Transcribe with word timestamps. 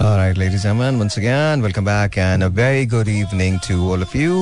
All 0.00 0.16
right, 0.16 0.34
ladies 0.34 0.64
and 0.64 0.78
gentlemen, 0.78 0.98
once 0.98 1.18
again, 1.18 1.60
welcome 1.60 1.84
back 1.84 2.16
and 2.16 2.42
a 2.42 2.48
very 2.48 2.86
good 2.86 3.06
evening 3.06 3.58
to 3.60 3.74
all 3.86 4.00
of 4.00 4.14
you. 4.14 4.36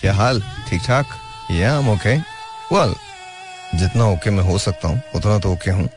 क्या 0.00 0.12
हाल 0.14 0.40
ठीक 0.68 0.82
ठाक 0.86 1.06
या 1.52 1.72
I'm 1.78 1.88
okay. 1.94 2.14
Well, 2.70 2.94
जितना 3.74 4.04
okay 4.04 4.16
okay 4.20 4.32
मैं 4.36 4.44
हो 4.44 4.58
सकता 4.58 4.88
हूँ 4.88 5.02
उतना 5.14 5.38
तो 5.38 5.52
ओके 5.52 5.70
okay 5.70 5.74
हूँ 5.78 5.88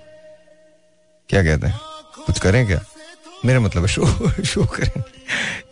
क्या 1.29 1.43
कहते 1.43 1.67
हैं 1.67 1.79
कुछ 2.25 2.39
करें 2.39 2.65
क्या 2.67 2.79
मेरा 3.45 3.59
मतलब 3.59 3.81
है 3.81 3.87
शो 3.87 4.05
शो 4.53 4.65
करें 4.65 5.01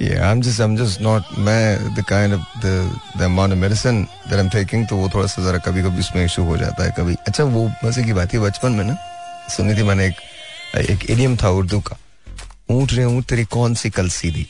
yeah 0.01 0.23
I'm 0.29 0.47
just 0.47 0.61
I'm 0.61 0.77
just 0.77 1.01
not 1.01 1.37
मैं 1.47 1.95
the 1.95 2.07
kind 2.13 2.37
of 2.37 2.47
the 2.61 2.77
the 3.19 3.25
amount 3.25 3.53
of 3.53 3.63
medicine 3.67 4.01
that 4.29 4.39
I'm 4.43 4.55
taking 4.57 4.89
तो 4.89 4.97
वो 4.97 5.09
थोड़ा 5.15 5.27
सा 5.27 5.49
जरा 5.51 5.67
कभी 5.69 5.83
कभी 5.83 5.99
उसमें 5.99 6.25
इशू 6.25 6.43
हो 6.51 6.57
जाता 6.57 6.83
है 6.83 6.93
कभी 6.99 7.15
अच्छा 7.27 7.43
वो 7.55 7.69
मज़े 7.85 8.03
की 8.03 8.13
बात 8.13 8.33
है 8.33 8.39
बचपन 8.49 8.81
में 8.81 8.83
ना 8.85 8.97
सुनी 9.55 9.77
थी 9.77 9.83
मैंने 9.89 10.07
एक 10.07 10.89
एक 10.89 11.09
इडियम 11.09 11.37
था 11.43 11.49
उर्दू 11.61 11.79
का 11.79 11.97
ऊँट 12.71 12.93
रे 12.93 13.03
ऊँट 13.05 13.25
तेरी 13.25 13.45
कौन 13.45 13.75
सी 13.75 13.89
कल 13.89 14.09
सीधी? 14.09 14.47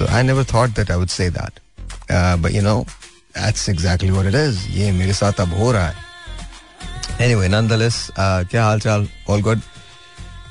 I 0.00 0.22
never 0.22 0.42
thought 0.50 0.74
that 0.76 0.90
I 0.90 0.96
would 0.96 1.10
say 1.10 1.28
that. 1.32 1.58
Uh, 2.10 2.36
but 2.36 2.52
you 2.52 2.60
know 2.62 2.78
that's 3.34 3.68
exactly 3.68 4.10
what 4.10 4.28
it 4.28 4.36
is. 4.38 4.60
ये 4.76 4.92
मेरे 4.92 5.12
साथ 5.14 5.40
अब 5.40 5.52
हो 5.58 5.70
रहा 5.72 5.88
है। 5.88 5.94
Anyway 7.26 7.48
nonetheless 7.54 7.98
uh, 8.10 8.48
क्या 8.50 8.64
हाल 8.64 8.80
चाल 8.80 9.06
all 9.30 9.42
good? 9.48 9.60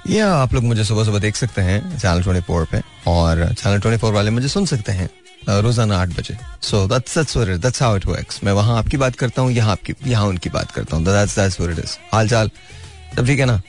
या 0.09 0.27
आप 0.33 0.53
लोग 0.53 0.63
मुझे 0.63 0.83
सुबह 0.83 1.03
सुबह 1.05 1.19
देख 1.19 1.35
सकते 1.35 1.61
हैं 1.61 1.79
चैनल 1.97 2.23
24 2.23 2.65
पे। 2.71 2.81
और 3.07 3.43
चैनल 3.53 3.79
24 3.79 4.11
वाले 4.13 4.31
मुझे 4.31 4.47
सुन 4.47 4.65
सकते 4.65 4.91
हैं 4.91 5.09
uh, 5.09 5.61
रोज़ाना 5.63 5.97
आठ 6.01 6.09
बजे। 6.19 6.37
So 6.61 6.85
that's 6.87 7.17
that's 7.17 7.37
what 7.37 7.49
it 7.49 7.61
that's 7.61 7.81
how 7.83 7.95
it 7.97 8.05
works 8.05 8.43
मैं 8.43 8.51
वहाँ 8.61 8.77
आपकी 8.77 8.97
बात 8.97 9.15
करता 9.15 9.41
हूँ 9.41 9.51
यहाँ 9.51 9.71
आपकी 9.71 9.95
यहाँ 10.11 10.27
उनकी 10.27 10.49
बात 10.49 10.71
करता 10.71 10.95
हूँ। 10.95 11.05
That's 11.05 11.39
that's 11.39 11.59
what 11.59 11.77
it 11.77 11.83
is 11.85 11.97
हाल 12.13 12.29
चाल 12.29 12.51
सब 13.15 13.25
ठीक 13.27 13.39
है 13.39 13.45
ना? 13.45 13.61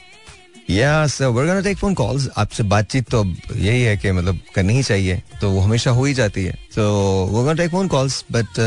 Yes 0.71 1.21
we're 1.23 1.47
gonna 1.47 1.61
take 1.61 1.79
phone 1.79 1.95
calls 1.95 2.29
आपसे 2.39 2.63
बातचीत 2.63 3.09
तो 3.11 3.25
यही 3.57 3.83
है 3.83 3.97
कि 3.97 4.13
मतलब 4.13 4.39
करनी 4.55 4.75
ही 4.75 4.83
चाहिए 4.83 5.23
तो 5.41 5.51
वो 5.51 5.61
हमेशा 5.61 5.91
हो 5.91 6.05
ही 6.05 6.15
जाती 6.15 6.45
है। 6.45 6.53
तो 6.75 6.83
वो 7.27 7.43
gonna 7.43 7.53
take 7.53 7.71
phone 7.71 7.89
calls 7.89 8.25
but 8.33 8.59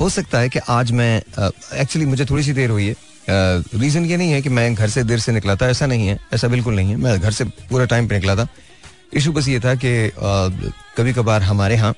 हो 0.00 0.08
सकता 0.08 0.38
है 0.38 0.48
कि 0.48 0.58
आज 0.68 0.90
मैं 0.92 1.16
एक्चुअली 1.18 2.04
uh, 2.04 2.10
मुझे 2.10 2.24
थोड़ी 2.24 2.42
सी 2.42 2.52
देर 2.52 2.70
हुई 2.70 2.86
है। 2.86 2.94
रीजन 3.30 4.04
uh, 4.04 4.10
ये 4.10 4.16
नहीं 4.16 4.30
है 4.32 4.40
कि 4.42 4.48
मैं 4.48 4.74
घर 4.74 4.88
से 4.88 5.04
देर 5.04 5.18
से 5.18 5.32
निकला 5.32 5.56
था 5.56 5.68
ऐसा 5.70 5.86
नहीं 5.86 6.06
है 6.06 6.18
ऐसा 6.34 6.48
बिल्कुल 6.48 6.74
नहीं 6.76 6.90
है। 6.90 6.96
मैं 6.96 7.18
घर 7.20 7.32
से 7.32 7.44
पूरा 7.44 7.84
टाइम 7.84 8.08
पे 8.08 8.14
निकला 8.14 8.36
था। 8.36 8.46
इशू 9.14 9.32
बस 9.32 9.48
ये 9.48 9.60
था 9.60 9.74
कि 9.74 10.08
uh, 10.08 10.72
कभी 10.96 11.12
कभार 11.12 11.42
हमारे 11.42 11.74
यहाँ 11.74 11.94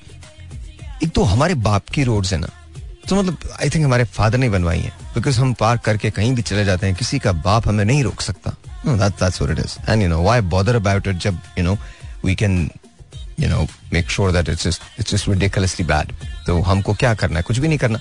एक 1.03 1.09
तो 1.09 1.23
हमारे 1.23 1.55
बाप 1.61 1.89
की 1.89 2.03
रोड 2.03 2.25
है 2.25 2.37
ना 2.37 2.49
तो 3.09 3.15
मतलब 3.15 3.37
आई 3.61 3.69
थिंक 3.69 3.85
हमारे 3.85 4.03
फादर 4.03 4.37
ने 4.37 4.49
बनवाई 4.49 4.79
है 4.79 4.91
बिकॉज़ 5.15 5.39
हम 5.39 5.53
पार्क 5.53 5.81
करके 5.81 6.09
कहीं 6.11 6.33
भी 6.35 6.41
चले 6.41 6.65
जाते 6.65 6.87
हैं 6.87 6.95
किसी 6.95 7.19
का 7.19 7.31
बाप 7.31 7.67
हमें 7.67 7.83
नहीं 7.85 8.03
रोक 8.03 8.21
सकता। 8.21 8.55
No, 8.85 8.95
that, 8.97 9.17
that's 9.17 9.39
what 9.41 9.49
it 9.49 9.59
is. 9.59 9.79
And 9.87 10.01
you 10.01 10.07
know, 10.07 10.21
why 10.21 10.41
bother 10.41 10.75
about 10.75 11.07
it? 11.07 11.17
जब, 11.17 11.37
you 11.57 11.63
know, 11.63 11.77
we 12.21 12.35
can, 12.35 12.69
you 13.37 13.47
know, 13.47 13.67
make 13.91 14.09
sure 14.09 14.31
that 14.31 14.47
it's 14.47 14.63
just, 14.63 14.83
it's 14.97 15.09
just 15.11 15.27
ridiculously 15.27 15.85
bad. 15.91 16.11
तो 16.45 16.59
हमको 16.61 16.93
करना 17.01 17.37
है? 17.37 17.43
कुछ 17.43 17.59
भी 17.59 17.67
नहीं 17.67 17.77
करना। 17.77 17.99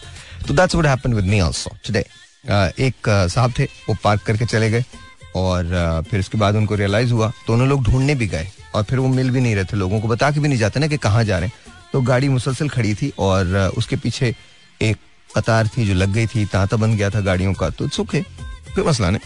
तो 0.48 0.54
that's 0.54 0.74
what 0.74 0.84
happened 0.84 1.16
with 1.18 1.26
me 1.26 1.41
also 1.41 1.72
today. 1.82 2.04
Uh, 2.50 2.80
एक 2.80 3.08
uh, 3.08 3.28
साहब 3.32 3.52
थे 3.58 3.64
वो 3.64 3.96
पार्क 4.04 4.22
करके 4.22 4.46
चले 4.46 4.70
गए 4.70 4.84
और 5.36 5.64
uh, 5.64 6.08
फिर 6.08 6.20
उसके 6.20 6.38
बाद 6.38 6.56
उनको 6.56 6.74
रियलाइज़ 6.74 7.12
हुआ। 7.12 7.32
तो 7.46 7.52
उन्होंने 7.52 7.70
लोग 7.70 7.84
ढूँढने 7.84 8.14
भी 8.14 8.26
गए 8.26 8.48
और 8.74 8.82
फिर 8.82 8.98
वो 8.98 9.08
मिल 9.08 9.30
भी 9.30 9.41
नहीं 9.41 9.54
रहे 9.54 9.64
थे 9.64 9.76
लोगों 9.76 10.00
को। 10.00 10.08
बता 10.08 10.30
के 10.30 10.41
भी 10.41 10.48
नहीं 10.48 10.58
जाते 10.58 10.80
ना 10.80 10.86
कि 10.86 10.96
कहाँ 10.96 11.24
जा 11.24 11.38
रहे 11.38 11.48
हैं। 11.48 11.72
तो 11.92 12.00
गाड़ी 12.02 12.28
मुसलसल 12.28 12.69
खड़ी 12.69 12.94
थी 12.94 13.12
और 13.19 13.56
उसके 13.76 13.96
पीछे 13.96 14.34
एक 14.82 14.96
कतार 15.36 15.69
थी 15.69 15.86
जो 15.86 15.94
लग 15.94 16.12
गई 16.12 16.26
थी। 16.26 16.44
तांता 16.52 16.76
बन 16.76 16.96
गया 16.96 17.10
था 17.10 17.20
गाड़ियों 17.20 17.54
का। 17.54 17.70
तो 17.70 17.84
इट्स 17.84 18.00
ओके 18.00 18.20
कोई 18.74 18.84
मसला 18.84 19.10
नहीं। 19.10 19.20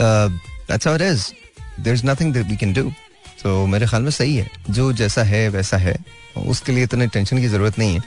That's 0.00 0.86
how 0.86 0.96
it 0.96 1.02
is 1.02 1.26
there 1.80 1.96
is 1.96 2.06
nothing 2.06 2.32
that 2.34 2.46
we 2.46 2.56
can 2.56 2.72
do 2.72 2.92
मेरे 3.66 3.86
ख्याल 3.86 4.02
में 4.02 4.10
सही 4.10 4.36
है। 4.36 4.50
जो 4.70 4.92
जैसा 4.92 5.22
है 5.22 5.48
वैसा 5.48 5.76
है। 5.76 5.96
उसके 6.46 6.72
लिए 6.72 6.84
इतने 6.84 7.06
टेंशन 7.06 7.38
की 7.38 7.48
ज़रूरत 7.48 7.78
नहीं 7.78 7.94
है। 7.94 8.00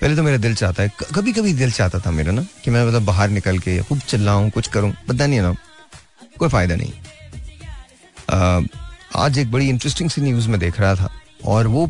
पहले 0.00 0.16
तो 0.16 0.22
मेरा 0.22 0.36
दिल 0.36 0.54
चाहता 0.54 0.82
है। 0.82 0.92
कभी 1.14 1.32
कभी 1.32 1.52
दिल 1.54 1.70
चाहता 1.72 1.98
था 1.98 2.10
मेरा 2.10 2.32
ना 2.32 2.44
कि 2.64 2.70
मैं 2.70 2.84
मतलब 2.86 3.04
बाहर 3.04 3.28
निकल 3.28 3.58
के 3.58 3.78
खूब 3.82 3.98
चिल्लाऊं 4.00 4.50
कुछ 4.50 4.68
करूँ 4.68 4.92
पता 5.08 5.26
नहीं 5.26 5.40
ना 5.40 5.54
कोई 6.38 6.48
फ़ायदा 6.48 6.76
नहीं। 6.76 6.92
Uh, 8.24 8.68
आज 9.16 9.38
एक 9.38 9.50
बड़ी 9.52 9.68
इंटरेस्टिंग 9.68 10.10
सी 10.10 10.20
न्यूज़ 10.20 10.48
में 10.48 10.58
देख 10.60 10.80
रहा 10.80 10.94
था 10.94 11.10
और 11.44 11.66
वो 11.66 11.86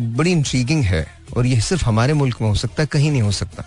बड़ी 0.00 0.32
इंट्रीगिंग 0.32 0.82
है 0.84 1.06
और 1.36 1.46
ये 1.46 1.60
सिर्फ़ 1.60 1.84
हमारे 1.84 2.12
मुल्क 2.12 2.40
में 2.40 2.48
हो 2.48 2.54
सकता 2.54 2.82
है 2.82 2.86
कहीं 2.86 3.10
नहीं 3.10 3.22
हो 3.22 3.30
सकता। 3.32 3.64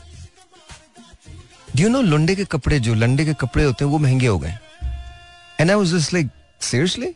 यू 1.76 1.90
नो 1.90 2.02
लंडे 2.02 2.36
के 2.36 2.46
कपड़े 2.46 2.80
जो 2.80 2.94
लंडे 2.96 3.26
के 3.26 3.34
कपड़े 3.34 3.64
होते 3.64 3.86
हैं 3.86 3.92
वो 3.92 3.98
महँगे 3.98 4.28
हो 4.28 4.40
गए? 4.40 4.58
And 5.60 5.70
I 5.72 5.76
was 5.76 5.94
just 5.94 6.14
like 6.14 6.30
seriously 6.62 7.14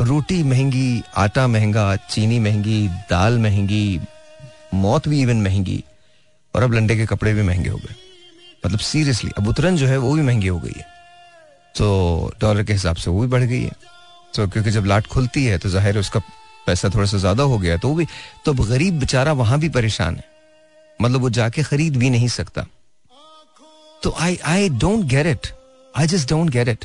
रोटी 0.00 0.42
महँगी 0.42 1.02
आटा 1.18 1.46
महँगा 1.46 1.94
चीनी 2.10 2.38
महँगी 2.40 2.86
दाल 3.10 3.38
महँगी 3.38 4.00
मौत 4.74 5.08
भी 5.08 5.20
इवन 5.22 5.42
महँगी 5.42 5.82
और 6.54 6.62
अब 6.62 6.72
लंडे 6.74 6.96
के 6.96 7.06
कपड़े 7.06 7.32
भी 7.34 7.42
महँगे 7.42 7.70
हो 7.70 7.78
गए 7.78 7.94
मतलब 8.64 8.78
सीरियसली 8.80 9.30
अब 9.38 9.48
उतरन 9.48 9.76
जो 9.76 9.86
है 9.86 9.96
वो 9.98 10.14
भी 10.14 10.22
महँगी 10.22 10.46
हो 10.46 10.58
गई 10.58 10.72
है 10.76 10.84
तो 11.74 12.32
डॉलर 12.40 12.64
के 12.64 12.72
हिसाब 12.72 12.96
से 12.96 13.10
वो 13.10 13.20
भी 13.20 13.26
बढ़ 13.26 13.42
गई 13.42 13.62
है 13.62 13.72
तो 14.34 14.46
क्योंकि 14.48 14.70
जब 14.70 14.84
लाट 14.84 15.06
खुलती 15.06 15.44
है 15.44 15.58
तो 15.58 15.68
ज़ाहिर 15.68 15.94
है 15.94 16.00
उसका 16.00 16.20
पैसा 16.66 16.88
थोड़ा 16.88 17.06
सा 17.06 17.18
ज़्यादा 17.18 17.42
हो 17.42 17.58
गया 17.58 17.76
तो 17.76 17.88
वो 17.88 17.94
भी 17.94 18.06
तो 18.44 18.52
गरीब 18.54 18.98
बेचारा 19.00 19.32
वहाँ 19.32 19.58
भी 19.58 19.68
परेशान 19.68 20.16
है 20.16 20.24
मतलब 20.98 21.20
वो 21.20 21.30
जाके 21.30 21.62
खरीद 21.62 21.96
भी 21.96 22.10
नहीं 22.10 22.28
सकता 22.28 22.66
तो 24.02 24.14
I 24.20 24.38
I 24.46 24.68
don't 24.78 25.04
get 25.06 25.26
it 25.26 25.46
I 25.94 26.06
just 26.06 26.28
don't 26.30 26.50
get 26.50 26.68
it 26.68 26.84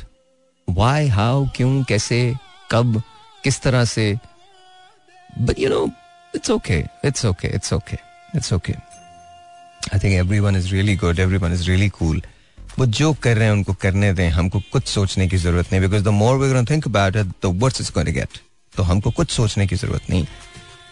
why 0.68 1.08
how 1.08 1.46
क्यों, 1.56 1.82
कैसे, 1.84 2.34
कब, 2.70 3.02
किस 3.44 3.60
तरह 3.62 3.84
से। 3.84 4.18
But 5.38 5.58
you 5.58 5.68
know 5.68 5.90
it's 6.34 6.50
okay 6.50 6.84
it's 7.04 7.24
okay 7.24 7.48
it's 7.48 7.72
okay 7.72 7.98
it's 8.36 8.52
okay 8.52 8.72
I 8.72 9.98
think 9.98 10.14
everyone 10.40 10.56
is 10.56 10.68
really 10.72 10.96
good 10.96 11.18
everyone 11.36 11.52
is 11.52 11.66
really 11.68 11.88
cool 11.88 12.22
वो 12.78 12.86
जो 12.86 13.12
कर 13.14 13.36
रहे 13.36 13.44
हैं, 13.44 13.52
उनको 13.52 13.74
करने 13.74 14.12
दें, 14.12 14.28
हमको 14.30 14.60
कुछ 14.72 14.86
सोचने 14.88 15.28
की 15.28 15.36
ज़रूरत 15.36 15.72
नहीं 15.72 15.82
because 15.82 16.02
the 16.04 16.08
more 16.08 16.38
we 16.38 16.64
think 16.66 16.86
about 16.86 17.16
it 17.16 17.26
the 17.26 17.52
worst 17.62 17.80
is 17.80 17.90
going 17.92 18.14
get 18.14 18.38
तो 18.74 18.82
हमको 18.82 19.10
कुछ 19.10 19.30
सोचने 19.30 19.66
की 19.66 19.76
ज़रूरत 19.76 20.10
नहीं। 20.10 20.26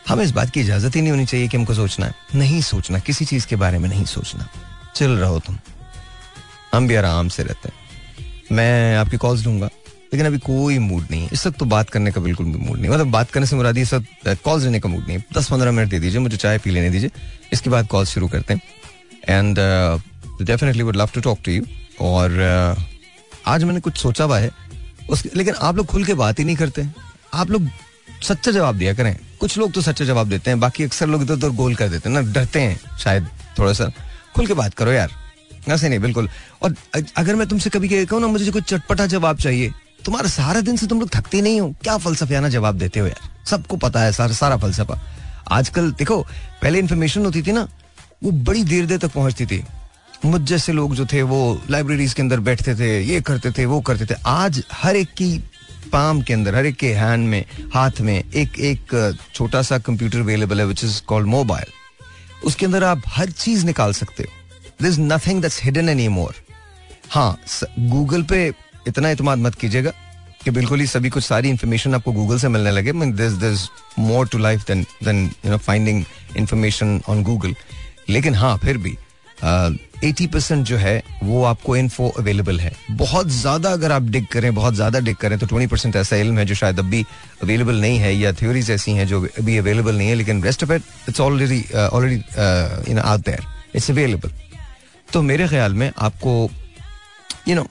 हमें 0.09 0.25
इस 0.25 0.31
बात 0.31 0.51
की 0.51 0.61
इजाज़त 0.61 0.97
ही 0.97 1.01
नहीं 1.01 1.11
होनी 1.11 1.27
चाहिए 1.27 1.49
कि 1.49 1.57
हमको 1.57 1.75
सोचना 1.75 2.07
है। 2.07 2.15
नहीं 2.35 2.61
सोचना, 2.63 2.99
किसी 2.99 3.25
चीज़ 3.25 3.47
के 3.47 3.57
बारे 3.57 3.79
में 3.79 3.89
नहीं 3.89 4.05
सोचना। 4.05 4.49
चल 4.95 5.11
रहो 5.11 5.39
तुम। 5.41 5.59
हम 6.75 6.89
भी 6.89 6.95
आराम 6.95 7.29
से 7.29 7.43
रहते 7.43 7.69
हैं। 7.69 7.84
मैं 8.55 8.97
आपकी 8.97 9.17
कॉल्स 9.17 9.41
दूँगा 9.41 9.67
लेकिन 10.13 10.27
अभी 10.27 10.39
कोई 10.39 10.79
मूड 10.79 11.07
नहीं 11.11 11.23
है। 11.23 11.29
इस 11.33 11.47
वक्त 11.47 11.59
तो 11.59 11.65
बात 11.67 11.91
करने 11.91 12.11
का 12.13 12.21
बिल्कुल 12.21 12.47
भी 12.47 12.59
मूड 12.59 12.79
नहीं 12.81 12.91
मतलब 12.91 13.11
बात 13.11 13.31
करने 13.31 13.47
से 13.47 13.57
मुरादी 13.57 13.81
इस 13.83 13.95
वक्त 13.95 14.41
कॉल्स 14.45 14.65
लेने 14.65 14.81
का 14.81 14.89
मूड 14.89 15.07
नहीं 15.07 15.17
है। 15.19 15.25
दस 15.37 15.51
पंद्रह 15.51 15.73
मिनट 15.73 15.89
दे 15.91 15.99
दीजिए 16.01 16.21
मुझे 16.21 16.37
चाय 16.37 16.59
पी 16.59 16.71
लेने 16.71 16.91
दीजिए। 16.91 17.11
इसके 17.53 17.71
बाद 17.71 17.87
कॉल 17.87 18.05
शुरू 18.07 18.29
करते 18.29 18.55
हैं। 18.55 18.61
And 19.29 19.59
definitely 20.43 20.83
would 20.83 20.97
love 20.97 21.11
to 21.15 21.21
talk 21.21 21.39
to 21.45 21.53
you 21.53 21.63
और 22.01 22.77
uh, 22.77 22.83
आज 23.47 23.65
मैंने 23.65 23.81
कुछ 23.81 23.97
सोचा 23.97 24.25
हुआ 24.25 24.39
है। 24.39 24.51
उसके 25.11 25.31
लेकिन 25.37 25.55
आप 25.55 25.77
लोग 25.77 25.87
खुल 25.87 26.05
के 26.05 26.15
बात 26.15 26.39
ही 26.39 26.45
नहीं 26.45 26.57
करते। 26.57 26.87
आप 27.35 27.51
लोग 27.51 27.69
सच्चा 28.23 28.51
जवाब 28.51 28.77
दिया 28.79 28.95
करें। 28.95 29.17
कुछ 29.41 29.59
लोग 29.59 29.73
तो 29.73 29.81
सच्चा 29.81 30.05
जवाब 30.05 30.29
देते 30.29 30.51
हैं 30.51 30.61
बाकी 30.61 30.85
अक्सर 30.85 31.07
लोग 31.07 31.23
इधर 31.23 31.35
उधर 31.35 31.51
गोल 31.57 31.75
कर 31.75 31.89
देते 31.89 32.09
हैं 32.09 32.17
ना 32.17 32.33
डरते 32.33 32.61
हैं 32.61 32.99
शायद 32.99 33.29
थोड़ा 33.59 33.73
सा 33.73 33.91
खुल 34.37 34.47
के 34.47 34.55
बात 34.55 34.75
करो 34.75 34.93
यार। 34.93 35.11
ऐसे 35.69 35.89
नहीं, 35.89 35.99
बिल्कुल। 35.99 36.29
और 36.63 36.75
अगर 37.17 37.37
मैं 37.37 37.47
तुमसे 37.49 37.71
कभी 37.71 38.05
कहूँ 38.05 38.21
ना, 38.21 38.27
मुझे 38.27 38.51
कोई 38.51 38.63
चटपटा 38.63 39.07
जवाब 39.07 39.39
चाहिए, 39.39 39.73
तुम्हारा 40.05 40.29
सारा 40.29 40.61
दिन 40.61 40.77
से 40.77 40.87
तुम 40.87 41.01
लोग 41.01 41.11
थकते 41.11 41.41
नहीं 41.41 41.61
हो? 41.61 41.75
क्या 41.83 41.97
फलसफियाना 41.99 42.49
जवाब 42.49 42.79
देते 42.79 43.01
हो 43.01 43.07
यार? 43.07 43.29
सबको 43.47 43.77
पता 43.77 44.01
है, 44.01 44.13
सारा 44.13 44.33
सारा 44.33 44.57
फलसफा। 44.57 45.01
आजकल 45.51 45.91
देखो, 45.93 46.21
पहले 46.63 46.79
इंफॉर्मेशन 46.79 47.25
होती 47.25 47.43
थी 47.43 47.53
ना, 47.53 47.69
वो 48.23 48.31
बड़ी 48.31 48.65
देर 48.65 48.87
देर 48.87 48.99
तक 48.99 49.13
पहुँचती 49.13 49.47
थी। 49.47 49.63
मुझ 50.25 50.41
जैसे 50.43 50.73
लोग 50.73 50.95
जो 50.95 51.07
थे, 51.07 51.23
वो 51.23 51.61
लाइब्रेरीज 51.71 52.15
के 52.15 52.23
अंदर 52.23 52.41
बैठते 52.41 52.75
थे, 52.75 53.01
ये 53.03 53.21
करते 53.21 53.51
थे, 53.51 53.65
वो 53.65 53.81
करते 53.81 54.07
थे। 54.07 54.15
आज 54.27 54.63
हर 54.73 54.97
एक 54.97 55.09
की 55.13 55.39
पाम 55.93 56.21
के 56.23 56.35
अंदर, 56.35 56.55
हर 56.55 56.67
एक 56.67 56.77
के 56.77 56.93
हैंड 56.95 57.29
में, 57.29 57.45
हाथ 57.75 58.01
में 58.01 58.15
एक 58.15 58.59
एक 58.61 59.17
छोटा 59.35 59.63
सा 59.63 59.79
कंप्यूटर 59.79 60.19
अवेलेबल 60.19 60.61
है 60.61 60.67
विच 60.67 60.85
इज़ 60.85 61.01
कॉल्ड 61.03 61.27
मोबाइल 61.27 61.73
उसके 62.45 62.67
अंदर 62.67 62.85
आप 62.85 63.03
हर 63.09 63.31
चीज़ 63.31 63.67
निकाल 63.67 63.93
सकते 63.93 64.23
हो। 64.23 64.44
Is 64.81 65.01
nothing 65.01 65.43
that's 65.43 65.63
hidden 65.65 65.89
any 65.89 66.09
more 66.09 66.35
हाँ 67.11 67.39
गूगल 67.79 68.23
पे 68.23 68.47
इतना 68.89 69.11
इतमाद 69.11 69.39
मत 69.39 69.55
कीजिएगा 69.55 69.93
कि 70.45 70.51
बिल्कुल 70.51 70.81
ही 70.81 70.87
सभी 70.87 71.09
कुछ 71.11 71.25
सारी 71.25 71.49
इन्फॉर्मेशन 71.51 71.95
आपको 71.95 72.13
गूगल 72.13 72.39
से 72.39 72.49
मिलने 72.49 72.71
लगे। 72.71 72.93
This 72.93 73.33
this 73.41 73.69
more 73.99 74.27
to 74.29 74.39
life 74.39 74.67
then 74.67 74.83
then 75.05 75.25
you 75.45 75.51
know 75.51 75.59
finding 75.59 76.05
information 76.37 77.01
on 77.09 77.23
Google 77.25 77.55
लेकिन 78.09 78.35
हाँ 78.35 78.57
फिर 78.59 78.79
भी 78.79 78.97
एटी 80.05 80.27
परसेंट 80.27 80.65
जो 80.67 80.77
है, 80.77 81.03
वो 81.23 81.43
आपको 81.45 81.77
इन्फो 81.77 82.09
अवेलेबल 82.19 82.59
है। 82.61 82.73
बहुत 82.91 83.29
ज़्यादा 83.29 83.71
अगर 83.73 83.93
आप 83.93 84.03
डिग 84.05 84.27
करें, 84.33 84.55
बहुत 84.55 84.75
ज़्यादा 84.75 84.99
डिग 85.01 85.17
करें 85.17 85.39
तो 85.39 85.47
ट्वेंटी 85.47 85.67
परसेंट 85.67 85.97
ऐसा 85.97 86.17
इल्म 86.17 86.39
है 86.39 86.45
जो 86.47 86.55
शायद 86.55 86.79
अभी 86.79 87.05
अवेलेबल 87.43 87.81
नहीं 87.81 87.99
है 87.99 88.15
या 88.15 88.33
थ्योरीज 88.33 88.71
ऐसी 88.71 88.93
हैं 88.93 89.07
जो 89.07 89.21
अभी 89.39 89.57
अवेलेबल 89.59 89.97
नहीं 89.97 90.09
है, 90.09 90.15
लेकिन 90.15 90.43
rest 90.45 90.65
of 90.65 90.73
it 90.73 90.83
it's 91.09 91.21
already 91.21 91.65
already 91.75 92.17
you 92.91 92.95
know 92.95 93.03
out 93.03 93.21
there 93.21 93.47
it's 93.77 93.91
available 93.91 94.31
तो 95.09 95.23
मेरे 95.23 95.49
ख्याल 95.49 95.75
में 95.75 95.91
आपको 95.99 96.33
यू 97.49 97.55
नो 97.55 97.67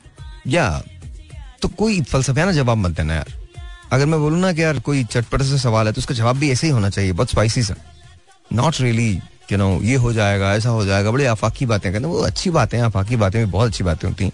या 0.47 0.67
तो 1.61 1.67
कोई 1.69 2.01
फलसफियाना 2.01 2.51
जवाब 2.51 2.77
मत 2.77 2.91
देना 2.91 3.13
यार। 3.13 3.31
अगर 3.91 4.05
मैं 4.05 4.19
बोलूँ 4.19 4.39
ना 4.39 4.51
कि 4.53 4.63
यार 4.63 4.79
कोई 4.79 5.03
चटपटे 5.05 5.43
से 5.43 5.57
सवाल 5.59 5.87
है 5.87 5.93
तो 5.93 5.99
उसका 5.99 6.15
जवाब 6.15 6.37
भी 6.37 6.51
ऐसे 6.51 6.67
ही 6.67 6.73
होना 6.73 6.89
चाहिए, 6.89 7.11
बहुत 7.11 7.29
स्पाइसी 7.29 7.63
सा। 7.63 7.75
नॉट 8.51 8.81
रियली 8.81 9.11
यू 9.51 9.57
नो 9.57 9.69
ये 9.83 9.95
हो 9.95 10.13
जाएगा, 10.13 10.53
ऐसा 10.55 10.69
हो 10.69 10.85
जाएगा, 10.85 11.11
बड़े 11.11 11.25
आफाकी 11.27 11.65
बातें 11.65 11.91
करते 11.93 12.05
वो 12.05 12.21
अच्छी 12.23 12.49
बातें 12.51 12.77
हैं, 12.77 12.85
आफाकी 12.85 13.15
बातें 13.15 13.45
भी 13.45 13.51
बहुत 13.51 13.69
अच्छी 13.69 13.83
बातें 13.83 14.07
होती 14.07 14.23
हैं। 14.23 14.31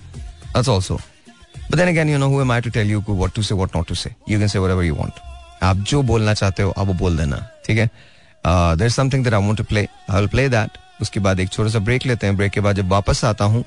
That's 0.53 0.69
also 0.69 0.99
but 1.71 2.07
you 2.07 2.17
know 2.17 2.27
who 2.29 2.41
am 2.41 2.51
I 2.51 2.61
to 2.61 2.69
tell 2.69 2.91
you 2.91 3.03
what 3.09 3.33
to 3.35 3.41
say 3.43 3.55
what 3.55 3.75
not 3.75 3.87
to 3.87 3.95
say 3.95 4.13
you 4.29 4.39
can 4.39 4.47
say 4.47 4.59
whatever 4.59 4.83
you 4.83 4.95
want 4.95 5.19
आप 5.63 5.77
जो 5.89 6.01
बोलना 6.03 6.33
चाहते 6.33 6.63
हो, 6.63 6.71
आप 6.71 6.87
वो 6.87 6.93
बोल 6.95 7.17
देना, 7.17 7.37
ठीक 7.65 7.77
है? 7.77 7.89
There 8.43 8.89
something 8.91 9.23
that 9.23 9.33
I 9.33 9.45
want 9.45 9.57
to 9.57 9.63
play 9.63 9.87
I 10.09 10.19
will 10.19 10.27
play 10.27 10.47
that 10.49 10.77
उसके 11.01 11.19
बाद 11.19 11.39
एक 11.39 11.49
छोटा 11.49 11.69
सा 11.69 11.79
ब्रेक 11.79 12.05
लेते 12.05 12.27
हैं। 12.27 12.35
ब्रेक 12.37 12.51
के 12.51 12.61
बाद 12.61 12.75
जब 12.75 12.89
वापस 12.89 13.23
आता 13.25 13.45
हूँ 13.45 13.63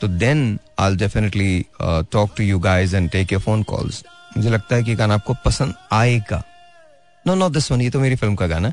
तो 0.00 0.08
then 0.08 0.58
I 0.78 0.96
definitely 0.96 1.64
talk 1.82 2.30
to 2.36 2.44
you 2.44 2.58
guys 2.58 2.96
and 2.96 3.10
take 3.10 3.32
your 3.32 3.42
phone 3.42 3.62
calls 3.62 4.02
मुझे 4.36 4.50
लगता 4.50 4.76
है 4.76 4.82
कि 4.82 4.94
गाना 4.94 5.14
आपको 5.14 5.34
पसंद 5.44 5.74
आएगा। 5.92 6.42
नो 7.26 7.34
नो 7.34 7.48
दिस 7.50 7.70
वन 7.72 7.80
ये 7.80 7.90
तो 7.90 8.00
मेरी 8.00 8.16
फ़िल्म 8.16 8.34
का 8.34 8.46
गाना 8.46 8.72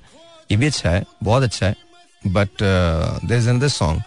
ये 0.52 0.58
भी 0.58 0.66
अच्छा 0.68 0.90
है, 0.90 1.04
बहुत 1.24 1.44
अच्छा 1.44 1.66
है। 1.66 1.76
But 2.28 2.64
there 3.26 3.38
is 3.38 3.50
another 3.50 3.68
song 3.70 4.02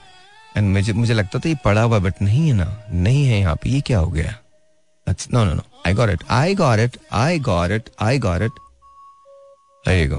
and 0.57 0.73
मुझे 0.75 0.93
मुझे 0.93 1.15
लगता 1.15 1.39
था 1.39 1.49
ये 1.49 1.57
पड़ा 1.65 1.83
हुआ 1.83 1.99
बट 1.99 2.23
नहीं 2.23 2.47
है 2.49 2.55
ना। 2.55 2.67
नहीं 2.93 3.27
है 3.27 3.39
यहाँ 3.39 3.57
पे। 3.63 3.71
ये 3.71 3.81
क्या 3.81 3.99
हो 3.99 4.11
गया? 4.11 4.35
No 5.07 5.45
no 5.45 5.55
no 5.55 5.63
I 5.87 5.95
got 5.95 6.11
it 6.11 6.23
I 6.31 6.55
got 6.55 6.81
it 6.81 6.97
I 7.13 7.39
got 7.49 7.71
it 7.71 7.91
I 8.03 8.19
got 8.19 8.43
it 8.43 8.61
you 9.87 10.09
go. 10.11 10.19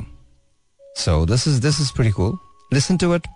So, 0.96 1.14
this 1.30 1.44
is 1.52 1.56
this 1.62 1.78
is 1.84 1.88
pretty 1.92 2.12
cool. 2.18 2.34
Listen 2.72 3.00
to 3.04 3.08
it. 3.14 3.30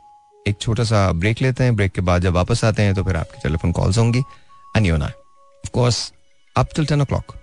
एक 0.45 0.57
छोटा 0.61 0.83
सा 0.83 1.11
ब्रेक 1.13 1.41
लेते 1.41 1.63
हैं। 1.63 1.75
ब्रेक 1.75 1.91
के 1.91 2.01
बाद 2.01 2.21
जब 2.21 2.33
वापस 2.33 2.63
आते 2.65 2.83
हैं 2.83 2.93
तो 2.95 3.03
फिर 3.03 3.15
आपकी 3.17 3.41
टेलीफोन 3.43 3.71
कॉल्स 3.71 3.97
होंगी। 3.97 4.23
And 4.77 4.85
you 4.85 4.95
of 4.95 5.69
course 5.73 6.11
up 6.55 6.69
till 6.75 6.85
ten 6.85 7.01
o'clock 7.05 7.33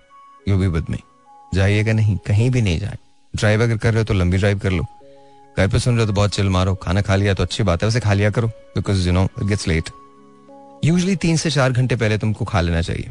you 0.47 0.57
be 0.57 0.67
with 0.67 0.85
me 0.89 0.99
जाइएगा 1.53 1.93
नहीं, 1.93 2.17
कहीं 2.17 2.49
भी 2.51 2.61
नहीं 2.61 2.79
जाए। 2.79 2.97
ड्राइव 3.33 3.63
अगर 3.63 3.77
कर 3.77 3.93
रहे 3.93 4.01
हो 4.01 4.05
तो 4.05 4.13
लंबी 4.13 4.37
ड्राइव 4.37 4.59
कर 4.59 4.71
लो। 4.71 4.83
घर 5.57 5.67
पे 5.67 5.79
सुन 5.79 5.95
रहे 5.95 6.01
हो 6.01 6.07
तो 6.07 6.13
बहुत 6.13 6.31
चिल 6.31 6.49
मारो। 6.49 6.73
खाना 6.75 7.01
खा 7.01 7.15
लिया 7.15 7.33
तो 7.33 7.43
अच्छी 7.43 7.63
बात 7.63 7.83
है 7.83 7.87
वैसे 7.87 7.99
खा 7.99 8.13
लिया 8.13 8.29
करो। 8.29 8.47
Because 8.47 9.07
you 9.07 9.13
know 9.13 9.23
it 9.23 9.43
gets 9.43 9.67
late 9.67 9.89
usually 10.85 11.15
तीन 11.17 11.37
से 11.37 11.51
चार 11.51 11.71
घंटे 11.71 11.95
पहले 11.95 12.17
तुमको 12.17 12.45
खा 12.45 12.61
लेना 12.61 12.81
चाहिए। 12.81 13.09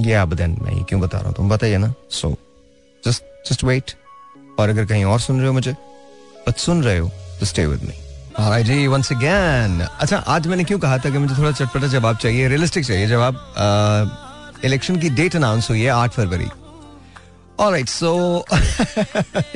ये 0.00 0.14
आप 0.14 0.32
देन 0.34 0.56
मैं 0.62 0.82
क्यों 0.84 1.00
बता 1.00 1.18
रहा 1.18 1.26
हूँ? 1.26 1.34
तुम 1.34 1.48
बताइए 1.48 1.78
ना। 1.78 1.92
सो 2.10 2.34
जस्ट 3.02 3.22
जस्ट 3.50 3.64
वेट 3.64 3.92
और 4.58 4.68
अगर 4.68 4.84
कहीं 4.86 5.04
और 5.04 5.20
सुन 5.20 5.38
रहे 5.38 5.46
हो 5.46 5.52
मुझे 5.52 5.72
बट 6.48 6.56
सुन 6.58 6.82
रहे 6.82 6.98
हो 6.98 7.08
तो 7.40 7.46
स्टे 7.46 7.66
विद 7.66 7.82
मी 7.82 7.94
जी 8.38 8.86
अच्छा 10.00 10.16
आज 10.28 10.46
मैंने 10.46 10.64
क्यों 10.64 10.78
कहा 10.78 10.98
था 11.04 11.10
कि 11.10 11.18
मुझे 11.18 11.34
थोड़ा 11.38 11.50
चटपटा 11.50 11.86
जवाब 11.94 12.16
चाहिए 12.22 12.48
रियलिस्टिक 12.48 12.84
चाहिए 12.86 13.06
जवाब 13.08 14.60
इलेक्शन 14.64 14.96
की 15.00 15.10
डेट 15.20 15.36
अनाउंस 15.36 15.70
हुई 15.70 15.82
है 15.82 15.90
आठ 15.90 16.12
फरवरी 16.20 16.48
Alright 17.64 17.88
so 17.90 18.08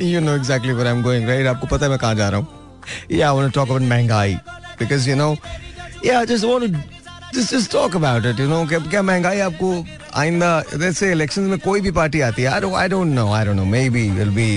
you 0.03 0.21
know 0.27 0.35
exactly 0.35 0.73
where 0.77 0.87
I'm 0.91 1.03
going 1.07 1.27
right 1.31 1.47
आपको 1.47 1.67
पता 1.73 1.85
है 1.85 1.89
मैं 1.89 1.99
कहाँ 1.99 2.15
जा 2.15 2.29
रहा 2.29 2.39
हूँ 2.39 2.47
Yeah 3.11 3.29
I 3.29 3.35
want 3.39 3.51
to 3.51 3.59
talk 3.59 3.69
about 3.69 3.87
महँगाई 3.91 4.37
because 4.79 5.05
you 5.09 5.17
know 5.19 5.29
yeah 6.03 6.19
I 6.21 6.25
just 6.31 6.47
want 6.51 6.65
to 6.65 6.71
just 7.35 7.53
just 7.55 7.71
talk 7.75 7.97
about 7.99 8.25
it 8.31 8.41
you 8.43 8.49
know 8.53 8.65
क्या 8.71 9.01
महँगाई 9.11 9.39
आपको 9.49 9.73
आइंदा 10.23 10.49
जैसे 10.85 11.11
इलेक्शन 11.11 11.41
में 11.53 11.59
कोई 11.67 11.81
भी 11.81 11.91
पार्टी 11.99 12.21
आती 12.29 12.41
है 12.41 12.53
I 12.53 12.59
don't 12.65 12.79
I 12.85 12.87
don't 12.95 13.19
know 13.19 13.27
I 13.39 13.43
don't 13.49 13.61
know 13.61 13.69
maybe 13.77 14.07
it'll 14.15 14.37
be 14.39 14.49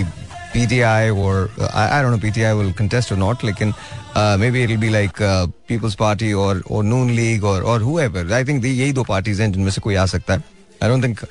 PTI 0.55 1.15
or 1.25 1.51
uh, 1.59 1.69
I, 1.75 1.99
I 1.99 2.03
don't 2.03 2.13
know 2.13 2.23
PTI 2.25 2.57
will 2.57 2.73
contest 2.73 3.13
or 3.13 3.17
not 3.17 3.43
लेकिन 3.43 3.75
uh, 4.15 4.37
maybe 4.39 4.63
it'll 4.63 4.83
be 4.85 4.91
like 4.91 5.21
uh, 5.21 5.47
People's 5.67 5.97
Party 5.97 6.33
or 6.33 6.63
or 6.67 6.83
Noon 6.85 7.15
League 7.17 7.45
or 7.53 7.63
or 7.63 7.79
whoever 7.79 8.25
I 8.41 8.45
think 8.45 8.63
the 8.63 8.75
यही 8.81 8.93
दो 8.93 9.05
parties 9.05 9.41
हैं 9.41 9.51
जिनमें 9.53 9.71
से 9.71 9.81
कोई 9.81 9.95
आ 9.95 10.07
सकता 10.15 10.35
है 10.35 10.43
I 10.83 10.89
don't 10.93 11.07
think 11.07 11.25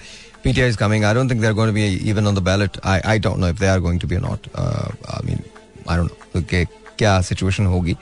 PTI 0.46 0.68
is 0.74 0.82
coming 0.84 1.06
I 1.06 1.14
don't 1.14 1.30
think 1.30 1.42
they're 1.42 1.60
going 1.62 1.74
to 1.74 1.78
be 1.80 1.88
even 2.12 2.28
on 2.32 2.40
the 2.40 2.46
ballot 2.50 2.82
I 2.96 2.98
I 3.16 3.18
don't 3.28 3.40
know 3.44 3.54
if 3.56 3.64
they 3.64 3.72
are 3.76 3.80
going 3.88 4.04
to 4.06 4.12
be 4.14 4.20
or 4.22 4.26
not 4.28 4.52
uh, 4.56 4.90
I 5.18 5.22
mean 5.30 5.42
I 5.88 5.98
don't 5.98 6.12
know 6.12 6.20
तो 6.34 6.42
के 6.50 6.66
क्या 6.98 7.20
situation 7.30 7.68
होगी 7.76 7.96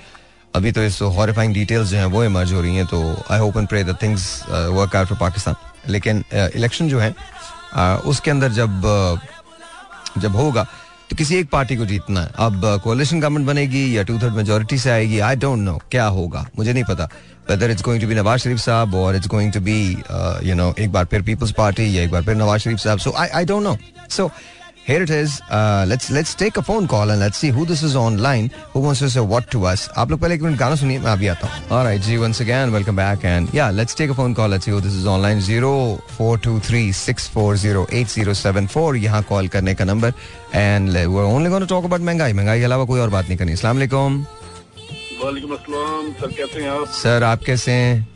अभी 0.56 0.72
तो 0.72 0.84
इस 0.84 1.02
horrifying 1.18 1.54
details 1.54 1.90
जो 1.90 1.98
हैं 1.98 2.06
वो 2.14 2.24
इमर्ज 2.24 2.54
हो 2.54 2.62
रही 2.62 2.76
हैं 2.76 2.86
तो 2.86 3.02
I 3.32 3.40
hope 3.40 3.58
and 3.58 3.68
pray 3.68 3.84
that 3.84 4.02
things 4.02 4.24
work 4.50 4.96
out 4.96 5.08
for 5.08 5.18
Pakistan 5.18 5.56
लेकिन 5.92 6.24
इलेक्शन 6.34 6.86
uh, 6.86 6.92
जो 6.92 7.00
है 7.00 7.14
uh, 7.14 8.06
उसके 8.12 8.32
अंदर 8.32 8.52
जब 8.52 8.82
uh, 8.86 10.22
जब 10.22 10.36
होगा 10.36 10.66
तो 11.12 11.16
किसी 11.18 11.36
एक 11.36 11.50
पार्टी 11.50 11.76
को 11.76 11.86
जीतना 11.86 12.22
है। 12.22 12.30
अब 12.40 12.62
कोलेशन 12.84 13.20
गवर्नमेंट 13.20 13.48
बनेगी 13.48 13.98
या 13.98 14.04
टू 14.04 14.18
थर्ड 14.20 14.34
मेजोरिटी 14.34 14.78
से 14.78 14.90
आएगी 14.90 15.18
आई 15.20 15.36
डोंट 15.36 15.60
नो 15.60 15.78
क्या 15.92 16.06
होगा? 16.08 16.46
मुझे 16.58 16.74
नहीं 16.74 16.84
पता। 16.84 17.10
Whether 17.50 17.72
it's 17.72 17.84
going 17.84 18.02
to 18.02 18.08
be 18.08 18.16
Nawaz 18.16 18.42
Sharif 18.42 18.60
साहब 18.60 18.96
और 18.96 19.16
it's 19.16 19.28
going 19.28 19.52
to 19.54 19.60
be 19.60 19.76
you 20.50 20.56
know 20.56 20.74
एक 20.80 20.92
बार 20.92 21.06
फिर 21.06 21.22
पीपल्स 21.22 21.52
पार्टी 21.58 21.98
या 21.98 22.04
एक 22.04 22.12
बार 22.12 22.24
फिर 22.24 22.36
नवाज़ 22.36 22.62
शरीफ 22.62 22.80
साहब। 22.80 23.00
So 23.00 23.12
I 23.12 23.28
I 23.28 23.46
don't 23.46 23.64
know 23.64 23.78
so 24.10 24.30
Here 24.86 25.04
it 25.04 25.12
is. 25.12 25.34
Uh, 25.48 25.86
let's 25.88 26.10
let's 26.10 26.34
take 26.34 26.58
a 26.58 26.62
phone 26.68 26.88
call 26.88 27.12
and 27.12 27.20
let's 27.24 27.38
see 27.38 27.50
who 27.56 27.66
this 27.66 27.84
is 27.84 27.96
online 27.96 28.48
who 28.74 28.80
wants 28.86 29.02
to 29.02 29.10
say 29.16 29.22
what 29.32 29.50
to 29.52 29.60
us. 29.72 29.88
आप 30.04 30.12
लोग 30.12 30.20
पहले 30.20 30.36
एक 30.36 30.42
minute 30.42 30.58
गाना 30.60 30.76
सुनिए 30.76 31.00
मैं 31.00 31.12
अभी 31.12 31.28
आता 31.34 31.48
हूँ. 31.48 31.70
All 31.78 31.86
right, 31.88 32.02
जी 32.08 32.18
once 32.24 32.42
again 32.46 32.74
welcome 32.76 32.98
back 33.02 33.26
and 33.32 33.54
yeah 33.58 33.70
let's 33.80 33.98
take 34.00 34.14
a 34.16 34.18
phone 34.20 34.34
call. 34.40 34.50
Let's 34.54 34.70
see 34.70 34.74
who 34.76 34.82
this 34.88 34.98
is 35.02 35.06
online. 35.14 35.42
Zero 35.50 35.72
four 36.18 36.34
two 36.48 36.58
three 36.68 36.92
six 36.92 37.28
four 37.36 37.56
zero 37.64 37.86
eight 38.00 38.10
zero 38.16 38.36
seven 38.42 38.68
four 38.76 38.90
यहाँ 38.98 39.24
call 39.30 39.48
करने 39.56 39.76
का 39.76 39.86
number 39.86 40.14
and 40.66 41.00
we're 41.16 41.30
only 41.38 41.56
going 41.56 41.68
to 41.68 41.72
talk 41.76 41.90
about 41.92 42.02
महँगाई 42.10 42.34
महँगाई 42.34 42.60
के 42.60 42.66
अलावा 42.66 42.86
कोई 42.86 43.00
और 43.00 43.10
बात 43.10 43.28
नहीं 43.28 43.38
करनी. 43.38 43.52
अस्सलाम 43.54 43.76
वालेकुम. 43.78 44.22
वालेकुम 45.24 45.52
अस्सलाम 45.56 46.12
सर 46.22 46.38
कैसे 46.38 46.62
हैं 46.62 46.70
आप 46.70 46.88
सर 47.02 47.24
आप 47.24 47.44
कैसे 47.46 47.72
हैं? 47.72 48.08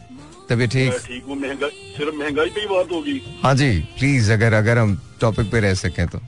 तबीयत 0.49 0.71
ठीक 0.71 0.93
ठीक 1.07 1.25
हूँ 1.27 1.35
महँगाई 1.41 1.93
सिर्फ़ 1.97 2.15
महँगाई 2.15 2.49
पे 2.55 2.61
ही 2.61 2.67
बात 2.67 2.91
होगी 2.91 3.21
हाँ 3.43 3.55
जी 3.55 3.73
प्लीज़ 3.99 4.31
अगर 4.33 4.53
अगर 4.53 4.77
हम 4.77 5.01
टॉपिक 5.21 5.51
पे 5.51 5.59
रह 5.59 5.73
सकें 5.73 6.07
तो 6.07 6.19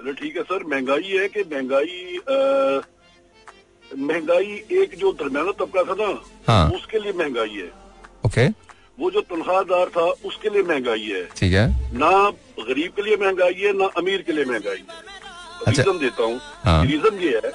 चलो 0.00 0.12
ठीक 0.16 0.36
है 0.36 0.42
सर 0.42 0.62
महँगाई 0.64 1.10
है 1.12 1.28
कि 1.28 1.42
महँगाई 1.52 2.20
महँगाई 3.98 4.52
एक 4.72 4.94
जो 4.98 5.12
दरमियाना 5.12 5.52
तबका 5.60 5.82
था 5.84 5.94
ना 5.94 6.08
हाँ। 6.48 6.70
उसके 6.70 6.98
लिए 6.98 7.12
महँगाई 7.12 7.56
है। 7.56 7.66
ओके। 8.26 8.46
वो 9.00 9.10
जो 9.10 9.20
तनख्वाहदार 9.20 9.88
था 9.96 10.04
उसके 10.28 10.48
लिए 10.48 10.62
महँगाई 10.62 11.04
है। 11.04 11.24
ठीक 11.36 11.52
है। 11.52 11.66
ना 11.98 12.10
गरीब 12.68 12.92
के 12.96 13.02
लिए 13.02 13.16
महँगाई 13.16 13.60
है 13.60 13.72
ना 13.78 13.86
अमीर 13.98 14.22
के 14.22 14.32
लिए 14.32 14.44
महँगाई 14.44 14.76
है। 14.76 14.98
अच्छा। 15.66 15.82
रीजन 15.82 15.98
देता 15.98 16.22
हूँ। 16.22 16.40
हाँ। 16.64 16.84
रीजन 16.84 17.18
ये 17.20 17.36
है 17.44 17.52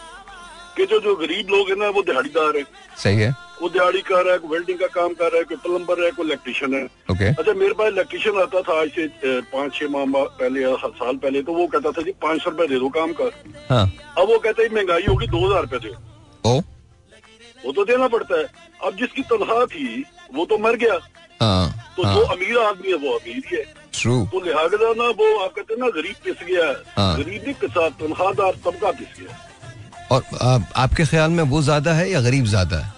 कि 0.77 0.85
जो 0.85 0.99
जो 0.99 1.15
गरीब 1.15 1.49
लोग 1.49 1.69
हैं 1.69 1.77
ना 1.77 1.89
वो 1.89 2.03
दिहाड़ीदार 2.03 2.57
है। 2.57 2.63
सही 2.97 3.21
है। 3.21 3.33
वो 3.61 3.69
दिहाड़ी 3.69 4.01
कर 4.01 4.23
रहा 4.23 4.33
है 4.33 4.39
कोई 4.39 4.49
वेल्डिंग 4.49 4.79
का 4.79 4.87
काम 4.93 5.13
कर 5.13 5.31
रहा 5.31 5.39
है 5.39 5.43
कोई 5.45 5.57
प्लम्बर 5.63 6.03
है 6.03 6.11
कोई 6.11 6.25
इलेक्ट्रिशियन 6.25 6.73
है। 6.73 6.83
ओके 7.11 7.27
अच्छा 7.31 7.53
मेरे 7.53 7.73
पास 7.73 7.91
इलेक्ट्रिशियन 7.91 8.39
आता 8.41 8.61
था 8.61 8.79
आज 8.81 8.89
से 8.95 9.39
पाँच 9.51 9.73
छह 9.73 9.87
माह 9.89 10.23
पहले 10.39 10.61
या 10.61 10.75
साल 10.75 11.15
पहले 11.17 11.41
तो 11.41 11.53
वो 11.53 11.67
कहता 11.67 11.91
था 11.91 12.01
जी 12.01 12.11
पाँच 12.21 12.41
सौ 12.43 12.49
रुपए 12.49 12.67
दे 12.67 12.79
दो 12.79 12.89
काम 12.97 13.13
कर 13.21 13.31
हाँ। 13.69 13.85
अब 14.17 14.27
वो 14.27 14.37
कहता 14.39 14.63
है 14.63 14.69
महँगाई 14.75 15.05
होगी 15.09 15.27
दो 15.27 15.45
हज़ार 15.45 15.61
रुपए 15.61 15.79
दो। 15.79 16.49
ओ। 16.49 16.59
वो 17.65 17.71
तो 17.71 17.85
देना 17.85 18.07
पड़ता 18.07 18.37
है। 18.37 18.45
अब 18.85 18.95
जिसकी 18.97 19.21
तनख्वाह 19.25 19.65
थी 19.67 20.03
वो 20.33 20.45
तो 20.45 20.57
मर 20.57 20.75
गया। 20.77 20.99
हाँ 21.41 21.93
तो 21.95 22.03
जो 22.05 22.21
अमीर 22.33 22.57
आदमी 22.59 22.89
है 22.89 22.97
वो 22.97 23.17
अमीर 23.17 23.41
ही 23.47 23.57
है। 23.57 23.63
तो 24.25 24.39
लिहाजा 24.41 24.91
ना 24.93 25.07
वो 25.19 25.27
आप 25.43 25.53
कहते 25.53 25.73
हैं 25.73 25.79
ना 25.81 25.87
गरीब 25.95 26.15
पिस 26.23 26.43
गया 26.47 26.65
है। 26.65 26.75
हाँ। 26.97 27.17
गरीब 27.17 27.43
नहीं 27.43 27.53
पिसा 27.61 27.87
तनख्वाहदार 28.01 28.53
तबका 28.65 28.91
पिस 28.91 29.19
गया। 29.19 29.37
और 30.11 30.23
आ, 30.41 30.57
आपके 30.83 31.05
ख्याल 31.05 31.31
में 31.31 31.43
वो 31.45 31.61
ज़्यादा 31.61 31.93
है 31.93 32.09
या 32.11 32.21
गरीब 32.21 32.45
ज़्यादा 32.45 32.77
है? 32.77 32.93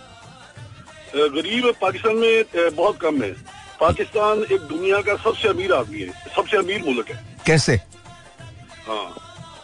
गरीब 1.18 1.72
पाकिस्तान 1.82 2.16
में 2.16 2.44
बहुत 2.76 3.00
कम 3.02 3.22
है। 3.22 3.32
पाकिस्तान 3.80 4.44
एक 4.52 4.62
दुनिया 4.70 5.02
का 5.02 5.16
सबसे 5.24 5.48
अमीर 5.48 5.74
आदमी 5.74 6.00
है 6.00 6.12
सबसे 6.36 6.58
अमीर 6.58 6.84
मुल्क 6.84 7.10
है। 7.12 7.18
कैसे? 7.46 7.76
हाँ। 8.88 9.08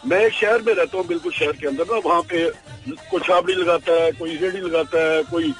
मैं 0.06 0.20
एक 0.20 0.32
शहर 0.32 0.62
में 0.62 0.72
रहता 0.74 0.98
हूँ 0.98 1.06
बिल्कुल 1.06 1.32
शहर 1.32 1.52
के 1.52 1.66
अंदर 1.66 1.84
ना 1.92 2.00
वहाँ 2.04 2.22
पे 2.22 2.48
कोई 3.10 3.20
छाबड़ी 3.20 3.54
लगाता 3.54 3.92
है 4.02 4.10
कोई 4.12 4.36
रेडी 4.36 4.60
लगाता 4.60 4.98
है 5.04 5.22
कोई 5.30 5.54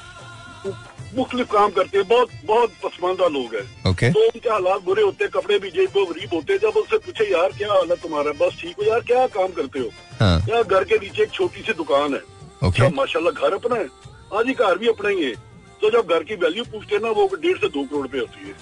मुख्तलिफ़ 1.17 1.49
काम 1.53 1.71
करते 1.71 1.99
हैं। 1.99 2.07
बहुत 2.09 2.29
बहुत 2.47 2.73
पसमानदा 2.85 3.27
लोग 3.29 3.55
हैं। 3.55 3.91
ओके। 3.91 4.11
तो 4.13 4.21
उनके 4.21 4.49
हालात 4.51 4.83
बुरे 4.85 5.03
होते 5.03 5.25
हैं 5.25 5.31
कपड़े 5.33 5.59
भी 5.59 5.71
जेब 5.71 5.91
वो 5.97 6.05
गरीब 6.07 6.35
होते 6.35 6.53
हैं। 6.53 6.61
जब 6.61 6.77
उनसे 6.77 6.99
पूछे 6.99 7.25
यार 7.33 7.53
क्या 7.59 7.73
हालत 7.73 7.99
तुम्हारा 8.03 8.33
बस 8.41 8.59
ठीक 8.61 8.77
हो 8.79 8.85
यार 8.85 9.01
क्या 9.11 9.27
काम 9.37 9.53
करते 9.59 9.79
हो? 9.79 9.89
हाँ। 10.21 10.39
यार 10.49 10.63
घर 10.63 10.85
के 10.85 10.99
नीचे 10.99 11.23
एक 11.23 11.31
छोटी 11.33 11.63
सी 11.63 11.73
दुकान 11.73 12.15
है। 12.15 12.21
अच्छा 12.63 12.89
माशाल्लाह 12.97 13.33
घर 13.33 13.55
अपना 13.55 13.77
है। 13.77 13.89
आज 14.35 14.47
ही 14.47 14.55
घर 14.55 14.79
भी 14.79 14.89
अपना 14.89 15.09
ही 15.09 15.25
है। 15.25 15.33
तो 15.81 15.90
जब 15.90 16.09
घर 16.09 16.23
की 16.23 16.35
वैल्यू 16.35 16.64
पूछते 16.64 16.95
हैं 16.95 17.02
ना 17.02 17.11
वो 17.11 17.31
डेढ़ 17.43 17.59
से 17.59 17.69
दो 17.69 17.85
करोड़ 17.85 18.02
रुपए 18.02 18.19
होती 18.19 18.49
है। 18.49 18.54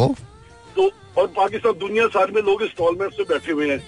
ओ। 0.00 0.14
तो 0.76 0.90
और 1.18 1.26
पाकिस्तान 1.26 1.72
दुनिया 1.72 2.06
सारी 2.06 2.32
में 2.32 2.42
लोग 2.42 2.62
इंस्टॉलमेंट 2.62 3.12
से 3.12 3.22
बैठे 3.22 3.52
हुए 3.52 3.70
हैं। 3.70 3.78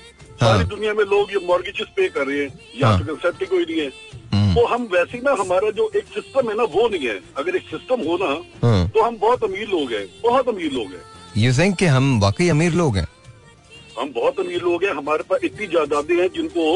हाँ। 0.40 0.52
सारी 0.52 0.64
दुनिया 0.64 0.94
में 0.94 1.04
लोग 1.04 1.32
ये 1.32 1.47
मॉर्गेजेस 1.47 1.87
पे 1.97 2.08
कर 2.08 2.26
रहे 2.26 2.38
हैं। 2.38 2.61
यहाँ 2.76 2.92
हाँ। 2.92 3.00
पे 3.00 3.12
कंसेप्ट 3.12 3.40
ही 3.40 3.47
कोई 3.47 3.64
नहीं 3.64 3.80
है। 3.80 3.92
हम्म, 4.32 4.54
तो 4.54 4.66
हम 4.66 4.88
वैसे 4.92 5.16
ही 5.18 5.23
ना 5.25 5.30
हमारा 5.30 5.70
जो 5.70 5.90
एक 5.97 6.04
सिस्टम 6.04 6.50
है 6.50 6.56
ना 6.56 6.62
वो 6.62 6.88
नहीं 6.88 7.08
है। 7.08 7.20
अगर 7.37 7.56
एक 7.56 7.62
सिस्टम 7.62 8.00
हो 8.00 8.18
ना 8.23 8.42
हाँ। 8.66 8.88
तो 8.88 9.02
हम 9.02 9.18
बहुत 9.18 9.44
अमीर 9.44 9.68
लोग 9.68 9.92
हैं। 9.92 10.06
बहुत 10.23 10.49
अमीर 10.49 10.73
लोग 10.73 10.87
हैं। 10.87 11.02
यू 11.37 11.52
थिंक 11.52 11.76
कि 11.76 11.87
हम 11.87 12.20
वाकई 12.20 12.49
अमीर 12.49 12.73
लोग 12.73 12.97
हैं? 12.97 13.08
हम 14.00 14.12
बहुत 14.14 14.40
अमीर 14.40 14.62
लोग 14.62 14.85
हैं 14.85 14.93
हमारे 14.95 15.23
पास 15.31 15.45
इतनी 15.45 15.67
जायदादें 15.67 16.14
हैं 16.17 16.28
जिनको 16.35 16.67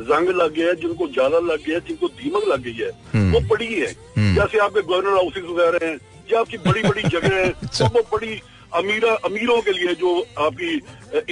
जंग 0.00 0.28
लग 0.40 0.52
गया 0.54 0.68
है 0.68 0.74
जिनको 0.76 1.06
जाला 1.10 1.38
लग 1.44 1.64
गया 1.64 1.78
है 1.78 1.84
जिनको 1.86 2.08
दीमक 2.16 2.48
लग 2.48 2.62
गई 2.62 2.74
है 2.74 2.90
हम्म। 3.14 3.32
वो 3.32 3.40
पड़ी 3.48 3.66
है 3.66 3.88
हम्म। 4.16 4.34
जैसे 4.34 4.58
आपके 4.58 4.82
गवर्नर 4.82 5.14
हाउसेज 5.14 5.44
वगैरह 5.46 5.86
हैं 5.86 5.96
या 6.32 6.40
आपकी 6.40 6.58
बड़ी 6.60 6.82
बड़ी 6.82 7.02
जगह 7.16 7.34
है 7.34 7.48
अच्छा। 7.52 7.88
तो 7.88 7.94
वो 7.94 8.02
बड़ी 8.12 8.40
अमीरा 8.74 9.12
अमीरों 9.24 9.60
के 9.62 9.72
लिए 9.72 9.94
जो 9.94 10.10
आपकी 10.38 10.70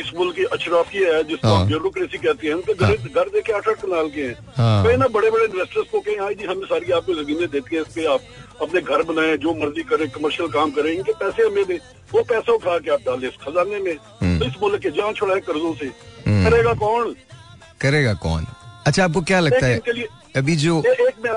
इस 0.01 0.13
मुल्क 0.17 0.35
की 0.37 0.45
अशराफी 0.57 0.99
है 0.99 1.23
जिसको 1.25 1.49
हाँ। 1.49 1.67
ब्यूरोक्रेसी 1.67 2.19
कहते 2.19 2.47
हैं 2.47 2.55
उनके 2.55 2.75
घर 2.75 2.97
घर 3.11 3.29
देखे 3.31 3.53
आठ 3.53 3.69
आठ 3.69 3.83
कनाल 3.83 4.09
के 4.11 4.23
हैं 4.23 4.37
हाँ। 4.57 4.85
कहीं 4.85 4.97
ना 4.99 5.09
बड़े 5.17 5.31
बड़े 5.31 5.45
इन्वेस्टर्स 5.45 5.91
को 5.91 6.01
कहें 6.01 6.21
हाँ 6.21 6.33
जी 6.33 6.45
हमें 6.45 6.67
सारी 6.67 6.93
आपको 6.93 7.15
जमीनें 7.23 7.49
देती 7.51 7.77
हैं 7.77 7.83
इस 7.83 7.93
पे 7.95 8.07
आप 8.15 8.21
अपने 8.63 8.81
घर 8.81 9.03
बनाए 9.03 9.37
जो 9.37 9.55
मर्ज़ी 9.55 9.83
करें 9.83 10.09
कमर्शियल 10.11 10.49
काम 10.49 10.71
करें 10.71 10.91
इनके 10.93 11.13
पैसे 11.13 11.43
हमें 11.43 11.65
दें। 11.65 11.79
वो 12.13 12.23
पैसा 12.23 12.53
उठा 12.53 12.79
के 12.79 12.91
आप 12.91 13.01
डालें 13.07 13.29
इस 13.29 13.37
खजाने 13.43 13.79
में। 13.81 13.95
तो 14.39 14.45
इस 14.47 14.53
मुल्क 14.63 14.81
के 14.83 14.91
जान 14.91 15.13
छुड़ाए 15.13 15.41
कर्जों 15.41 15.75
से। 15.75 15.87
हम्म। 16.27 16.51
करेगा 16.51 16.75
कौन? 16.75 17.15
करेगा 17.81 18.15
कौन? 18.15 18.47
अच्छा 18.87 19.05
आपको 19.05 19.21
क्या 19.23 19.41
लगता 19.41 19.67
है? 19.67 19.79
अभी 20.37 20.57
जो 20.57 20.83
एक 20.87 21.15
मैं 21.25 21.31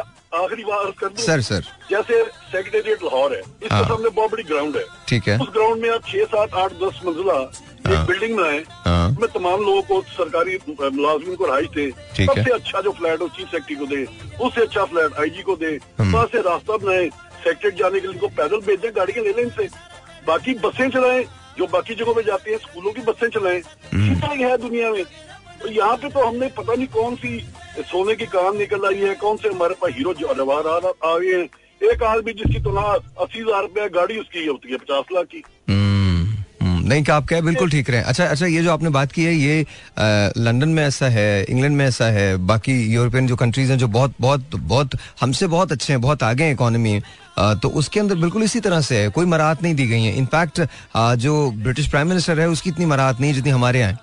आखिरी 0.43 0.63
बार 0.63 0.91
कर 0.91 1.07
दूँ। 1.07 1.25
Sir 1.25 1.41
sir. 1.41 1.63
जैसे 1.89 2.23
सेक्रेटेरिएट 2.23 3.03
लाहौर 3.03 3.33
है। 3.33 3.39
इसके 3.39 3.75
हाँ। 3.75 3.83
सामने 3.83 4.09
बहुत 4.09 4.31
बड़ी 4.31 4.43
ग्राउंड 4.43 4.77
है। 4.77 4.83
ठीक 5.07 5.27
है। 5.27 5.37
उस 5.39 5.49
ग्राउंड 5.53 5.81
में 5.81 5.89
आप 5.89 6.01
छह 6.07 6.23
सात 6.25 6.53
आठ 6.53 6.73
दस 6.83 6.99
मंजिला। 7.05 7.39
एक 7.87 8.05
बिल्डिंग 8.07 8.35
बनाए 8.37 8.63
हाँ। 8.85 9.09
उसमें 9.11 9.29
तमाम 9.33 9.61
लोगों 9.61 9.81
को 9.81 10.01
सरकारी 10.09 10.57
मुलाजमिन 10.69 11.35
को 11.35 11.45
रहाइश 11.45 11.67
दे। 11.75 11.89
सबसे 12.25 12.51
अच्छा 12.51 12.81
जो 12.81 12.91
फ्लैट 12.91 13.21
हो 13.21 13.27
चीफ 13.27 13.47
सेक्रेटरी 13.47 13.75
को 13.75 13.85
दे। 13.85 14.05
उससे 14.45 14.61
अच्छा 14.61 14.85
फ्लैट 14.85 15.19
आईजी 15.19 15.41
को 15.41 15.55
दे। 15.55 15.71
हम्म। 15.99 16.13
वहाँ 16.13 16.25
से 16.25 16.41
रास्ता 16.41 16.77
बनाए 16.77 17.07
सेक्रेटरी 17.43 17.77
जाने 17.79 17.99
के 17.99 18.07
लिए 18.07 18.13
इनको 18.13 18.27
पैदल 18.37 18.59
भेजें 18.67 18.91
गाड़ियाँ 18.95 19.23
ले 19.25 19.31
लें 19.31 19.43
इनसे। 19.43 19.67
बाकी 20.27 20.53
बसें 20.65 20.89
चलाएँ 20.89 21.23
जो 21.57 21.67
बाकी 21.67 21.95
जगहों 21.95 22.13
पे 22.13 22.23
जाती 22.23 22.51
हैं 22.51 22.57
स्कूलों 22.59 22.91
की 22.93 23.01
बसें 23.01 23.29
चलाएँ। 23.29 23.61
हम्म। 23.93 24.11
इतना 24.11 24.33
ही 24.33 24.43
है 24.43 24.57
दुनिया 24.57 24.91
में। 24.91 25.03
तो 25.61 25.69
यहाँ 25.69 25.95
पे 25.97 26.09
तो 26.09 26.25
हमने 26.25 26.47
पता 26.57 26.73
नहीं 26.73 26.87
कौन 26.93 27.15
सी 27.15 27.39
सोने 27.81 28.15
की 28.15 28.25
कान 28.25 28.57
निकल 28.57 28.85
आई 28.87 28.99
है 28.99 29.13
कौन 29.15 29.37
से 29.37 29.49
हमारे 29.49 29.75
पास 29.81 29.91
हीरो 29.93 30.13
जवाहर 30.13 30.67
आ 30.67 31.17
गए 31.17 31.33
हैं। 31.33 31.47
एक 31.83 32.03
आदमी 32.03 32.33
जिसकी 32.33 32.59
तुलना 32.63 32.81
अस्सी 32.81 33.39
हज़ार 33.39 33.61
रुपया 33.61 33.87
गाड़ी 33.95 34.17
उसकी 34.19 34.45
होती 34.45 34.71
है 34.71 34.77
पचास 34.77 35.05
लाख 35.13 35.25
की। 35.25 35.43
हम्म, 35.69 35.86
नहीं 36.87 37.03
कहा 37.03 37.15
आप 37.17 37.27
क्या? 37.27 37.39
बिल्कुल 37.41 37.69
ठीक 37.69 37.89
रहे। 37.89 38.01
अच्छा 38.01 38.25
अच्छा 38.25 38.45
ये 38.45 38.63
जो 38.63 38.71
आपने 38.71 38.89
बात 38.89 39.11
की 39.11 39.23
है 39.23 39.33
ये 39.35 39.65
लंदन 40.37 40.69
में 40.69 40.83
ऐसा 40.83 41.07
है 41.09 41.43
इंग्लैंड 41.43 41.75
में 41.77 41.85
ऐसा 41.85 42.05
है 42.05 42.27
बाकी 42.47 42.75
यूरोपियन 42.93 43.27
जो 43.27 43.35
कंट्रीज़ 43.35 43.71
हैं 43.71 43.77
जो 43.77 43.87
बहुत 43.87 44.13
बहुत 44.21 44.55
बहुत 44.55 44.97
हमसे 45.21 45.47
बहुत 45.47 45.71
अच्छे 45.71 45.93
हैं 45.93 46.01
बहुत 46.01 46.23
आगे 46.23 46.43
हैं 46.43 46.53
इकोनॉमी 46.53 46.99
तो 47.39 47.69
उसके 47.69 47.99
अंदर 47.99 48.15
बिल्कुल 48.15 48.43
इसी 48.43 48.59
तरह 48.59 48.81
से 48.81 48.97
है 48.97 49.09
कोई 49.09 49.25
मराहत 49.25 49.63
नहीं 49.63 49.75
दी 49.75 49.87
गई 49.87 50.03
है। 50.03 50.15
इनफैक्ट 50.17 50.61
जो 51.17 51.33
ब्रिटिश 51.57 51.87
प्राइम 51.87 52.07
मिनिस्टर 52.07 52.39
है 52.39 52.49
उसकी 52.49 52.69
इतनी 52.69 52.85
मराहत 52.85 53.21
नहीं 53.21 53.33
जितनी 53.33 53.49
हमारे 53.49 53.79
यहाँ 53.79 53.93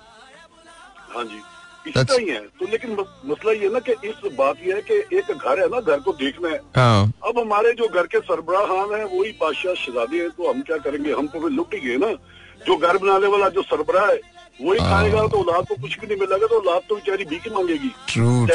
हाँ। 1.15 1.23
जी। 1.23 1.41
ही 1.87 2.29
है। 2.29 2.39
तो 2.59 2.67
लेकिन 2.71 2.91
मस- 2.91 3.29
मसला 3.31 3.51
ये 3.51 3.69
ना 3.69 3.79
कि 3.79 3.91
इस 4.09 4.31
बात 4.39 4.55
ये 4.67 4.73
है 4.73 4.81
कि 4.81 5.17
एक 5.17 5.31
घर 5.31 5.59
है 5.59 5.67
ना 5.67 5.79
घर 5.79 5.99
को 5.99 6.11
देखना 6.11 6.49
है। 6.49 6.59
हाँ। 6.75 7.11
अब 7.27 7.39
हमारे 7.39 7.71
जो 7.71 7.87
घर 7.87 8.03
के 8.03 8.19
सरबराह 8.19 8.61
खान 8.61 8.89
है 8.99 9.05
वही 9.05 9.31
बादशाह 9.41 9.73
शहजादे 9.73 10.17
हैं 10.17 10.29
तो 10.29 10.51
हम 10.53 10.61
क्या 10.61 10.77
करेंगे? 10.77 11.11
हम 11.11 11.27
तो 11.27 11.39
फिर 11.39 11.51
लुट 11.51 11.73
ही 11.73 11.79
गए 11.89 11.97
ना। 11.97 12.11
जो 12.67 12.77
घर 12.77 12.97
बनाने 12.97 13.27
वाला 13.27 13.49
जो 13.49 13.61
सरबराह 13.63 14.07
है 14.07 14.19
वही 14.61 14.79
हाँ। 14.79 14.89
खाएगा 14.89 15.27
तो 15.27 15.37
औलाद 15.37 15.65
को 15.67 15.75
कुछ 15.75 15.99
भी 15.99 16.07
नहीं 16.07 16.17
मिलेगा 16.19 16.47
तो 16.47 16.59
औलाद 16.59 16.81
तो 16.89 16.95
बेचारी 16.95 17.25
भीख 17.25 17.47
मांगेगी। 17.53 17.89
ट्रू 18.09 18.45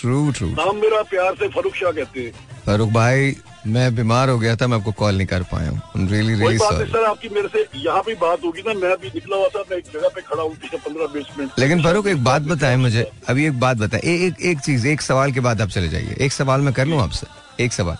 ट्रू 0.00 0.46
नाम 0.48 0.76
मेरा 0.76 1.00
प्यार 1.10 1.34
से 1.34 1.48
फरूख 1.48 1.74
शाह 1.74 1.90
कहते 1.92 2.20
हैं। 2.20 2.32
फारूक 2.66 2.88
भाई 2.92 3.34
मैं 3.66 3.94
बीमार 3.96 4.28
हो 4.28 4.38
गया 4.38 4.54
था 4.56 4.66
मैं 4.66 4.76
आपको 4.78 4.92
कॉल 4.92 5.14
नहीं 5.16 5.26
कर 5.26 5.42
पाया 5.52 5.70
हूँ। 5.70 6.08
रियली 6.08 6.34
कोई 6.34 6.40
रियली 6.40 6.58
सॉरी 6.58 6.86
सर 6.86 7.04
आपकी 7.04 7.28
मेरे 7.34 7.48
से 7.48 7.64
यहाँ 7.80 8.02
पे 8.06 8.14
बात 8.22 8.44
होगी 8.44 8.62
ना 8.66 8.74
मैं 8.80 8.90
अभी 8.92 9.08
निकला 9.14 9.36
हुआ 9.36 9.48
था 9.54 9.62
मैं 9.70 9.76
एक 9.78 9.84
जगह 9.92 10.08
पे 10.14 10.20
खड़ा 10.20 10.42
हूँ 10.42 10.54
पिछले 10.56 10.78
पंद्रह 10.78 11.06
बीस 11.14 11.26
मिनट। 11.38 11.58
लेकिन 11.58 11.82
फारूक 11.84 12.06
एक 12.06 12.24
बात 12.24 12.42
बताएँ 12.42 12.76
मुझे 12.76 13.10
अभी 13.28 13.46
एक 13.46 13.60
बात 13.60 13.76
बताएँ 13.76 14.02
एक 14.04 14.42
एक 14.50 14.60
चीज़ 14.60 14.86
एक 14.88 15.02
सवाल 15.02 15.32
के 15.32 15.40
बाद 15.40 15.60
आप 15.60 15.68
चले 15.68 15.88
जाइए। 15.88 16.16
एक 16.20 16.32
सवाल 16.32 16.60
मैं 16.60 16.72
कर 16.74 16.86
लूँ 16.86 17.00
आपसे? 17.02 17.26
एक 17.60 17.72
सवाल। 17.72 17.96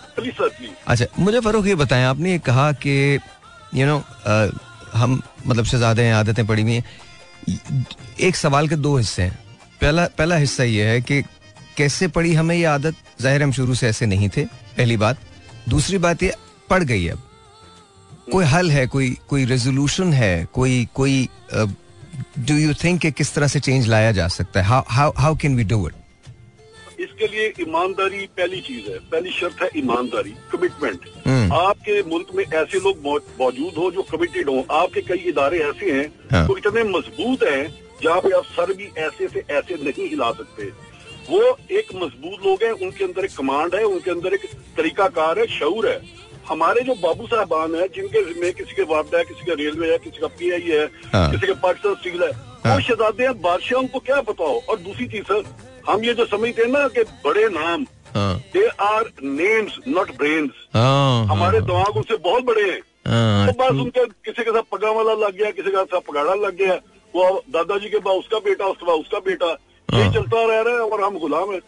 अच्छा 0.87 1.05
मुझे 1.19 1.39
फारूक 1.39 1.67
ये 1.67 1.75
बताएँ 1.75 2.05
आपने 2.05 2.31
ये 2.31 2.39
कहा 2.39 2.71
कि 2.85 3.19
यू 3.75 3.85
नो 3.85 3.97
हम 4.93 5.21
मतलब 5.47 5.65
शहजादे 5.65 6.01
हैं 6.01 6.13
आदतें 6.13 6.45
पड़ी 6.47 6.61
हुई 6.61 6.73
हैं। 6.73 7.85
एक 8.19 8.35
सवाल 8.35 8.67
के 8.67 8.75
दो 8.77 8.95
हिस्से 8.97 9.23
हैं। 9.23 9.39
पहला 9.81 10.05
पहला 10.17 10.35
हिस्सा 10.35 10.63
ये 10.63 10.85
है 10.85 11.01
कि 11.01 11.21
कैसे 11.77 12.07
पड़ी 12.07 12.33
हमें 12.33 12.55
ये 12.55 12.65
आदत? 12.65 12.95
ज़ाहिर 13.21 13.43
हम 13.43 13.51
शुरू 13.51 13.75
से 13.75 13.87
ऐसे 13.87 14.05
नहीं 14.05 14.29
थे 14.29 14.45
पहली 14.45 14.97
बात। 14.97 15.17
दूसरी 15.69 15.97
बात 15.97 16.23
ये 16.23 16.33
पड़ 16.69 16.83
गई 16.83 17.07
अब। 17.07 17.21
कोई 18.31 18.45
हल 18.45 18.71
है? 18.71 18.85
कोई 18.87 19.17
कोई 19.29 19.45
रेजोल्यूशन 19.45 20.13
है? 20.13 20.45
कोई 20.45 20.87
कोई 20.95 21.27
डू 21.53 22.55
यू 22.55 22.73
थिंक 22.73 23.05
किस 23.07 23.33
तरह 23.33 23.47
से 23.47 23.59
चेंज 23.59 23.87
लाया 23.87 24.11
जा 24.11 24.27
सकता 24.29 24.61
है? 24.61 24.65
How 24.87 25.11
how 25.17 25.35
can 25.35 25.55
we 25.55 25.63
do 25.63 25.87
it 25.87 25.93
इसके 27.15 27.27
लिए 27.27 27.53
ईमानदारी 27.61 28.25
पहली 28.37 28.59
चीज़ 28.61 28.89
है 28.91 28.97
पहली 29.11 29.31
शर्त 29.31 29.61
है 29.61 29.69
ईमानदारी 29.77 30.33
कमिटमेंट 30.51 31.05
हम्म। 31.25 31.53
आपके 31.55 32.01
मुल्क 32.05 32.27
में 32.35 32.43
ऐसे 32.43 32.79
लोग 32.79 32.97
मौजूद 33.39 33.73
हो 33.73 33.89
जो 33.91 34.01
कमिटेड 34.05 34.49
हो 34.49 34.65
आपके 34.73 35.01
कई 35.03 35.23
इदारे 35.29 35.59
ऐसे 35.61 35.91
हैं 35.91 36.07
हाँ। 36.31 36.45
जो 36.47 36.57
इतने 36.57 36.83
मज़बूत 36.85 37.43
हैं 37.43 37.63
जहाँ 38.03 38.19
पे 38.21 38.31
आप 38.37 38.43
सर 38.49 38.73
भी 38.73 38.89
ऐसे 38.99 39.27
से 39.27 39.43
ऐसे 39.51 39.75
नहीं 39.83 40.07
हिला 40.09 40.31
सकते 40.33 40.69
वो 41.29 41.41
एक 41.73 41.95
मज़बूत 41.95 42.45
लोग 42.45 42.63
हैं 42.63 42.71
उनके 42.79 43.03
अंदर 43.03 43.25
एक 43.25 43.35
कमांड 43.37 43.75
है 43.75 43.83
उनके 43.85 44.11
अंदर 44.11 44.33
एक 44.33 44.45
तरीकाकार 44.77 45.39
है 45.39 45.45
शौर 45.49 45.87
है 45.87 45.99
हमारे 46.47 46.81
जो 46.83 46.95
बाबू 46.97 47.27
साहबान 47.27 47.75
है 47.75 47.87
जिनके 47.89 48.21
में 48.41 48.51
किसी 48.53 48.75
के 48.75 48.83
वापडा 48.89 49.17
है 49.17 49.23
किसी 49.25 49.45
का 49.45 49.53
रेलवे 49.59 49.91
है 49.91 49.97
किसी 49.99 50.21
का 50.21 50.27
पीआई 50.33 50.67
है 50.69 50.83
हाँ। 51.13 51.29
किसी 51.31 51.47
के 51.47 51.53
पाकिस्तान 51.61 51.95
स्टील 51.95 52.23
है 52.23 52.31
हाँ। 52.65 52.73
वो 52.73 52.81
शहजादे 52.81 53.23
हैं 53.23 53.41
बादशाह 53.41 53.79
उनको 53.79 53.99
क्या 54.01 54.21
बताओ 54.23 54.59
और 54.59 54.79
दूसरी 54.79 55.07
चीज़ 55.07 55.23
सर 55.23 55.43
हम 55.89 56.03
ये 56.03 56.13
जो 56.13 56.25
समझते 56.25 56.61
हैं 56.61 56.69
ना 56.71 56.87
कि 56.87 57.03
बड़े 57.25 57.47
नाम 57.51 57.85
हाँ। 58.15 58.35
They 58.53 58.67
are 58.81 59.11
names 59.23 59.77
not 59.87 60.11
brains 60.17 60.51
हाँ 60.73 61.25
हमारे 61.27 61.61
दिमाग 61.61 61.97
उनसे 61.97 62.17
बहुत 62.17 62.43
बड़े 62.43 62.63
हैं। 62.63 62.81
हाँ, 63.07 63.47
तो 63.47 63.53
बस 63.53 63.79
उनके 63.81 64.05
किसी 64.05 64.43
के 64.43 64.51
साथ 64.51 64.71
पगा 64.71 64.91
वाला 64.91 65.13
लग 65.25 65.37
गया 65.37 65.51
किसी 65.51 65.71
के 65.71 65.83
साथ 65.83 66.01
पगाड़ा 66.07 66.33
लग 66.35 66.55
गया 66.57 66.75
वो 67.13 67.43
दादाजी 67.53 67.89
के 67.89 67.99
बाद 68.05 68.15
उसका 68.15 68.39
बेटा 68.45 68.65
उसके 68.65 68.85
बाद 68.85 68.99
उसका 68.99 69.19
बेटा 69.25 69.45
हाँ। 69.89 69.99
ये 69.99 70.11
चलता 70.13 70.45
रह 70.45 70.61
रहा 70.61 70.73
है 70.73 70.81
और 70.81 71.03
हम 71.03 71.17
गुलाम 71.19 71.51
है। 71.53 71.59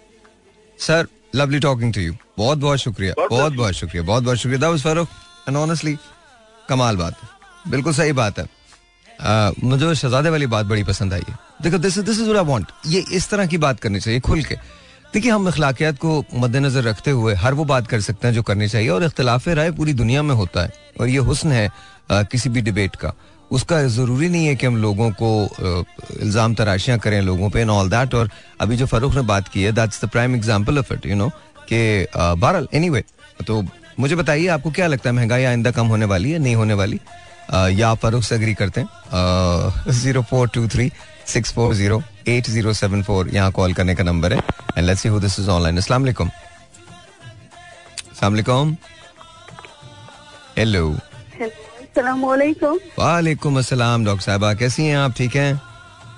Sir 0.80 1.08
lovely 1.36 1.60
talking 1.60 1.94
to 1.94 2.02
you 2.02 2.14
बहुत 2.38 2.58
बहुत 2.58 2.80
शुक्रिया 2.80 3.14
बहुत 3.20 3.54
बहुत 3.54 3.74
शुक्रिया 3.74 4.04
बहुत 4.04 4.24
बहुत 4.24 4.38
शुक्रिया। 4.38 4.70
वाज 4.70 4.84
फारूक 4.84 5.08
एंड 5.50 5.58
ऑनेस्टली 5.58 5.98
कमाल 6.70 6.98
बात 6.98 7.24
है। 7.24 7.72
बिल्कुल 7.72 7.94
सही 7.94 8.12
बात 8.14 8.40
है। 8.40 8.46
आ, 9.22 9.52
मुझे 9.64 9.94
शहजादे 9.96 10.30
वाली 10.30 10.48
बात 10.48 10.66
बड़ी 10.66 10.84
पसंद 10.84 11.14
आई 11.14 11.24
है। 11.30 11.36
देखो 11.64 11.78
this 11.78 11.98
this 12.00 12.20
is 12.20 12.30
I 12.30 12.44
want 12.46 12.72
ये 12.88 13.04
इस 13.12 13.30
तरह 13.30 13.48
की 13.48 13.58
बात 13.58 13.80
करनी 13.80 14.00
चाहिए 14.00 14.20
खुल 14.20 14.44
के। 14.44 14.56
देखिए 15.14 15.32
हम 15.32 15.48
अखलाकियात 15.48 15.98
को 15.98 16.24
मद्देनजर 16.36 16.84
रखते 16.84 17.12
हुए 17.12 17.34
हर 17.36 17.54
वो 17.54 17.66
बात 17.66 17.88
कर 17.88 18.02
सकते 18.02 18.28
हैं 18.28 18.34
जो 18.36 18.44
करनी 18.44 18.68
चाहिए 18.68 18.90
और 18.90 19.04
इख्तलाफ 19.04 19.48
राय 19.50 19.72
पूरी 19.72 19.94
दुनिया 19.94 20.24
में 20.24 20.36
होता 20.36 20.64
है 20.64 20.74
और 21.02 21.08
ये 21.08 21.18
हुस्न 21.20 21.52
है 21.52 21.68
आ, 22.12 22.22
किसी 22.24 22.50
भी 22.50 22.62
डिबेट 22.62 22.96
का। 22.96 23.14
उसका 23.52 23.82
ज़रूरी 23.88 24.30
नहीं 24.30 24.46
है 24.48 24.56
कि 24.56 24.66
हम 24.66 24.78
लोगों 24.78 25.10
को 25.22 25.30
इल्ज़ाम 26.22 26.56
तराशियाँ 26.56 26.98
करें 27.00 27.22
लोगों 27.22 27.50
पे 27.50 27.64
ऑल 27.66 27.90
दैट 27.90 28.14
और 28.16 28.30
अभी 28.62 28.78
जो 28.78 28.86
फ़रूख 28.86 29.16
ने 29.16 29.22
बात 29.24 29.48
की 29.48 29.64
है 29.64 29.72
that's 29.72 30.04
the 30.06 30.10
prime 30.10 30.36
example 30.36 30.80
of 30.80 30.94
it 30.94 31.06
you 31.06 31.16
know 31.16 31.30
कि 31.70 31.80
बहरहाल 32.16 32.68
एनीवे 32.74 33.04
तो 33.48 33.64
मुझे 34.00 34.16
बताइए 34.16 34.48
आपको 34.48 34.72
क्या 34.72 34.88
लगता 34.88 35.10
है 35.10 35.16
महँगाई 35.16 35.44
आइंदा 35.44 35.72
कम 35.72 35.88
होने 35.88 36.06
वाली 36.06 36.32
है 36.32 36.40
नहीं 36.40 36.56
होने 36.56 36.74
वाली? 36.74 37.00
अ, 37.50 37.68
या 37.70 37.90
आप 37.90 37.98
फारूक 37.98 38.24
से 38.24 38.36
अग्री 38.36 38.54
करते 38.54 38.82
हैं? 38.82 39.92
Zero 39.94 40.22
four 40.30 40.50
two 40.50 40.68
three 40.68 40.92
six 41.28 41.54
four 41.54 41.74
zero 41.76 42.02
eight 42.30 42.48
zero 42.50 42.74
seven 42.74 43.04
four 43.04 43.30
यहाँ 43.34 43.52
कॉल 43.52 43.74
करने 43.74 43.96
का 43.96 44.04
नंबर 44.04 44.34
है। 44.34 44.40
And 44.78 44.86
let's 44.86 45.02
see 45.02 45.10
who 45.10 45.20
this 45.20 45.40
is 45.40 45.50
online 45.50 45.78
अस्सलाम 45.78 46.02
वालेकुम 46.02 46.30
अस्सलाम 48.12 48.34
वालेकुम 48.34 48.76
हेलो 50.58 50.98
वालेकुम 53.00 53.58
अस्सलाम 53.60 54.06
डॉक्टर 54.06 54.24
साहबा 54.24 54.54
कैसी 54.54 54.86
हैं 54.86 54.98
आप? 54.98 55.14
ठीक 55.18 55.36
हैं? 55.36 55.54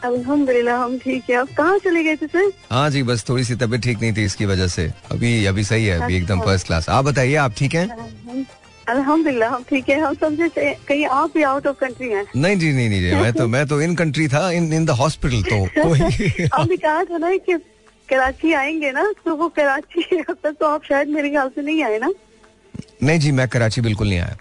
अल्हम्दुलिल्लाह 0.05 0.77
हम 0.83 0.97
ठीक 0.99 1.29
है। 1.29 1.35
आप 1.35 1.47
कहाँ 1.57 1.77
चले 1.79 2.03
गए 2.03 2.15
थे 2.15 2.27
सर? 2.27 2.51
हाँ 2.71 2.89
जी 2.89 3.03
बस 3.03 3.23
थोड़ी 3.29 3.43
सी 3.43 3.55
तबीयत 3.55 3.81
ठीक 3.83 4.01
नहीं 4.01 4.13
थी 4.17 4.23
इसकी 4.25 4.45
वजह 4.45 4.67
से। 4.67 4.91
अभी 5.11 5.45
अभी 5.45 5.63
सही 5.63 5.85
है 5.85 5.99
अभी 6.01 6.15
एकदम 6.17 6.41
फ़र्स्ट 6.41 6.67
क्लास 6.67 6.89
आप 6.89 7.05
बताइए 7.05 7.35
आप 7.37 7.53
ठीक 7.57 7.75
हैं। 7.75 7.87
अल्हम्दुलिल्लाह 8.89 9.49
हम 9.53 9.63
ठीक 9.69 9.89
है। 9.89 9.99
हम 10.01 10.13
समझे 10.21 10.49
कहीं 10.87 11.05
आप 11.05 11.33
भी 11.33 11.43
आउट 11.43 11.67
ऑफ़ 11.67 11.77
कंट्री 11.79 12.09
हैं। 12.09 12.25
नहीं 12.35 12.57
जी 12.59 12.71
नहीं 12.73 12.89
नहीं 12.89 13.01
जी 13.01 13.15
मैं 13.15 13.33
तो 13.33 13.47
मैं 13.47 13.65
तो 13.67 13.81
इन 13.81 13.95
कंट्री 13.95 14.27
था 14.27 14.49
इन 14.51 14.71
इन 14.73 14.85
द 14.85 14.89
हॉस्पिटल 15.01 15.41
तो 15.49 15.63
आपने 16.61 16.77
कहा 16.77 17.03
था 17.03 17.17
ना 17.17 17.35
कि 17.37 17.57
कराची 18.09 18.53
आएँगे 18.53 18.91
ना 18.91 19.11
तो 19.25 19.35
वो 19.35 19.47
कराची 19.57 20.19
अब 20.19 20.37
तक 20.43 20.55
तो 20.59 20.65
आप 20.65 20.83
शायद 20.89 21.07
मेरे 21.17 21.29
ख्याल 21.29 21.49
से 21.55 21.61
नहीं 21.61 21.83
आए 21.83 21.99
ना। 21.99 22.11
नहीं 23.03 23.19
जी 23.19 23.31
मैं 23.31 23.47
कराची 23.49 23.81
बिल्कुल 23.81 24.07
नहीं 24.09 24.19
आया। 24.19 24.37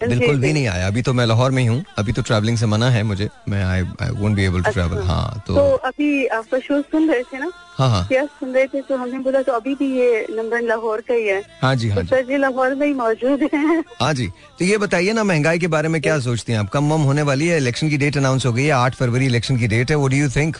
बिल्कुल 0.00 0.38
भी 0.38 0.52
नहीं 0.52 0.66
आया। 0.68 0.86
अभी 0.86 1.02
तो 1.02 1.12
मैं 1.12 1.26
लाहौर 1.26 1.50
में 1.50 1.62
ही 1.62 1.68
हूँ। 1.68 1.84
अभी 1.98 2.12
तो 2.12 2.22
ट्रैवलिंग 2.22 2.56
से 2.58 2.66
मना 2.66 2.88
है 2.90 3.02
मुझे। 3.02 3.28
मैं 3.48 3.62
I 3.64 3.82
I 4.02 4.10
won't 4.12 4.36
be 4.36 4.44
able 4.44 4.62
to 4.62 4.70
travel 4.72 5.02
हाँ 5.06 5.42
तो 5.46 5.54
तो 5.54 5.70
अभी 5.88 6.26
आपका 6.26 6.58
शो 6.58 6.80
सुन 6.82 7.10
रहे 7.10 7.22
थे 7.22 7.38
ना? 7.38 7.50
हाँ 7.76 7.88
हाँ। 7.90 8.06
क्या 8.08 8.24
सुन 8.26 8.54
रहे 8.54 8.66
थे? 8.66 8.80
तो 8.80 8.96
हमने 8.96 9.18
बोला 9.18 9.42
तो 9.42 9.52
अभी 9.52 9.74
भी 9.74 9.90
ये 9.98 10.26
नंबर 10.30 10.60
लाहौर 10.62 11.00
का 11.00 11.14
ही 11.14 11.26
है। 11.26 11.42
हाँ 11.62 11.74
जी 11.76 11.88
हाँ 11.88 12.04
तो 12.04 12.16
जी। 12.16 12.22
जी 12.22 12.36
लाहौर 12.36 12.74
में 12.74 12.86
ही 12.86 12.92
मौजूद 12.94 13.48
है। 13.54 13.78
हाँ 14.00 14.12
जी। 14.14 14.26
तो 14.58 14.64
ये 14.64 14.78
बताइए 14.78 15.12
ना 15.12 15.24
महँगाई 15.24 15.58
के 15.58 15.66
बारे 15.68 15.88
में 15.88 16.00
क्या 16.02 16.18
सोचती 16.20 16.52
हैं 16.52 16.58
आप? 16.58 16.68
कम 16.68 16.92
वम 16.92 17.02
होने 17.02 17.22
वाली 17.22 17.48
है? 17.48 17.56
इलेक्शन 17.56 17.88
की 17.88 17.96
डेट 17.98 18.16
अनाउंस 18.16 18.46
हो 18.46 18.52
गई 18.52 18.64
है। 18.64 18.70
आठ 18.72 18.94
फरवरी 18.94 19.26
इलेक्शन 19.26 19.56
की 19.56 19.68
डेट 19.68 19.90
है। 19.90 19.96
वो 19.96 20.08
डू 20.08 20.16
यू 20.16 20.28
थिंक 20.30 20.56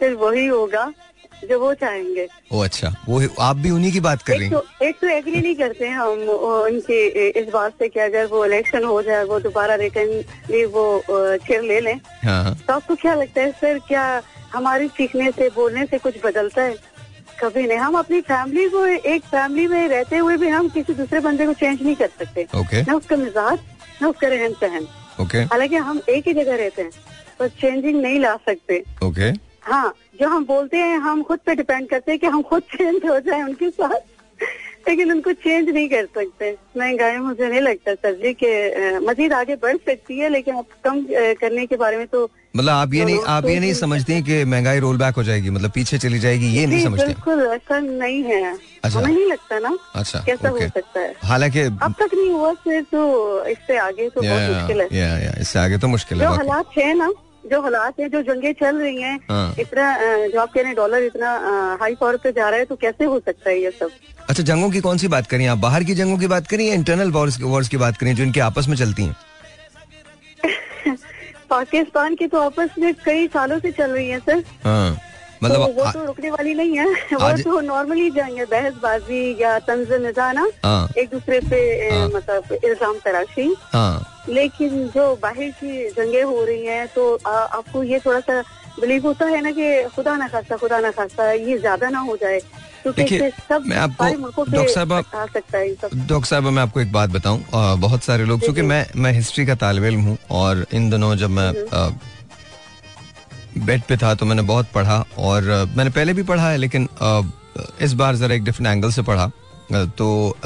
फिर 0.00 0.14
वही 0.14 0.46
होगा। 0.46 0.92
जो 1.44 1.58
वो 1.60 1.72
चाहेंगे। 1.74 2.26
ओ 2.52 2.60
अच्छा। 2.64 2.88
वो 3.08 3.20
आप 3.40 3.56
भी 3.56 3.70
उन्हीं 3.70 3.92
की 3.92 4.00
बात 4.00 4.22
कर 4.22 4.32
रही 4.32 4.42
हैं? 4.42 4.52
तो 4.52 4.84
एक 4.84 4.96
तो 5.00 5.08
एग्री 5.08 5.40
नहीं 5.40 5.54
करते 5.54 5.86
हैं 5.86 5.96
हम 5.96 6.28
उनके 6.28 7.28
इस 7.40 7.48
बात 7.48 7.72
से 7.78 7.88
कि 7.88 8.00
अगर 8.00 8.26
वो 8.26 8.44
इलेक्शन 8.44 8.84
हो 8.84 9.00
जाए 9.02 9.24
वो 9.24 9.38
दोबारा 9.40 9.74
रिटर्न 9.74 10.66
वो 10.66 11.02
चेयर 11.08 11.62
ले 11.62 11.80
लें। 11.80 11.94
हाँ 12.24 12.42
हाँ। 12.44 12.54
तो 12.58 12.72
आपको 12.72 12.94
क्या 12.94 13.14
लगता 13.14 13.40
है 13.40 13.50
सर 13.52 13.78
क्या 13.88 14.04
हमारी 14.54 14.88
सीखने 14.88 15.30
से 15.30 15.48
बोलने 15.54 15.86
से 15.86 15.98
कुछ 15.98 16.14
बदलता 16.24 16.62
है? 16.62 16.76
कभी 17.40 17.66
नहीं। 17.66 17.78
हम 17.78 17.94
अपनी 17.98 18.20
फैमिली 18.20 18.68
को 18.68 18.84
एक 18.86 19.24
फैमिली 19.24 19.66
में 19.66 19.88
रहते 19.88 20.16
हुए 20.16 20.36
भी 20.36 20.48
हम 20.48 20.68
किसी 20.68 20.94
दूसरे 20.94 21.20
बंदे 21.20 21.46
को 21.46 21.52
चेंज 21.54 21.82
नहीं 21.82 21.94
कर 21.96 22.08
सकते। 22.18 22.46
न 22.82 22.94
उसका 22.94 23.16
मिजाज 23.16 23.58
न 24.02 24.06
उसका 24.06 24.28
रहन 24.28 24.52
सहन। 24.60 24.86
हालाँकि 25.44 25.76
हम 25.76 26.00
एक 26.08 26.26
ही 26.28 26.32
जगह 26.34 26.56
रहते 26.56 26.82
हैं 26.82 26.90
पर 27.38 27.48
चेंजिंग 27.60 28.00
नहीं 28.02 28.18
ला 28.20 28.34
सकते। 28.46 28.82
ओके 29.04 29.30
हाँ 29.62 29.92
जो 30.20 30.28
हम 30.28 30.44
बोलते 30.44 30.76
हैं 30.76 30.98
हम 30.98 31.22
खुद 31.22 31.38
पे 31.46 31.54
डिपेंड 31.54 31.88
करते 31.88 32.12
हैं 32.12 32.18
कि 32.20 32.26
हम 32.26 32.42
खुद 32.42 32.62
चेंज 32.76 33.00
हो 33.10 33.18
जाए 33.20 33.42
उनके 33.42 33.70
साथ। 33.70 33.98
लेकिन 34.88 35.10
उनको 35.12 35.32
चेंज 35.32 35.68
नहीं 35.68 35.88
कर 35.88 36.04
सकते। 36.04 36.50
महँगाई 36.76 37.16
मुझे 37.16 37.48
नहीं 37.48 37.60
लगता 37.60 37.94
सर 37.94 38.12
जी 38.22 38.32
के 38.42 38.98
मजीद 39.06 39.32
आगे 39.32 39.54
बढ़ 39.62 39.76
सकती 39.76 40.18
है 40.18 40.28
लेकिन 40.28 40.54
अब 40.56 40.64
कम 40.84 41.00
करने 41.40 41.66
के 41.66 41.76
बारे 41.76 41.96
में 41.96 42.06
तो 42.06 42.22
मतलब 42.56 42.72
आप 42.72 42.94
ये 42.94 43.04
नहीं 43.04 43.18
आप 43.26 43.44
ये 43.44 43.54
तो 43.54 43.60
नहीं 43.60 43.70
भी- 43.72 43.80
समझते 43.80 44.12
हैं 44.12 44.22
कि 44.24 44.44
महँगाई 44.44 44.78
रोल 44.80 44.96
बैक 44.98 45.14
हो 45.14 45.22
जाएगी 45.24 45.50
मतलब 45.50 45.70
पीछे 45.70 45.98
चली 45.98 46.18
जाएगी 46.18 46.46
ये 46.56 46.66
नहीं 46.66 46.84
समझते 46.84 47.06
बिल्कुल 47.06 47.42
ऐसा 47.46 47.78
नहीं 47.80 48.22
है। 48.24 48.56
अच्छा। 48.84 48.98
हमें 48.98 49.12
नहीं 49.14 49.26
लगता 49.26 49.58
ना 49.58 49.76
अच्छा 49.94 50.22
कैसा 50.26 50.48
हो 50.48 50.58
सकता 50.60 51.00
है। 51.00 51.14
हालाँकि 51.24 51.60
अब 51.60 51.94
तक 52.00 52.14
नहीं 52.14 52.30
हुआ 52.30 52.52
फिर 52.64 52.82
तो 52.82 53.44
इससे 53.46 53.76
आगे 53.78 54.08
तो 54.08 54.20
बहुत 54.22 54.50
मुश्किल 54.56 54.80
है। 54.80 54.88
या 54.98 55.18
या 55.18 55.34
इससे 55.40 55.58
आगे 55.58 55.78
तो 55.78 55.88
मुश्किल 55.88 56.22
है। 56.22 56.34
हालात 56.36 56.78
है 56.78 56.94
ना 56.98 57.12
जो 57.48 57.60
हालात 57.62 58.00
है 58.00 58.08
जो 58.08 58.22
जंगे 58.22 58.52
चल 58.52 58.76
रही 58.76 59.02
हैं 59.02 59.18
हाँ। 59.30 59.54
इतना 59.58 59.86
जो 60.28 60.40
आप 60.40 60.52
कह 60.52 60.60
रहे 60.60 60.66
हैं 60.66 60.76
डॉलर 60.76 61.02
इतना 61.02 61.30
हाई 61.80 61.94
पावर 61.94 62.16
पे 62.16 62.32
जा 62.32 62.48
रहा 62.48 62.58
है 62.58 62.64
तो 62.64 62.76
कैसे 62.76 63.04
हो 63.04 63.18
सकता 63.18 63.50
है 63.50 63.58
ये 63.62 63.70
सब? 63.70 63.90
अच्छा 64.28 64.42
जंगों 64.42 64.70
की 64.70 64.80
कौन 64.80 64.98
सी 64.98 65.08
बात 65.08 65.26
करें? 65.26 65.46
आप 65.46 65.58
बाहर 65.58 65.84
की 65.84 65.94
जंगों 65.94 66.18
की 66.18 66.26
बात 66.26 66.46
करें 66.46 66.64
या 66.64 66.74
इंटरनल 66.74 67.10
वॉर्स 67.10 67.40
वॉर्स 67.40 67.68
की 67.68 67.76
बात 67.76 67.96
करें 67.96 68.14
जो 68.14 68.22
इनके 68.22 68.40
आपस 68.40 68.68
में 68.68 68.76
चलती 68.76 69.04
हैं? 69.04 69.16
पाकिस्तान 71.50 72.14
की 72.14 72.26
तो 72.26 72.40
आपस 72.40 72.70
में 72.78 72.94
कई 73.04 73.26
सालों 73.26 73.58
से 73.58 73.72
चल 73.72 73.90
रही 73.90 74.08
है 74.08 74.18
सर। 74.18 74.42
हाँ 75.42 75.50
तो 75.50 75.58
मतलब 75.64 75.78
वो 75.78 75.90
तो 75.92 76.04
रुकने 76.06 76.30
वाली 76.30 76.54
नहीं 76.54 76.76
है। 76.78 76.86
वो 77.12 77.18
आज- 77.18 77.44
तो 77.44 77.60
नॉर्मली 77.60 78.10
जाएँगे 78.10 78.44
बहसबाजी 78.44 79.20
या 79.42 79.58
तंज 79.68 79.92
निजा 80.04 80.30
ना 80.32 80.46
हाँ। 80.64 80.88
एक 80.98 81.08
दूसरे 81.10 81.40
पे 81.50 81.60
हाँ। 81.90 82.08
मतलब 82.14 82.52
इल्ज़ाम 82.64 82.98
तराशी। 83.04 83.54
हाँ। 83.72 84.24
लेकिन 84.28 84.86
जो 84.94 85.14
बाहर 85.22 85.50
की 85.60 85.88
जंगे 85.98 86.22
हो 86.22 86.44
रही 86.44 86.64
हैं 86.66 86.86
तो 86.94 87.14
आ, 87.26 87.30
आपको 87.30 87.82
ये 87.82 87.98
थोड़ा 88.06 88.20
सा 88.20 88.40
बिलीव 88.80 89.06
होता 89.06 89.26
है 89.26 89.40
ना 89.42 89.50
कि 89.50 89.68
खुदा 89.96 90.16
ना 90.16 90.28
खास्ता 90.28 90.56
खुदा 90.56 90.78
ना 90.80 90.90
खास्ता 90.90 91.30
ये 91.32 91.58
ज़्यादा 91.58 91.88
ना 91.90 91.98
हो 91.98 92.16
जाए। 92.16 92.40
क्योंकि 92.82 93.02
देखिए, 93.02 93.58
मैं 93.58 93.76
आपको- 93.76 94.48
डॉक्टर 94.50 94.68
साहब, 94.72 94.92
आप- 94.92 95.14
आ 95.14 95.24
सकता 95.26 95.58
है 95.58 95.68
डॉक्टर 95.72 96.24
साहब 96.26 96.44
मैं 96.44 96.62
आपको 96.62 96.80
एक 96.80 96.92
बात 96.92 97.10
बताऊँ। 97.10 97.42
बहुत 97.80 98.02
सारे 98.04 98.24
लोग 98.24 98.40
क्योंकि 98.40 98.62
मैं 98.62 98.86
मैं 98.96 99.12
हिस्ट्री 99.12 99.46
का 99.46 99.54
तालब 99.54 99.84
इल्म 99.84 100.00
हूँ 100.00 100.16
और 100.30 100.64
इन 100.72 100.88
दिनों 100.90 101.14
जब 101.16 101.30
मैं 101.30 101.48
अ, 101.66 101.88
बेड 103.60 103.82
पे 103.82 103.96
था 103.96 104.14
तो 104.14 104.26
मैंने 104.26 104.42
बहुत 104.44 104.70
पढ़ा 104.74 105.04
और 105.18 105.42
मैंने 105.76 105.90
पहले 105.90 106.12
भी 106.12 106.22
पढ़ा 106.24 106.48
है, 106.50 106.56
लेकिन 106.56 106.88
इस 107.82 107.92
बार 107.94 108.16
जरा 108.16 108.34
एक 108.34 108.44
डिफरेंट 108.44 108.66
एंगल 108.68 108.90
से 108.92 109.02
पढ़ा। 109.02 109.30
तो 109.98 110.36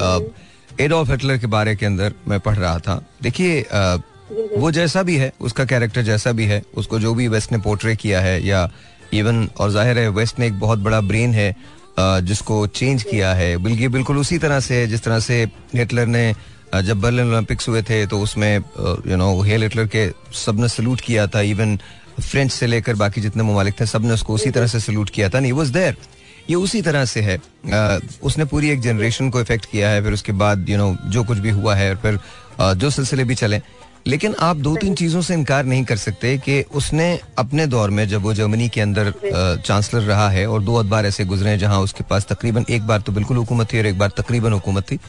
एडोल्फ 0.81 1.09
हिटलर 1.09 1.37
के 1.37 1.47
बारे 1.49 1.75
के 1.75 1.85
अंदर 1.85 2.13
मैं 2.27 2.39
पढ़ 2.39 2.57
रहा 2.57 2.77
था। 2.79 3.01
देखिए 3.23 3.61
वो 4.57 4.71
जैसा 4.71 5.03
भी 5.03 5.15
है, 5.17 5.31
उसका 5.41 5.65
कैरेक्टर 5.65 6.01
जैसा 6.03 6.31
भी 6.31 6.45
है, 6.45 6.61
उसको 6.75 6.99
जो 6.99 7.13
भी 7.13 7.27
वेस्ट 7.27 7.51
ने 7.51 7.57
पोर्ट्रे 7.59 7.95
किया 7.95 8.21
है, 8.21 8.41
या 8.45 8.69
इवन 9.13 9.47
और 9.59 9.71
ज़ाहिर 9.71 9.97
है 9.99 10.07
वेस्ट 10.11 10.39
ने 10.39 10.47
एक 10.47 10.59
बहुत 10.59 10.79
बड़ा 10.79 11.01
ब्रेन 11.03 11.33
है 11.33 11.55
जिसको 11.99 12.65
चेंज 12.69 13.03
किया 13.03 13.33
है। 13.33 13.55
बल्कि 13.57 13.87
बिल्कुल 13.87 14.17
उसी 14.17 14.37
तरह 14.39 14.59
से 14.59 14.85
जिस 14.87 15.03
तरह 15.03 15.19
से 15.19 15.43
हिटलर 15.75 16.05
ने 16.07 16.33
जब 16.75 17.01
बर्लिन 17.01 17.27
ओलंपिक्स 17.27 17.67
हुए 17.69 17.81
थे 17.83 18.05
तो 18.07 18.19
उसमें 18.19 18.55
यू 19.07 19.15
नो 19.17 19.41
हेल 19.41 19.63
हिटलर 19.63 19.87
के 19.87 20.09
सबने 20.35 20.67
सल्यूट 20.69 21.01
किया 21.01 21.27
था 21.27 21.41
इवन 21.47 21.77
फ्रेंच 22.21 22.51
से 22.51 22.67
लेकर 22.67 22.95
बाकी 22.95 23.21
जितने 23.21 23.43
ममालिक 23.43 23.79
थे 23.81 23.85
सबने 23.85 24.13
उसको 24.13 24.33
उसी 24.33 24.51
तरह 24.51 24.67
से 24.67 24.79
सल्यूट 24.79 25.09
किया 25.09 25.29
था। 25.29 25.39
नहीं 25.39 25.51
वॉज़ 25.51 25.71
देयर 25.73 25.97
ये 26.49 26.55
उसी 26.55 26.81
तरह 26.81 27.05
से 27.05 27.21
है। 27.21 27.37
अ, 27.37 27.99
उसने 28.23 28.45
पूरी 28.45 28.69
एक 28.69 28.81
जनरेशन 28.81 29.29
को 29.29 29.41
इफ़ेक्ट 29.41 29.65
किया 29.65 29.89
है 29.89 30.03
फिर 30.03 30.13
उसके 30.13 30.31
बाद 30.31 30.69
यू 30.69 30.77
you 30.77 30.85
नो 30.85 30.93
know, 30.93 31.05
जो 31.05 31.23
कुछ 31.23 31.37
भी 31.37 31.49
हुआ 31.49 31.75
है 31.75 31.89
और 31.89 31.95
फिर 31.95 32.19
अ, 32.59 32.73
जो 32.73 32.89
सिलसिले 32.89 33.23
भी 33.23 33.35
चले। 33.35 33.61
लेकिन 34.07 34.35
आप 34.39 34.57
दो 34.57 34.75
तीन 34.75 34.95
चीज़ों 34.95 35.21
से 35.21 35.33
इनकार 35.33 35.65
नहीं 35.65 35.83
कर 35.83 35.97
सकते 35.97 36.37
कि 36.37 36.61
उसने 36.75 37.19
अपने 37.37 37.67
दौर 37.67 37.89
में 37.89 38.07
जब 38.07 38.21
वो 38.21 38.33
जर्मनी 38.33 38.67
के 38.69 38.81
अंदर 38.81 39.13
चांसलर 39.65 40.01
रहा 40.01 40.29
है 40.29 40.45
और 40.47 40.61
दो 40.63 40.75
अदबार 40.75 41.05
ऐसे 41.05 41.25
गुजरे 41.25 41.49
हैं 41.49 41.59
जहाँ 41.59 41.79
उसके 41.79 42.03
पास 42.03 42.25
तकरीबन 42.29 42.65
एक 42.69 42.87
बार 42.87 43.01
तो 43.01 43.11
बिल्कुल 43.11 43.37
हुकूमत 43.37 43.73
थी 43.73 43.79
और 43.79 43.85
एक 43.85 43.97
बार 43.99 44.11
तकरीबन 44.17 44.53
हुकूमत 44.53 44.83
थी 44.83 44.99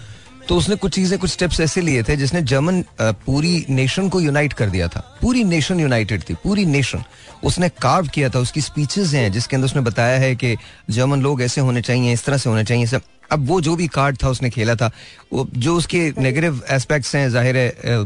तो 0.49 0.57
उसने 0.57 0.77
कुछ 0.77 0.95
चीज़ें, 0.95 1.19
कुछ 1.19 1.31
स्टेप्स 1.31 1.61
ऐसे 1.61 1.81
लिए 1.81 2.03
थे 2.03 2.17
जिसने 2.17 2.41
जर्मन 2.43 2.83
पूरी 3.01 3.65
नेशन 3.71 4.09
को 4.09 4.21
यूनाइट 4.21 4.53
कर 4.53 4.71
दिया 4.71 4.89
था। 4.89 5.01
पूरी 5.23 5.45
नेशन 5.45 5.81
यूनाइटेड 5.81 6.23
थी, 6.23 6.35
पूरी 6.35 6.65
नेशन 6.67 7.03
उसने 7.45 7.69
कार्व 7.83 8.09
किया 8.09 8.29
था, 8.29 8.39
उसकी 8.39 8.61
स्पीचेस 8.61 9.13
हैं 9.15 9.31
जिसके 9.33 9.57
अंदर 9.57 9.67
उसने 9.67 9.83
बताया 9.83 10.19
है 10.19 10.35
कि 10.37 10.57
जर्मन 10.91 11.23
लोग 11.23 11.43
ऐसे 11.43 11.61
होने 11.61 11.83
चाहिए, 11.83 12.13
इस 12.13 12.25
तरह 12.25 12.37
से 12.37 12.51
होने 12.51 12.65
चाहिए 12.65 12.87
सब 12.87 13.03
अब 13.33 13.47
वो 13.49 13.61
जो 13.61 13.75
भी 13.77 13.87
कार्ड 13.89 14.17
था 14.23 14.29
उसने 14.29 14.51
खेला 14.51 14.75
था, 14.75 14.91
वो 15.33 15.47
जो 15.57 15.77
उसके 15.77 15.99
नेगेटिव 16.19 16.63
एस्पेक्ट्स 16.71 17.15
हैं, 17.17 17.29
ज़ाहिर 17.31 17.57
है 17.57 17.99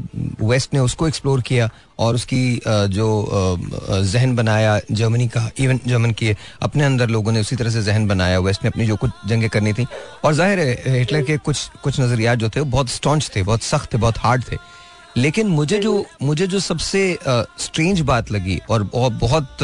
वेस्ट 0.42 0.74
ने 0.74 0.80
उसको 0.80 1.08
एक्सप्लोर 1.08 1.40
किया 1.42 1.68
और 1.98 2.14
उसकी 2.14 2.60
जो 2.66 3.08
जहन 3.88 4.34
बनाया 4.36 4.78
जर्मनी 4.90 5.28
का 5.28 5.50
इवन 5.58 5.80
जर्मन 5.86 6.12
की 6.12 6.34
अपने 6.62 6.84
अंदर 6.84 7.08
लोगों 7.10 7.32
ने 7.32 7.40
उसी 7.40 7.56
तरह 7.56 7.70
से 7.70 7.82
जहन 7.82 8.06
बनाया। 8.08 8.38
वेस्ट 8.40 8.64
ने 8.64 8.68
अपनी 8.68 8.86
जो 8.86 8.96
कुछ 8.96 9.10
जंगें 9.28 9.48
करनी 9.50 9.72
थी 9.72 9.86
और 10.24 10.34
ज़ाहिर 10.34 10.58
है 10.58 10.98
हिटलर 10.98 11.22
के 11.22 11.36
कुछ 11.38 11.68
कुछ 11.82 12.00
नजरियात 12.00 12.38
जो 12.38 12.48
थे 12.48 12.60
वो 12.60 12.66
बहुत 12.66 12.88
स्टॉन्च 12.90 13.30
थे, 13.36 13.42
बहुत 13.42 13.62
सख्त 13.62 13.92
थे, 13.94 13.98
बहुत 13.98 14.18
हार्ड 14.18 14.44
थे। 14.52 14.56
लेकिन 15.16 15.46
मुझे 15.48 15.78
जो 15.78 16.04
मुझे 16.22 16.46
जो 16.46 16.58
सबसे 16.60 17.00
स्ट्रेंज 17.22 18.00
बात 18.00 18.30
लगी 18.32 18.58
और 18.70 18.82
बहुत 18.92 19.58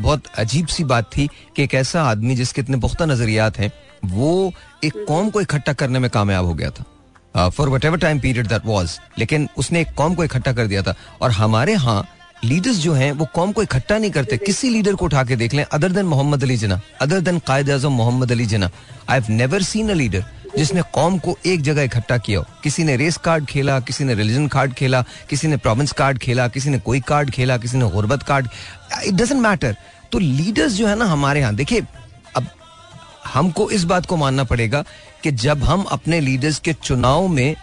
बहुत 0.00 0.26
अजीब 0.38 0.66
सी 0.66 0.84
बात 0.84 1.10
थी 1.16 1.26
कि 1.56 1.62
एक 1.62 1.74
ऐसा 1.74 2.02
आदमी 2.02 2.34
जिसके 2.36 2.60
इतने 2.60 2.76
पुख्ता 2.78 3.06
नजरियात 3.06 3.58
हैं 3.58 3.70
वो 4.08 4.52
एक 4.84 5.04
कौम 5.08 5.30
को 5.30 5.40
इकट्ठा 5.40 5.72
करने 5.74 5.98
में 5.98 6.10
कामयाब 6.10 6.44
हो 6.46 6.54
गया 6.54 6.70
था। 6.70 7.48
For 7.48 7.68
whatever 7.84 7.98
time 7.98 8.20
period 8.20 8.46
that 8.48 8.66
was 8.66 8.98
लेकिन 9.18 9.48
उसने 9.58 9.80
एक 9.80 9.94
कौम 9.96 10.14
को 10.14 10.24
इकट्ठा 10.24 10.52
कर 10.52 10.66
दिया 10.66 10.82
था। 10.82 10.94
और 11.22 11.30
हमारे 11.32 11.72
यहाँ 11.72 12.06
लीडर्स 12.44 12.76
जो 12.76 12.92
हैं, 12.92 13.10
वो 13.12 13.26
कौम 13.34 13.52
को 13.52 13.62
इकट्ठा 13.62 13.98
नहीं 13.98 14.10
करते। 14.10 14.36
किसी 14.38 14.68
लीडर 14.70 14.94
को 14.94 15.04
उठा 15.04 15.22
के 15.24 15.36
देख 15.36 15.54
लें 15.54 15.64
other 15.64 15.92
then 15.92 16.06
Mohammad 16.06 16.42
Ali 16.44 16.56
Jinnah 16.56 16.80
other 17.00 17.20
then 17.20 17.38
Quaid 17.46 17.70
Azam 17.70 17.92
Mohammad 17.92 18.32
Ali 18.32 18.46
Jinnah 18.46 18.70
I 19.10 19.20
have 19.20 19.32
never 19.32 19.62
seen 19.64 19.90
a 19.90 19.94
leader 19.94 20.24
जिसने 20.56 20.82
कौम 20.94 21.18
को 21.18 21.36
एक 21.46 21.62
जगह 21.62 21.82
इकट्ठा 21.82 22.16
किया 22.18 22.38
हो। 22.38 22.44
किसी 22.62 22.84
ने 22.84 22.96
रेस 22.96 23.16
कार्ड 23.24 23.44
खेला, 23.46 23.78
किसी 23.80 24.04
ने 24.04 24.14
रिलीजन 24.14 24.46
कार्ड 24.48 24.72
खेला, 24.74 25.02
किसी 25.30 25.48
ने 25.48 25.56
प्रोविंस 25.56 25.92
कार्ड 25.92 26.18
खेला, 26.18 26.48
किसी 26.48 26.70
ने 26.70 26.78
कोई 26.78 27.00
कार्ड 27.00 27.30
खेला, 27.30 27.56
किसी 27.56 27.78
ने 27.78 27.90
गुर्बत 27.90 28.22
कार्ड 28.22 28.48
इट 29.04 29.14
डजेंट 29.14 29.40
मैटर 29.42 29.76
तो 30.12 30.18
लीडर्स 30.18 30.72
जो 30.72 30.86
है 30.86 30.96
ना 30.96 31.04
हमारे 31.06 31.40
यहाँ, 31.40 31.54
देखिए 31.54 31.82
हमको 33.34 33.70
इस 33.70 33.84
बात 33.84 34.06
को 34.06 34.16
मानना 34.16 34.44
पड़ेगा 34.44 34.84
कि 35.22 35.30
जब 35.44 35.64
हम 35.64 35.82
अपने 35.90 36.20
लीडर्स 36.20 36.58
के 36.58 36.72
चुनाव 36.72 37.28
में 37.28 37.54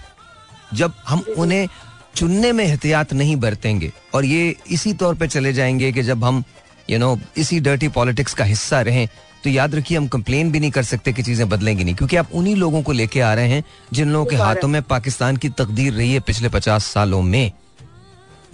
जब 0.73 0.93
हम 1.07 1.23
उन्हें 1.37 1.67
चुनने 2.15 2.51
में 2.51 2.63
एहतियात 2.65 3.13
नहीं 3.13 3.35
बरतेंगे 3.35 3.91
और 4.13 4.25
ये 4.25 4.55
इसी 4.71 4.93
तौर 4.93 5.15
पे 5.15 5.27
चले 5.27 5.53
जाएँगे 5.53 5.91
कि 5.91 6.03
जब 6.03 6.23
हम 6.23 6.43
यू 6.89 6.99
नो 6.99 7.17
इसी 7.37 7.59
डर्टी 7.59 7.87
पॉलिटिक्स 7.87 8.33
का 8.33 8.43
हिस्सा 8.43 8.81
रहें 8.81 9.07
तो 9.43 9.49
याद 9.49 9.75
रखिए 9.75 9.97
हम 9.97 10.07
कंप्लेन 10.07 10.51
भी 10.51 10.59
नहीं 10.59 10.71
कर 10.71 10.83
सकते 10.83 11.13
कि 11.13 11.23
चीज़ें 11.23 11.47
बदलेंगी 11.49 11.83
नहीं 11.83 11.95
क्योंकि 11.95 12.15
आप 12.15 12.29
उन्हीं 12.33 12.55
लोगों 12.55 12.81
को 12.83 12.91
लेके 12.91 13.21
आ 13.21 13.33
रहे 13.33 13.47
हैं 13.49 13.63
जिन 13.93 14.09
लोगों 14.09 14.25
के 14.25 14.35
हाथों 14.35 14.67
में 14.67 14.81
पाकिस्तान 14.81 15.37
की 15.37 15.49
तकदीर 15.49 15.93
रही 15.93 16.13
है 16.13 16.19
पिछले 16.19 16.49
पचास 16.49 16.85
सालों 16.85 17.21
में। 17.21 17.51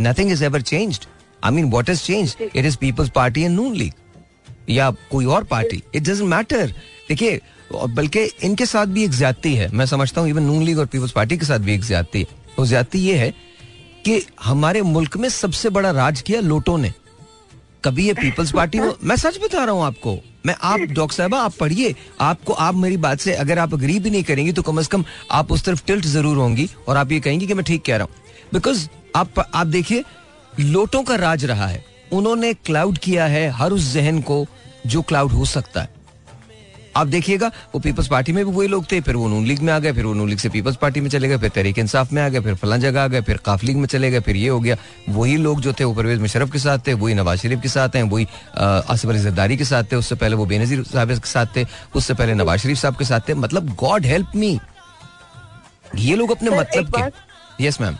Nothing 0.01 0.31
is 0.31 0.43
ever 0.43 0.61
changed 0.61 1.05
I 1.43 1.51
mean 1.51 1.69
what 1.71 1.89
is 1.89 2.01
change 2.03 2.35
it 2.41 2.65
is 2.65 2.77
Peoples 2.77 3.09
Party 3.09 3.41
and 3.41 3.55
Noon 3.55 3.75
League 3.75 3.93
या 4.69 4.89
कोई 5.11 5.25
और 5.25 5.43
पार्टी। 5.43 5.81
इट 5.95 6.03
डजेंट 6.03 6.29
मैटर 6.29 6.73
देखिए 7.09 7.39
बल्कि 7.73 8.23
इनके 8.43 8.65
साथ 8.65 8.85
भी 8.85 9.03
एक 9.03 9.11
ज्यादती 9.11 9.53
है। 9.55 9.69
मैं 9.71 9.85
समझता 9.85 10.21
हूँ 10.21 10.29
इवन 10.29 10.43
नून 10.43 10.63
लीग 10.63 10.79
और 10.79 10.85
पीपल्स 10.85 11.11
पार्टी 11.11 11.37
के 11.37 11.45
साथ 11.45 11.59
भी 11.59 11.73
एक 11.73 11.83
ज्यादती 11.85 12.19
है। 12.19 12.27
वो 12.59 12.65
ज्यादती 12.65 12.99
ये 12.99 13.17
है 13.17 13.29
कि 14.05 14.21
हमारे 14.43 14.81
मुल्क 14.81 15.17
में 15.17 15.29
सबसे 15.29 15.69
बड़ा 15.69 15.91
राज 15.91 16.21
किया 16.21 16.41
लोटो 16.41 16.77
ने 16.77 16.93
कभी 17.85 18.05
ये 18.07 18.13
पीपल्स 18.13 18.51
पार्टी 18.51 18.79
वो 18.79 18.97
मैं 19.03 19.15
सच 19.15 19.37
बता 19.43 19.63
रहा 19.63 19.75
हूँ 19.75 19.83
आपको 19.83 20.17
मैं 20.45 20.55
आप 20.63 20.79
डॉक्टर 20.79 21.15
साहबा 21.15 21.39
आप 21.39 21.53
पढ़िए 21.59 21.95
आपको 22.21 22.53
आप 22.53 22.75
मेरी 22.75 22.97
बात 22.97 23.19
से 23.19 23.33
अगर 23.35 23.59
आप 23.59 23.73
अग्री 23.73 23.97
भी 23.99 24.09
नहीं 24.09 24.23
करेंगी 24.23 24.51
तो 24.51 24.61
कम 24.61 24.81
से 24.81 24.87
कम 24.91 25.03
आप 25.31 25.51
उस 25.51 25.63
तरफ़ 25.65 25.83
टिल्ट 25.87 26.05
ज़रूर 26.05 26.37
होंगी 26.37 26.69
और 26.87 26.97
आप 26.97 27.11
ये 27.11 27.19
कहेंगी 27.19 27.47
कि 27.47 27.53
मैं 27.53 27.65
ठीक 27.65 27.85
कह 27.85 27.97
रहा 27.97 28.03
हूँ। 28.03 28.51
बिकॉज़ 28.53 28.87
आप 29.15 29.39
आप 29.39 29.67
देखिए 29.67 30.03
लोटों 30.59 31.03
का 31.03 31.15
राज 31.15 31.45
रहा 31.45 31.67
है। 31.67 31.83
उन्होंने 32.13 32.53
क्लाउड 32.55 32.97
किया 32.97 33.25
है 33.25 33.49
हर 33.49 33.71
उस 33.71 33.91
जहन 33.93 34.21
को 34.21 34.45
जो 34.87 35.01
क्लाउड 35.01 35.31
हो 35.31 35.45
सकता 35.45 35.81
है। 35.81 35.98
आप 36.97 37.07
देखिएगा 37.07 37.47
वो 37.73 37.79
पीपल्स 37.79 38.07
पार्टी 38.07 38.31
में 38.31 38.45
भी 38.45 38.51
वही 38.51 38.67
लोग 38.67 38.91
थे 38.91 38.99
फिर 39.01 39.15
वो 39.15 39.27
नून 39.27 39.45
लीग 39.45 39.59
में 39.59 39.71
आ 39.73 39.77
गए 39.79 39.91
फिर 39.93 40.05
वो 40.05 40.13
नून 40.13 40.29
लीग 40.29 40.39
से 40.39 40.49
पीपल्स 40.49 40.75
पार्टी 40.75 41.01
में 41.01 41.09
चले 41.09 41.27
गए 41.27 41.37
फिर 41.37 41.49
तहरीक 41.49 41.79
इंसाफ 41.79 42.13
में 42.13 42.21
आ 42.21 42.27
गए 42.29 42.39
फिर 42.39 42.55
फला 42.55 42.77
जगह 42.77 43.03
आ 43.03 43.07
गए 43.07 43.21
फिर 43.21 43.37
काफ 43.45 43.63
लीग 43.63 43.77
में 43.77 43.87
चले 43.87 44.11
गए 44.11 44.19
फिर 44.19 44.35
ये 44.35 44.47
हो 44.49 44.59
गया। 44.59 44.77
वही 45.09 45.37
लोग 45.37 45.61
जो 45.61 45.73
थे 45.73 45.83
वो 45.83 45.93
परवेज 45.93 46.19
मुशरफ 46.19 46.51
के 46.51 46.59
साथ 46.59 46.87
थे 46.87 46.93
वही 46.93 47.13
नवाज़ 47.13 47.39
शरीफ 47.39 47.61
के 47.61 47.69
साथ 47.69 47.95
हैं 47.95 48.03
वही 48.03 48.27
आसिफ 48.57 49.09
अली 49.09 49.19
जरदारी 49.19 49.57
के 49.57 49.65
साथ 49.65 49.83
थे 49.91 49.95
उससे 49.95 50.15
पहले 50.15 50.35
वो 50.35 50.45
बेनजीर 50.45 50.83
साहब 50.83 51.09
के 51.09 51.29
साथ 51.29 51.55
थे 51.55 51.65
उससे 51.95 52.13
पहले 52.13 52.33
नवाज़ 52.33 52.59
शरीफ 52.59 52.77
साहब 52.77 52.95
के 52.95 53.05
साथ 53.05 53.29
थे। 53.29 53.33
मतलब 53.35 53.75
गॉड 53.75 54.05
हेल्प 54.05 54.31
मी 54.35 54.59
ये 55.95 56.15
लोग 56.15 56.31
अपने 56.31 56.49
मतलब 56.49 56.91
के 56.95 57.65
यस 57.65 57.81
मैम 57.81 57.97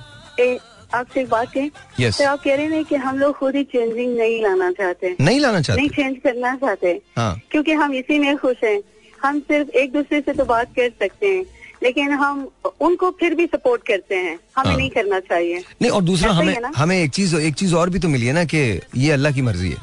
आपसे 0.94 1.22
एक 1.22 1.30
बात 1.30 1.54
कहें? 1.54 1.72
Yes. 2.00 2.12
सर 2.12 2.26
आप 2.26 2.44
कह 2.44 2.56
रहे 2.56 2.66
हैं 2.66 2.86
कि 2.86 2.96
हम 2.96 3.18
लोग 3.18 3.38
खुद 3.38 3.56
ही 3.56 3.64
चेंजिंग 3.64 4.18
नहीं 4.18 4.44
लाना 4.44 4.72
चाहते। 4.72 5.16
नहीं 5.20 5.40
लाना 5.40 5.62
चाहते? 5.62 5.82
नहीं 5.82 5.90
चेंज 5.90 6.18
करना 6.24 6.56
चाहते। 6.56 7.02
हाँ। 7.18 7.42
क्योंकि 7.52 7.72
हम 7.72 7.94
इसी 7.94 8.20
में 8.20 8.38
खुश 8.38 8.56
हैं। 8.64 8.82
हम 9.24 9.40
सिर्फ़ 9.40 9.70
एक 9.70 9.92
दूसरे 9.92 10.22
से 10.22 10.34
तो 10.34 10.46
बात 10.46 10.68
कर 10.68 10.90
सकते 10.90 11.28
हैं। 11.28 11.46
लेकिन 11.84 12.12
हम 12.12 12.50
उनको 12.82 13.10
फिर 13.10 13.36
भी 13.36 13.46
सपोर्ट 13.46 13.88
करते 13.88 14.16
हैं। 14.16 14.40
हमें 14.58 14.72
हाँ। 14.72 14.78
नहीं 14.78 14.90
करना 14.90 15.20
चाहिए। 15.20 15.64
नहीं 15.82 15.92
और 15.92 16.02
दूसरा 16.02 16.32
हमें 16.32 16.58
हमें 16.78 17.04
एक 17.04 17.12
चीज़ 17.12 17.36
एक 17.36 17.54
चीज़ 17.54 17.76
और 17.76 17.90
भी 17.90 18.00
तो 18.00 18.08
मिली 18.08 18.26
है 18.26 18.34
ना 18.34 18.44
कि 18.44 18.80
ये 18.96 19.12
अल्लाह 19.12 19.32
की 19.32 19.42
मर्ज़ी 19.42 19.70
है। 19.70 19.78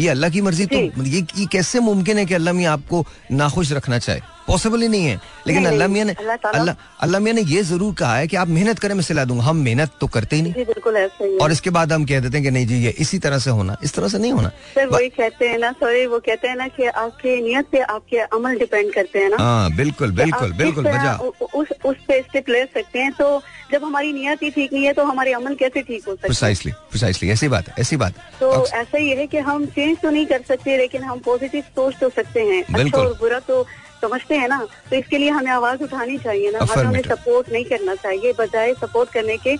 ये 0.00 0.08
अल्लाह 0.08 0.30
की 0.30 0.40
मर्ज़ी 0.40 0.66
तो 0.66 1.02
ये, 1.02 1.26
ये 1.36 1.46
कैसे 1.46 1.80
मुमकिन 1.80 2.18
है 2.18 2.26
कि 2.26 2.34
अल्लाह 2.34 2.54
में 2.54 2.64
आपको 2.64 3.06
नाखुश 3.32 3.72
रखना 3.72 3.98
चाहे? 3.98 4.20
पॉसिबल 4.50 4.82
ही 4.82 4.88
नहीं 4.88 5.06
है। 5.06 5.20
लेकिन 5.46 5.66
अल्लाह 5.66 5.88
मियाँ 5.88 6.06
ने 6.06 6.14
अल्लाह 6.14 6.74
अल्लाह 7.00 7.20
मियाँ 7.20 7.34
ने 7.36 7.42
ये 7.50 7.62
ज़रूर 7.64 7.94
कहा 7.98 8.16
है 8.16 8.26
कि 8.26 8.36
आप 8.36 8.48
मेहनत 8.50 8.78
करें 8.78 8.94
मैं 8.94 9.02
सिला 9.04 9.24
दूँगा। 9.24 9.44
हम 9.44 9.56
मेहनत 9.64 9.90
तो 10.00 10.06
करते 10.08 10.36
ही 10.36 10.42
नहीं। 10.42 10.52
जी 10.54 10.64
बिल्कुल 10.64 10.96
ऐसा 10.96 11.24
ही 11.24 11.36
और 11.38 11.52
इसके 11.52 11.70
बाद 11.70 11.92
हम 11.92 12.04
कह 12.04 12.20
देते 12.20 12.36
हैं 12.36 12.44
कि 12.44 12.50
नहीं 12.50 12.66
जी 12.66 12.82
ये 12.84 12.94
इसी 13.00 13.18
तरह 13.20 13.38
से 13.38 13.50
होना 13.50 13.76
इस 13.84 13.94
तरह 13.94 14.08
से 14.08 14.18
नहीं 14.18 14.32
होना। 14.32 14.48
सर 14.74 14.86
वही 14.88 15.08
कहते 15.10 15.48
हैं 15.48 15.58
ना 15.58 15.70
सॉरी 15.80 16.06
वो 16.06 16.18
कहते 16.26 16.48
हैं 16.48 16.56
ना 16.56 16.66
कि 16.70 16.86
आपकी 17.04 17.40
नियत 17.42 17.66
पे 17.72 17.80
आपके 17.94 18.18
अमल 18.38 18.58
डिपेंड 18.58 18.92
करते 18.94 19.18
हैं 19.18 19.28
ना। 19.30 19.36
हाँ 19.40 19.70
बिल्कुल 19.76 20.12
बिल्कुल 20.12 20.52
बिल्कुल 20.58 20.88
वजह 20.88 21.56
उस 21.60 21.68
उस 21.84 21.96
पे 22.08 22.20
स्टेप 22.22 22.48
ले 22.48 22.64
सकते 22.74 22.98
हैं। 22.98 23.12
तो 23.12 23.42
जब 23.72 23.84
हमारी 23.84 24.12
नियत 24.12 24.42
ही 24.42 24.50
ठीक 24.50 24.72
नहीं 24.72 24.84
है 24.84 24.92
तो 24.92 25.04
हमारे 25.04 25.32
अमल 25.32 25.54
कैसे 25.54 25.82
ठीक 25.82 26.04
हो 26.06 26.12
सकते 26.12 26.26
प्रिसाइसली 26.26 26.72
प्रिसाइसली 26.90 27.30
ऐसी 27.30 27.48
बात 27.48 27.68
है 27.68 27.74
ऐसी 27.80 27.96
बात 27.96 28.14
तो 28.40 28.50
ऐसा 28.66 28.98
ही 28.98 29.10
है 29.10 29.26
कि 29.26 29.38
हम 29.48 29.66
चेंज 29.76 29.96
तो 30.02 30.10
नहीं 30.10 30.26
कर 30.26 30.42
सकते 30.48 30.76
लेकिन 30.78 31.02
हम 31.04 31.18
पॉजिटिव 31.26 31.62
सोच 31.76 31.94
तो 32.00 32.08
सकते 32.16 32.40
हैं। 32.40 32.62
अच्छा 32.62 32.76
बिल्कुल। 32.76 33.00
और 33.00 33.12
बुरा 33.20 33.38
तो 33.48 33.62
समझते 34.00 34.36
हैं 34.36 34.48
ना 34.48 34.58
तो 34.90 34.96
इसके 34.96 35.18
लिए 35.18 35.30
हमें 35.30 35.50
आवाज़ 35.52 35.82
उठानी 35.84 36.16
चाहिए 36.18 36.50
ना। 36.50 36.58
हमें 36.70 36.84
हमें 36.84 37.02
सपोर्ट 37.02 37.52
नहीं 37.52 37.64
करना 37.64 37.94
चाहिए 37.94 38.32
बजाय 38.38 38.74
सपोर्ट 38.80 39.12
करने 39.12 39.36
के 39.36 39.56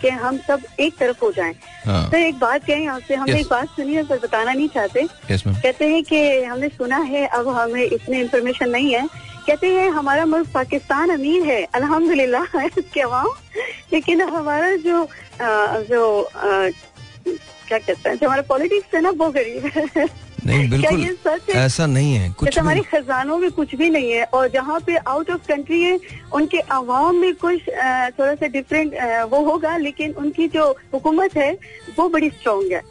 कि 0.00 0.08
हम 0.22 0.38
सब 0.46 0.62
एक 0.80 0.96
तरफ़ 0.98 1.20
हो 1.22 1.30
जाएँ। 1.32 1.54
हाँ। 1.84 2.06
सर 2.10 2.16
एक 2.18 2.38
बात 2.38 2.64
कहें 2.66 2.86
आपसे 2.88 3.14
हमने 3.14 3.32
Yes. 3.32 3.40
एक 3.40 3.48
बात 3.50 3.68
सुनी 3.76 3.94
है 3.94 4.02
पर 4.06 4.18
बताना 4.18 4.52
नहीं 4.52 4.68
चाहते। 4.68 5.06
कहते 5.30 5.88
हैं 5.88 6.02
कि 6.04 6.18
हमने 6.44 6.68
सुना 6.68 6.98
है 7.12 7.26
अब 7.38 7.48
हमें 7.48 7.84
इतनी 7.84 8.20
इन्फॉर्मेशन 8.20 8.70
नहीं 8.70 8.94
है। 8.94 9.06
कहते 9.46 9.68
हैं 9.68 9.88
हमारा 9.90 10.24
मुल्क 10.26 10.48
पाकिस्तान 10.54 11.10
अमीर 11.10 11.42
है 11.46 11.62
अल्हम्दुलिल्लाह। 11.74 12.60
इसके 12.78 13.00
अवाम 13.00 13.28
लेकिन 13.92 14.20
हमारा 14.22 14.74
जो 14.84 15.06
जो 15.90 16.02
क्या 17.68 17.78
कहते 17.78 18.08
हैं 18.08 18.16
जो 18.18 18.26
हमारा 18.26 18.42
पॉलिटिक्स 18.48 18.94
है 18.94 19.00
ना 19.00 19.10
वो 19.16 19.30
गरीब 19.30 19.66
है। 19.76 20.06
नहीं 20.46 20.68
बिल्कुल। 20.70 21.54
ऐसा 21.56 21.86
नहीं 21.86 22.14
है 22.14 22.28
कुछ 22.38 22.58
हमारे 22.58 22.80
खजानों 22.80 23.38
में 23.38 23.50
कुछ 23.50 23.74
भी 23.74 23.88
नहीं 23.90 24.10
है 24.12 24.24
और 24.34 24.48
जहाँ 24.48 24.78
पे 24.86 24.96
आउट 24.96 25.30
ऑफ़ 25.30 25.46
कंट्री 25.48 25.80
है 25.82 25.98
उनके 26.32 26.58
अवाम 26.78 27.16
में 27.16 27.34
कुछ 27.34 27.60
थोड़ा 28.18 28.34
सा 28.34 28.46
डिफरेंट 28.46 28.94
वो 29.30 29.44
होगा 29.44 29.76
लेकिन 29.76 30.12
उनकी 30.22 30.48
जो 30.48 30.70
हुकूमत 30.94 31.36
है 31.36 31.52
वो 31.98 32.08
बड़ी 32.08 32.30
स्ट्रांग 32.30 32.72
है। 32.72 32.82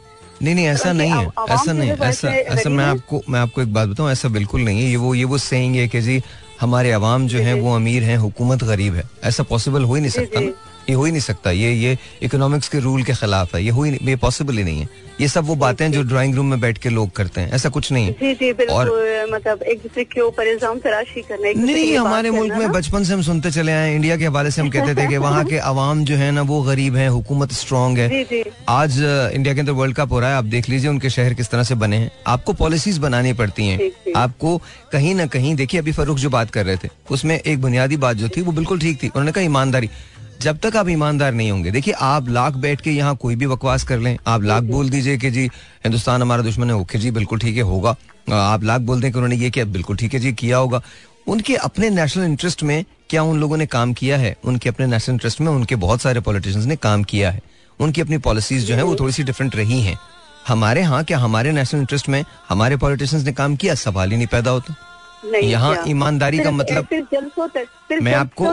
नहीं 0.42 0.54
नहीं 0.54 0.66
ऐसा 0.66 0.92
नहीं 0.92 1.10
है 1.10 1.26
ऐसा 1.48 1.72
नहीं 1.72 1.90
ऐसा 1.90 2.30
ऐसा 2.30 2.70
मैं 2.70 2.84
आपको 2.84 3.22
मैं 3.28 3.40
आपको 3.40 3.62
एक 3.62 3.72
बात 3.74 3.88
बताऊँ 3.88 4.10
ऐसा 4.10 4.28
बिल्कुल 4.28 4.60
नहीं 4.60 4.82
है। 4.82 4.90
ये 4.90 4.96
वो 4.96 5.14
ये 5.14 5.24
वो 5.24 5.38
सेइंग 5.38 5.76
है 5.76 5.86
कि 5.88 6.00
जी 6.00 6.20
हमारे 6.60 6.90
अवाम 6.92 7.26
जो 7.28 7.38
है 7.38 7.54
वो 7.60 7.74
अमीर 7.76 8.02
हैं 8.02 8.16
हुकूमत 8.18 8.64
गरीब 8.64 8.94
है। 8.94 9.04
ऐसा 9.24 9.42
पॉसिबल 9.44 9.84
हो 9.84 9.94
ही 9.94 10.00
नहीं 10.00 10.10
सकता 10.10 10.40
ये 10.40 10.94
हो 10.94 11.04
ही 11.04 11.12
नहीं 11.12 11.20
सकता। 11.22 11.50
ये 11.50 11.72
ये 11.72 11.96
इकोनॉमिक्स 12.22 12.68
के 12.68 12.78
रूल 12.80 13.02
के 13.02 13.14
खिलाफ 13.14 13.54
है। 13.54 13.62
ये 13.64 13.70
हो 13.70 13.82
ही 13.82 13.90
नहीं 13.90 14.08
ये 14.08 14.16
पॉसिबल 14.16 14.56
ही 14.58 14.64
नहीं 14.64 14.80
है। 14.80 14.88
ये 15.20 15.28
सब 15.28 15.44
वो 15.46 15.54
बातें 15.56 15.90
जो 15.92 16.02
ड्राइंग 16.02 16.34
रूम 16.34 16.46
में 16.46 16.60
बैठ 16.60 16.78
के 16.78 16.88
लोग 16.88 17.10
करते 17.16 17.40
हैं। 17.40 17.50
ऐसा 17.52 17.68
कुछ 17.68 17.90
नहीं। 17.92 18.12
जी 18.20 18.34
जी 18.34 18.50
और 18.52 18.88
मतलब 19.32 19.62
एक 19.62 19.78
दूसरे 19.78 20.04
के 20.04 20.20
ऊपर 20.20 20.46
इल्ज़ाम 20.46 20.78
तराशी 20.78 21.22
करना 21.22 21.52
नहीं 21.64 21.96
हमारे 21.96 22.30
मुल्क 22.30 22.54
में 22.54 22.72
बचपन 22.72 23.04
से 23.04 23.12
हम 23.14 23.22
सुनते 23.22 23.50
चले 23.50 23.72
आए 23.72 23.94
इंडिया 23.94 24.16
के 24.16 24.24
हवाले 24.24 24.50
से 24.50 24.60
हम 24.60 24.70
कहते 24.70 24.94
थे 24.94 25.06
कि 25.08 25.16
वहाँ 25.18 25.44
के 25.44 25.58
अवाम 25.72 26.04
जो 26.04 26.16
है 26.16 26.30
ना 26.30 26.42
वो 26.42 26.60
गरीब 26.62 26.96
है 26.96 27.06
हुकूमत 27.08 27.52
स्ट्रांग 27.52 27.98
है। 27.98 28.08
जी 28.08 28.22
जी। 28.24 28.42
आज 28.68 28.98
इंडिया 29.00 29.54
के 29.54 29.60
अंदर 29.60 29.72
वर्ल्ड 29.72 29.96
कप 29.96 30.12
हो 30.12 30.20
रहा 30.20 30.30
है। 30.30 30.36
आप 30.36 30.44
देख 30.46 30.68
लीजिए 30.68 30.90
उनके 30.90 31.10
शहर 31.10 31.34
किस 31.34 31.50
तरह 31.50 31.62
से 31.62 31.74
बने 31.74 31.96
हैं। 31.96 32.10
आपको 32.26 32.52
पॉलिसीज़ 32.54 33.00
बनानी 33.00 33.32
पड़ती 33.32 33.66
हैं। 33.66 33.90
आपको 34.16 34.56
कहीं 34.92 35.14
ना 35.14 35.26
कहीं 35.26 35.54
देखिए 35.56 35.80
अभी 35.80 35.92
फरूख 35.92 36.18
जो 36.18 36.30
बात 36.30 36.50
कर 36.50 36.66
रहे 36.66 36.76
थे 36.76 36.88
उसमें 37.10 37.38
एक 37.38 37.60
बुनियादी 37.60 37.96
बात 37.98 38.16
जो 38.16 38.28
थी 38.36 38.40
वो 38.40 38.52
बिल्कुल 38.52 38.80
ठीक 38.80 39.02
थी। 39.02 39.08
उन्होंने 39.08 39.32
कहा 39.32 39.44
ईमानदारी। 39.44 39.88
जब 40.40 40.58
तक 40.58 40.76
आप 40.76 40.88
ईमानदार 40.88 41.32
नहीं 41.32 41.50
होंगे, 41.50 41.70
देखिए, 41.70 41.94
आप 41.94 42.28
लाख 42.28 42.54
बैठ 42.54 42.80
के 42.80 42.90
यहाँ 42.90 43.16
कोई 43.16 43.36
भी 43.36 43.46
बकवास 43.46 43.84
कर 43.84 43.98
लें, 43.98 44.16
आप 44.26 44.42
लाख 44.42 44.62
बोल 44.62 44.90
दीजिए 44.90 45.16
कि 45.18 45.30
जी, 45.30 45.44
हिंदुस्तान 45.84 46.22
हमारा 46.22 46.42
दुश्मन 46.42 46.70
है, 46.70 46.76
ओके 46.76 46.98
जी, 46.98 47.10
बिल्कुल 47.10 47.38
ठीक 47.38 47.56
है, 47.56 47.62
होगा। 47.62 47.96
आप 48.32 48.64
लाख 48.64 48.80
बोल 48.80 49.00
दें 49.00 49.10
कि 49.12 49.18
उन्होंने 49.18 49.36
ये 49.36 49.50
किया, 49.50 49.64
बिल्कुल 49.64 49.96
ठीक 49.96 50.14
है 50.14 50.20
जी, 50.20 50.32
किया 50.32 50.56
होगा। 50.56 50.82
उनके 51.28 51.54
अपने 51.56 51.90
नेशनल 51.90 52.24
इंटरेस्ट 52.24 52.62
में 52.62 52.84
क्या 53.10 53.22
उन 53.22 53.40
लोगों 53.40 53.56
ने 53.56 53.66
काम 53.66 53.92
किया 53.92 54.16
है? 54.18 54.36
उनके 54.44 54.68
अपने 54.68 54.86
नेशनल 54.86 55.14
इंटरेस्ट 55.14 55.40
में 55.40 55.48
उनके 55.48 55.76
बहुत 55.76 56.00
सारे 56.00 56.20
पॉलिटिशियंस 56.20 56.66
ने 56.66 56.76
काम 56.76 57.04
किया 57.04 57.30
है। 57.30 57.40
उनकी 57.80 58.00
अपनी 58.00 58.18
पॉलिसीज़ 58.18 58.66
जो 58.66 58.74
है 58.74 58.82
वो 58.82 58.96
थोड़ी 58.96 59.12
सी 59.12 59.22
डिफरेंट 59.22 59.56
रही 59.56 59.80
हैं। 59.82 59.98
हमारे 60.48 60.80
यहाँ 60.80 61.02
क्या 61.04 61.18
हमारे 61.18 61.52
नेशनल 61.52 61.80
इंटरेस्ट 61.80 62.08
में 62.08 62.24
हमारे 62.48 62.76
पॉलिटिशियंस 62.76 63.24
ने 63.26 63.32
काम 63.32 63.56
किया? 63.56 63.74
सवाल 63.74 64.10
ही 64.10 64.16
नहीं 64.16 64.26
पैदा 64.26 64.50
होता। 64.50 64.74
यहाँ 65.34 65.76
ईमानदारी 65.88 66.38
का 66.38 66.50
मतलब- 66.50 66.92
मैं 68.02 68.14
आपको 68.14 68.44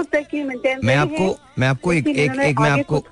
मैं 0.84 0.96
आपको 0.96 1.36
मैं 1.60 1.68
आपको 1.68 1.94
एक 1.94 2.08
एक 2.08 2.40
एक 2.40 2.60
मैं 2.60 2.70
आपको। 2.72 3.04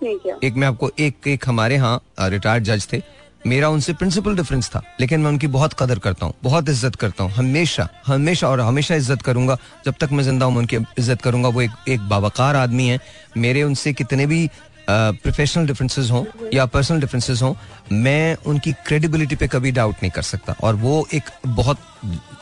एक 0.44 0.54
मैं 0.56 0.68
आपको 0.68 0.90
एक 1.00 1.28
एक 1.28 1.48
हमारे 1.48 1.76
यहाँ 1.76 2.02
रिटायर्ड 2.22 2.64
जज 2.64 2.88
थे। 2.94 3.02
मेरा 3.48 3.70
उनसे 3.70 3.94
प्रिंसिपल 3.94 4.36
डिफरेंस 4.36 4.70
था 4.70 4.82
लेकिन 5.00 5.20
मैं 5.20 5.30
उनकी 5.30 5.48
बहुत 5.48 5.74
कदर 5.80 6.00
करता 6.00 6.26
हूँ 6.26 6.34
बहुत 6.44 6.70
इज़्ज़त 6.70 6.96
करता 6.96 7.24
हूँ 7.24 7.32
हमेशा 7.34 7.88
हमेशा 8.06 8.50
और 8.50 8.60
हमेशा 8.62 8.96
इज़्ज़त 8.96 9.22
करूँगा। 9.22 9.58
जब 9.86 9.94
तक 10.02 10.12
मैं 10.12 10.24
ज़िंदा 10.24 10.46
हूँ 10.46 10.58
उनकी 10.58 10.76
इज़्ज़त 10.76 11.22
करूँगा। 11.22 11.50
वो 11.50 11.62
एक 11.62 11.90
एक 11.90 12.08
बावकार 12.10 12.56
आदमी 12.56 12.88
है। 12.88 13.00
मेरे 13.38 13.64
उनसे 13.64 13.94
कितने 13.94 14.26
भी 14.26 14.50
प्रोफेशनल 14.90 15.68
डिफरेंसेस 15.68 16.10
हों 16.12 16.24
या 16.54 16.66
पर्सनल 16.66 17.00
डिफरेंसेस 17.00 17.42
हों 17.42 17.54
मैं 17.94 18.36
उनकी 18.46 18.72
क्रेडिबिलिटी 18.88 19.36
पे 19.36 19.48
कभी 19.48 19.72
डाउट 19.72 19.96
नहीं 19.96 20.12
कर 20.12 20.22
सकता। 20.24 20.56
और 20.64 20.76
वो 20.76 21.08
एक 21.14 21.30
बहुत। 21.48 21.78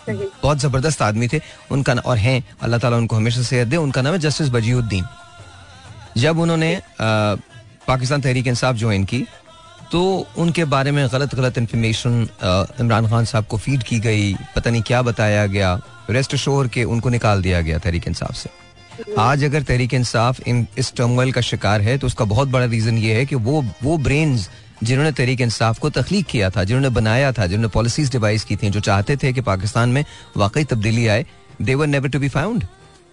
बहुत 0.10 0.58
ज़बरदस्त 0.58 1.02
आदमी 1.02 1.28
थे। 1.28 1.42
उनका 1.72 1.94
न- 1.94 2.00
और 2.00 2.18
हैं, 2.18 2.44
अल्लाह 2.62 2.80
ताला 2.80 2.98
उनको 2.98 3.16
हमेशा 3.16 3.42
सेहत 3.42 3.68
दे। 3.68 3.78
उनका 3.78 4.02
नाम 4.02 4.14
है 4.14 4.20
जस्टिस 4.20 4.50
बजीउद्दीन। 4.50 5.06
जब 6.18 6.40
उन्होंने 6.40 6.82
पाकिस्तान 7.88 8.22
तहरीक 8.22 8.48
इंसाफ 8.48 8.76
ज्वाइन 8.76 9.04
की 9.04 9.26
तो 9.92 10.28
उनके 10.38 10.66
बारे 10.66 10.92
में 10.92 11.08
गलत 11.12 11.36
गलत 11.36 11.58
इन्फॉर्मेशन 11.58 12.28
इमरान 12.82 13.08
खान 13.10 13.26
साहब 13.26 13.46
को 13.46 13.58
फ़ीड 13.58 13.84
की 13.84 14.00
गई। 14.00 14.36
पता 14.56 14.70
नहीं 14.72 14.82
क्या 14.82 15.02
बताया 15.02 15.46
गया। 15.48 15.80
रेस्ट 16.10 16.36
शोर 16.36 16.68
के 16.68 16.84
उनको 16.84 17.10
निकाल 17.10 17.42
दिया 17.42 17.62
गया 17.62 17.78
तहरीक 17.78 18.08
इंसाफ 18.08 18.36
से। 18.36 18.50
आज 19.20 19.44
अगर 19.44 19.62
तहरीक 19.64 19.94
इंसाफ 19.94 20.40
इन 20.48 20.68
इस 20.78 20.94
टर्मोइल 20.96 21.32
का 21.32 21.42
शिकार 21.42 21.82
है 21.82 21.98
तो 21.98 22.08
उसका 22.08 22.26
बहुत 22.26 22.48
बड़ा 22.48 22.66
रीजन 22.66 22.98
ये 22.98 23.14
है 23.14 23.26
कि 23.26 23.36
वो 23.36 23.66
वो 23.84 23.98
ब्रेन्स 23.98 24.50
जिन्होंने 24.84 25.12
तहरीक 25.12 25.42
इंसाफ 25.42 25.80
को 25.80 25.90
तख्लीक 25.90 26.26
किया 26.26 26.50
था, 26.50 26.64
जिन्होंने 26.64 26.90
बनाया 26.96 27.32
था, 27.32 27.48
जिन्होंने 27.48 27.74
पॉलिसीज़ 27.74 28.12
डिवाइस 28.12 28.44
की 28.44 28.56
थी, 28.56 28.70
जो 28.70 28.80
चाहते 28.80 29.18
थे 29.18 29.34
कि 29.34 29.42
पाकिस्तान 29.42 29.90
में 29.90 30.04
वाकई 30.38 30.64
तब्दीली 30.64 31.08
आए 31.08 31.26
they were 31.62 31.88
never 31.88 32.10
to 32.10 32.20
be 32.20 32.30
found 32.30 32.66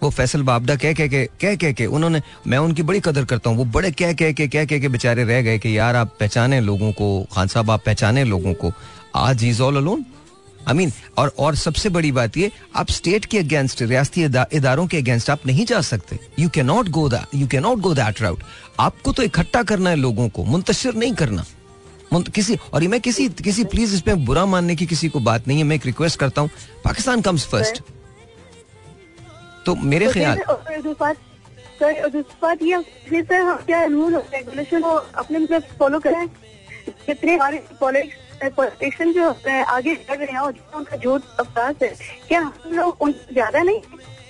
वो 0.03 0.09
फैसल 0.09 0.41
बाबडा 0.43 0.75
कह 0.75 0.93
कह 0.93 1.07
के 1.07 1.23
कह 1.41 1.55
कह 1.55 1.71
के 1.71 1.85
उन्होंने, 1.87 2.21
मैं 2.47 2.57
उनकी 2.57 2.83
बड़ी 2.83 2.99
कदर 2.99 3.25
करता 3.25 3.49
हूँ, 3.49 3.57
वो 3.57 3.65
बड़े 3.65 3.91
कह 3.91 4.13
कह 4.13 4.31
के 4.31 4.47
कह 4.47 4.65
कह 4.65 4.79
के 4.79 4.87
बेचारे 4.87 5.23
रह 5.23 5.41
गए 5.41 5.59
कि 5.59 5.77
यार 5.77 5.95
आप 5.95 6.15
पहचाने 6.19 6.59
लोगों 6.61 6.91
को, 6.91 7.07
खान 7.33 7.47
साहब 7.47 7.71
आप 7.71 7.83
पहचाने 7.85 8.23
लोगों 8.23 8.53
को, 8.53 8.71
आज 9.15 9.43
is 9.45 9.61
all 9.61 9.77
alone 9.77 10.05
I 10.67 10.73
mean 10.73 10.91
और 11.17 11.33
और 11.39 11.55
सबसे 11.55 11.89
बड़ी 11.89 12.11
बात 12.11 12.37
ये 12.37 12.51
आप 12.75 12.89
स्टेट 12.89 13.25
के 13.25 13.39
अगेंस्ट 13.39 13.81
रियासती 13.81 14.23
इदा- 14.23 14.53
इदारों 14.53 14.87
के 14.87 14.97
अगेंस्ट 14.97 15.29
आप 15.29 15.45
नहीं 15.45 15.65
जा 15.65 15.81
सकते। 15.81 16.19
You 16.39 16.49
can 16.49 16.65
not 16.65 16.89
go 16.89 17.09
that 17.09 17.35
you 17.35 17.47
can 17.47 17.61
not 17.61 17.77
go 17.77 17.93
that 17.93 18.21
route 18.21 18.43
आपको 18.79 19.11
तो 19.11 19.23
इकट्ठा 19.23 19.63
करना 19.63 19.89
है 19.89 19.95
लोगों 19.95 20.29
को 20.29 20.43
मुंतशिर 20.43 20.93
नहीं 20.93 21.13
करना। 21.13 21.45
किसी 22.13 22.57
और 22.73 22.81
ये 22.81 22.87
मैं 22.87 23.01
किसी 23.01 23.29
किसी 23.29 23.63
प्लीज़ 23.63 23.95
इसमें 23.95 24.25
बुरा 24.25 24.45
मानने 24.45 24.75
की 24.75 24.85
किसी 24.85 25.09
को 25.09 25.19
बात 25.19 25.47
नहीं 25.47 25.57
है 25.57 25.63
मैं 25.63 25.75
एक 25.75 25.85
रिक्वेस्ट 25.85 26.19
करता 26.19 26.41
हूँ। 26.41 26.49
पाकिस्तान 26.85 27.21
कम्स 27.21 27.45
फ़र्स्ट 27.45 27.81
तो 29.65 29.75
मेरे 29.75 30.05
तो 30.05 30.11
ख्याल 30.13 30.37
अपने 35.15 35.39
मतलब 35.39 35.63
फॉलो 35.79 35.99
करें? 35.99 36.27
कितने 36.89 37.35
हमारे 37.35 38.24
पॉलिटिशियन 38.43 39.13
जो 39.13 39.29
है, 39.47 39.63
आगे 39.63 39.93
बढ़ 40.09 40.17
रहे 40.17 40.31
हैं 40.31 40.39
और 40.39 40.51
जितना 40.53 40.77
उनका 40.77 40.97
झूठ 40.97 41.21
अफसास 41.39 41.75
है 41.83 41.89
क्या 42.27 42.39
हम 42.41 42.73
लोग 42.73 43.01
उन 43.01 43.11
ज़्यादा 43.31 43.61
नहीं 43.63 43.79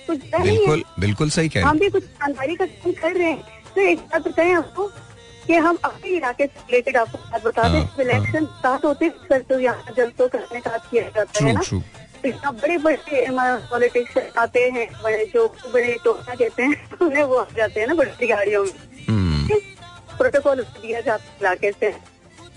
कुछ 0.06 0.18
ज़्यादा 0.18 0.44
बिल्कुल 0.44 0.82
बिल्कुल 1.00 1.30
सही 1.30 1.48
कह 1.48 1.60
रहे 1.60 1.68
हम 1.68 1.78
भी 1.78 1.88
कुछ 1.90 2.02
ईमानदारी 2.04 2.54
का 2.56 2.66
काम 2.66 2.92
कर 2.92 3.16
रहे 3.16 3.30
हैं। 3.30 3.42
तो 3.74 3.80
एक 3.80 3.98
बात 4.12 4.28
बताएँ 4.28 4.52
आपको 4.54 4.86
कि 5.46 5.54
हम 5.54 5.78
अपने 5.84 6.10
इलाके 6.10 6.46
से 6.46 6.60
रिलेटेड 6.60 6.96
आपको 6.96 7.18
बात 7.18 7.44
बता 7.44 7.62
दें 7.68 7.78
हाँ, 7.78 7.96
इलेक्शन 8.00 8.44
स्टार्ट 8.46 8.84
होते 8.84 9.04
हैं 9.04 9.12
सर 9.28 9.42
तो 9.48 9.58
यहाँ 9.60 9.94
जलसों 9.96 10.28
करने 10.28 10.60
का 10.60 10.76
किया 10.90 11.08
जाता 11.16 11.44
है 11.44 11.52
ना। 11.52 11.60
इतना 12.24 12.50
बड़े 12.50 12.76
बड़े 12.78 13.26
पॉलिटिशियन 13.70 14.38
आते 14.38 14.60
हैं 14.74 14.86
बड़े 15.02 15.24
जो 15.34 15.46
बड़े 15.72 15.96
टोकना 16.04 16.34
कहते 16.34 16.62
हैं 16.62 16.98
उन्हें 17.06 17.22
वो 17.22 17.36
आ 17.36 17.44
जाते 17.56 17.80
हैं 17.80 17.86
ना 17.88 17.94
बड़ी 17.94 18.26
गाड़ियों 18.26 18.64
में। 18.64 18.72
हम्म, 19.08 19.58
प्रोटोकॉल 20.18 20.62
दिया 20.62 21.00
जाता 21.00 21.24
है 21.24 21.38
इलाके 21.40 21.72
से। 21.72 21.90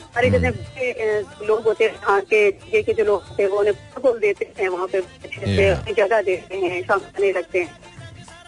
हमारे 0.09 0.29
जैसे 0.31 1.21
लोग 1.45 1.63
होते 1.63 1.83
हैं 1.85 1.93
यहाँ 1.93 2.21
के 2.29 2.47
ये 2.47 2.81
के 2.83 2.93
जो 2.93 3.03
लोग 3.05 3.23
होते 3.23 3.43
हैं 3.43 3.49
वो 3.49 3.57
उन्हें 3.57 3.73
प्रोटोकॉल 3.73 4.19
देते 4.19 4.45
हैं 4.59 4.69
वहाँ 4.69 4.87
पे 4.87 4.97
अच्छे 4.97 5.55
से 5.55 5.69
अपनी 5.69 5.93
जगह 5.93 6.21
देते 6.21 6.57
हैं 6.57 6.81
शामिल 6.83 7.37
लगते 7.37 7.59
हैं। 7.59 7.77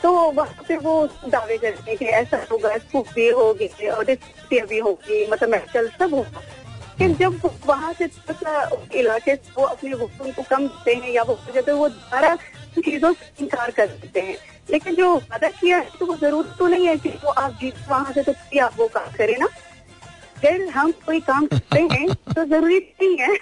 तो 0.01 0.11
वहाँ 0.11 0.63
पे 0.67 0.77
वो 0.77 0.93
दावे 1.27 1.57
करते 1.57 1.91
हैं 1.91 1.97
कि 1.97 2.05
ऐसा 2.21 2.37
होगा 2.51 2.77
स्कूप 2.77 3.07
भी 3.15 3.29
होगी 3.29 3.87
और 3.87 4.05
भी 4.51 4.79
होगी 4.79 5.25
मतलब 5.31 5.49
मेडिकल 5.49 5.89
सब 5.99 6.13
होगा। 6.13 6.41
लेकिन 6.99 7.15
जब 7.17 7.49
वहाँ 7.65 7.93
से 7.93 8.07
थोड़ा 8.07 8.69
इलाके 8.99 9.33
वो 9.57 9.63
अपने 9.65 9.93
वोट 9.93 10.21
उनको 10.21 10.41
कम 10.49 10.67
देते 10.67 10.95
हैं 10.95 11.11
या 11.13 11.23
वो 11.23 11.39
जाते 11.45 11.71
हैं 11.71 11.77
वो 11.77 11.89
दोबारा 11.89 12.35
चीज़ों 12.75 13.13
से 13.13 13.43
इनकार 13.43 13.71
कर 13.71 13.87
देते 13.87 14.21
हैं। 14.21 14.37
लेकिन 14.69 14.95
जो 14.95 15.15
वादा 15.15 15.49
किया 15.51 15.77
है 15.77 15.89
तो 15.99 16.05
वो 16.05 16.15
ज़रूरत 16.17 16.55
तो 16.59 16.67
नहीं 16.67 16.87
है 16.87 16.97
कि 16.97 17.09
वो 17.23 17.31
आप 17.31 17.57
जीत 17.61 17.75
वहाँ 17.89 18.13
से 18.13 18.23
तो 18.23 18.33
आप 18.63 18.73
वो 18.77 18.87
काम 18.87 19.11
करें 19.17 19.37
ना। 19.39 19.47
अगर 20.43 20.67
हम 20.73 20.91
कोई 21.05 21.19
काम 21.21 21.45
करते 21.47 21.79
हैं 21.91 22.07
तो 22.35 22.43
ज़रूरी 22.45 22.77
नहीं 22.77 23.17
है। 23.17 23.35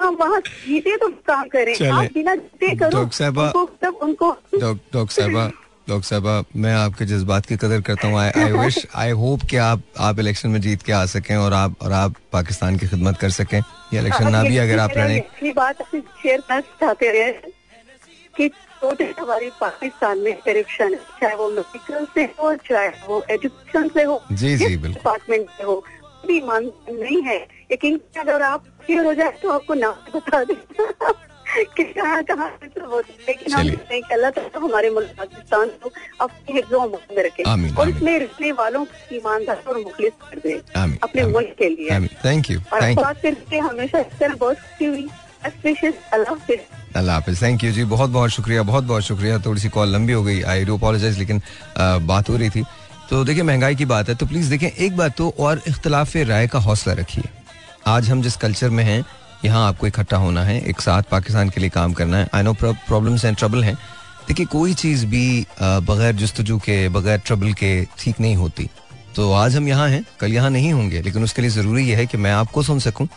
हम 0.00 0.16
वहाँ 0.20 0.40
जीते 0.40 0.96
तो 0.96 1.08
काम 1.26 1.48
करें। 1.48 1.74
आप 1.88 2.04
बिना 2.14 2.34
जीते 2.34 2.74
करो 2.76 3.00
उनको 3.00 3.64
तब 3.82 3.98
उनको 4.02 4.30
डॉक्टर 4.54 5.06
साहबा 5.12 5.46
डॉक्टर 5.88 6.06
साहबा 6.06 6.34
मैं 6.56 6.74
आपके 6.74 7.04
जज्बात 7.04 7.46
की 7.46 7.56
कदर 7.56 7.80
करता 7.86 8.08
हूँ। 8.08 8.18
आई 8.18 8.50
विश 8.52 8.86
आई 8.94 9.10
होप 9.22 9.40
कि 9.50 9.56
आप 9.68 9.82
आप 10.08 10.18
इलेक्शन 10.18 10.48
में 10.50 10.60
जीत 10.60 10.82
के 10.82 10.92
आ 10.92 11.04
सकें 11.14 11.34
और 11.36 11.52
आप 11.52 11.76
और 11.82 11.92
आप 11.92 12.16
पाकिस्तान 12.32 12.76
की 12.78 12.88
खिदमत 12.88 13.18
कर 13.20 13.30
सकें। 13.30 13.58
ये 13.58 13.98
इलेक्शन 14.00 14.30
ना 14.32 14.42
भी 14.42 14.58
अगर 14.58 14.78
आप 14.78 14.96
लड़ें। 14.96 15.52
बात 15.56 15.82
शेयर 15.82 16.40
करना 16.40 16.60
चाहते 16.60 17.08
हैं 17.18 17.32
कि 18.34 18.48
छोटे 18.48 19.04
हमारे 19.18 19.50
पाकिस्तान 19.60 20.18
में 20.18 20.34
करप्शन 20.44 20.94
चाहे 21.20 21.34
वो 21.36 21.48
मेडिकल 21.50 22.06
से 22.14 22.22
हो 22.38 22.54
चाहे 22.68 22.88
वो 23.08 23.22
एजुकेशन 23.30 23.88
से 23.94 24.02
हो 24.02 24.22
जी, 24.32 24.56
जी, 24.56 24.76
बिल्कुल। 24.76 24.92
डिपार्टमेंट 24.92 25.48
से 25.58 25.64
हो। 25.64 25.82
भी 26.26 26.40
मान 26.40 26.70
नहीं 26.90 27.22
है। 27.22 27.38
लेकिन 27.70 28.00
अगर 28.18 28.42
आप 28.42 28.64
क्लियर 28.86 29.06
हो 29.06 29.14
जाए 29.14 29.32
तो 29.42 29.50
आपको 29.50 29.74
नाम 29.74 29.94
बता 30.14 30.44
दें। 30.44 30.56
कि 31.76 31.84
कहाँ 31.84 32.22
कहाँ 32.24 32.48
सब 32.64 33.02
लेकिन 33.28 33.52
हम 33.52 33.68
अल्लाह 34.12 34.30
ताला 34.30 34.58
हमारे 34.58 34.90
मुल्क 34.90 35.08
पाकिस्तान 35.18 35.68
को 35.82 35.90
अपने 36.20 36.54
हिफ्जों 36.54 36.86
में 36.86 37.22
रखे। 37.24 37.42
और 37.74 37.88
इसमें 37.88 38.52
वालों 38.52 38.84
को 38.84 39.14
ईमानदार 39.16 39.62
और 39.68 39.78
मुखलिस 39.78 40.12
कर 40.22 40.38
दे। 40.38 40.54
अपने 41.02 41.24
मुल्क 41.26 41.54
के 41.58 41.68
लिए। 41.68 42.08
थैंक 42.24 42.50
यू 42.50 42.60
और 42.72 42.92
बात 42.94 43.20
करके 43.22 43.58
हमेशा 43.58 43.98
इस 43.98 44.18
तरह 44.20 44.34
बहुत 44.34 44.56
खुशी 44.56 44.84
हुई। 44.84 45.08
अल्लाह 45.44 47.14
हाफिज़। 47.14 47.42
थैंक 47.42 47.64
यू 47.64 47.70
जी। 47.72 47.84
बहुत 47.84 48.10
बहुत 48.10 48.30
शुक्रिया 48.30 48.62
बहुत 48.62 48.84
बहुत 48.84 49.02
शुक्रिया। 49.02 49.38
थोड़ी 49.38 49.60
सी 49.60 49.68
कॉल 49.68 49.88
लंबी 49.88 50.12
हो 50.12 50.22
गई। 50.24 50.42
आई 50.42 50.64
डू 50.64 50.76
अपोलोजाइज 50.78 51.18
लेकिन 51.18 51.40
बात 52.06 52.28
हो 52.28 52.36
रही 52.36 52.50
थी। 52.50 52.64
तो 53.12 53.22
देखिए, 53.24 53.42
महँगाई 53.42 53.74
की 53.76 53.84
बात 53.84 54.08
है 54.08 54.14
तो 54.14 54.26
प्लीज़ 54.26 54.48
देखें 54.50 54.66
एक 54.66 54.96
बात 54.96 55.16
तो 55.16 55.28
और 55.38 55.60
इख्तलाफ 55.68 56.14
राय 56.18 56.46
का 56.48 56.58
हौसला 56.58 56.92
रखिए। 56.94 57.24
आज 57.86 58.08
हम 58.10 58.22
जिस 58.22 58.36
कल्चर 58.36 58.70
में 58.70 58.82
हैं, 58.84 59.04
यहाँ 59.44 59.66
आपको 59.68 59.86
इकट्ठा 59.86 60.16
होना 60.16 60.44
है, 60.44 60.58
एक 60.60 60.80
साथ 60.80 61.02
पाकिस्तान 61.10 61.48
के 61.48 61.60
लिए 61.60 61.70
काम 61.70 61.92
करना 61.92 62.18
है। 62.18 62.28
I 62.34 62.42
know 62.42 62.52
problems 62.54 63.24
and 63.24 63.36
trouble 63.36 63.64
हैं। 63.64 63.74
देखिए, 64.28 64.46
कोई 64.46 64.74
चीज़ 64.74 65.04
भी 65.06 65.46
बगैर 65.60 66.14
जस्तजू 66.16 66.58
के, 66.58 66.88
बगैर 66.88 67.18
ट्रबल 67.18 67.52
के 67.52 67.84
ठीक 67.98 68.20
नहीं 68.20 68.36
होती। 68.36 68.68
तो 69.16 69.30
आज 69.32 69.56
हम 69.56 69.68
यहाँ 69.68 69.88
हैं, 69.88 70.04
कल 70.20 70.32
यहाँ 70.32 70.50
नहीं 70.50 70.72
होंगे, 70.72 71.02
लेकिन 71.02 71.24
उसके 71.24 71.42
लिए 71.42 71.50
ज़रूरी 71.50 71.84
यह 71.84 71.98
है 71.98 72.06
कि 72.06 72.18
मैं 72.18 72.32
आपको 72.32 72.62
सुन 72.62 72.78
सकूँ, 72.80 73.08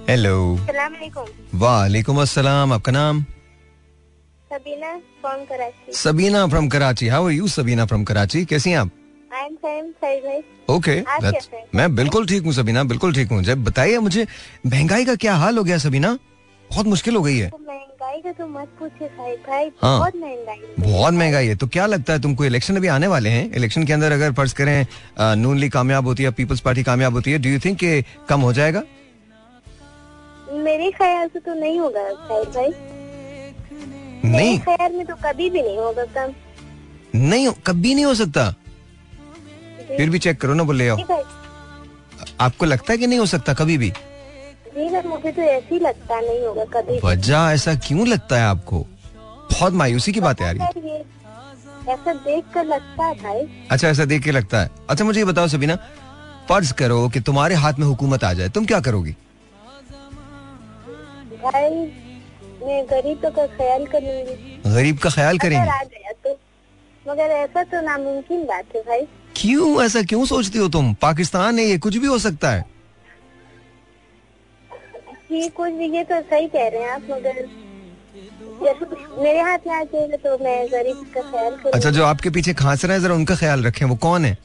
Hello. 0.10 0.58
सलामकुम 0.68 1.26
Walaikum 1.64 2.16
assalam. 2.26 2.74
आपका 2.74 2.92
नाम? 2.92 3.26
Sabina 4.54 4.98
from 5.22 5.44
Karachi 5.46 5.92
Sabina 5.94 6.46
from 6.48 6.68
Karachi 6.76 7.08
how 7.08 7.26
are 7.28 7.32
you 7.32 7.48
Sabina 7.48 7.86
from 7.86 8.04
Karachi 8.04 8.46
कैसी 8.52 8.70
हैं 8.72 8.78
आप 8.78 8.90
ओके 10.70 10.92
हैं? 10.92 11.42
मैं 11.76 11.96
बिल्कुल 11.96 12.26
ठीक 12.28 12.44
हूँ 12.44 12.54
सबीना 12.54 12.84
बिल्कुल 12.84 13.14
ठीक 13.14 13.30
हूँ। 13.32 13.42
जब 13.44 13.64
बताइए 13.64 13.98
मुझे 14.00 14.26
महँगाई 14.66 15.06
का 15.06 15.16
क्या 15.16 15.36
हाल 15.36 15.58
हो 15.58 15.64
गया 15.64 15.78
सबीना? 15.78 16.18
बहुत 16.66 16.86
मुश्किल 16.86 17.16
हो 17.16 17.22
गई 17.22 17.38
है। 17.38 17.50
तो 17.50 17.58
महँगाई 17.58 18.22
का 18.22 18.32
तो 18.32 18.48
मत 18.48 18.68
भाई 18.80 19.70
हाँ। 19.82 19.98
बहुत 20.00 20.16
महँगाई 20.16 20.58
है। 20.58 20.76
बहुत 20.80 21.14
महँगाई 21.14 21.48
है। 21.48 21.56
तो 21.56 21.68
क्या 21.68 21.86
लगता 21.86 22.14
है 22.14 22.22
तुमको 22.22 22.46
इलेक्शन 22.46 22.76
अभी 22.76 22.88
आने 22.88 23.08
वाले 23.08 23.30
हैं? 23.30 23.52
इलेक्शन 23.54 23.86
के 23.86 23.94
अंदर 23.94 24.12
अगर 24.12 24.34
फ़र्ज़ 24.34 24.56
करें 24.56 24.86
नून 25.36 25.58
लीग 25.58 25.72
कामयाब 25.72 26.08
होती 26.08 26.24
है 26.24 26.32
पीपल्स 26.32 26.60
पार्टी 26.60 26.84
कामयाब 26.84 27.14
होती 27.14 27.32
है 27.32 27.40
डू 27.40 27.50
यू 27.50 27.60
थिंक 27.60 27.78
कि 27.80 28.04
कम 28.30 28.42
हो 28.42 28.54
जाएगा? 28.54 28.84
मेरे 30.54 30.92
ख्याल 30.92 31.28
से 31.28 31.40
तो 31.40 31.54
नहीं 31.54 31.80
होगा 31.80 32.04
भाई। 32.04 32.72
नहीं। 34.26 34.60
ख्याल 34.60 34.94
में 34.94 35.06
तो 35.06 35.16
कभी 35.16 35.50
भी 35.50 35.62
नहीं 35.62 35.78
होगा 35.78 36.06
कम। 36.16 36.34
नहीं 37.16 37.52
कभी 37.68 37.94
नहीं 37.96 38.06
हो 38.06 38.14
सकता। 38.16 38.54
फिर 39.88 40.10
भी 40.10 40.20
चेक 40.20 40.40
करो 40.42 40.54
ना 40.54 40.64
बोले 40.64 40.88
आओ। 40.90 40.98
आपको 42.40 42.66
लगता 42.66 42.94
है 42.94 42.98
कि 42.98 43.08
नहीं 43.08 43.20
हो 43.20 43.26
सकता 43.26 43.54
कभी 43.54 43.78
भी? 43.78 43.92
मुझे 44.78 45.32
तो 45.32 45.42
ऐसे 45.42 45.74
ही 45.74 45.80
लगता 45.80 46.20
नहीं 46.20 46.46
होगा 46.46 46.64
कभी 46.74 47.00
वजह 47.04 47.52
ऐसा 47.54 47.74
क्यों 47.88 48.08
लगता 48.08 48.38
है 48.38 48.46
आपको? 48.46 48.80
बहुत 49.52 49.74
मायूसी 49.74 50.12
की 50.12 50.20
बात 50.20 50.42
है। 50.42 50.48
यार 50.58 50.78
ये 50.78 51.04
ऐसा 51.94 52.14
देख 52.14 52.46
कर 52.54 52.66
लगता 52.66 53.06
है 53.06 53.14
भाई। 53.14 53.48
अच्छा 53.72 53.88
ऐसा 53.88 54.06
देख 54.06 54.24
के 54.24 54.32
लगता 54.32 54.62
है। 54.62 54.70
अच्छा 54.90 55.06
मुझे 55.06 55.20
ये 55.20 55.26
बताओ 55.26 55.48
सबीना 55.48 55.76
फ़र्ज़ 56.50 56.74
करो 56.74 57.08
कि 57.10 57.20
तुम्हारे 57.20 57.56
हाथ 57.56 57.80
में 57.80 57.86
हुकूमत 57.88 58.24
आ 58.24 58.34
जाए 58.34 58.50
तुम 58.50 58.66
क्या 58.66 58.80
करोगी? 58.80 59.12
भाई 61.44 61.70
मैं 62.62 62.84
गरीबों 62.86 63.32
का 63.32 63.46
ख्याल 63.48 63.86
करूँगी। 63.86 64.62
गरीब 64.68 64.98
का 64.98 65.10
ख्याल 65.10 65.38
करेंगे? 65.38 66.14
तो 66.24 66.38
मगर 67.06 67.32
ऐसा 67.34 67.64
तो 67.64 67.82
नामुमकिन 67.82 68.44
बात 68.46 68.76
है 68.76 68.82
भाई। 68.82 69.08
क्यों 69.38 69.84
ऐसा 69.84 70.02
क्यों 70.10 70.26
सोचती 70.26 70.60
हो 70.60 70.68
तुम? 70.76 70.94
पाकिस्तान 71.02 71.60
है 71.60 71.66
ये 71.66 71.78
कुछ 71.86 71.98
भी 71.98 72.08
हो 72.08 72.18
सकता 72.20 72.52
है। 72.52 72.66
ये 75.32 75.48
कुछ 75.58 75.72
भी 75.74 75.88
ये 75.96 76.04
तो 76.12 76.22
सही 76.30 76.48
कह 76.48 76.68
रहे 76.74 76.82
हैं 76.84 76.90
आप 76.92 77.02
मगर 77.12 77.48
मेरे 79.24 79.40
हाथ 79.42 79.68
में 79.68 79.74
आ 79.76 79.84
जाएगा 79.84 80.18
तो 80.18 80.38
मैं 80.44 80.58
गरीब 80.72 81.06
का 81.16 81.22
ख्याल 81.32 81.72
अच्छा 81.74 81.90
जो 81.98 82.04
आपके 82.06 82.30
पीछे 82.38 82.54
खांस 82.62 82.86
रहे 82.86 82.98
हैं 82.98 83.04
जरा 83.04 83.16
उनका 83.16 83.36
ख्याल 83.36 83.64
रखें 83.66 83.86
वो 83.86 83.96
कौन 84.06 84.26
है? 84.26 84.38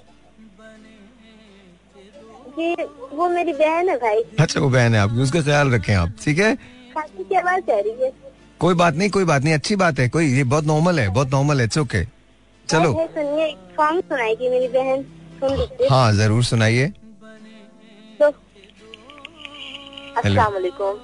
जी 2.58 2.74
वो 3.16 3.28
मेरी 3.28 3.52
बहन 3.52 3.88
है 3.88 3.96
भाई। 3.98 4.22
अच्छा 4.40 4.60
वो 4.60 4.68
बहन 4.70 4.94
है 4.94 5.00
आपकी 5.00 5.20
उसका 5.22 5.42
ख्याल 5.42 5.70
रखें 5.74 5.94
आप 5.94 6.14
ठीक 6.24 6.38
है? 6.38 6.54
खांसी 6.94 7.24
की 7.24 7.34
आवाज़ 7.34 7.70
आ 7.70 7.78
रही 7.78 8.02
है? 8.02 8.12
कोई 8.60 8.74
बात 8.82 8.94
नहीं 8.96 9.10
कोई 9.10 9.24
बात 9.24 9.42
नहीं 9.44 9.54
अच्छी 9.54 9.76
बात 9.76 9.98
है 9.98 10.08
कोई 10.08 10.32
ये 10.32 10.44
बहुत 10.44 10.64
नॉर्मल 10.66 10.98
है 11.00 11.08
बहुत 11.08 11.30
नॉर्मल 11.32 11.60
है 11.60 11.64
इट्स 11.66 11.78
ओके 11.78 12.04
चलो। 12.72 12.92
सुनिए 13.14 13.48
सुनाएगी 13.78 14.48
मेरी 14.48 14.68
बहन। 14.68 15.02
सुन 15.40 15.56
लीजिए। 15.56 15.88
हाँ 15.88 16.12
ज़रूर 16.12 16.44
सुनाइए। 16.44 16.92
तो 18.20 18.30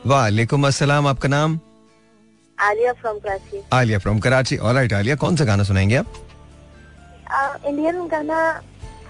वालेकुम 0.06 0.66
अस्सलाम 0.66 1.06
आपका 1.06 1.28
नाम? 1.28 1.58
Alia 2.58 2.92
from 2.92 3.18
Karachi. 3.18 3.62
Alia 3.72 3.98
from 3.98 4.18
Karachi. 4.20 4.56
Alright 4.58 4.92
Alia 4.92 5.16
कौन 5.16 5.36
सा 5.36 5.44
गाना 5.44 5.64
सुनाएँगे 5.64 5.96
आप? 5.96 6.06
इंडियन 7.66 8.06
गाना 8.08 8.38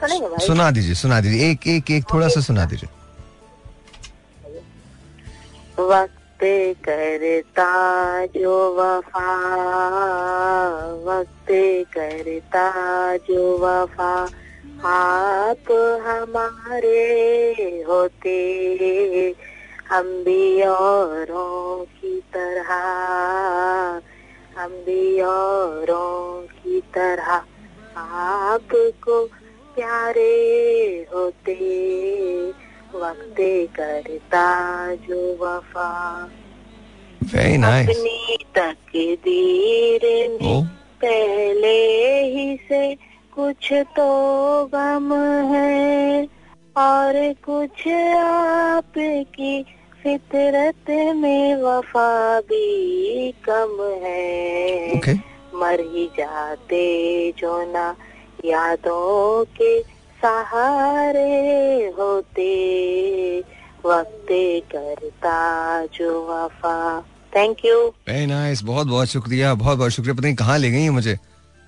सुनेंगे 0.01 0.29
भाई? 0.29 0.47
सुना 0.47 0.71
दीजिए 0.71 0.95
सुना 0.95 1.21
दीजिए। 1.21 1.51
एक 1.51 1.67
एक 1.69 1.91
एक 1.91 2.05
थोड़ा 2.13 2.29
सा 2.29 2.41
सुना 2.41 2.65
दीजिए। 2.65 2.89
वक्त 6.43 6.79
करता 6.89 7.71
जो 8.27 8.75
वफा, 8.75 9.31
वक्त 11.07 11.51
करता 11.99 12.67
जो 13.17 13.59
वफा। 13.59 14.31
आप 14.85 15.73
हमारे 16.07 17.03
होते, 17.89 18.39
हम 19.91 20.25
भी 20.25 20.63
औरों 20.63 21.85
की 21.85 22.21
तरह, 22.21 22.71
हम 24.59 24.73
भी 24.73 25.21
औरों 25.21 26.47
की 26.47 26.81
तरह। 26.81 27.43
आपको 27.97 29.27
प्यारे 29.75 30.37
होते 31.15 31.55
वक्त 32.95 33.37
करता 33.77 34.47
जो 34.95 35.21
वफा। 35.41 35.91
वेरी 37.35 37.57
नाइस 37.59 37.89
अपनी 37.89 38.37
तकदीर 38.55 40.05
में 40.33 40.65
पहले 41.03 41.77
ही 42.25 42.57
से 42.69 42.95
कुछ 43.35 43.73
तो 43.97 44.11
गम 44.75 45.13
है। 45.53 46.27
और 46.77 47.15
कुछ 47.45 47.87
आपकी 48.19 49.63
फितरत 50.03 50.91
में 51.17 51.57
वफा 51.57 52.41
भी 52.41 53.31
कम 53.45 53.77
है। 54.05 54.97
ओके 54.97 55.15
मर 55.59 55.81
ही 55.81 56.07
जाते 56.19 56.83
जो 57.39 57.73
ना 57.73 57.97
यादों 58.45 59.45
के 59.45 59.98
सहारे 60.19 61.87
होते, 61.99 62.49
वक्त 63.87 64.27
करता 64.75 65.37
जो 65.87 66.11
वफा। 66.27 67.01
थैंक 67.37 67.57
यू 67.65 67.87
वेरी 67.87 68.27
नाइस 68.27 68.63
बहुत 68.63 68.87
बहुत 68.87 69.09
शुक्रिया, 69.09 69.55
बहुत 69.55 69.79
बहुत 69.79 69.91
शुक्रिया। 69.91 70.15
पता 70.15 70.23
नहीं 70.23 70.37
कहाँ 70.37 70.59
ले 70.59 70.71
गई 70.71 70.83
है 70.83 70.91
मुझे। 70.91 71.19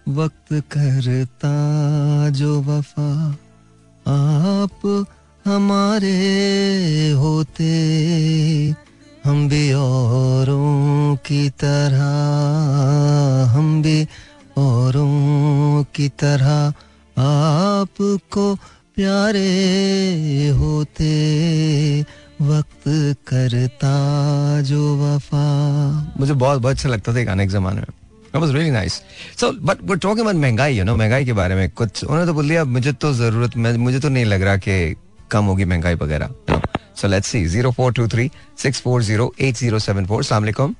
वक्त 0.09 0.53
करता 0.53 1.55
जो 2.31 2.61
वफा, 2.61 3.33
आप 4.09 5.07
हमारे 5.45 7.11
होते। 7.11 7.73
हम 9.25 9.49
भी 9.49 9.73
औरों 9.73 11.17
की 11.17 11.51
तरह, 11.51 12.07
हम 13.51 13.83
भी 13.83 14.05
औरों 14.59 15.85
की 15.95 16.09
तरह। 16.09 16.73
आपको 17.21 18.45
प्यारे 18.97 19.53
होते 20.59 21.15
वक्त 22.43 22.85
करता 23.29 23.95
जो 24.69 24.83
वफा। 25.01 25.47
मुझे 26.21 26.33
बहुत 26.33 26.61
बहुत 26.61 26.75
अच्छा 26.75 26.89
लगता 26.89 27.13
था 27.15 27.23
गाने 27.25 27.47
के 27.47 27.53
जमाने 27.53 27.81
में। 27.81 27.87
That 28.33 28.41
was 28.43 28.53
really 28.55 28.71
nice. 28.71 28.97
So, 29.37 29.53
but 29.69 29.79
we're 29.83 29.99
talking 30.03 30.25
about 30.25 30.37
महँगाई, 30.43 30.75
you 30.79 30.85
know, 30.89 30.97
महँगाई 30.99 31.25
के 31.25 31.33
बारे 31.33 31.55
में 31.55 31.71
कुछ। 31.71 32.05
उन्होंने 32.05 32.27
तो 32.27 32.35
बोल 32.35 32.49
दिया 32.49 32.65
मुझे 32.65 32.93
तो 32.93 33.13
ज़रूरत 33.13 33.57
मैं 33.57 33.73
मुझे 33.87 34.01
तो 34.01 34.09
नहीं 34.09 34.25
लग 34.25 34.43
रहा 34.43 34.57
कि 34.67 34.95
कम 35.31 35.45
होगी 35.45 35.65
महँगाई 35.65 35.95
वगैरह। 35.95 36.29
You 36.29 36.55
know. 36.55 36.63
So 37.01 37.09
let's 37.09 37.29
see 37.33 37.45
0423-640-8074 37.47 39.75
अस्सलाम 39.75 40.43
वालेकुम 40.43 40.75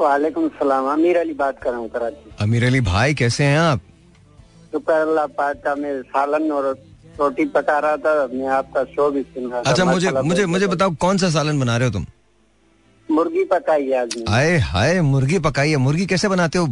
वालेकुम 0.00 0.48
सलाम 0.58 0.84
अमीर 0.92 1.16
अली 1.18 1.34
बात 1.40 1.56
कर 1.62 1.70
रहा 1.70 1.78
हूँ 1.78 1.88
कराची 1.88 2.30
अमीर 2.40 2.64
अली 2.66 2.80
भाई 2.90 3.14
कैसे 3.14 3.44
हैं 3.44 3.58
आप? 3.58 3.80
शुक्र 4.72 4.92
अल्लाह 4.92 5.26
पाक 5.38 5.62
का 5.64 5.74
मैं 5.74 6.00
सालन 6.02 6.50
और 6.52 6.66
रोटी 7.18 7.44
पका 7.54 7.78
रहा 7.78 7.96
था 8.04 8.26
मैं 8.32 8.46
आपका 8.58 8.84
शो 8.92 9.10
भी 9.10 9.22
सुन 9.22 9.50
रहा 9.50 9.60
अच्छा 9.60 9.84
मुझे 9.84 10.10
मुझे 10.10 10.46
मुझे। 10.46 10.66
बताओ 10.66 10.94
कौन 11.00 11.18
सा 11.18 11.28
सालन 11.30 11.60
बना 11.60 11.76
रहे 11.76 11.88
हो 11.88 11.92
तुम? 11.92 12.06
मुर्गी 13.08 13.44
पकाई 13.44 13.86
है 13.86 14.00
आज। 14.00 14.16
आए 14.28 14.56
हाय 14.70 15.00
मुर्गी 15.02 15.38
पकाई 15.46 15.70
है। 15.70 15.76
मुर्गी 15.76 16.06
कैसे 16.06 16.28
बनाते 16.28 16.58
हो? 16.58 16.66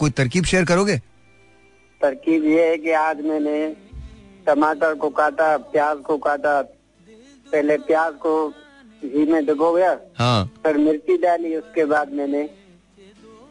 कोई 0.00 0.10
तरकीब 0.10 0.44
शेयर 0.44 0.64
करोगे? 0.64 0.96
तरकीब 2.00 2.44
ये 2.44 2.68
है 2.68 2.76
कि 2.78 2.90
आज 3.00 3.20
मैंने 3.26 3.56
टमाटर 4.46 4.94
को 4.94 5.08
काटा 5.10 5.56
प्याज 5.72 5.98
को 6.06 6.16
काटा। 6.18 6.60
पहले 7.52 7.76
प्याज 7.86 8.12
को 8.22 8.32
घी 9.02 9.24
में 9.32 9.44
डुबो 9.46 9.72
गया 9.72 9.96
हाँ। 10.18 10.44
फिर 10.64 10.76
मिर्ची 10.78 11.16
डाली 11.22 11.54
उसके 11.56 11.84
बाद 11.84 12.12
मैंने 12.12 12.42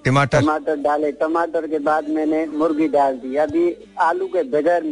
टमाटर? 0.06 0.40
टमाटर 0.42 0.76
डाले। 0.82 1.12
टमाटर 1.14 1.68
के 1.68 1.80
बाद 1.82 2.10
मैंने 2.10 2.46
मुर्गी 2.54 2.88
डाल 2.90 3.16
दी। 3.18 3.36
अभी 3.38 3.66
आलू 4.02 4.28
के 4.28 4.44
बगैर 4.50 4.84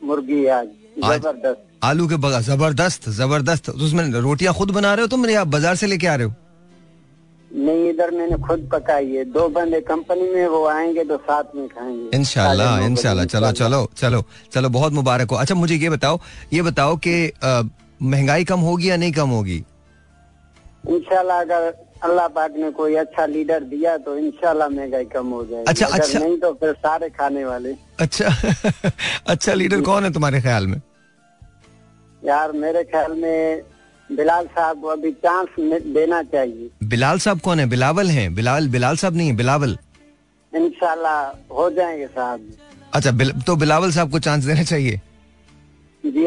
मुर्गी 0.00 0.44
आज। 0.48 0.66
ज़बरदस्त। 0.98 1.64
आलू 1.84 2.08
के 2.08 2.16
बगैर? 2.16 2.42
ज़बरदस्त 2.42 3.08
ज़बरदस्त। 3.12 3.64
तो 3.66 3.72
उसमें 3.86 4.04
रोटियाँ 4.12 4.54
खुद 4.54 4.70
बना 4.70 4.94
रहे 4.94 5.02
हो 5.02 5.08
तुम 5.08 5.26
या 5.28 5.44
बाज़ार 5.46 5.74
से 5.76 5.86
लेके 5.86 6.06
आ 6.06 6.14
रहे 6.14 6.26
हो? 6.26 6.34
नहीं 7.50 7.88
इधर 7.90 8.10
मैंने 8.10 8.36
खुद 8.38 8.68
पकाई 8.72 9.06
है। 9.10 9.24
दो 9.26 9.48
बंदे 9.48 9.80
कंपनी 9.80 10.28
में 10.30 10.46
वो 10.48 10.64
आएँगे 10.68 11.04
तो 11.04 11.16
साथ 11.18 11.54
में 11.56 11.68
खाएँगे। 11.68 12.16
इनशाला 12.16 12.66
इनशाला 12.86 13.24
चलो 13.24 13.50
चलो 13.52 13.88
चलो 13.96 14.22
चलो 14.52 14.68
बहुत 14.68 14.92
मुबारक 14.92 15.30
हो। 15.30 15.36
अच्छा 15.36 15.54
मुझे 15.54 15.74
ये 15.76 15.90
बताओ 15.90 16.18
ये 16.52 16.62
बताओ 16.62 16.96
कि 17.06 17.14
महँगाई 18.02 18.44
कम 18.44 18.60
होगी 18.60 18.90
या 18.90 18.96
नहीं 18.96 19.12
कम 19.12 19.28
होगी? 19.30 19.56
इनशाला 20.88 21.40
अगर 21.40 21.72
अल्लाह 22.04 22.28
पाक 22.28 22.52
ने 22.56 22.70
कोई 22.70 22.94
अच्छा 22.94 23.26
लीडर 23.26 23.64
दिया 23.64 23.96
तो 23.98 24.16
इंशाल्लाह 24.18 24.68
महँगाई 24.68 25.04
कम 25.04 25.26
हो 25.26 25.44
जाएगी। 25.44 25.64
अच्छा, 25.68 25.86
अच्छा। 25.86 26.18
नहीं 26.18 26.36
तो 26.38 26.52
फिर 26.52 26.72
सारे 26.72 27.08
खाने 27.08 27.44
वाले। 27.44 27.74
अच्छा 28.00 28.28
अच्छा 29.26 29.54
लीडर 29.54 29.80
कौन 29.80 30.04
है 30.04 30.12
तुम्हारे 30.12 30.40
ख्याल 30.40 30.66
में? 30.66 30.80
यार 32.24 32.52
मेरे 32.52 32.84
ख्याल 32.84 33.12
में 33.12 33.62
बिलाल 34.10 34.46
साहब 34.46 34.80
को 34.80 34.88
अभी 34.88 35.12
चांस 35.12 35.48
देना 35.86 36.22
चाहिए। 36.22 36.70
बिलाल 36.84 37.18
साहब 37.18 37.40
कौन 37.40 37.60
है? 37.60 37.66
बिलावल 37.66 38.10
हैं। 38.10 38.34
बिलाल 38.34 38.68
बिलाल 38.68 38.96
साहब 38.96 39.16
नहीं 39.16 39.28
है 39.28 39.36
बिलावल। 39.36 39.78
इनशाला 40.56 41.18
हो 41.52 41.70
जाएँगे 41.70 42.06
साहब। 42.06 42.52
अच्छा 42.94 43.10
बिल, 43.10 43.32
तो 43.32 43.56
बिलावल 43.56 43.90
साहब 43.92 44.10
को 44.10 44.18
चांस 44.18 44.44
देना 44.44 44.62
चाहिए। 44.62 45.00
जी 46.04 46.24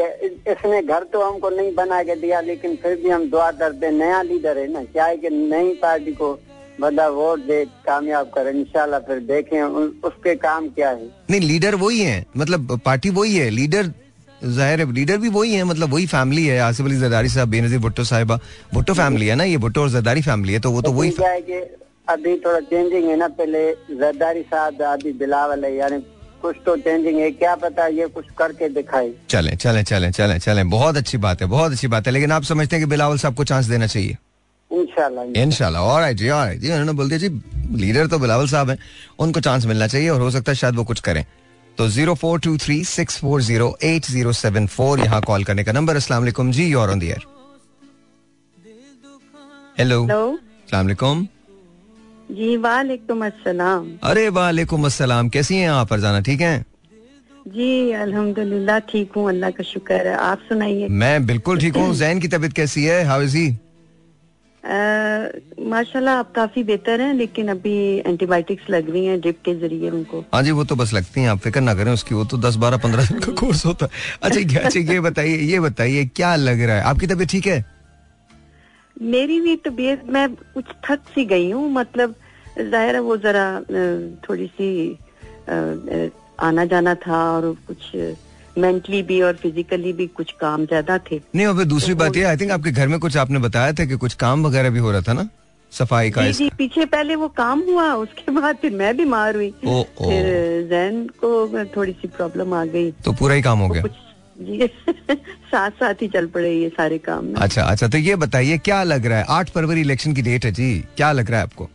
इसने 0.52 0.82
घर 0.84 1.04
तो 1.14 1.22
हमको 1.22 1.50
नहीं 1.50 1.74
बना 1.76 2.02
के 2.04 2.16
दिया 2.22 2.40
लेकिन 2.42 2.76
फिर 2.82 2.96
भी 3.04 3.10
हम 3.10 3.30
दुआ 3.30 3.52
करते 3.60 3.92
नया 3.92 4.22
लीडर 4.24 4.58
है 4.58 4.68
ना। 4.72 4.84
क्या 4.86 5.06
है 5.06 5.18
कि 5.18 5.30
नई 5.30 5.74
पार्टी 5.82 6.12
को 6.14 6.34
बड़ा 6.80 7.08
वोट 7.10 7.40
दे 7.48 7.64
कामयाब 7.86 8.30
करे 8.36 8.52
इंशाल्लाह 8.60 9.00
फिर 9.08 9.20
देखें 9.26 9.62
उसके 9.62 10.36
काम 10.38 10.68
क्या 10.70 10.90
है। 10.90 11.10
नहीं 11.30 11.42
लीडर 11.42 11.76
वही 11.78 12.00
है। 12.02 12.26
मतलब 12.38 12.80
पार्टी 12.86 13.10
वही 13.12 13.36
है। 13.36 13.50
लीडर 13.52 13.92
ज़ाहिर 14.44 14.80
है 14.80 14.92
लीडर 14.94 15.18
भी 15.18 15.30
वही 15.32 15.54
है। 15.54 15.64
मतलब 15.64 15.94
वही 15.94 16.06
फैमिली 16.08 16.46
है। 16.46 16.60
आसिफ 16.62 16.86
अली 16.86 16.98
जरदारी 17.00 17.30
साहब 17.30 17.50
बेनजीर 17.50 17.80
भुट्टो 17.80 18.04
साहिबा। 18.06 18.40
भुट्टो 18.74 18.94
फैमिली 18.94 19.28
है 19.28 19.36
ना 19.36 19.44
ये 19.46 19.58
भुट्टो 19.58 19.82
और 19.82 19.90
जरदारी 19.90 20.22
फैमिली 20.22 20.54
है 20.54 20.60
तो 20.60 20.72
वो 20.72 20.82
तो 20.82 20.92
वही 20.92 21.10
क्या 21.12 21.30
है 21.32 21.42
कि 21.42 21.60
अभी 22.10 22.36
थोड़ा 22.46 22.60
चेंजिंग 22.62 23.10
है 23.10 23.16
ना 23.18 23.28
पहले 23.38 23.72
जरदारी 23.96 24.42
साहब 24.44 24.82
अभी 24.84 25.12
बिलावल 25.20 25.66
है 25.66 25.76
यानी 25.76 26.04
कुछ 26.42 26.56
तो 26.66 26.76
चेंजिंग 26.78 27.20
है। 27.20 27.30
क्या 27.34 27.56
पता 27.58 27.88
ये 27.90 28.08
कुछ 28.10 28.26
करके 28.38 28.70
दिखाए। 28.70 29.12
चलें 29.30 29.56
चलें 29.56 29.84
चलें 29.84 30.12
चलें 30.12 30.38
चलें। 30.40 30.70
बहुत 30.70 30.98
अच्छी 30.98 31.18
बात 31.20 31.42
है 31.42 31.48
बहुत 31.50 31.72
अच्छी 31.72 31.88
बात 31.88 32.08
है। 32.08 32.14
लेकिन 32.14 32.32
आप 32.32 32.44
समझते 32.44 32.76
हैं 32.76 32.86
कि 32.86 32.90
बिलावल 32.90 33.18
साहब 33.18 33.36
को 33.36 33.44
चांस 33.44 33.66
देना 33.66 33.88
चाहिए। 33.88 34.18
इंशाल्लाह 34.72 35.42
इनशाला 35.42 35.82
और 35.84 36.12
जी 36.14 36.30
और 36.30 36.54
जी। 36.56 36.70
उन्होंने 36.70 36.94
बोल 36.94 37.10
दिया 37.10 37.20
जी 37.20 37.30
लीडर 37.78 38.08
तो 38.08 38.20
बिलावल 38.20 38.48
साहब 38.48 38.70
हैं। 38.70 38.78
उनको 39.20 39.40
चांस 39.42 39.66
मिलना 39.66 39.88
चाहिए 39.88 40.10
और 40.10 40.22
हो 40.22 40.32
सकता 40.32 40.52
है 40.52 40.56
शायद 40.56 40.76
वो 40.76 40.84
कुछ 40.84 41.00
करें। 41.00 41.26
तो 41.78 41.88
zero 41.90 42.14
four 42.16 42.40
two 42.40 42.58
three 42.58 42.84
six 42.86 43.18
four 43.20 43.42
zero 43.42 43.76
eight 43.84 44.06
zero 44.06 44.32
seven 44.36 44.68
four 44.70 45.00
यहाँ 45.00 45.22
कॉल 45.22 45.44
करने 45.44 45.64
का 45.64 45.72
नंबर 45.72 45.96
अस्सलाम 45.96 46.22
वालेकुम। 46.22 46.52
जी 46.52 46.74
और 46.74 46.92
on 46.92 47.00
the 47.00 47.04
air 47.04 47.26
hello 49.78 50.02
hello 50.02 50.28
अस्सलाम 50.32 50.86
वालेकुम। 50.86 51.28
जी 52.32 52.56
वालेकुम 52.58 53.26
अस्सलाम। 53.26 53.88
अरे 54.04 54.28
वालेकुम 54.32 54.86
अस्सलाम। 54.86 55.30
कैसी 55.30 55.56
हैं 55.56 55.70
आप 55.70 55.88
फरजाना 55.88 56.20
ठीक 56.28 56.42
हैं? 56.42 56.66
जी 57.48 57.92
अल्हम्दुलिल्लाह 57.94 58.80
ठीक 58.92 59.12
हूँ। 59.16 59.28
अल्लाह 59.30 59.50
का 59.52 59.64
शुक्र 59.64 60.08
है। 60.08 60.16
आप 60.18 60.40
सुनाइए। 60.50 60.88
मैं 61.02 61.26
बिल्कुल 61.26 61.60
ठीक 61.60 61.76
हूँ। 61.78 61.94
जैन 61.96 62.20
की 62.20 62.28
तबीयत 62.28 62.54
कैसी 62.54 62.84
है? 62.84 63.04
हाउ 63.06 63.22
इज़ 63.22 63.38
ही 63.38 63.50
माशाल्लाह 65.72 66.16
आप 66.16 66.32
काफ़ी 66.34 66.64
बेहतर 66.64 67.02
हैं 67.02 67.14
लेकिन 67.14 67.48
अभी 67.50 67.74
एंटीबायोटिक्स 68.08 68.70
लग 68.70 68.90
रही 68.90 69.06
हैं 69.06 69.20
ड्रिप 69.22 69.38
के 69.46 69.54
ज़रिए 69.60 69.90
उनको। 69.90 70.20
हाँ 70.34 70.42
जी 70.44 70.52
वो 70.52 70.64
तो 70.64 70.76
बस 70.76 70.94
लगती 70.94 71.22
हैं। 71.22 71.30
आप 71.30 71.40
फ़िक्र 71.40 71.62
ना 71.62 71.74
करें 71.76 71.92
उसकी। 71.92 72.16
वो 72.16 72.26
तो 72.26 72.38
दस 72.38 72.56
बारह 72.64 72.78
पंद्रह 72.78 73.06
दिन 73.08 73.20
का 73.20 73.32
कोर्स 73.42 73.66
होता 73.66 73.86
है। 73.86 73.92
अच्छा 74.24 74.60
अच्छा 74.60 74.80
ये 74.80 75.00
बताइए 75.00 75.38
ये 75.52 75.60
बताइए 75.60 76.06
क्या 76.16 76.36
लग 76.36 76.62
रहा 76.62 76.76
है? 76.76 76.84
आपकी 76.84 77.08
तबीयत 77.08 77.30
ठीक 77.30 77.48
है? 77.48 77.66
मेरी 79.02 79.40
भी 79.42 79.56
तबीयत 79.56 80.04
मैं 80.10 80.28
कुछ 80.54 80.66
थक 80.90 81.00
सी 81.16 81.26
गई 81.26 81.50
हूँ 81.52 81.70
मतलब 81.72 82.16
ज़ाहिर 82.60 82.96
है 82.96 83.02
वो 83.02 83.18
जरा 83.18 83.46
थोड़ी 84.30 84.48
सी 84.48 84.98
आना 86.40 86.66
जाना 86.66 86.96
था 86.96 87.24
और 87.32 87.56
कुछ 87.68 87.96
मेंटली 88.58 89.02
भी 89.04 89.22
और 89.22 89.36
फिजिकली 89.36 89.94
भी 89.94 90.08
कुछ 90.08 90.32
काम 90.32 90.66
ज़्यादा 90.66 90.98
थे। 90.98 91.20
नहीं 91.36 91.46
और 91.48 91.56
फिर 91.58 91.66
दूसरी 91.66 91.94
बात 91.94 92.18
ये 92.18 92.24
आई 92.24 92.38
थिंक 92.38 92.52
आपके 92.52 92.72
घर 92.72 92.88
में 92.88 93.00
कुछ 93.00 93.18
आपने 93.18 93.40
बताया 93.40 93.74
था 93.74 93.86
कि 93.86 93.98
कुछ 93.98 94.14
काम 94.14 94.46
वगैरह 94.46 94.70
भी 94.70 94.80
हो 94.80 94.92
रहा 94.92 95.02
था 95.02 95.14
ना? 95.14 95.28
सफ़ाई 95.72 96.12
का 96.12 96.24
जी 96.24 96.32
जी 96.34 96.50
पीछे 96.58 96.86
पहले 96.86 97.16
वो 97.16 97.28
काम 97.28 97.60
हुआ 97.70 97.94
उसके 97.94 98.32
बाद 98.42 98.56
फिर 98.56 98.72
मैं 98.72 98.96
बीमार 98.98 99.36
हुई। 99.36 99.54
ओ, 99.66 99.80
ओ। 99.80 100.10
फिर 100.10 100.68
जैन 100.70 101.06
को 101.24 101.66
थोड़ी 101.76 101.92
सी 101.92 102.08
प्रॉब्लम 102.08 102.54
आ 102.54 102.64
गई। 102.66 102.92
तो 103.06 103.14
पूरा 103.14 103.36
ही 103.36 103.42
काम 103.42 103.60
हो 103.60 103.70
गया। 103.70 103.82
कुछ 103.82 103.92
जी 104.42 104.68
साथ 105.52 105.72
साथ 105.80 106.02
ही 106.02 106.08
चल 106.08 106.26
पड़े 106.34 106.52
ये 106.54 106.70
सारे 106.70 106.98
काम। 106.98 107.26
ना 107.26 107.40
अच्छा 107.40 107.64
अच्छा 107.64 107.88
तो 107.88 107.98
ये 107.98 108.16
बताइए 108.16 108.58
क्या 108.58 108.82
लग 108.84 109.06
रहा 109.06 109.18
है? 109.18 109.26
आठ 109.30 109.50
फरवरी 109.50 109.82
इलेक्शन 109.82 110.14
की 110.14 110.22
डेट 110.22 110.46
है 110.46 110.52
जी। 110.52 110.74
क्या 110.98 111.12
लग 111.12 111.30
रहा 111.32 111.40
है 111.40 111.46
आपको? 111.46 111.70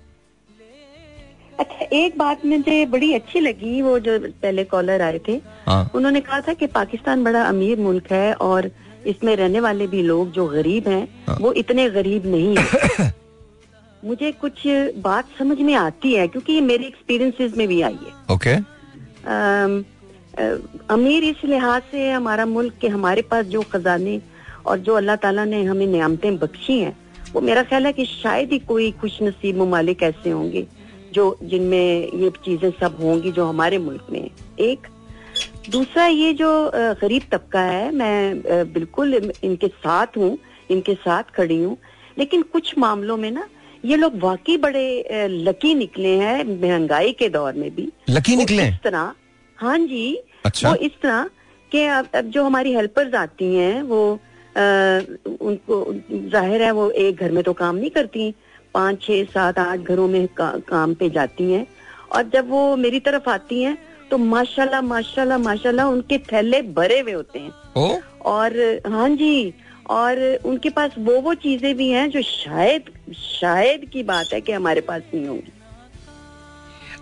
अच्छा 1.60 1.86
एक 1.96 2.16
बात 2.18 2.44
मुझे 2.46 2.84
बड़ी 2.86 3.12
अच्छी 3.14 3.40
लगी 3.40 3.80
वो 3.82 3.98
जो 3.98 4.18
पहले 4.42 4.64
कॉलर 4.64 5.02
आए 5.02 5.18
थे। 5.28 5.40
हाँ। 5.66 5.90
उन्होंने 5.94 6.20
कहा 6.20 6.40
था 6.48 6.52
कि 6.52 6.66
पाकिस्तान 6.74 7.24
बड़ा 7.24 7.42
अमीर 7.42 7.78
मुल्क 7.80 8.10
है 8.12 8.32
और 8.48 8.70
इसमें 9.06 9.34
रहने 9.36 9.60
वाले 9.60 9.86
भी 9.86 10.02
लोग 10.02 10.30
जो 10.32 10.46
गरीब 10.48 10.88
हाँ। 10.88 10.94
हैं। 10.96 11.36
वो 11.40 11.52
इतने 11.62 11.88
गरीब 11.90 12.26
नहीं 12.26 12.56
है। 12.58 13.12
मुझे 14.04 14.30
कुछ 14.40 14.62
बात 15.04 15.28
समझ 15.38 15.58
में 15.60 15.74
आती 15.74 16.12
है 16.14 16.26
क्योंकि 16.28 16.52
ये 16.52 16.60
मेरे 16.60 16.86
एक्सपीरियंसेस 16.86 17.56
में 17.56 17.66
भी 17.68 17.80
आई 17.82 17.98
है। 18.06 18.34
ओके 18.34 18.50
अ, 18.50 19.84
अमीर 20.38 21.24
इस 21.24 21.44
लिहाज 21.44 21.82
से 21.90 22.10
हमारा 22.10 22.46
मुल्क 22.46 22.74
के 22.80 22.88
हमारे 22.88 23.22
पास 23.30 23.44
जो 23.46 23.62
खजाने 23.72 24.20
और 24.66 24.78
जो 24.78 24.94
अल्लाह 24.94 25.16
ताला 25.16 25.44
ने 25.44 25.62
हमें 25.64 25.86
नियामतें 25.86 26.36
बख्शी 26.38 26.78
हैं 26.80 26.96
वो 27.34 27.40
मेरा 27.40 27.62
ख्याल 27.62 27.86
है 27.86 27.92
कि 27.92 28.04
शायद 28.06 28.52
ही 28.52 28.58
कोई 28.68 28.90
खुश 29.00 29.18
नसीब 29.22 29.60
ममालिक 29.60 30.02
ऐसे 30.02 30.30
होंगे 30.30 30.66
जो 31.14 31.24
जिनमें 31.42 32.12
ये 32.20 32.30
चीज़ें 32.44 32.70
सब 32.80 32.96
होंगी 33.02 33.32
जो 33.32 33.44
हमारे 33.46 33.78
मुल्क 33.78 34.06
में। 34.12 34.30
एक 34.60 34.86
दूसरा 35.70 36.06
ये 36.06 36.32
जो 36.34 36.50
गरीब 36.74 37.22
तबका 37.32 37.60
है 37.60 37.90
मैं 37.94 38.72
बिल्कुल 38.72 39.14
इनके 39.44 39.68
साथ 39.68 40.16
हूँ 40.16 40.36
इनके 40.70 40.94
साथ 40.94 41.34
खड़ी 41.36 41.62
हूँ 41.62 41.76
लेकिन 42.18 42.42
कुछ 42.52 42.76
मामलों 42.78 43.16
में 43.16 43.30
ना 43.30 43.48
ये 43.84 43.96
लोग 43.96 44.18
वाकई 44.20 44.56
बड़े 44.56 45.28
लकी 45.28 45.74
निकले 45.74 46.16
हैं 46.18 46.44
महँगाई 46.44 47.12
के 47.18 47.28
दौर 47.28 47.52
में 47.54 47.70
भी 47.74 47.88
लकी 48.10 48.36
निकले 48.36 48.68
इस 48.68 48.78
तरह 48.84 49.12
हाँ 49.58 49.78
जी 49.78 50.06
अच्छा। 50.44 50.68
वो 50.68 50.74
इस 50.76 51.00
तरह 51.02 51.28
कि 51.72 51.84
अब 51.86 52.08
अब 52.14 52.24
जो 52.30 52.44
हमारी 52.44 52.72
हेल्पर्स 52.74 53.14
आती 53.14 53.54
हैं 53.54 53.82
वो 53.82 54.02
अ, 54.14 54.60
उनको 55.40 55.84
ज़ाहिर 56.30 56.62
है 56.62 56.70
वो 56.72 56.88
एक 56.90 57.20
घर 57.20 57.32
में 57.32 57.42
तो 57.44 57.52
काम 57.52 57.76
नहीं 57.76 57.90
करती 57.90 58.34
पाँच 58.74 59.02
छः 59.02 59.24
सात 59.24 59.58
आठ 59.58 59.78
घरों 59.80 60.06
में 60.08 60.26
का, 60.28 60.50
काम 60.68 60.94
पे 60.94 61.08
जाती 61.10 61.50
हैं। 61.52 61.66
और 62.12 62.22
जब 62.32 62.48
वो 62.50 62.76
मेरी 62.76 63.00
तरफ़ 63.00 63.28
आती 63.30 63.62
हैं 63.62 63.76
तो 64.10 64.18
माशाल्लाह 64.18 64.82
माशाल्लाह 64.82 65.38
माशाल्लाह 65.38 65.86
उनके 65.88 66.18
थैले 66.32 66.62
भरे 66.72 67.00
हुए 67.00 67.12
होते 67.12 67.38
हैं। 67.38 67.52
ओ? 67.76 67.98
और 68.24 68.56
हाँ 68.86 69.08
जी 69.16 69.54
और 69.90 70.18
उनके 70.44 70.70
पास 70.70 70.94
वो 70.98 71.20
वो 71.20 71.34
चीज़ें 71.42 71.74
भी 71.76 71.88
हैं 71.90 72.08
जो 72.10 72.22
शायद 72.22 72.90
शायद 73.14 73.84
की 73.92 74.02
बात 74.02 74.32
है 74.32 74.40
कि 74.40 74.52
हमारे 74.52 74.80
पास 74.80 75.02
नहीं 75.14 75.26
होंगी। 75.26 75.52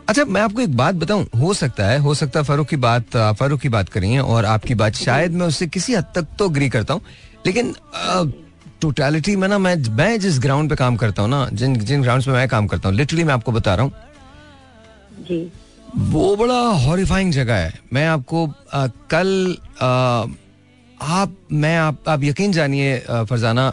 अच्छा 0.08 0.24
मैं 0.24 0.40
आपको 0.40 0.60
एक 0.60 0.76
बात 0.76 0.94
बताऊँ। 0.94 1.26
हो 1.40 1.52
सकता 1.54 1.86
है 1.86 1.98
हो 1.98 2.14
सकता 2.14 2.40
है 2.40 2.44
फारूक 2.44 2.68
की 2.68 2.76
बात 2.76 3.16
फारूक 3.38 3.60
की 3.60 3.68
बात 3.68 3.88
करी 3.88 4.10
है 4.12 4.22
और 4.22 4.44
आपकी 4.44 4.74
बात 4.74 4.94
शायद 4.94 5.32
मैं 5.32 5.46
उससे 5.46 5.66
किसी 5.66 5.94
हद 5.94 6.12
तक 6.14 6.26
तो 6.38 6.48
अग्री 6.48 6.68
करता 6.68 6.94
हूँ। 6.94 7.02
लेकिन 7.46 7.74
टोटलिटी 8.80 9.36
में 9.36 9.46
ना 9.48 9.58
मैं 9.58 9.76
मैं 9.96 10.18
जिस 10.20 10.38
ग्राउंड 10.40 10.70
पे 10.70 10.76
काम 10.76 10.96
करता 10.96 11.22
हूँ 11.22 11.30
ना 11.30 11.48
जिन 11.52 11.78
जिन 11.80 12.02
ग्राउंड 12.02 12.24
पे 12.24 12.30
मैं 12.32 12.48
काम 12.48 12.66
करता 12.66 12.88
हूँ 12.88 12.96
लिटरली 12.96 13.24
मैं 13.24 13.34
आपको 13.34 13.52
बता 13.52 13.74
रहा 13.74 13.84
हूँ। 13.84 13.92
जी। 15.28 15.50
वो 15.96 16.36
बड़ा 16.36 16.60
हॉरिफाइंग 16.84 17.32
जगह 17.32 17.54
है। 17.54 17.72
मैं 17.92 18.06
आपको 18.06 18.46
आ, 18.72 18.86
कल 19.10 19.56
आ, 19.80 20.26
आप 21.00 21.36
मैं 21.52 21.76
आप 21.78 22.08
आप 22.08 22.22
यकीन 22.24 22.52
जानिए 22.52 22.98
फरजाना 23.08 23.72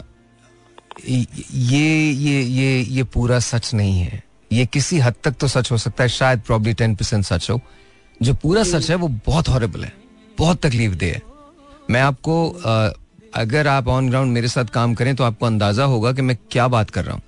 ये 1.06 2.10
ये 2.12 2.42
ये 2.42 2.80
ये 2.80 3.02
पूरा 3.04 3.38
सच 3.40 3.72
नहीं 3.74 4.00
है। 4.00 4.22
ये 4.52 4.66
किसी 4.66 4.98
हद 4.98 5.14
तक 5.24 5.34
तो 5.40 5.48
सच 5.48 5.70
हो 5.72 5.78
सकता 5.78 6.02
है, 6.02 6.08
शायद 6.10 6.40
प्रॉब्ली 6.40 6.72
टेन 6.74 6.94
परसेंट 6.94 7.24
सच 7.24 7.50
हो। 7.50 7.60
जो 8.20 8.34
पूरा 8.34 8.62
सच 8.64 8.90
है, 8.90 8.96
वो 8.96 9.08
बहुत 9.26 9.48
हॉरेबल 9.48 9.84
है, 9.84 9.92
बहुत 10.38 10.66
तकलीफ़ 10.66 10.94
दे 10.94 11.10
है। 11.10 11.22
मैं 11.90 12.00
आपको 12.00 12.48
अगर 13.34 13.66
आप 13.68 13.88
ऑन 13.88 14.08
ग्राउंड 14.10 14.32
मेरे 14.32 14.48
साथ 14.48 14.64
काम 14.72 14.94
करें 14.94 15.14
तो 15.16 15.24
आपको 15.24 15.46
अंदाज़ा 15.46 15.84
होगा 15.86 16.12
कि 16.12 16.22
मैं 16.22 16.36
क्या 16.50 16.66
बात 16.68 16.90
कर 16.90 17.04
रहा 17.04 17.14
हूँ। 17.14 17.22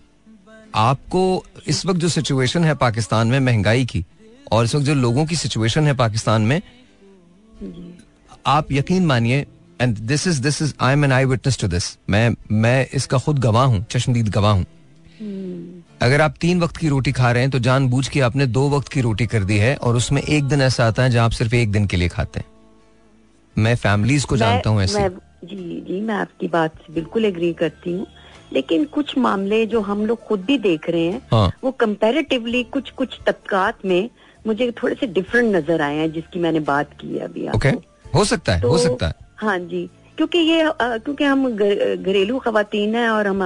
आपको 0.77 1.45
इस 1.67 1.85
वक्त 1.87 2.01
जो 2.01 2.09
सिचुएशन 2.09 2.65
है 2.65 2.75
पाकिस्तान 2.77 3.29
में, 3.29 3.39
महँगाई 3.41 3.85
की, 3.85 4.05
और 4.53 4.65
इस 4.65 4.75
वक्त 4.75 4.87
जो 4.87 4.95
लोगों 4.95 5.25
की 5.27 5.37
सिचुएशन 5.37 5.87
है 5.87 5.95
पाकिस्तान 5.97 6.43
में, 6.43 6.61
आप 8.47 8.73
यकीन 8.73 9.07
मानिए 9.07 9.47
and 9.81 9.97
this 9.99 10.27
is 10.27 10.41
this 10.43 10.61
is 10.63 10.75
I 10.81 10.93
am 10.93 11.05
an 11.05 11.13
eyewitness 11.25 11.59
to 11.59 11.69
this 11.69 11.97
मैं 12.11 12.29
मैं 12.53 12.87
इसका 12.95 13.19
खुद 13.19 13.39
गवाह 13.39 13.65
हूँ, 13.65 13.85
चश्मदीद 13.91 14.29
गवाह 14.29 14.53
हूँ। 14.53 14.65
अगर 16.05 16.21
आप 16.21 16.35
तीन 16.41 16.61
वक्त 16.61 16.77
की 16.77 16.89
रोटी 16.89 17.13
खा 17.13 17.31
रहे 17.33 17.43
हैं 17.43 17.51
तो 17.51 17.59
जानबूझ 17.59 18.07
के 18.09 18.21
आपने 18.21 18.47
दो 18.47 18.69
वक्त 18.71 18.89
की 18.89 19.01
रोटी 19.01 19.27
कर 19.27 19.45
दी 19.45 19.57
है 19.59 19.75
और 19.77 19.97
उसमें 19.97 20.21
एक 20.23 20.45
दिन 20.45 20.61
ऐसा 20.63 20.87
आता 20.87 21.03
है 21.03 21.11
जहाँ 21.11 21.25
आप 21.25 21.31
सिर्फ़ 21.31 21.55
एक 21.55 21.71
दिन 21.73 21.87
के 21.87 21.97
लिए 21.97 22.09
खाते 22.09 22.41
हैं। 22.41 22.47
मैं 23.57 23.75
फैमिलीज़ 23.77 24.27
को 24.27 24.37
जानता 24.37 24.71
हूँ 24.71 24.83
ऐसे। 24.83 25.09
जी 25.45 25.81
जी 25.89 26.01
मैं 26.01 26.15
आपकी 26.15 26.49
बात 26.49 26.75
से 26.77 26.93
बिल्कुल 26.93 27.25
एग्री 27.25 27.53
करती 27.53 27.93
हूँ। 27.93 28.07
लेकिन 28.53 28.85
कुछ 28.85 29.17
मामले 29.19 29.65
जो 29.67 29.81
हम 29.81 30.05
लोग 30.07 30.25
खुद 30.27 30.41
भी 30.41 30.59
देख 30.59 30.89
रहे 30.91 31.07
हैं 31.07 31.21
हाँ। 31.33 31.51
वो 31.65 31.71
कंपैरेटिवली 31.81 32.63
कुछ 32.73 32.91
कुछ 32.91 33.19
तबकात 33.27 33.85
में 33.85 34.09
मुझे 34.47 34.71
थोड़े 34.83 34.95
से 34.95 35.07
डिफरेंट 35.07 35.55
नज़र 35.57 35.83
आए 35.83 35.97
हैं 35.97 36.13
जिसकी 36.13 36.41
मैंने 36.41 36.61
बात 36.69 36.91
की 37.01 37.17
है 37.17 37.25
अभी 37.25 37.49
ओके 37.49 37.69
आपको 37.69 38.19
हो 38.19 38.25
सकता 38.25 38.55
है 38.55 38.61
तो, 38.61 38.69
हो 38.69 38.79
सकता 38.79 39.07
है। 39.07 39.15
हाँ 39.37 39.59
जी। 39.59 39.89
क्योंकि 40.17 40.39
ये 40.39 40.71
क्योंकि 40.81 41.25
हम 41.25 41.49
घरेलू 41.57 42.39
खातन 42.39 42.95
हैं 42.95 43.09
और 43.09 43.27
हम 43.27 43.43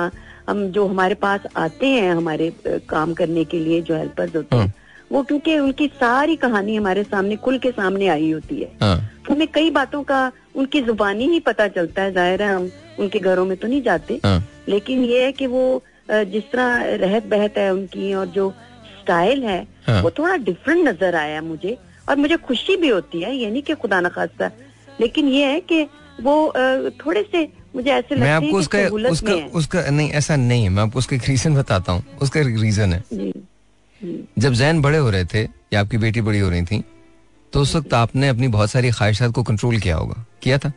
हम 0.49 0.67
जो 0.73 0.87
हमारे 0.87 1.15
पास 1.17 1.41
आते 1.57 1.87
हैं 1.87 2.15
हमारे 2.15 2.53
काम 2.89 3.15
करने 3.15 3.45
के 3.45 3.59
लिए 3.59 3.81
जो 3.83 3.97
हेल्पर्स 3.97 4.37
होते 4.37 4.57
हैं 4.57 4.73
वो 5.13 5.23
क्योंकि 5.23 5.59
उनकी 5.59 5.87
सारी 5.97 6.37
कहानी 6.37 6.77
हमारे 6.77 7.03
सामने 7.05 7.37
खुल 7.37 7.59
के 7.59 7.71
सामने 7.71 8.09
आई 8.09 8.31
होती 8.31 8.61
है। 8.61 8.71
हाँ। 8.81 8.97
तो 9.27 9.35
हमें 9.35 9.47
कई 9.49 9.71
बातों 9.71 10.03
का 10.03 10.21
उनकी 10.57 10.81
जुबानी 10.83 11.27
ही 11.29 11.41
पता 11.41 11.67
चलता 11.69 12.03
है 12.03 12.13
ज़ाहिर 12.13 12.43
है 12.43 12.55
हम 12.55 12.71
उनके 12.99 13.19
घरों 13.19 13.45
में 13.47 13.57
तो 13.57 13.69
नहीं 13.69 13.83
जाते। 13.83 14.21
हाँ। 14.25 14.43
लेकिन 14.69 15.05
ये 15.05 15.25
है 15.25 15.33
कि 15.33 15.47
वो 15.47 15.83
जिस 16.11 16.51
तरह 16.53 16.97
रहत 16.97 17.27
बहत 17.27 17.59
है 17.59 17.71
उनकी 17.73 18.13
और 18.15 18.27
जो 18.29 18.51
स्टाइल 19.01 19.45
है 19.45 19.61
हाँ। 19.87 20.03
वो 20.03 20.11
थोड़ा 20.11 20.37
डिफरेंट 20.39 20.89
नज़र 20.89 21.15
आया 21.17 21.41
मुझे 21.43 21.77
और 22.09 22.17
मुझे 22.17 22.37
खुशी 22.39 22.77
भी 22.77 22.89
होती 22.89 23.21
है 23.23 23.35
ये 23.37 23.51
नहीं 23.51 23.63
कि 23.63 23.75
खुदा 23.75 24.01
न 24.01 24.09
खास्ता। 24.09 24.51
लेकिन 25.01 25.29
ये 25.29 25.47
है 25.47 25.61
कि 25.63 25.83
वो 26.23 26.53
थोड़े 27.01 27.23
से 27.33 27.45
मुझे 27.75 27.91
ऐसे 27.91 28.15
मैं 28.15 28.35
लगते 28.35 28.47
आपको 28.47 28.59
उसका 28.59 28.79
उसका 29.11 29.35
में। 29.35 29.51
उसका 29.53 29.89
नहीं 29.91 30.11
ऐसा 30.11 30.37
नहीं 30.37 30.63
है। 30.63 30.69
मैं 30.69 30.83
आपको 30.83 30.99
उसका 30.99 31.17
रीजन 31.29 31.55
बताता 31.55 31.93
हूँ। 31.93 32.03
उसका 32.23 32.41
रीजन 32.41 32.93
है। 32.93 33.03
जी। 33.13 33.33
जब 34.39 34.53
जैन 34.53 34.81
बड़े 34.83 34.99
हो 34.99 35.11
रहे 35.11 35.25
थे 35.25 35.43
या 35.73 35.81
आपकी 35.81 35.99
बेटी 35.99 36.21
बड़ी 36.21 36.39
हो 36.39 36.49
रही 36.51 36.63
थी 36.63 36.83
तो 37.53 37.61
उस 37.61 37.75
वक्त 37.77 37.95
आपने 37.95 38.29
अपनी 38.29 38.49
बहुत 38.49 38.71
सारी 38.71 38.91
ख्वाहिशात 38.91 39.33
को 39.33 39.43
कंट्रोल 39.43 39.79
किया 39.79 39.97
होगा। 39.97 40.25
किया 40.43 40.59
था? 40.59 40.73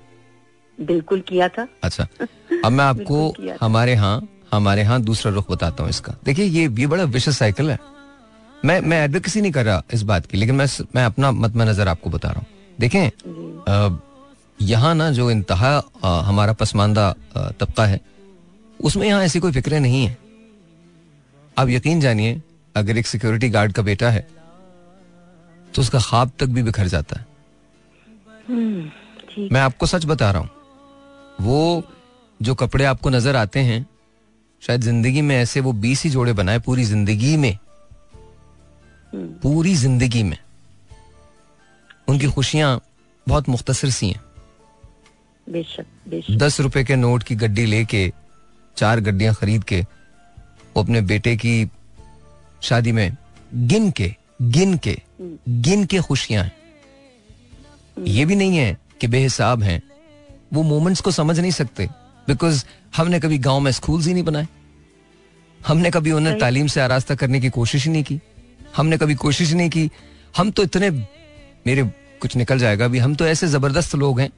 बिल्कुल 0.77 1.21
किया 1.21 1.47
था। 1.49 1.67
अच्छा। 1.83 2.07
अब 2.65 2.71
मैं 2.71 2.85
आपको। 2.85 3.33
हमारे 3.61 3.91
यहाँ 3.91 4.27
हमारे 4.53 4.81
यहाँ 4.81 5.01
दूसरा 5.01 5.31
रुख 5.31 5.51
बताता 5.51 5.83
हूँ 5.83 5.89
इसका। 5.89 6.15
देखिए 6.25 6.45
ये 6.45 6.67
ये 6.79 6.87
बड़ा 6.87 7.03
विशेष 7.03 7.37
साइकिल 7.37 7.69
है। 7.71 7.77
मैं 8.65 8.79
मैं 8.81 9.03
एडवोकेसी 9.03 9.41
नहीं 9.41 9.51
कर 9.51 9.65
रहा 9.65 9.83
इस 9.93 10.01
बात 10.03 10.25
की 10.25 10.37
लेकिन 10.37 10.55
मैं 10.55 10.65
मैं 10.95 11.05
अपना 11.05 11.31
मत 11.31 11.55
में 11.55 11.65
नज़र 11.65 11.87
आपको 11.87 12.09
बता 12.09 12.29
रहा 12.29 12.39
हूँ। 12.39 12.47
देखें 12.79 13.09
यहाँ 14.61 14.93
ना 14.95 15.09
जो 15.11 15.29
इंतहा 15.31 15.71
हमारा 16.25 16.53
पसमानदा 16.53 17.13
तबका 17.59 17.85
है 17.85 17.99
उसमें 18.79 19.07
यहाँ 19.07 19.23
ऐसी 19.23 19.39
कोई 19.39 19.51
फिक्रें 19.51 19.79
नहीं 19.79 20.05
है। 20.05 20.17
आप 21.57 21.69
यकीन 21.69 21.99
जानिए 22.01 22.41
अगर 22.75 22.97
एक 22.97 23.07
सिक्योरिटी 23.07 23.49
गार्ड 23.49 23.71
का 23.73 23.81
बेटा 23.83 24.09
है 24.09 24.27
तो 25.67 25.81
उसका 25.81 25.99
ख्वाब 25.99 26.31
तक 26.39 26.45
भी 26.47 26.63
बिखर 26.63 26.87
जाता 26.87 27.19
है। 27.19 27.25
हम्म, 28.47 28.89
मैं 29.51 29.61
आपको 29.61 29.85
सच 29.85 30.05
बता 30.05 30.31
रहा 30.31 30.41
हूँ 30.41 30.49
वो 31.41 31.83
जो 32.39 32.55
कपड़े 32.55 32.85
आपको 32.85 33.09
नज़र 33.09 33.35
आते 33.35 33.59
हैं 33.61 33.85
शायद 34.61 34.81
ज़िंदगी 34.81 35.21
में 35.21 35.35
ऐसे 35.35 35.59
वो 35.61 35.71
बीस 35.75 36.03
ही 36.03 36.09
जोड़े 36.09 36.33
बनाए 36.33 36.59
पूरी 36.61 36.83
ज़िंदगी 36.85 37.35
में। 37.37 37.51
हम्म, 39.13 39.27
पूरी 39.43 39.75
ज़िंदगी 39.75 40.23
में। 40.23 40.37
उनकी 42.07 42.27
खुशियाँ 42.27 42.79
बहुत 43.27 43.49
मुख्तसर 43.49 43.89
सी 43.89 44.09
हैं। 44.09 44.21
बेशक 45.51 45.85
बेशक। 46.09 46.37
दस 46.37 46.59
रुपए 46.59 46.83
के 46.83 46.95
नोट 46.95 47.23
की 47.23 47.35
गड्डी 47.35 47.65
लेके 47.65 48.11
चार 48.77 48.99
गड्डियाँ 48.99 49.33
खरीद 49.33 49.63
के 49.63 49.81
वो 50.75 50.83
अपने 50.83 51.01
बेटे 51.01 51.35
की 51.37 51.69
शादी 52.61 52.91
में 52.91 53.15
गिन 53.55 53.91
के 53.91 54.13
गिन 54.41 54.77
के 54.77 54.97
गिन 55.49 55.85
के 55.85 55.99
खुशियाँ 55.99 56.43
हैं। 56.43 56.53
ये 58.07 58.25
भी 58.25 58.35
नहीं 58.35 58.57
है 58.57 58.77
कि 59.01 59.07
बेहिसाब 59.07 59.63
हैं। 59.63 59.81
वो 60.53 60.63
मोमेंट्स 60.63 61.01
को 61.01 61.11
समझ 61.11 61.39
नहीं 61.39 61.51
सकते 61.51 61.87
बिकॉज़ 62.27 62.63
हमने 62.95 63.19
कभी 63.19 63.37
गाँव 63.39 63.59
में 63.59 63.71
स्कूल्स 63.71 64.07
ही 64.07 64.13
नहीं 64.13 64.23
बनाए। 64.23 64.47
हमने 65.59 65.91
कभी 65.91 66.11
उन्हें 66.11 66.37
तालीम 66.39 66.67
से 66.67 66.81
आरास्ता 66.81 67.15
करने 67.15 67.39
की 67.39 67.49
कोशिश 67.49 67.85
ही 67.85 67.91
नहीं 67.91 68.03
की। 68.03 68.19
हमने 68.77 68.97
कभी 68.97 69.15
कोशिश 69.15 69.51
नहीं 69.53 69.69
की। 69.69 69.89
हम 70.37 70.51
तो 70.51 70.63
इतने 70.63 70.89
मेरे 71.67 71.83
कुछ 72.21 72.35
निकल 72.35 72.59
जाएगा 72.59 72.85
अभी 72.85 72.99
हम 72.99 73.15
तो 73.15 73.25
ऐसे 73.25 73.47
ज़बरदस्त 73.47 73.95
लोग 73.95 74.19
हैं। 74.19 74.29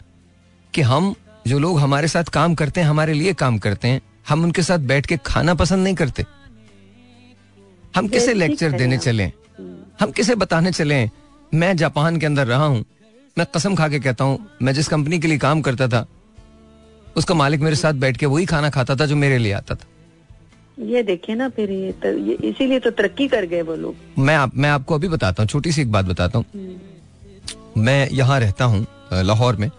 कि 0.75 0.81
हम 0.81 1.13
जो 1.47 1.59
लोग 1.59 1.79
हमारे 1.79 2.07
साथ 2.07 2.23
काम 2.33 2.55
करते 2.55 2.81
हैं 2.81 2.87
हमारे 2.87 3.13
लिए 3.13 3.33
काम 3.33 3.57
करते 3.59 3.87
हैं 3.87 4.01
हम 4.29 4.43
उनके 4.43 4.61
साथ 4.61 4.79
बैठ 4.91 5.05
के 5.05 5.17
खाना 5.25 5.53
पसंद 5.53 5.83
नहीं 5.83 5.95
करते। 5.95 6.25
हम 7.95 8.07
किसे 8.07 8.33
लेक्चर 8.33 8.71
देने 8.71 8.97
चले? 8.97 9.31
हम 9.99 10.11
किसे 10.11 10.35
बताने 10.35 10.71
चले? 10.71 11.09
मैं 11.53 11.75
जापान 11.77 12.17
के 12.19 12.25
अंदर 12.25 12.47
रहा 12.47 12.65
हूँ। 12.65 12.83
मैं 13.37 13.45
कसम 13.55 13.75
खा 13.75 13.87
के 13.87 13.99
कहता 13.99 14.23
हूँ 14.23 14.39
मैं 14.61 14.73
जिस 14.73 14.87
कंपनी 14.87 15.19
के 15.19 15.27
लिए 15.27 15.37
काम 15.37 15.61
करता 15.61 15.87
था 15.87 16.05
उसका 17.17 17.35
मालिक 17.35 17.61
मेरे 17.61 17.75
साथ 17.75 17.93
बैठ 17.93 18.17
के 18.17 18.25
वही 18.25 18.45
खाना 18.45 18.69
खाता 18.69 18.95
था 18.95 19.05
जो 19.05 19.15
मेरे 19.15 19.37
लिए 19.37 19.51
आता 19.53 19.75
था। 19.75 19.87
ये 20.85 21.03
देखिए 21.03 21.35
ना 21.35 21.49
फिर 21.49 21.71
ये, 21.71 21.91
तो, 21.91 22.09
ये 22.09 22.37
इसीलिए 22.49 22.79
तो 22.79 22.91
तरक्की 22.91 23.27
कर 23.27 23.45
गए 23.45 23.61
वो 23.61 23.75
लोग। 23.75 23.95
मैं 24.19 24.35
आप, 24.35 24.55
मैं 24.55 24.69
आपको 24.69 24.95
अभी 24.95 25.07
बताता 25.07 25.43
हूँ 25.43 25.47
छोटी 25.49 25.71
सी 25.71 25.81
एक 25.81 25.91
बात 25.91 26.05
बताता 26.05 26.39
हूँ। 26.39 27.75
मैं 27.77 28.09
यहाँ 28.09 28.39
रहता 28.39 28.65
हूँ 28.65 28.85
लाहौर 29.13 29.55
में। 29.55 29.69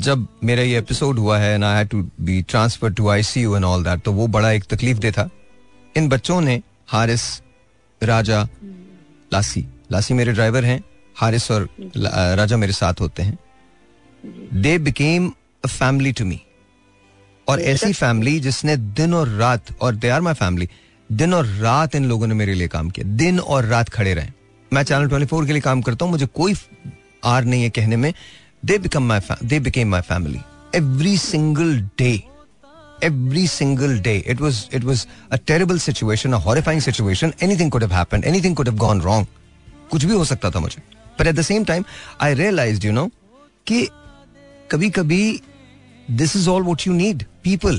जब 0.00 0.26
मेरा 0.44 0.62
ये 0.62 0.78
एपिसोड 0.78 1.18
हुआ 1.18 1.38
है 1.38 1.56
ना 1.58 1.82
to 1.82 2.02
be 2.20 2.42
transfer 2.42 2.92
to 2.92 3.08
ICU 3.08 3.56
and 3.56 3.64
all 3.64 3.84
that 3.84 4.00
तो 4.00 4.12
वो 4.12 4.26
बड़ा 4.26 4.50
एक 4.50 4.64
तकलीफ़ 4.64 4.98
दे 4.98 5.10
था। 5.12 5.28
इन 5.96 6.08
बच्चों 6.08 6.40
ने 6.40 6.60
हारिस 6.88 7.22
राजा 8.02 8.42
लासी 9.32 9.64
लासी 9.92 10.14
मेरे 10.14 10.32
ड्राइवर 10.32 10.64
हैं 10.64 10.82
हारिस 11.16 11.50
और 11.50 11.68
राजा 12.36 12.56
मेरे 12.56 12.72
साथ 12.72 13.00
होते 13.00 13.22
हैं। 13.22 13.38
They 14.52 14.78
became 14.78 15.32
a 15.64 15.68
family 15.68 16.12
to 16.12 16.24
me 16.24 16.40
और 17.48 17.60
ऐसी 17.60 17.92
फैमिली 17.92 18.38
जिसने 18.40 18.76
दिन 18.76 19.14
और 19.14 19.28
रात 19.28 19.76
और 19.80 19.94
दे 19.94 20.08
आर 20.08 20.20
माई 20.20 20.34
फैमिली 20.34 20.68
दिन 21.10 21.34
और 21.34 21.46
रात 21.46 21.94
इन 21.94 22.04
लोगों 22.04 22.26
ने 22.26 22.34
मेरे 22.34 22.54
लिए 22.54 22.68
काम 22.68 22.90
किया। 22.90 23.06
दिन 23.06 23.38
और 23.40 23.64
रात 23.64 23.88
खड़े 23.88 24.14
रहे। 24.14 24.28
मैं 24.72 24.82
चैनल 24.82 25.08
24 25.08 25.46
के 25.46 25.52
लिए 25.52 25.60
काम 25.60 25.82
करता 25.82 26.04
हूँ 26.04 26.12
मुझे 26.12 26.26
कोई 26.26 26.54
आर 27.24 27.44
नहीं 27.44 27.62
है 27.62 27.70
कहने 27.70 27.96
में। 27.96 28.12
Fa- 28.70 29.38
they 29.52 29.58
became 29.68 29.88
my 29.96 30.00
family 30.12 30.40
every 30.72 31.16
single 31.16 31.74
day 32.02 32.16
every 33.08 33.46
single 33.54 33.94
day 34.08 34.16
it 34.34 34.40
was 34.40 34.68
it 34.72 34.84
was 34.90 35.06
a 35.30 35.38
terrible 35.50 35.78
situation 35.86 36.32
a 36.32 36.38
horrifying 36.48 36.80
situation 36.80 37.34
anything 37.46 37.70
could 37.70 37.82
have 37.86 37.92
happened 37.92 38.24
anything 38.24 38.54
could 38.60 38.66
have 38.72 38.78
gone 38.84 39.00
wrong 39.06 39.26
कुछ 39.90 40.04
भी 40.04 40.12
हो 40.12 40.24
सकता 40.24 40.50
था 40.50 40.60
मुझे 40.60 40.82
but 41.18 41.26
at 41.32 41.36
the 41.40 41.44
same 41.48 41.64
time 41.72 41.84
I 42.20 42.30
realized 42.40 42.84
you 42.88 42.94
know 42.98 43.06
कि 43.66 43.88
कभी 44.70 44.90
कभी 45.00 45.20
this 46.22 46.34
is 46.40 46.48
all 46.54 46.62
what 46.70 46.86
you 46.88 46.94
need 47.02 47.26
people 47.42 47.78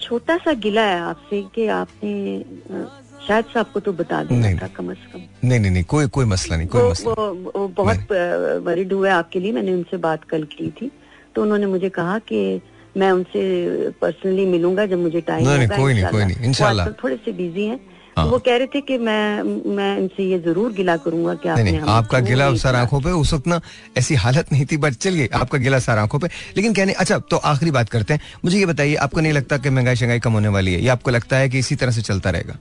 छोटा 0.00 0.36
सा 0.44 0.52
गिला 0.66 0.82
है 0.82 1.00
आपसे 1.00 1.42
कि 1.54 1.66
आपने 1.78 2.12
अ, 2.40 2.86
शायद 3.28 3.44
से 3.44 3.58
आपको 3.60 3.80
तो 3.80 3.92
बता 3.92 4.22
नहीं। 4.22 4.56
था 4.58 4.66
कम 4.76 4.92
से 4.94 5.12
कम। 5.12 5.20
नहीं 5.44 5.58
नहीं 5.60 5.70
नहीं 5.70 5.84
कोई 5.84 6.06
कोई 6.08 6.24
मसला 6.24 6.56
नहीं 6.56 6.68
कोई 6.68 6.82
वो, 6.82 6.90
मसला 6.90 7.12
वो, 7.12 7.52
वो 7.56 7.68
बहुत 7.76 8.12
वरिड 8.66 8.92
हुए 8.92 9.10
आपके 9.12 9.40
लिए 9.40 9.52
मैंने 9.52 9.74
उनसे 9.74 9.96
बात 9.98 10.24
कल 10.24 10.44
की 10.52 10.70
थी। 10.70 10.90
तो 11.34 11.42
उन्होंने 11.42 11.66
मुझे 11.66 11.88
कहा 11.90 12.18
कि 12.28 12.40
मैं 12.96 13.10
उनसे 13.12 13.90
पर्सनली 14.00 14.46
मिलूँगा 14.46 14.86
जब 14.86 14.98
मुझे 14.98 15.20
टाइम 15.20 15.46
नहीं, 15.46 15.56
नहीं, 15.58 15.66
होगा 15.68 15.76
कोई 15.76 15.94
नहीं, 15.94 16.04
कोई 16.06 16.24
नहीं, 16.24 16.46
इंशाल्लाह। 16.46 16.88
थोड़े 17.02 17.16
से 17.16 17.32
बिज़ी 17.32 17.66
हैं। 17.66 17.78
हाँ। 18.16 18.24
तो 18.24 18.30
वो 18.30 18.38
कह 18.38 18.56
रहे 18.56 18.66
थे 18.66 18.80
कि 18.80 18.96
मैं 18.98 19.42
मैं 19.76 19.98
इनसे 19.98 20.22
ये 20.24 20.38
ज़रूर 20.38 20.72
गिला 20.72 20.96
करूँगा 20.96 21.34
कि 21.34 21.48
आपने 21.48 21.64
नहीं 21.64 21.80
आपका 21.88 22.18
गिला 22.20 22.54
सर। 22.56 22.74
आँखों 22.74 23.00
पे 23.00 23.10
उस 23.10 23.32
वक्त 23.34 23.46
ना 23.46 23.60
ऐसी 23.98 24.14
हालत 24.14 24.52
नहीं 24.52 24.66
थी 24.66 24.76
बट 24.76 24.94
चलिए 24.96 25.28
आपका 25.34 25.58
गिला 25.58 25.78
सर 25.78 25.98
आँखों 25.98 26.18
पे। 26.18 26.28
लेकिन 26.56 26.72
कहने 26.74 26.92
अच्छा 26.94 27.18
तो 27.30 27.36
आखिरी 27.52 27.70
बात 27.70 27.88
करते 27.88 28.14
हैं। 28.14 28.20
मुझे 28.44 28.58
ये 28.58 28.66
बताइए 28.66 28.94
आपको 28.96 29.20
नहीं 29.20 29.32
लगता 29.32 29.58
कि 29.58 29.70
महँगाई 29.70 29.96
शंगाई 29.96 30.20
कम 30.20 30.32
होने 30.32 30.48
वाली 30.48 30.74
है? 30.74 30.82
या 30.82 30.92
आपको 30.92 31.10
लगता 31.10 31.36
है 31.36 31.48
कि 31.48 31.58
इसी 31.58 31.76
तरह 31.76 31.90
से 31.90 32.02
चलता 32.02 32.30
रहेगा? 32.30 32.58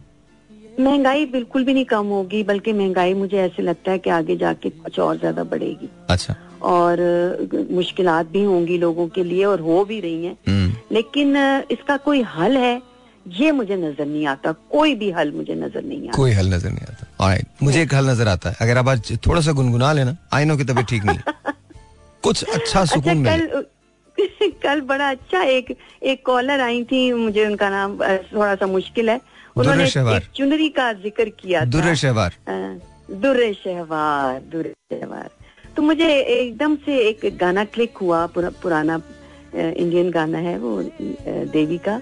महँगाई 0.79 1.25
बिल्कुल 1.25 1.63
भी 1.63 1.73
नहीं 1.73 1.85
कम 1.85 2.05
होगी 2.05 2.43
बल्कि 2.43 2.73
महँगाई 2.73 3.13
मुझे 3.13 3.37
ऐसे 3.37 3.63
लगता 3.63 3.91
है 3.91 3.99
कि 3.99 4.09
आगे 4.09 4.35
जाके 4.37 4.69
कुछ 4.69 4.99
और 4.99 5.17
ज़्यादा 5.17 5.43
बढ़ेगी। 5.43 5.89
अच्छा। 6.09 6.35
और 6.61 6.99
मुश्किल 7.71 8.09
भी 8.31 8.43
होंगी 8.43 8.77
लोगों 8.77 9.07
के 9.07 9.23
लिए 9.23 9.43
और 9.45 9.59
हो 9.59 9.83
भी 9.85 9.99
रही 9.99 10.25
हैं। 10.25 10.37
हम्म। 10.47 10.73
लेकिन 10.91 11.35
इसका 11.71 11.97
कोई 12.05 12.21
हल 12.35 12.57
है? 12.57 12.81
ये 13.25 13.51
मुझे 13.51 13.75
नज़र 13.75 14.05
नहीं 14.05 14.25
आता। 14.27 14.51
कोई 14.71 14.93
भी 14.95 15.09
हल 15.11 15.31
मुझे 15.31 15.55
नज़र 15.55 15.83
नहीं 15.83 16.07
आता। 16.07 16.17
कोई 16.17 16.31
हल 16.31 16.53
नज़र 16.53 16.69
नहीं 16.69 16.85
आता। 16.87 17.07
Alright, 17.21 17.63
मुझे 17.63 17.81
एक 17.81 17.93
हल 17.93 18.09
नज़र 18.09 18.27
आता 18.27 18.49
है। 18.49 18.55
अगर 18.61 18.77
आप 18.77 18.87
आज 18.87 19.17
थोड़ा 19.27 19.41
सा 19.41 19.51
गुनगुना 19.51 19.91
लेना 19.93 20.15
आई 20.33 20.45
नो 20.45 20.57
की 20.57 20.63
तबीयत 20.63 20.87
ठीक 20.87 21.05
नहीं 21.05 21.17
कुछ 22.23 22.43
अच्छा 22.43 22.59
अच्छा 22.59 22.85
सुकून 22.85 23.17
मिले 23.17 23.37
कल 23.37 23.65
कल 24.63 24.81
बड़ा 24.81 25.09
अच्छा 25.09 25.41
एक 25.43 25.75
एक 26.03 26.25
कॉलर 26.25 26.59
आई 26.59 26.83
थी 26.83 27.11
मुझे 27.13 27.45
उनका 27.45 27.69
नाम 27.69 27.97
थोड़ा 28.33 28.53
सा 28.55 28.67
मुश्किल 28.67 29.09
है। 29.09 29.19
उन्होंने 29.59 30.19
चुनरी 30.35 30.69
का 30.69 30.93
ज़िक्र 30.93 31.29
किया 31.29 31.61
था। 31.61 31.65
दुर्र 31.65 31.95
शहवार। 31.95 32.33
अ, 32.47 33.53
शहवार 33.53 34.41
दुर्र 34.41 34.69
शहवार। 34.93 35.29
तो 35.77 35.81
मुझे 35.81 36.19
एकदम 36.19 36.75
से 36.75 36.97
एक 36.97 37.37
गाना 37.37 37.63
क्लिक 37.65 37.97
हुआ 37.97 38.25
पुरा, 38.25 38.49
पुराना 38.49 39.01
इंडियन 39.55 40.11
गाना 40.11 40.37
है 40.37 40.57
वो 40.57 40.83
देवी 41.53 41.77
का। 41.77 42.01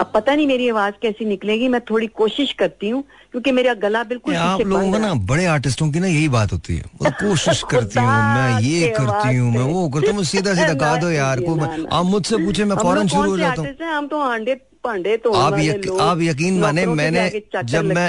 अब 0.00 0.10
पता 0.14 0.34
नहीं 0.34 0.46
मेरी 0.46 0.68
आवाज़ 0.68 0.94
कैसी 1.02 1.24
निकलेगी 1.24 1.68
मैं 1.68 1.80
थोड़ी 1.80 2.06
कोशिश 2.06 2.52
करती 2.52 2.88
हूँ 2.88 3.04
क्योंकि 3.32 3.52
मेरा 3.52 3.74
गला 3.74 4.02
बिल्कुल 4.02 4.34
आप 4.34 4.60
लोगों 4.60 4.92
का 4.92 4.98
ना 4.98 5.14
बड़े 5.14 5.44
आर्टिस्टों 5.46 5.90
की 5.92 6.00
ना 6.00 6.06
यही 6.06 6.28
बात 6.28 6.52
होती 6.52 6.76
है। 6.76 6.84
वो 7.02 7.10
कोशिश 7.10 7.62
करती 7.70 8.00
हूँ 8.00 8.08
मैं 8.08 8.60
ये 8.60 8.88
करती 8.88 9.36
हूँ 9.36 9.52
मैं 9.52 9.62
वो 9.62 9.88
करती 9.88 10.10
हूँ। 10.10 10.24
सीधा 10.24 10.54
सीधा 10.54 10.72
गा 10.72 10.96
दो 10.96 11.10
यार 11.10 11.40
को। 11.40 11.56
आप 11.92 12.04
मुझसे 12.06 12.36
पूछे 12.36 12.64
मैं 12.64 12.76
फ़ौरन 12.76 13.08
शुरू 13.08 13.30
हो 13.30 13.38
जाता 13.38 13.62
हूँ। 13.62 13.74
हम 13.82 14.06
तो 14.06 14.22
हांडे 14.22 14.54
भांडे 14.84 15.16
तो 15.16 15.32
आप 15.32 15.58
यक, 15.58 15.98
आप 16.00 16.18
यकीन 16.20 16.60
माने 16.60 16.86
मैंने 16.86 17.42
जब 17.64 17.84
मैं 17.84 18.08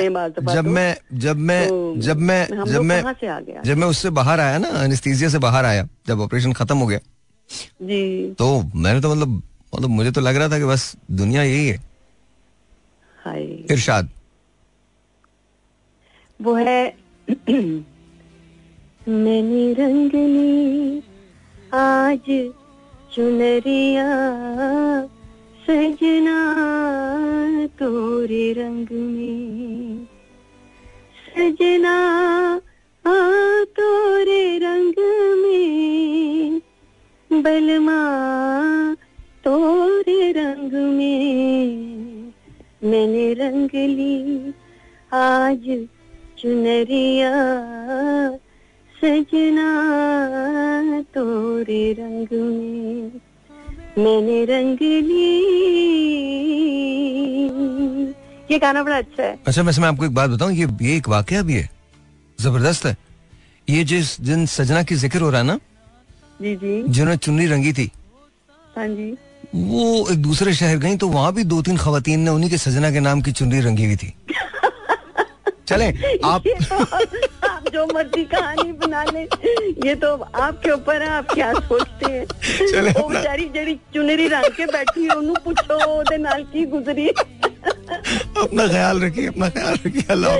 जब 0.50 0.66
मैं 0.66 0.96
जब 1.14 1.38
मैं 1.38 1.68
तो 1.70 1.96
जब 1.98 2.18
मैं 2.18 2.66
जब 2.66 2.82
मैं 2.82 3.04
आ 3.30 3.40
गया? 3.40 3.62
जब 3.62 3.78
मैं 3.78 3.88
उससे 3.88 4.10
बाहर 4.10 4.40
आया 4.40 4.58
ना 4.58 4.68
एनेस्थीसिया 4.84 5.30
से 5.30 5.38
बाहर 5.38 5.66
आया 5.66 5.88
जब 6.08 6.20
ऑपरेशन 6.20 6.54
खत्म 6.54 6.78
हो 6.78 6.88
गया। 6.88 7.00
जी। 7.82 8.32
तो 8.32 8.72
मैंने 8.76 9.02
तो 9.02 9.16
मतलब 9.16 9.44
मतलब 9.76 9.90
मुझे 9.90 10.12
तो 10.12 10.22
लग 10.22 10.36
रहा 10.36 10.50
था 10.50 10.60
कि 10.60 10.66
बस 10.66 10.96
दुनिया 11.12 11.44
यही 11.44 11.68
है। 11.68 11.78
हाय। 13.26 13.44
इरशाद। 13.44 14.10
वो 16.42 16.56
है 16.56 16.96
मैंने 19.10 19.74
रंग 19.74 20.12
ली 20.14 21.04
आज 21.74 22.52
चुनरिया 23.16 24.06
सजना 25.72 26.56
तोरे 27.68 28.54
रंग 28.54 28.88
में। 28.92 30.06
सजना 31.36 31.96
आ 33.08 33.32
तोरे 33.64 34.58
रंग 34.58 34.94
में। 35.44 36.62
बलमा 37.42 38.00
तोरे 39.44 40.32
रंग 40.32 40.74
में। 40.74 41.78
मैंने 42.84 43.34
रंग 43.34 43.70
ली 43.74 44.54
आज 45.14 45.88
चुनरिया। 46.38 47.32
सजना 49.02 49.70
तोरे 51.02 51.94
रंग 51.94 52.28
में। 52.32 53.12
मैंने 53.98 54.44
रंग 54.46 54.78
ली। 54.82 55.30
ये 58.52 58.58
गाना 58.60 58.84
बड़ा 58.84 58.98
अच्छा 58.98 59.24
है। 59.24 59.38
अच्छा 59.48 59.62
वैसे 59.62 59.82
मैं 59.82 59.88
आपको 59.88 60.06
एक 60.06 60.14
बात 60.14 60.30
बताऊँ 60.30 60.54
ये 60.54 60.68
ये 60.82 60.96
एक 60.98 61.10
वाकया 61.10 61.42
भी 61.44 61.54
है 61.54 61.70
ज़बरदस्त 62.40 62.86
है। 62.86 62.96
ये 63.68 63.84
जिस 63.84 64.20
जिन 64.22 64.46
सजना 64.46 64.84
की 64.84 64.96
ज़िक्र 64.96 65.22
हो 65.22 65.30
रहा 65.30 65.42
है 65.42 65.48
ना 65.48 65.60
जी 66.42 66.56
जी। 66.56 66.84
जिन्होंने 66.88 67.18
चुन्नी 67.18 67.46
रंगी 67.48 67.74
थी 67.74 67.90
हाँ 68.76 68.88
जी। 68.88 69.12
वो 69.56 70.08
एक 70.12 70.22
दूसरे 70.22 70.54
शहर 70.54 70.78
गई 70.78 70.98
तो 70.98 71.08
वहाँ 71.10 71.34
भी 71.34 71.44
दो 71.44 71.62
तीन 71.62 71.78
खवतीन 71.78 72.20
ने 72.20 72.30
उन्हीं 72.30 72.50
के 72.50 72.58
सजना 72.58 72.92
के 72.92 73.00
नाम 73.00 73.22
की 73.22 73.32
चुनरी 73.32 73.60
रंगी 73.62 73.86
हुई 73.86 73.96
थी। 73.96 74.14
चले 75.72 75.88
आप 76.32 76.44
तो 76.48 76.76
आप 77.48 77.70
जो 77.74 77.86
मर्ज़ी 77.94 78.24
कहानी 78.34 78.72
बना 78.84 79.04
ले 79.14 79.24
ये 79.88 79.96
तो 80.04 80.14
आपके 80.46 80.72
ऊपर 80.72 81.02
है 81.02 81.10
आप 81.10 81.34
क्या 81.34 81.52
सोचते 81.54 82.12
हैं? 82.12 82.26
चले 82.72 82.92
वो 83.00 83.08
बेचारी 83.10 83.46
जड़ी 83.56 83.76
चुनरी 83.94 84.28
रंग 84.36 84.52
के 84.58 84.66
बैठी 84.74 85.04
है 85.04 85.16
उन्होंने 85.16 85.44
पूछो 85.46 85.76
ओदे 86.00 86.18
नाल 86.28 86.44
की 86.54 86.66
गुजरी? 86.76 87.08
अपना 88.42 88.68
ख्याल 88.68 89.00
रखिए 89.04 89.28
अपना 89.28 89.50
ख्याल 89.56 89.74
रखिए 89.86 90.04
अल्लाह 90.12 90.38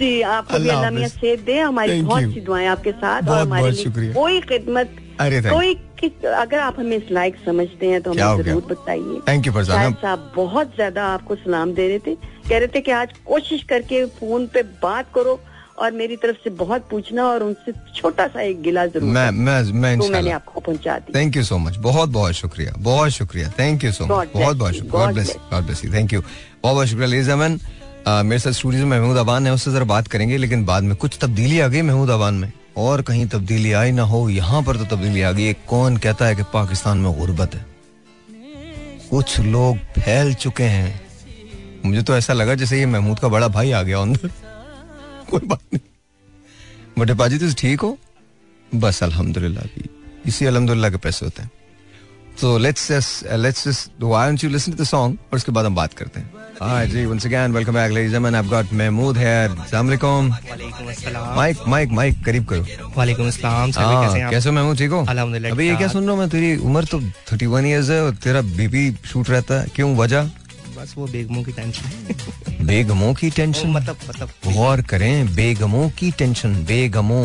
जी 0.00 0.10
आप 0.38 0.52
अल्लाह 0.54 0.90
मियाँ 0.90 1.08
सेहत 1.08 1.40
दे 1.46 1.58
हमारी 1.58 2.00
बहुत 2.02 2.34
सी 2.34 2.40
दुआएँ 2.48 2.66
आपके 2.68 2.92
साथ 3.04 3.28
और 3.28 3.40
हमारे 3.40 4.12
कोई 4.14 4.40
खिदमत 4.50 4.96
कोई 5.22 5.74
किस 6.00 6.24
अगर 6.26 6.58
आप 6.60 6.78
हमें 6.78 6.96
इस 6.96 7.10
लायक 7.12 7.36
समझते 7.44 7.86
हैं 7.86 8.00
तो 8.02 8.12
हमें 8.12 8.42
ज़रूर 8.42 8.62
बताइए। 8.70 9.20
You, 9.38 9.54
फरजाना। 9.54 9.90
साहब 10.02 10.32
बहुत 10.36 10.74
ज़्यादा 10.74 11.04
आपको 11.08 11.34
सलाम 11.36 11.72
दे 11.74 11.88
रहे 11.88 11.98
थे। 11.98 12.14
कह 12.48 12.58
रहे 12.58 12.66
थे 12.66 12.80
कि 12.80 12.90
आज 12.90 13.12
कोशिश 13.26 13.62
करके 13.68 14.04
फ़ोन 14.18 14.46
पे 14.54 14.62
बात 14.82 15.06
करो 15.14 15.38
और 15.78 15.92
मेरी 15.92 16.16
तरफ़ 16.16 16.36
से 16.44 16.50
बहुत 16.56 16.88
पूछना 16.90 17.26
और 17.26 17.42
उनसे 17.42 17.72
छोटा 17.96 18.26
सा 18.28 18.40
एक 18.42 18.60
गिला 18.62 18.86
ज़रूर 18.86 19.08
मैं 19.10 19.30
मैं 19.30 19.62
मैं 19.74 19.98
तो 19.98 20.08
मैंने 20.10 20.30
आपको 20.30 20.60
पहुँचा 20.60 20.98
दी। 20.98 21.12
थैंक 21.14 21.36
यू 21.36 21.42
सो 21.44 21.58
मच 21.58 21.76
बहुत 21.88 22.08
बहुत 22.10 22.34
शुक्रिया। 22.34 22.74
बहुत 22.78 23.10
शुक्रिया। 23.10 23.48
थैंक 23.58 23.84
यू 23.84 23.92
सो 23.92 24.04
मच 24.06 24.28
बहुत 24.34 24.56
बहुत. 24.56 24.74
शुक्रिया। 24.74 25.58
यू 25.84 25.92
थैंक 25.92 26.12
यू 26.12 26.20
बहुत 26.20 26.74
बहुत 26.74 26.86
शुक्रिया 26.88 27.32
अमन 27.32 27.58
मेरे 28.26 28.38
साथ 28.38 28.52
स्टूडियो 28.52 28.86
में 28.86 28.98
महमूद 28.98 29.16
अबान 29.18 29.46
है 29.46 29.52
उससे 29.52 29.72
जरा 29.72 29.84
बात 29.86 30.08
करेंगे 30.08 30.36
लेकिन 30.36 30.64
बाद 30.64 30.82
में 30.82 30.96
कुछ 30.96 31.18
तब्दीली 31.22 31.60
आ 31.60 31.68
गई 31.68 31.82
महमूद 31.82 32.10
अबान 32.10 32.34
में। 32.34 32.52
और 32.80 33.02
कहीं 33.02 33.26
तब्दीली 33.26 33.72
आई 33.72 33.92
ना 33.92 34.02
हो, 34.02 34.28
यहाँ 34.30 34.62
पर 34.62 34.76
तो 34.76 34.84
तब्दीली 34.84 35.22
आ 35.22 35.32
गई। 35.32 35.52
कौन 35.68 35.96
कहता 35.96 36.26
है 36.26 36.36
कि 36.36 36.42
पाकिस्तान 36.52 36.98
में 36.98 37.12
गुर्बत 37.18 37.54
है? 37.54 37.64
कुछ 39.10 39.38
लोग 39.40 39.76
फैल 39.98 40.34
चुके 40.34 40.64
हैं। 40.64 41.00
मुझे 41.84 42.02
तो 42.02 42.16
ऐसा 42.16 42.32
लगा 42.32 42.54
जैसे 42.54 42.78
ये 42.78 42.86
महमूद 42.86 43.18
का 43.18 43.28
बड़ा 43.28 43.48
भाई 43.48 43.70
आ 43.72 43.82
गया 43.82 44.00
अंदर। 44.00 44.30
कोई 45.30 45.46
बात 45.46 45.60
नहीं। 45.74 45.80
बटे 46.98 47.14
पाजी, 47.14 47.38
तुम 47.38 47.52
ठीक 47.52 47.80
हो? 47.80 47.98
बस, 48.74 49.02
अल्हम्दुलिल्लाह 49.02 49.64
की 49.66 49.88
इसी 50.26 50.46
अल्हम्दुलिल्लाह 50.46 50.90
के 50.90 50.96
पैसे 50.96 51.26
होते 51.26 51.42
हैं। 51.42 51.50
तो 52.40 52.56
let's 52.58 52.90
let's 53.32 53.66
just 53.68 54.02
why 54.02 54.28
don't 54.28 54.44
you 54.44 54.50
listen 54.50 54.72
to 54.72 54.82
the 54.82 54.86
song 54.86 55.16
और 55.32 55.36
उसके 55.36 55.52
बाद 55.52 55.64
हम 55.66 55.74
बात 55.74 55.94
करते 55.94 56.20
हैं। 56.20 56.30
Hi 56.60 56.86
ji 56.86 57.04
once 57.06 57.26
again 57.26 57.52
welcome 57.52 57.74
back 57.74 57.92
ladies 57.92 58.14
and 58.16 58.36
I 58.36 58.48
got 58.48 58.72
Mahmood 58.72 59.18
here 59.18 59.50
अस्सलाम 59.50 59.86
वालेकुम 59.86 60.30
वालेकुम 60.30 60.88
अस्सलाम 60.90 61.36
माइक 61.36 61.58
माइक 61.68 61.90
माइक 61.98 62.24
करीब 62.24 62.44
करो। 62.48 62.90
वालेकुम 62.96 63.26
अस्सलाम 63.28 63.70
सर 63.70 63.80
हाँ, 63.80 64.04
कैसे 64.04 64.18
हैं 64.18 64.24
आप? 64.24 64.30
कैसे 64.30 64.48
हो 64.48 64.54
महमूद 64.54 64.78
ठीक 64.78 64.90
हो? 64.90 65.04
अल्हम्दुलिल्लाह, 65.08 65.52
अभी 65.52 65.68
ये 65.68 65.76
क्या 65.76 65.88
सुन 65.88 66.02
रहा 66.02 66.12
हूँ 66.12 66.20
मैं? 66.20 66.28
तेरी 66.30 66.56
उम्र 66.56 66.84
तो 66.84 67.00
31 67.00 67.64
इयर्स 67.64 67.90
है 67.90 68.02
और 68.04 68.14
तेरा 68.24 68.40
बीपी 68.56 68.90
शूट 69.06 69.30
रहता 69.30 69.60
है। 69.60 69.66
क्यों? 69.76 69.96
वजह? 69.96 70.30
बस 70.78 70.94
वो 70.96 71.06
बेगमों 71.06 71.42
की 71.44 71.52
टेंशन 71.52 72.66
बेगमों 72.66 73.12
की 73.14 73.30
टेंशन 73.30 73.70
मतलब 73.70 73.96
मतलब। 74.08 74.28
गौर 74.46 74.82
करें 74.90 75.34
बेगमों 75.34 75.88
की 75.98 76.10
टेंशन 76.18 76.54
बेगमों। 76.66 77.24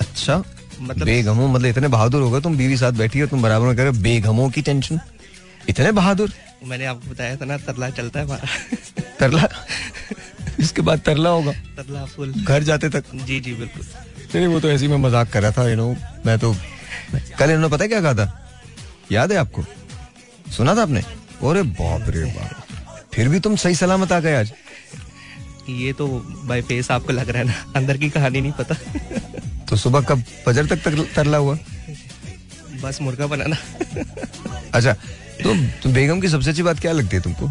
अच्छा। 0.00 0.42
मतलब- 0.82 1.04
बेगमों 1.04 1.48
मतलब 1.48 1.66
इतने 1.66 1.88
बहादुर 1.88 2.22
हो 2.22 2.30
गए 2.30 2.40
तुम 2.40 2.56
बीवी 2.56 2.76
साथ 2.76 2.92
बैठी 2.92 3.18
हो 3.18 3.26
तुम 3.26 3.42
बराबर 3.42 3.66
में 3.66 3.76
कह 3.76 3.82
रहे 3.82 3.92
हो 3.92 4.02
बेगमों 4.02 4.50
की 4.50 4.62
टेंशन 4.62 5.00
इतने 5.68 5.92
बहादुर। 5.92 6.32
मैंने 6.64 6.84
आपको 6.84 7.10
बताया 7.10 7.36
था 7.36 7.44
ना 7.44 7.56
तरला 7.56 7.90
चलता 7.90 8.20
है 8.20 8.26
हमारा। 8.26 8.76
तरला? 9.20 9.48
इसके 10.60 10.82
बाद 10.82 11.00
तरला 11.00 11.30
होगा। 11.30 11.52
तरला 11.52 12.04
फुल 12.04 12.32
घर 12.32 12.62
जाते 12.62 12.88
तक? 12.88 13.04
जी 13.14 13.40
जी 13.40 13.54
बिल्कुल। 13.54 13.86
नहीं 14.34 14.46
वो 14.46 14.60
तो 14.60 14.70
ऐसे 14.70 14.86
ही 14.86 14.90
मैं 14.90 14.98
मज़ाक 14.98 15.30
कर 15.30 15.42
रहा 15.42 15.50
था 15.50 15.70
यू 15.70 15.76
नो 15.76 15.96
मैं 16.26 16.38
तो 16.38 16.56
कल 17.38 17.50
इन्होंने 17.50 17.68
पता 17.68 17.86
क्या 17.86 18.00
कहा 18.00 18.14
था? 18.14 18.50
याद 19.12 19.32
है 19.32 19.38
आपको? 19.38 19.64
सुना 20.52 20.74
था 20.74 20.82
आपने? 20.82 21.00
अरे 21.00 21.62
बाप 21.62 22.04
रे 22.08 22.24
बाप। 22.24 22.66
फिर 23.12 23.28
भी 23.28 23.40
तुम 23.40 23.56
सही 23.56 23.74
सलामत 23.74 24.12
आ 24.12 24.20
गए 24.20 24.36
आज। 24.36 24.52
ये 25.70 25.92
तो 25.92 26.08
बाय 26.44 26.62
फेस 26.62 26.90
आपको 26.90 27.12
लग 27.12 27.28
रहा 27.28 27.38
है 27.38 27.44
ना 27.44 27.72
अंदर 27.76 27.96
की 27.96 28.10
कहानी 28.10 28.40
नहीं 28.40 28.52
पता। 28.52 28.74
तो 29.72 29.76
सुबह 29.78 30.00
कब? 30.04 30.22
फजर 30.46 30.66
तक 30.68 31.06
तरला 31.14 31.38
हुआ? 31.38 31.56
बस 32.82 32.98
मुर्गा 33.02 33.26
बनाना। 33.26 33.56
अच्छा 34.74 34.92
तो, 34.92 35.54
तो 35.82 35.88
बेगम 35.90 36.20
की 36.20 36.28
सबसे 36.28 36.50
अच्छी 36.50 36.62
बात 36.62 36.80
क्या 36.80 36.92
लगती 36.92 37.16
है 37.16 37.22
तुमको? 37.22 37.46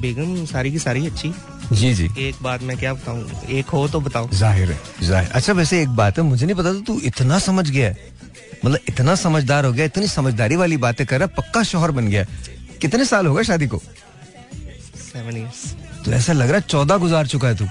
बेगम 0.00 0.44
सारी 0.46 0.70
की 0.72 0.78
सारी 0.78 1.06
अच्छी। 1.06 1.32
जी 1.72 1.92
जी। 1.94 2.08
एक 2.18 2.34
बात 2.42 2.62
मैं 2.62 2.76
क्या 2.78 2.92
बताऊँ? 2.94 3.42
एक 3.50 3.66
हो 3.66 3.86
तो 3.88 4.00
बताओ। 4.00 4.28
ज़ाहिर 4.32 4.70
है 4.72 4.78
ज़ाहिर। 5.02 5.30
अच्छा 5.30 5.52
वैसे 5.52 5.80
एक 5.82 5.88
बात 5.96 6.18
है 6.18 6.24
मुझे 6.24 6.46
नहीं 6.46 6.56
पता 6.56 6.72
था 6.74 6.80
तू 6.86 6.98
इतना 7.04 7.38
समझ 7.38 7.68
गया 7.70 7.88
है। 7.88 8.14
मतलब 8.64 8.78
इतना 8.88 9.14
समझदार 9.16 9.64
हो 9.64 9.72
गया 9.72 9.84
इतनी 9.84 10.06
समझदारी 10.08 10.56
वाली 10.56 10.76
बातें 10.76 11.06
कर 11.06 11.18
रहा 11.18 11.26
पक्का 11.36 11.62
शोहर 11.64 11.90
बन 11.90 12.08
गया 12.08 12.24
कितने 12.80 13.04
साल 13.04 13.26
हो 13.26 13.34
गए 13.34 13.44
शादी 13.44 13.66
को? 13.66 13.82
सेवन 15.02 15.48
तो 16.04 16.12
ऐसा 16.12 16.32
लग 16.32 16.48
रहा 16.48 16.56
है 16.56 16.64
चौदह 16.68 16.96
गुजार 16.96 17.26
चुका 17.26 17.48
है 17.48 17.56
तू। 17.56 17.66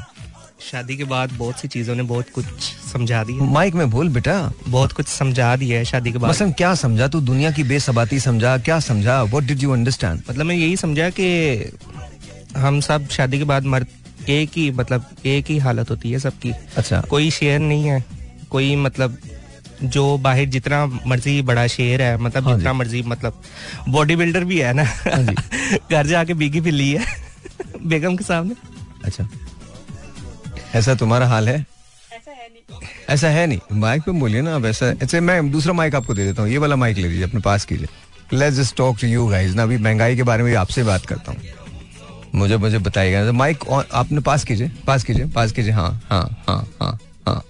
शादी 0.60 0.98
के 0.98 1.04
बाद 1.04 1.32
बहुत 1.32 1.60
सी 1.60 1.68
चीज़ों 1.68 1.96
ने 1.96 2.04
बहुत 2.04 2.26
कुछ 2.30 2.46
समझा 2.94 3.24
दिया। 3.24 3.44
माइक 3.44 3.74
में 3.74 3.90
बोल 3.90 4.10
बेटा। 4.10 4.52
बहुत 4.68 4.92
कुछ 4.92 5.08
समझा 5.08 5.56
दिया 5.56 5.78
है 5.78 5.86
शादी 5.86 6.12
के 6.12 6.18
बाद। 6.18 6.30
मसलन 6.32 6.52
क्या 6.52 6.76
समझा 6.76 7.08
तू? 7.08 7.22
दुनिया 7.22 7.52
की 7.52 7.64
बेसबाती 7.64 8.20
समझा 8.20 8.58
क्या 8.58 8.80
समझा? 8.80 9.24
व्हाट 9.24 9.44
डिड 9.44 9.64
यू 9.64 9.72
अंडरस्टैंड 9.72 10.22
मतलब 10.30 10.46
मैं 10.46 10.56
यही 10.56 10.78
समझा 10.78 11.10
कि 11.10 11.28
हम 12.58 12.80
सब 12.82 13.08
शादी 13.10 13.38
के 13.38 13.44
बाद 13.44 13.66
मर्द 13.66 13.88
एक 14.30 14.52
ही 14.56 14.72
मतलब 14.72 15.06
एक 15.26 15.46
ही 15.46 15.58
हालत 15.58 15.90
होती 15.90 16.12
है 16.12 16.20
सबकी। 16.20 16.52
अच्छा। 16.78 17.02
कोई 17.02 17.32
शेयर 17.32 17.60
नहीं 17.60 17.84
है। 17.84 18.04
कोई 18.50 18.76
मतलब 18.76 19.18
जो 19.84 20.18
बाहर 20.18 20.46
जितना 20.46 20.86
मर्ज़ी 20.86 21.42
बड़ा 21.42 21.68
शेर 21.68 22.02
है 22.02 22.18
मतलब 22.18 22.48
हाँ 22.48 22.56
जितना 22.56 22.74
मर्ज़ी 22.74 23.02
मतलब 23.02 23.42
बॉडी 23.90 24.16
बिल्डर 24.16 24.44
भी 24.44 24.60
है 24.60 24.74
ना। 24.74 24.84
घर 24.84 25.12
हाँ 25.14 25.78
घर 25.92 26.08
जाके 26.08 26.34
बीगी 26.34 26.72
ली 26.72 26.92
है। 26.92 27.06
बेगम 27.86 28.16
के 28.16 28.24
सामने। 28.24 28.56
अच्छा। 29.06 29.28
ऐसा 30.76 30.96
तुम्हारा 30.96 31.28
हाल 31.28 31.50
है? 31.50 31.66
ऐसा 33.10 33.28
है 33.30 33.46
नहीं। 33.48 33.60
माइक 33.80 34.02
पे 34.04 34.12
बोलिए 34.12 34.42
ना 34.42 34.56
अब 34.56 34.66
ऐसा। 34.66 34.90
अच्छा 35.02 35.20
मैं 35.22 35.52
दूसरा 35.52 35.74
माइक 35.74 35.96
आपको 35.96 36.14
दे 36.14 36.26
देता 36.26 36.42
हूँ। 36.42 36.52
ये 36.52 36.58
वाला 36.58 36.76
माइक 36.76 36.98
ले 36.98 37.08
लीजिए 37.08 37.24
अपने 37.24 37.42
पास 37.42 37.66
कीजिए। 37.66 37.88
Let's 38.34 38.58
just 38.58 38.76
talk 38.78 38.98
to 39.02 39.08
you 39.08 39.28
guys 39.28 39.54
ना 39.56 39.64
अभी 39.64 39.78
महँगाई 39.78 40.16
के 40.16 40.24
बारे 40.24 40.44
में 40.44 40.54
आपसे 40.56 40.84
बात 40.84 41.06
करता 41.06 41.32
हूँ। 41.32 41.42
मुझे 42.36 42.58
मुझे 42.58 42.78
बताइएगा। 42.78 43.32
माइक 43.32 43.64
आपने 43.94 44.22
पास 44.22 44.44
कीजिए 44.44 44.72
पास 44.88 45.04
कीजिए 45.04 45.26
पास 45.26 45.52
कीजिए। 45.52 45.72
हाँ 45.72 45.90
हाँ 46.10 46.24
हाँ 46.48 46.58
हाँ 46.82 46.98
हाँ। 47.28 47.42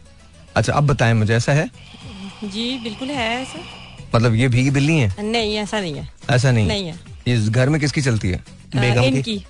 अच्छा 0.56 0.74
अब 0.74 0.88
बताएँ 0.88 1.14
मुझे 1.14 1.36
ऐसा 1.36 1.54
है? 1.54 1.70
जी 2.44 2.78
बिल्कुल 2.80 3.08
है 3.08 3.30
ऐसा। 3.42 3.60
मतलब 4.16 4.36
ये 4.36 4.48
भीगी 4.48 4.70
बिल्ली 4.72 4.98
है? 4.98 5.24
नहीं 5.24 5.56
ऐसा 5.56 5.80
नहीं 5.80 5.94
है। 5.94 6.08
ऐसा 6.30 6.52
नहीं 6.52 6.68
नहीं 6.68 6.88
है। 6.88 7.00
इस 7.28 7.50
घर 7.50 7.70
में 7.70 7.80
किसकी 7.82 8.02
चलती 8.02 8.30
है? 8.30 8.44
बेगम 8.76 9.22
की? 9.22 9.44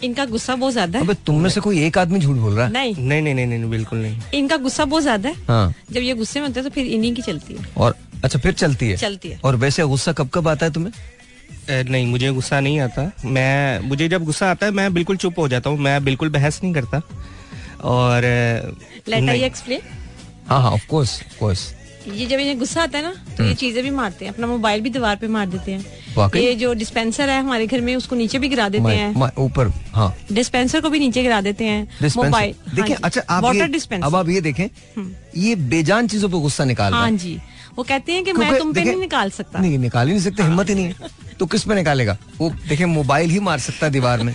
इनकी 0.00 0.26
गुस्सा 0.26 0.54
बहुत 0.56 0.72
ज़्यादा 0.72 0.98
है। 0.98 1.04
अबे 1.04 1.14
तुम 1.26 1.40
में 1.40 1.48
से 1.50 1.60
कोई 1.60 1.82
एक 1.84 1.98
आदमी 1.98 2.18
झूठ 2.18 2.36
बोल 2.36 2.54
रहा 2.54 2.66
है? 2.66 2.72
नहीं। 2.72 2.94
नहीं 2.98 3.22
नहीं 3.22 3.34
नहीं 3.34 3.46
नहीं 3.46 3.70
बिल्कुल 3.70 3.98
नहीं। 3.98 4.20
इनका 4.34 4.56
गुस्सा 4.56 4.84
बहुत 4.84 5.02
ज़्यादा 5.02 5.28
है। 5.28 5.34
हाँ। 5.48 5.74
जब 5.92 6.00
ये 6.00 6.14
गुस्से 6.14 6.40
में 6.40 6.46
होते 6.46 6.60
हैं 6.60 6.68
तो 6.68 6.74
फिर 6.74 6.86
इन्हीं 6.86 7.14
की 7.14 7.22
चलती 7.22 7.54
है। 7.54 7.66
और 7.76 7.94
अच्छा 8.24 8.38
फिर 8.38 8.52
चलती 8.52 8.88
है? 8.88 8.96
चलती 8.96 9.28
है। 9.28 9.38
और 9.44 9.56
वैसे 9.56 9.82
गुस्सा 9.84 10.12
कब 10.12 10.28
कब 10.34 10.48
आता 10.48 10.66
है 10.66 10.72
तुम्हें? 10.72 10.92
नहीं 11.70 12.06
मुझे 12.06 12.30
गुस्सा 12.30 12.60
नहीं 12.60 12.80
आता। 12.80 13.10
मैं 13.24 13.78
मुझे 13.80 14.08
जब 14.08 14.24
गुस्सा 14.24 14.50
आता 14.50 14.66
है 14.66 14.72
मैं 14.72 14.92
बिल्कुल 14.94 15.16
चुप 15.16 15.38
हो 15.38 15.48
जाता 15.48 15.70
हूँ। 15.70 15.78
मैं 15.78 16.02
बिल्कुल 16.04 16.28
बहस 16.30 16.60
नहीं 16.62 16.74
करता। 16.74 17.00
और 17.84 18.22
लेट 19.08 19.28
आई 19.28 19.42
एक्सप्लेन 19.42 19.80
हाँ 20.48 20.60
हाँ 20.62 20.70
ऑफ़ 20.70 20.86
कोर्स 20.88 21.20
ऑफ़ 21.22 21.38
कोर्स 21.38 21.72
ये 22.06 22.26
जब 22.26 22.38
इन्हें 22.38 22.58
गुस्सा 22.58 22.82
आता 22.82 22.98
है 22.98 23.04
ना 23.04 23.12
तो 23.12 23.32
हम्म। 23.32 23.48
ये 23.48 23.54
चीज़ें 23.56 23.82
भी 23.84 23.90
मारते 23.90 24.24
हैं 24.24 24.32
अपना 24.32 24.46
मोबाइल 24.46 24.80
भी 24.80 24.90
दीवार 24.90 25.16
पे 25.16 25.28
मार 25.28 25.46
देते 25.48 25.72
हैं। 25.72 26.02
ये 26.36 26.54
जो 26.54 26.72
डिस्पेंसर 26.74 27.30
है 27.30 27.38
हमारे 27.40 27.66
घर 27.66 27.80
में 27.80 27.94
उसको 27.96 28.16
नीचे 28.16 28.38
भी 28.38 28.48
गिरा 28.48 28.68
देते 28.68 28.90
हैं। 28.90 29.32
ऊपर 29.38 29.72
हाँ। 29.94 30.14
डिस्पेंसर 30.32 30.80
को 30.80 30.90
भी 30.90 30.98
नीचे 30.98 31.22
गिरा 31.22 31.40
देते 31.40 31.64
हैं 31.64 32.10
मोबाइल 32.16 32.54
देखिए 32.74 32.96
अच्छा 32.96 33.22
आप 33.28 33.42
वाटर 33.44 33.66
डिस्पेंसर 33.68 34.06
अब 34.06 34.16
आप 34.16 34.28
ये 34.28 34.40
देखें 34.40 34.68
ये 35.36 35.54
बेजान 35.56 36.08
चीज़ों 36.08 36.28
पर 36.28 36.38
गुस्सा 36.40 36.64
निकाल 36.64 36.92
हाँ। 36.92 37.10
जी। 37.12 37.38
वो 37.76 37.84
कहते 37.84 38.12
हैं 38.12 38.24
कि 38.24 38.32
मैं 38.32 38.58
तुम 38.58 38.72
पे 38.72 38.84
नहीं 38.84 38.96
निकाल 38.96 39.30
सकता। 39.32 39.60
नहीं 39.60 39.78
निकाल 39.78 40.06
ही 40.06 40.12
नहीं 40.12 40.22
सकते 40.22 40.42
हिम्मत 40.42 40.68
ही 40.68 40.74
नहीं 40.74 40.86
है। 40.86 40.94
तो 41.38 41.46
किस 41.46 41.62
पे 41.64 41.74
निकालेगा? 41.74 42.16
वो 42.38 42.50
देखे 42.68 42.86
मोबाइल 42.86 43.30
ही 43.30 43.40
मार 43.40 43.58
सकता 43.60 43.86
है 43.86 43.92
दीवार 43.92 44.22
में। 44.22 44.34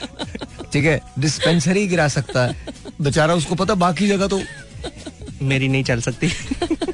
ठीक 0.74 0.86
है 0.86 1.00
डिस्पेंसर 1.20 1.78
ही 1.78 1.88
गिरा 1.88 2.08
सकता 2.10 2.46
है। 2.46 2.68
बेचारा 3.02 3.34
उसको 3.36 3.56
पता 3.56 3.76
बाकी 3.78 4.08
जगह 4.08 4.28
तो 4.28 4.42
मेरी 5.42 5.68
नहीं 5.68 5.84
चल 5.84 6.02
सकती। 6.02 6.28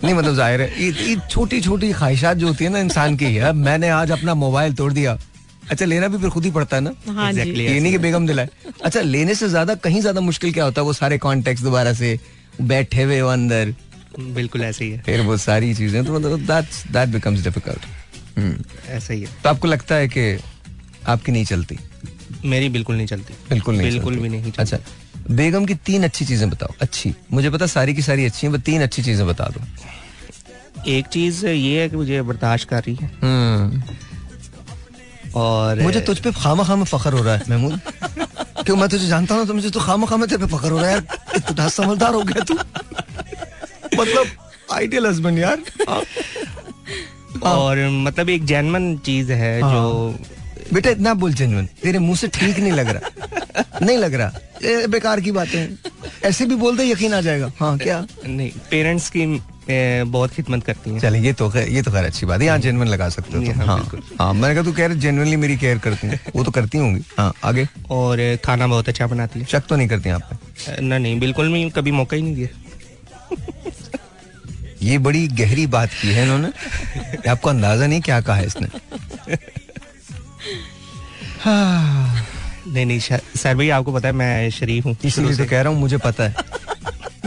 नहीं 0.03 0.13
मतलब 0.13 0.35
ज़ाहिर 0.35 0.61
है 0.61 0.83
ये, 0.83 0.91
ये 0.91 1.15
छोटी 1.29 1.61
छोटी 1.61 1.91
ख्वाहिशात 1.93 2.37
जो 2.37 2.47
होती 2.47 2.63
है 2.65 2.71
ना 2.71 2.79
इंसान 2.79 3.15
की 3.17 3.33
है 3.35 3.51
मैंने 3.53 3.89
आज 3.91 4.11
अपना 4.11 4.33
मोबाइल 4.35 4.73
तोड़ 4.73 4.91
दिया। 4.93 5.17
अच्छा 5.71 5.85
लेना 5.85 6.07
भी 6.07 6.17
फिर 6.17 6.29
खुद 6.29 6.45
ही 6.45 6.51
पड़ता 6.51 6.77
है 6.77 6.83
ना? 6.83 6.91
हाँ 7.07 7.31
जी। 7.33 7.39
Exactly. 7.39 7.67
ये 7.69 7.79
नहीं 7.79 7.91
कि 7.91 7.97
बेगम 7.97 8.27
दिलाए। 8.27 8.49
अच्छा 8.83 9.01
लेने 9.01 9.35
से 9.35 9.47
ज़्यादा 9.49 9.75
कहीं 9.75 10.01
ज़्यादा 10.01 10.21
मुश्किल 10.21 10.53
क्या 10.53 10.63
होता 10.63 10.81
है? 10.81 10.85
वो 10.85 10.93
सारे 10.93 11.17
कॉन्टेक्ट 11.17 11.61
दोबारा 11.61 11.93
से 11.93 12.17
बैठे 12.61 13.03
हुए 13.03 13.19
अंदर। 13.31 13.73
बिल्कुल 14.19 14.63
ऐसे 14.63 14.85
ही 14.85 14.91
है। 14.91 15.01
फिर 15.01 15.21
वो 15.21 15.37
सारी 15.37 15.73
चीज़ें 15.75 16.03
तो 16.05 16.19
मतलब 16.19 16.45
दैट्स 16.47 16.83
दैट 16.87 17.09
बिकम्स 17.09 17.43
डिफ़िकल्ट 17.43 17.85
ऐसा 18.89 19.13
ही 19.13 19.21
है। 19.21 19.27
तो 19.43 19.49
आपको 19.49 19.67
लगता 19.67 19.95
है 19.95 20.07
कि 20.07 20.37
आपकी 21.07 21.31
नहीं 21.31 21.45
चलती? 21.45 21.77
मेरी 22.45 22.69
बिल्कुल 22.69 22.95
नहीं 22.95 23.07
चलती। 23.07 23.33
बिल्कुल 23.49 23.75
नहीं 23.75 23.89
बिल्कुल 23.89 24.13
चलती। 24.13 24.23
भी 24.23 24.29
नहीं 24.29 24.51
चलती। 24.51 24.61
अच्छा 24.61 24.77
बेगम 25.32 25.65
की 25.65 25.76
तीन 25.76 26.03
अच्छी 26.03 26.26
चीज़ें 26.26 26.49
बताओ। 26.49 26.73
अच्छी। 26.82 27.13
मुझे 27.34 27.49
पता 27.49 27.65
सारी 27.67 27.93
की 27.93 28.01
सारी 28.01 28.26
अच्छी 28.26 28.47
हैं 28.47 28.61
तीन 28.61 28.82
अच्छी 28.84 29.03
चीज़ें 29.03 29.26
बता 29.28 29.45
दो। 29.45 29.61
एक 30.88 31.05
चीज़ 31.07 31.45
ये 31.47 31.82
है 31.82 31.89
कि 31.89 31.95
मुझे 31.95 32.21
बर्दाश्त 32.21 32.67
कर 32.69 32.84
रही 32.84 32.95
है। 32.95 33.11
हम्म। 33.21 33.84
और 35.36 35.82
मुझे 35.82 36.01
तुझ 36.01 36.17
पे 36.19 36.32
खामा 36.32 36.63
खामा 36.63 36.84
फखर 36.84 37.13
हो 37.13 37.23
रहा 37.23 37.36
है 37.36 37.43
महमूद। 37.49 37.80
क्यों 38.65 38.76
मैं 38.78 38.89
तुझे 38.89 39.07
जानता 39.07 39.36
हूँ 39.36 39.45
तो 39.47 39.53
मुझे 39.53 39.69
तो 39.69 39.80
खामा 39.80 40.07
खामा 40.07 40.26
तेरे 40.26 40.45
पे 40.45 40.57
फखर 40.57 40.71
हो 40.71 40.80
रहा 40.80 40.89
है 40.89 40.97
इतना 41.36 41.67
समझदार 41.69 42.13
हो 42.13 42.21
गया 42.21 42.43
तू। 42.43 42.53
मतलब 43.99 44.26
आइडियल 44.73 45.05
हस्बैंड 45.07 45.39
यार। 45.39 45.63
और 47.43 47.89
मतलब 47.89 48.30
एक 48.30 48.45
जैनमन 48.45 48.95
चीज़ 48.97 49.32
है 49.32 49.61
हाँ। 49.61 49.71
जो 49.71 50.15
बेटा 50.74 50.89
इतना 50.89 51.13
बोल 51.13 51.34
जेन्युइन 51.34 51.66
तेरे 51.82 51.99
मुँह 51.99 52.16
से 52.18 52.28
ठीक 52.30 52.59
नहीं 52.59 52.72
लग 52.72 52.89
रहा। 52.89 53.01
नहीं 53.82 53.97
लग 53.97 54.13
रहा। 54.13 54.88
बेकार 54.89 55.20
की 55.22 55.32
बातें 55.32 55.68
ऐसे 56.26 56.45
भी 56.45 56.55
बोलते 56.55 56.84
यकीन 56.86 57.13
आ 57.13 57.22
जाएगा। 57.22 57.51
हाँ 57.59 57.78
क्या? 57.78 58.05
नहीं 58.26 58.51
पेरेंट्स 58.72 59.09
की 59.09 59.26
बहुत 59.68 60.32
खिदमत 60.32 60.63
करती 60.63 60.89
हैं। 60.89 60.99
चले 60.99 61.20
ये 61.20 61.34
तो 61.34 61.51
ये 61.57 61.82
तो 61.82 61.91
खैर 61.91 62.05
अच्छी 62.05 62.26
बात 62.26 62.39
है। 62.39 62.45
यहाँ 62.45 62.59
जेनवन 62.59 62.88
लगा 62.88 63.09
सकते 63.09 63.38
हो 63.38 63.53
हाँ, 63.53 63.66
हाँ 63.68 64.01
हाँ 64.20 64.34
मैंने 64.34 64.53
कहा 64.55 64.63
तू 64.63 64.72
कह 64.74 64.86
रहे 64.88 64.97
जेनवनली 64.97 65.36
मेरी 65.36 65.57
केयर 65.57 65.78
करती 65.80 66.07
है। 66.07 66.20
वो 66.36 66.43
तो 66.43 66.51
करती 66.51 66.78
होंगी। 66.78 67.01
हाँ 67.18 67.34
आगे। 67.43 67.68
और 67.91 68.38
खाना 68.45 68.68
बहुत 68.68 68.89
अच्छा 68.89 69.07
बनाती 69.07 69.39
है। 69.39 69.45
शक 69.45 69.63
तो 69.70 69.76
नहीं 69.76 69.88
करती 69.88 70.09
आप 70.09 70.39
ना 70.82 70.97
नहीं 70.97 71.20
बिल्कुल 71.20 71.51
भी 71.53 71.70
कभी 71.70 71.91
मौका 71.91 72.18
ही 72.18 72.22
नहीं 72.24 72.36
दिया। 72.36 72.47
ये 74.84 74.97
बड़ी 74.99 75.28
गहरी 75.30 75.66
बात 75.68 75.89
की 76.01 76.07
है 76.07 76.24
इन्होंने। 76.24 77.30
आपको 77.30 77.49
अंदाज़ा 77.49 77.88
नहीं 77.88 78.01
क्या 78.01 78.20
कहा 78.22 78.36
है 78.36 78.45
इसने। 78.47 78.68
नहीं 82.67 82.85
नहीं 82.85 82.99
सर 82.99 83.55
भाई 83.55 83.69
आपको 83.69 83.93
पता 83.93 84.07
है 84.07 84.13
मैं 84.13 84.49
शरीफ 84.49 84.85
हूँ। 84.85 84.95
इसीलिए 85.05 85.35
तो 85.37 85.45
कह 85.45 85.61
रहा 85.61 85.71
हूँ 85.73 85.79
मुझे 85.79 85.97
पता 86.05 86.23
है। 86.23 86.35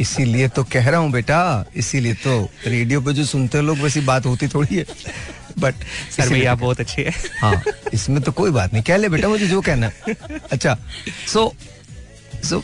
इसीलिए 0.00 0.48
तो 0.48 0.64
कह 0.72 0.88
रहा 0.90 1.00
हूँ 1.00 1.10
बेटा 1.12 1.38
इसीलिए 1.76 2.14
तो 2.24 2.32
रेडियो 2.66 3.00
पे 3.00 3.12
जो 3.12 3.24
सुनते 3.24 3.58
हो 3.58 3.64
लोग 3.64 3.78
वैसी 3.78 4.00
बात 4.00 4.26
होती 4.26 4.48
थोड़ी 4.48 4.76
है। 4.76 4.84
बट 5.58 5.74
सर 6.16 6.28
भाई 6.30 6.44
आप 6.44 6.58
बहुत 6.58 6.80
अच्छे 6.80 7.02
हैं। 7.04 7.14
हाँ 7.40 7.62
इसमें 7.94 8.20
तो 8.22 8.32
कोई 8.32 8.50
बात 8.50 8.72
नहीं। 8.72 8.82
कह 8.82 8.96
ले 8.96 9.08
बेटा 9.08 9.28
मुझे 9.28 9.46
जो 9.46 9.60
कहना 9.60 9.90
अच्छा 10.52 10.76
सो 11.32 11.52
सो 12.44 12.62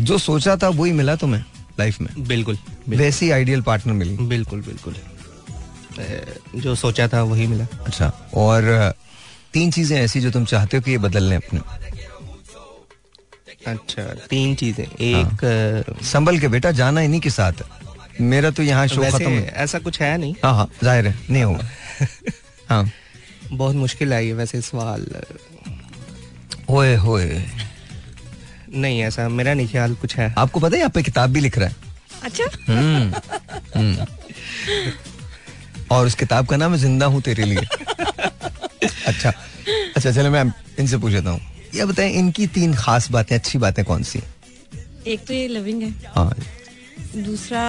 जो 0.00 0.18
सोचा 0.18 0.56
था 0.56 0.68
वही 0.68 0.92
मिला 0.92 1.16
तुम्हें 1.16 1.44
लाइफ 1.78 2.00
में? 2.00 2.08
बिल्कुल 2.28 2.58
वैसी 2.88 3.30
आइडियल 3.30 3.62
पार्टनर 3.62 3.92
मिली? 3.92 4.16
बिल्कुल 4.26 4.60
बिल्कुल। 4.62 4.94
जो 6.60 6.74
सोचा 6.74 7.08
था 7.08 7.22
वही 7.22 7.46
मिला। 7.46 7.66
अच्छा 7.86 8.12
और 8.34 8.94
तीन 9.54 9.70
चीज़ें 9.70 9.98
ऐसी 10.00 10.20
जो 10.20 10.30
तुम 10.30 10.44
चाहते 10.44 10.76
हो 10.76 10.82
कि 10.82 10.90
ये 10.90 10.98
बदल 10.98 11.22
लें 11.22 11.36
अपने। 11.36 11.60
अच्छा 13.66 14.02
तीन 14.30 14.54
चीज़ें। 14.54 14.84
एक 14.84 15.44
अ, 15.44 16.02
संभल 16.04 16.38
के 16.38 16.48
बेटा 16.48 16.70
जाना 16.70 17.00
इन्हीं 17.00 17.20
के 17.20 17.30
साथ। 17.30 17.62
मेरा 18.20 18.50
तो 18.50 18.62
यहाँ 18.62 18.86
शो 18.86 19.02
खत्म। 19.10 19.30
है। 19.30 19.46
ऐसा 19.46 19.78
कुछ 19.78 20.00
है 20.02 20.16
नहीं। 20.18 20.34
हाँ 20.44 20.54
हाँ 20.54 20.68
ज़ाहिर 20.84 21.06
है 21.06 21.14
नहीं 21.30 21.42
होगा। 21.42 21.68
हाँ। 22.70 22.90
बहुत 23.52 23.76
मुश्किल 23.76 24.12
आई 24.12 24.26
है 24.26 24.32
वैसे 24.32 24.60
सवाल। 24.60 25.06
ओए 26.70 26.94
होए। 26.96 27.44
नहीं 28.74 29.02
ऐसा 29.02 29.28
मेरा 29.28 29.54
नहीं 29.54 29.68
ख्याल 29.68 29.94
कुछ 29.94 30.16
है। 30.16 30.34
आपको 30.38 30.60
पता 30.60 30.74
है 30.74 30.78
यहाँ 30.78 30.90
पे 30.90 31.02
किताब 31.02 31.30
भी 31.30 31.40
लिख 31.40 31.58
रहा 31.58 31.68
है। 31.68 31.74
अच्छा। 32.22 32.44
हम्म, 32.68 33.12
हम्म। 33.76 34.06
और 35.90 36.06
उस 36.06 36.14
किताब 36.14 36.46
का 36.46 36.56
नाम 36.56 36.72
है 36.72 36.78
ज़िंदा 36.78 37.06
हूँ 37.06 37.20
तेरे 37.22 37.44
लिए। 37.44 37.83
अच्छा। 39.06 39.32
अच्छा 39.96 40.10
चलो 40.10 40.30
मैं 40.30 40.44
इनसे 40.78 40.98
पूछ 40.98 41.12
लेता 41.12 41.30
हूँ। 41.30 41.40
ये 41.74 41.84
बताएँ 41.84 42.12
इनकी 42.18 42.46
तीन 42.56 42.74
खास 42.74 43.10
बातें 43.10 43.34
अच्छी 43.36 43.58
बातें 43.58 43.84
कौन 43.84 44.02
सी? 44.02 44.20
एक 45.06 45.24
तो 45.26 45.34
ये 45.34 45.48
लविंग 45.48 45.82
है। 45.82 45.90
हाँ 46.14 46.34
दूसरा 47.16 47.64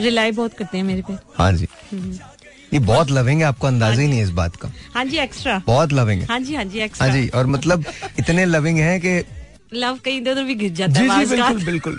रिलाई 0.00 0.30
बहुत 0.32 0.54
करते 0.54 0.76
हैं 0.78 0.84
मेरे 0.84 1.02
पे। 1.08 1.12
हाँ 1.38 1.52
जी। 1.52 1.66
हम्म। 1.92 2.18
ये 2.72 2.78
बहुत 2.78 3.10
लविंग 3.10 3.40
है 3.40 3.46
आपको 3.46 3.66
अंदाज़ा 3.66 4.00
ही 4.00 4.06
नहीं 4.08 4.18
है 4.18 4.24
इस 4.24 4.30
बात 4.30 4.56
का। 4.56 4.70
हाँ 4.94 5.04
जी 5.04 5.16
एक्स्ट्रा 5.18 5.60
बहुत 5.66 5.92
लविंग 5.92 6.20
है। 6.20 6.26
हाँ 6.26 6.38
जी 6.40 6.54
हाँ 6.54 6.64
जी 6.64 6.80
एक्स्ट्रा 6.80 7.06
हाँ 7.06 7.16
जी 7.16 7.28
और 7.28 7.46
मतलब 7.46 7.84
इतने 8.18 8.44
लविंग 8.44 8.78
है 8.78 8.98
कि 9.00 9.22
लव 9.74 9.98
कहीं 10.04 10.20
इधर 10.20 10.32
उधर 10.32 10.44
भी 10.44 10.54
गिर 10.54 10.72
जाता 10.72 10.92
जी 10.92 11.08
है 11.08 11.24
जी 11.26 11.36
बाज़ 11.36 11.64
बिल्कुल 11.64 11.98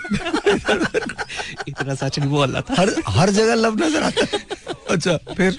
इतना 1.68 1.94
सच 1.94 2.18
नहीं 2.18 2.30
बोल 2.30 2.50
रहा 2.50 2.60
था। 2.60 2.74
हर 2.80 2.94
हर 3.08 3.30
जगह 3.30 3.54
लव 3.54 3.76
नज़र 3.82 4.02
आता 4.02 4.26
है। 4.32 4.40
अच्छा 4.90 5.16
फिर? 5.34 5.58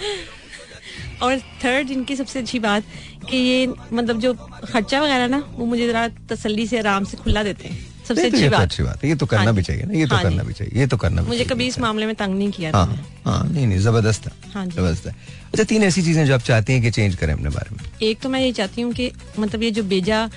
और 1.24 1.40
थर्ड 1.64 1.92
इनकी 1.92 2.16
सबसे 2.16 2.40
अच्छी 2.40 2.60
बात 2.60 2.84
कि 3.30 3.38
ये 3.38 3.68
मतलब 3.94 4.20
जो 4.20 4.34
खर्चा 4.34 5.02
वगैरह 5.02 5.28
ना 5.28 5.44
वो 5.58 5.66
मुझे 5.66 5.88
जरा 5.88 6.08
तसल्ली 6.30 6.68
से 6.68 6.80
आराम 6.80 7.04
से 7.12 7.18
खुला 7.18 7.44
देते 7.44 7.68
हैं। 7.68 7.78
सबसे 8.08 8.22
तो 8.22 8.28
अच्छी 8.28 8.44
तो 8.46 8.50
बात। 8.52 8.62
अच्छी 8.62 8.84
बात 8.84 9.04
है। 9.04 9.10
ये 9.10 9.16
तो 9.16 9.26
करना 9.26 9.44
हाँ 9.44 9.54
भी 9.56 9.62
चाहिए 9.64 9.84
ना 9.84 9.94
ये 9.94 10.06
तो 10.06 10.16
हाँ 10.16 10.24
करना 10.24 10.44
भी 10.44 10.54
चाहिए 10.54 10.80
ये 10.80 10.88
तो 10.88 10.98
करना 10.98 11.22
मुझे 11.24 11.44
कभी 11.46 11.68
इस 11.68 11.80
मामले 11.80 12.06
में 12.06 12.16
तंग 12.16 12.36
नहीं 12.38 12.52
किया 12.52 12.72
हाँ 12.76 12.86
हाँ 13.26 13.44
नहीं 13.50 13.68
नहीं 13.68 13.78
ज़बरदस्त 13.80 14.26
है 14.28 14.66
ज़बरदस्त 14.70 15.06
है। 15.08 15.14
अच्छा 15.48 15.64
तीन 15.64 15.84
ऐसी 15.84 16.02
चीज़ें 16.04 16.26
जो 16.26 16.34
आप 16.34 16.42
चाहती 16.42 16.74
हैं 16.74 16.82
कि 16.82 16.92
चेंज 16.92 17.16
करें 17.16 17.34
अपने 17.34 17.50
बारे 17.50 17.76
में? 17.76 17.80
एक 18.02 18.20
तो 18.22 18.30
मैं 18.30 18.40
ये 18.42 18.52
चाहती 18.52 18.82
हूँ 18.82 18.94
कि 18.94 19.12
मतलब 19.40 19.64
ये 19.64 19.72
जो 19.72 19.84
बेजा 19.94 20.30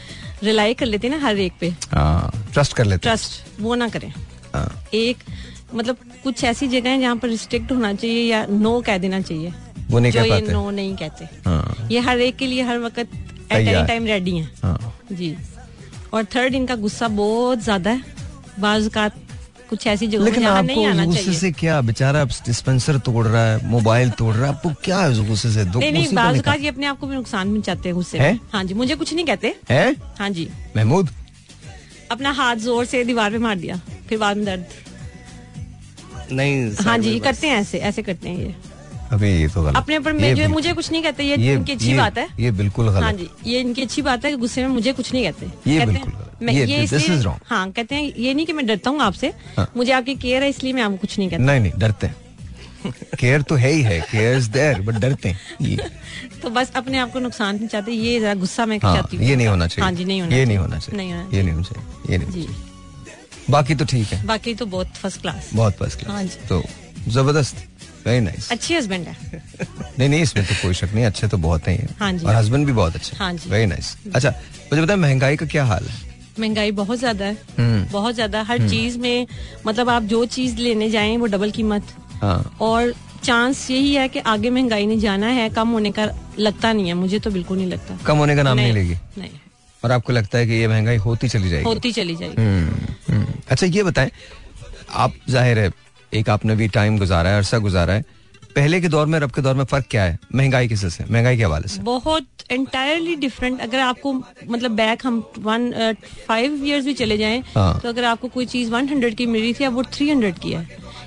रिलाई 0.44 0.74
कर 0.74 0.86
लेते 0.86 1.08
हैं 1.08 1.18
ना 1.18 1.26
हर 1.26 1.38
एक 1.40 1.52
पे 1.60 1.74
ट्रस्ट 1.92 2.72
कर 2.76 2.84
लेते 2.84 3.08
ट्रस्ट 3.08 3.60
वो 3.60 3.74
ना 3.74 3.88
करें। 3.88 4.12
एक 4.94 5.24
मतलब 5.74 5.96
कुछ 6.24 6.44
ऐसी 6.44 6.66
जगह 6.68 6.90
है 6.90 7.00
जहाँ 7.00 7.16
पर 7.16 7.28
रिस्ट्रिक्ट 7.28 7.72
होना 7.72 7.92
चाहिए 7.94 8.22
या 8.30 8.44
नो 8.50 8.80
कह 8.86 8.98
देना 8.98 9.20
चाहिए। 9.20 9.52
वो 9.90 9.98
नहीं 9.98 10.12
जो 10.12 10.20
कह 10.20 10.24
ये 10.24 10.30
पाते। 10.30 10.52
नो 10.52 10.70
नहीं 10.70 10.96
कहते। 10.96 11.28
हाँ। 11.44 11.88
ये 11.90 12.00
हर 12.00 12.20
एक 12.20 12.36
के 12.36 12.46
लिए 12.46 12.62
हर 12.62 12.78
वक्त 12.78 12.98
एट 12.98 13.52
एनी 13.52 13.86
टाइम 13.86 14.06
रेडी 14.06 14.36
हैं। 14.38 14.50
हाँ। 14.62 14.92
जी। 15.12 15.36
और 16.12 16.24
थर्ड 16.34 16.54
इनका 16.54 16.74
गुस्सा 16.76 17.08
बहुत 17.10 17.62
ज़्यादा 17.62 17.90
है। 17.90 18.02
बाज 18.60 18.88
का 18.94 19.08
कुछ 19.70 19.86
ऐसी 19.86 20.06
जगह 20.06 20.24
लेकिन 20.24 20.44
आपको 20.46 20.66
नहीं 20.66 20.86
आना 20.86 21.02
उस 21.02 21.08
गुस्से 21.08 21.32
से 21.34 21.50
क्या 21.52 21.80
बेचारा 21.82 22.24
डिस्पेंसर 22.24 22.98
तोड़ 23.06 23.26
रहा 23.26 23.44
है 23.44 23.66
मोबाइल 23.68 24.10
तोड़ 24.18 24.34
रहा 24.34 24.44
है 24.44 24.54
आपको 24.54 24.70
क्या 24.84 24.98
है 24.98 25.26
गुस्से 25.28 25.50
से? 25.52 25.64
दुख 25.64 25.82
नहीं 25.82 25.92
नहीं 25.92 26.14
बाज 26.14 26.40
का 26.42 26.54
ये 26.54 26.68
अपने 26.68 26.86
आप 26.86 26.98
को 26.98 27.06
भी 27.06 27.14
नुकसान 27.14 27.50
पहुंचाते 27.50 27.88
हैं 27.88 27.94
गुस्से 27.96 28.18
है? 28.18 28.38
हाँ 28.52 28.64
जी 28.64 28.74
मुझे 28.74 28.94
कुछ 28.96 29.14
नहीं 29.14 29.24
कहते। 29.26 29.54
है? 29.70 29.96
हाँ 30.18 30.30
जी। 30.30 30.48
महमूद? 30.76 31.10
अपना 32.10 32.30
हाथ 32.32 32.56
ज़ोर 32.58 32.84
से 32.84 33.04
दीवार 33.04 33.30
पे 33.30 33.38
मार 33.38 33.56
दिया 33.58 33.80
फिर 34.08 34.18
बाद 34.18 34.36
में 34.36 34.44
दर्द। 34.46 34.66
नहीं 36.32 36.70
हाँ 36.84 36.98
जी 36.98 37.18
करते 37.20 37.46
हैं 37.48 37.56
ऐसे 37.56 37.78
ऐसे 37.80 38.02
करते 38.02 38.28
हैं 38.28 38.38
ये। 38.38 38.54
अबे 39.12 39.28
ये 39.40 39.48
तो 39.48 39.62
गलत। 39.62 39.76
अपने 39.76 39.98
मैं 39.98 40.34
जो 40.34 40.48
मुझे 40.48 40.72
कुछ 40.72 40.90
नहीं 40.92 41.02
कहते 41.02 41.24
ये, 41.24 41.36
ये 41.36 41.54
इनकी 41.54 41.72
अच्छी 41.72 41.94
बात 41.94 42.18
है। 42.18 42.28
ये 42.40 42.50
बिल्कुल 42.50 42.88
गलत। 42.90 43.02
हाँ 43.02 43.12
जी 43.12 43.28
ये 43.46 43.60
इनकी 43.60 43.82
अच्छी 43.82 44.02
बात 44.02 44.24
है 44.24 44.30
कि 44.30 44.36
गुस्से 44.36 44.62
में 44.62 44.68
मुझे 44.68 44.92
कुछ 44.92 45.12
नहीं 45.12 45.24
कहते। 45.24 45.46
ये 45.70 45.78
कहते 45.78 45.92
बिल्कुल 45.92 46.12
हैं- 46.12 46.42
मैं 46.42 46.52
ये- 46.52 46.68
ये 46.68 46.82
इसलिए 46.82 47.32
हाँ 47.46 47.70
कहते 47.70 47.94
हैं 47.94 48.12
ये 48.18 48.34
नहीं 48.34 48.46
कि 48.46 48.52
मैं 48.52 48.66
डरता 48.66 48.90
हूँ 48.90 49.00
आपसे 49.02 49.32
हाँ। 49.56 49.72
मुझे 49.76 49.92
आपकी 49.92 50.14
केयर 50.14 50.42
है 50.42 50.48
इसलिए 50.48 50.72
मैं 50.72 50.82
आपको 50.82 50.96
कुछ 50.96 51.18
नहीं 51.18 51.28
कहता। 51.30 51.42
नहीं 51.42 51.60
नहीं 51.60 51.72
डरते 51.78 52.06
हैं। 52.06 52.16
केयर 53.20 53.42
तो 53.42 53.54
है 53.54 53.70
ही 53.72 53.82
है 53.82 54.00
केयर 54.00 54.36
इज़ 54.36 54.50
देयर 54.50 54.80
बट 54.80 54.94
डरते 54.94 55.28
हैं। 55.28 55.40
ये 55.62 55.76
तो 56.42 56.50
बस 56.50 56.72
अपने 56.76 56.98
आप 56.98 57.12
को 57.12 57.18
नुकसान 57.18 57.56
नहीं 57.56 57.68
चाहते 57.68 57.92
ये 57.92 58.20
जरा 58.20 58.34
गुस्सा 58.34 58.66
में 58.66 58.78
हाँ 58.82 58.96
हूँ। 58.96 59.20
ये 59.22 59.36
नहीं 59.36 59.46
होना 59.46 59.66
चाहिए। 59.66 59.84
हाँ 59.84 59.92
जी 59.92 60.04
नहीं 60.04 60.20
होना 60.20 60.36
ये 60.36 60.44
नहीं 60.44 60.58
होना 60.58 60.78
चाहिए। 60.78 60.96
नहीं 60.96 61.12
होना 61.12 61.36
ये 61.36 61.42
नहीं 61.42 61.52
होना 61.52 61.64
चाहिए। 61.64 62.12
ये 62.12 62.18
नहीं 62.18 62.30
जी। 62.30 62.48
बाकी 63.50 63.74
तो 63.74 63.84
ठीक 63.84 64.08
है। 64.12 64.26
बाकी 64.26 64.54
तो 64.54 64.66
बहुत 64.66 64.86
फ़र्स्ट 64.86 65.20
क्लास 65.20 65.50
बहुत 65.54 65.76
फ़र्स्ट 65.76 66.06
हाँ 66.06 66.24
क्लास 66.24 66.38
जी। 66.42 66.48
तो 66.48 66.62
ज़बरदस्त। 67.08 67.56
वेरी 68.06 68.20
नाइस 68.20 68.50
अच्छे 68.52 68.76
हस्बैंड 68.76 69.06
है। 69.06 69.42
नहीं 69.98 70.08
नहीं 70.08 70.20
इसमें 70.22 70.44
तो 70.46 70.54
कोई 70.62 70.74
शक 70.74 70.90
नहीं 70.94 71.04
अच्छे 71.04 71.28
तो 71.28 71.38
बहुत 71.38 71.68
हैं 71.68 71.88
हाँ 72.00 72.12
जी। 72.12 72.26
और 72.26 72.34
हस्बैंड 72.34 72.66
भी 72.66 72.72
बहुत 72.72 72.96
अच्छे। 72.96 73.16
हाँ 73.16 73.32
जी। 73.32 73.50
वेरी 73.50 73.66
नाइस 73.66 73.96
अच्छा 74.14 74.30
मुझे 74.30 74.82
बताए 74.82 74.96
महँगाई 74.96 75.36
का 75.36 75.46
क्या 75.46 75.64
हाल 75.64 75.84
है? 75.84 75.94
महँगाई 76.40 76.70
बहुत 76.72 76.98
ज़्यादा 76.98 77.24
है। 77.24 77.36
हम्म। 77.58 77.84
बहुत 77.92 78.14
ज़्यादा। 78.14 78.42
हर 78.42 78.68
चीज़ 78.68 78.98
में 78.98 79.26
मतलब 79.66 79.88
आप 79.88 80.02
जो 80.04 80.24
चीज़ 80.26 80.56
लेने 80.56 80.90
जाएँ 80.90 81.16
वो 81.16 81.26
डबल 81.26 81.50
कीमत। 81.50 81.92
हाँ। 82.22 82.56
और 82.60 82.92
चांस 83.24 83.70
यही 83.70 83.94
है 83.94 84.08
कि 84.08 84.18
आगे 84.26 84.50
महँगाई 84.50 84.86
नहीं 84.86 84.98
जाना 85.00 85.26
है 85.26 85.48
कम 85.50 85.68
होने 85.68 85.90
का 85.90 86.08
लगता 86.38 86.72
नहीं 86.72 86.88
है। 86.88 86.94
मुझे 86.94 87.18
तो 87.18 87.30
बिल्कुल 87.30 87.56
नहीं 87.58 87.66
लगता। 87.66 87.98
कम 88.06 88.16
होने 88.16 88.36
का 88.36 88.42
नाम 88.42 88.56
नहीं 88.56 88.72
लेगी? 88.72 88.96
नहीं। 89.18 89.30
और 89.82 89.92
आपको 89.92 90.12
लगता 90.12 90.38
है 90.38 90.46
कि 90.46 90.52
ये 90.52 90.68
महँगाई 90.68 90.96
होती 90.96 91.28
चली 91.28 91.48
जाएगी? 91.48 91.64
होती 91.64 91.92
चली 91.92 92.16
जाएगी। 92.16 92.42
हम्म, 92.42 92.86
हम्म। 93.08 93.26
अच्छा 93.50 93.66
ये 93.66 93.82
बताएँ 93.82 94.10
आप 94.96 95.14
ज़ाहिर 95.28 95.58
है 95.58 95.68
एक 96.16 96.30
आपने 96.30 96.56
भी 96.56 96.68
टाइम 96.68 96.98
गुजारा 96.98 97.30
है 97.30 97.36
अरसा 97.36 97.58
गुजारा 97.58 97.94
है। 97.94 98.04
पहले 98.56 98.80
के 98.80 98.88
दौर 98.88 99.06
में 99.06 99.14
और 99.14 99.22
अब 99.22 99.30
के 99.30 99.42
दौर 99.42 99.54
में 99.54 99.64
फ़र्क 99.64 99.86
क्या 99.90 100.02
है? 100.02 100.18
महँगाई 100.34 100.68
किस 100.68 100.84
से 100.94 101.04
महँगाई 101.04 101.36
के 101.36 101.44
हवाले 101.44 101.68
से। 101.68 101.82
बहुत 101.82 102.26
एंटायरली 102.50 103.14
डिफरेंट 103.16 103.60
अगर 103.60 103.80
आपको 103.80 104.12
मतलब 104.48 104.70
बैक 104.70 105.06
हम 105.06 105.22
वन 105.38 105.94
फाइव 106.28 106.64
इयर्स 106.64 106.84
भी 106.84 106.94
चले 106.94 107.18
जाएँ 107.18 107.42
हाँ। 107.54 107.78
तो 107.80 107.88
अगर 107.88 108.04
आपको 108.04 108.28
कोई 108.28 108.46
चीज़ 108.46 108.70
वन 108.70 108.88
हंड्रेड 108.88 109.14
की 109.14 109.26
मिल 109.26 109.42
रही 109.42 109.54
थी 109.54 109.64
अब 109.64 109.72
वो 109.72 109.82
थ्री 109.94 110.08
हंड्रेड 110.10 110.38
की 110.38 110.52
है। 110.52 110.62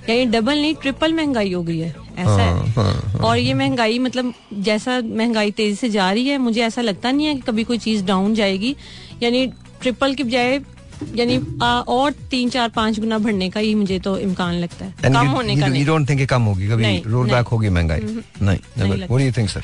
यानी 0.09 0.25
डबल 0.25 0.61
नहीं 0.61 0.75
ट्रिपल 0.75 1.13
महँगाई 1.13 1.53
हो 1.53 1.63
गई 1.63 1.79
है। 1.79 1.89
ऐसा 1.89 2.29
हाँ, 2.29 2.53
है 2.55 2.71
हाँ, 2.73 3.19
और 3.21 3.37
ये 3.37 3.53
महँगाई 3.53 3.99
मतलब 3.99 4.33
जैसा 4.53 4.99
महँगाई 5.01 5.51
तेज़ी 5.51 5.75
से 5.75 5.89
जा 5.89 6.11
रही 6.11 6.27
है 6.27 6.37
मुझे 6.37 6.61
ऐसा 6.61 6.81
लगता 6.81 7.11
नहीं 7.11 7.27
है 7.27 7.35
कि 7.35 7.41
कभी 7.41 7.63
कोई 7.63 7.77
चीज़ 7.77 8.03
डाउन 8.05 8.35
जाएगी। 8.35 8.75
यानी 9.23 9.45
ट्रिपल 9.81 10.13
की 10.15 10.23
बजाय 10.23 10.59
यानी 11.15 11.37
और 11.87 12.11
तीन 12.31 12.49
चार 12.49 12.69
पाँच 12.69 12.99
गुना 12.99 13.17
बढ़ने 13.17 13.49
का 13.49 13.59
ही 13.59 13.73
मुझे 13.75 13.99
तो 13.99 14.17
इम्कान 14.17 14.53
लगता 14.53 14.85
है। 14.85 14.93
कम 15.03 15.27
होने 15.27 15.55
का 15.55 15.65
यू 15.65 15.71
नहीं। 15.73 15.85
डोंट 15.85 16.09
थिंक 16.09 16.29
कम 16.29 16.43
होगी? 16.43 16.67
कभी 16.67 16.97
रोल 17.05 17.29
बैक 17.29 17.47
होगी 17.47 17.69
महँगाई? 17.69 17.99
नहीं 17.99 18.57
never 18.77 18.95
what 18.95 19.09
do 19.09 19.19
you 19.19 19.31
think 19.31 19.49
sir 19.49 19.63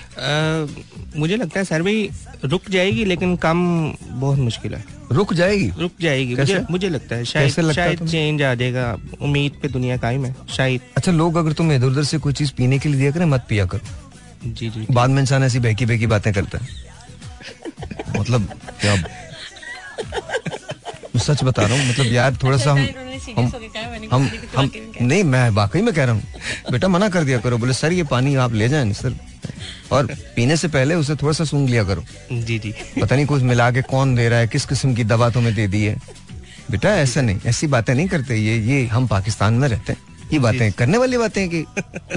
मुझे 1.18 1.36
लगता 1.38 1.60
है 1.60 1.66
सर 1.66 1.82
भाई 1.82 2.10
रुक 2.46 2.70
जाएगी 2.70 3.06
लेकिन 3.06 3.36
कम 3.38 3.60
बहुत 4.04 4.40
मुश्किल 4.40 4.74
है। 4.76 4.84
रुक 5.12 5.34
जाएगी? 5.34 5.72
रुक 5.80 5.92
जाएगी। 6.02 6.36
कैसे? 6.36 6.54
मुझे 6.54 6.66
मुझे 6.72 6.90
लगता 6.90 7.16
है 7.16 7.26
शायद 7.26 7.60
लगता 7.60 7.74
शायद? 7.74 8.08
चेंज 8.08 8.42
आ 8.42 8.54
जाएगा। 8.54 8.98
उम्मीद 9.22 9.60
पे 9.62 9.68
दुनिया 9.68 9.98
कायम 9.98 10.26
है 10.26 10.36
शायद। 10.50 10.82
अच्छा 10.98 11.12
लोग 11.12 11.36
अगर 11.36 11.54
तुम 11.54 11.72
इधर 11.72 11.88
उधर 11.88 12.04
से 12.04 12.18
कोई 12.18 12.34
चीज़ 12.34 12.52
पीने 12.58 12.80
के 12.80 12.90
लिए 12.90 13.00
दिया 13.00 13.12
करें 13.12 13.26
मत 13.26 13.46
पिया 13.50 13.66
करो। 13.66 14.52
जी 14.52 14.70
जी 14.70 14.86
बाद 14.92 15.10
में 15.10 15.22
इंसान 15.22 15.44
ऐसी 15.44 15.60
बहकी 15.60 15.86
बहकी 15.86 16.08
बातें 16.08 16.34
करता 16.34 16.58
है। 16.58 16.68
मतलब 18.20 18.50
क्या 18.82 18.96
सच 21.20 21.44
बता 21.44 21.62
रहा 21.62 21.78
हूँ 21.78 21.90
मतलब 21.90 22.12
यार 22.14 22.38
थोड़ा 22.44 22.58
सा 22.58 22.72
हम 22.72 22.88
हम 23.38 23.52
हम 24.12 24.30
हम 24.58 24.72
नहीं 25.02 25.24
मैं 25.24 25.50
वाकई 25.52 25.82
में 25.82 25.94
कह 25.94 26.04
रहा 26.04 26.14
हूँ। 26.14 26.72
बेटा 26.72 26.88
मना 26.88 27.10
कर 27.10 27.24
दिया 27.24 27.40
करो 27.40 27.58
बोले 27.58 27.74
सर 27.74 27.94
ये 27.94 28.04
पानी 28.04 28.36
आप 28.36 28.54
ले 28.54 28.70
जाएँ 28.70 28.94
सर। 28.94 29.16
और 29.92 30.08
पीने 30.36 30.58
से 30.58 30.68
पहले 30.68 30.96
उसे 30.96 31.16
थोड़ा 31.16 31.34
सा 31.34 31.44
सूंघ 31.44 31.70
लिया 31.70 31.84
करो। 31.84 32.04
जी 32.32 32.58
जी। 32.60 32.74
पता 33.02 33.16
नहीं 33.16 33.26
कुछ 33.26 33.42
मिला 33.44 33.70
के 33.72 33.82
कौन 33.82 34.16
दे 34.16 34.28
रहा 34.30 34.40
है 34.40 34.48
किस 34.48 34.66
किस्म 34.66 34.94
की 34.96 35.04
दवा 35.04 35.30
तुम्हें 35.30 35.54
दे 35.56 35.68
दी 35.68 35.84
है। 35.84 35.96
बेटा 36.72 36.96
ऐसा 36.98 37.22
नहीं 37.22 37.40
ऐसी 37.46 37.68
बातें 37.68 37.94
नहीं 37.96 38.08
करते 38.08 38.36
ये 38.36 38.58
ये 38.62 38.86
हम 38.88 39.08
पाकिस्तान 39.08 39.54
में 39.54 39.68
रहते 39.68 39.94
हैं। 39.94 40.30
ये 40.34 40.40
बातें 40.40 40.72
करने 40.72 40.98
वाली 40.98 41.18
बातें 41.18 41.42
हैं 41.42 41.50
कि 41.50 41.66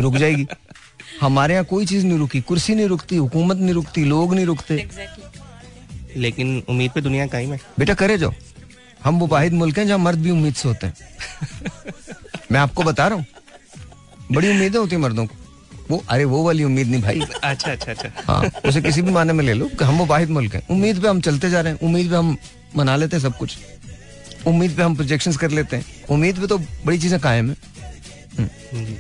रुक 0.01 0.17
जाएगी। 0.17 0.47
हमारे 1.21 1.55
यहाँ 1.55 1.65
कोई 1.65 1.87
चीज़ 1.87 2.07
नहीं 2.07 2.19
रुकी 2.19 2.41
कुर्सी 2.41 2.75
नहीं 2.75 2.87
रुकती 2.87 3.17
हुकूमत 3.17 3.57
नहीं 3.57 3.75
रुकती 3.75 4.05
लोग 4.05 4.35
नहीं 4.35 4.47
रुकते। 4.47 4.89
लेकिन 6.17 6.63
उम्मीद 6.69 6.91
पे 6.91 7.01
दुनिया 7.01 7.27
कायम 7.27 7.53
है। 7.53 7.61
बेटा 7.79 7.95
करे 7.95 8.19
जाओ। 8.19 8.33
हम 9.05 9.19
वो 9.19 9.27
वाहिद 9.27 9.53
मुल्क 9.53 9.79
हैं 9.79 9.87
जहाँ 9.87 9.99
मर्द 9.99 10.19
भी 10.19 10.31
उम्मीद 10.31 10.55
से 10.55 10.69
होते 10.69 10.87
हैं। 10.87 10.95
मैं 12.53 12.61
आपको 12.61 12.83
बता 12.83 13.09
रहा 13.09 13.19
हूँ 13.19 13.27
बड़ी 14.33 14.51
उम्मीदें 14.51 14.79
होती 14.79 14.95
हैं 14.95 15.03
मर्दों 15.03 15.27
को। 15.27 15.35
वो 15.91 16.03
अरे 16.11 16.25
वो 16.25 16.43
वाली 16.45 16.65
उम्मीद 16.65 16.89
नहीं 16.89 17.03
भाई। 17.03 17.21
अच्छा 17.43 17.73
अच्छा 17.73 17.93
अच्छा। 17.93 18.09
हाँ 18.27 18.51
उसे 18.67 18.81
किसी 18.83 19.03
भी 19.03 19.11
माने 19.11 19.33
में 19.33 19.45
ले 19.45 19.55
लो 19.55 19.67
कि 19.69 19.85
हम 19.85 19.99
वो 19.99 20.07
वाहिद 20.07 20.31
मुल्क 20.31 20.55
हैं। 20.55 20.67
उम्मीद 20.71 21.01
पे 21.03 21.09
हम 21.09 21.21
चलते 21.21 21.51
जा 21.51 21.61
रहे 21.61 21.73
हैं 21.73 21.81
उम्मीद 21.81 22.11
पे 22.11 22.17
हम 22.17 22.37
मना 22.77 22.97
लेते 22.97 23.17
हैं 23.17 23.23
सब 23.23 23.37
कुछ। 23.37 23.59
उम्मीद 24.47 24.77
पे 24.77 24.83
हम 24.83 24.95
प्रोजेक्शंस 24.97 25.37
कर 25.37 25.51
लेते 25.51 25.77
हैं। 25.77 25.85
उम्मीद 26.11 26.41
पे 26.41 26.47
तो 26.47 26.59
बड़ी 26.59 26.99
चीज़ें 26.99 27.19
कायम 27.21 27.51
है। 27.51 27.57
हम्म। 28.39 28.97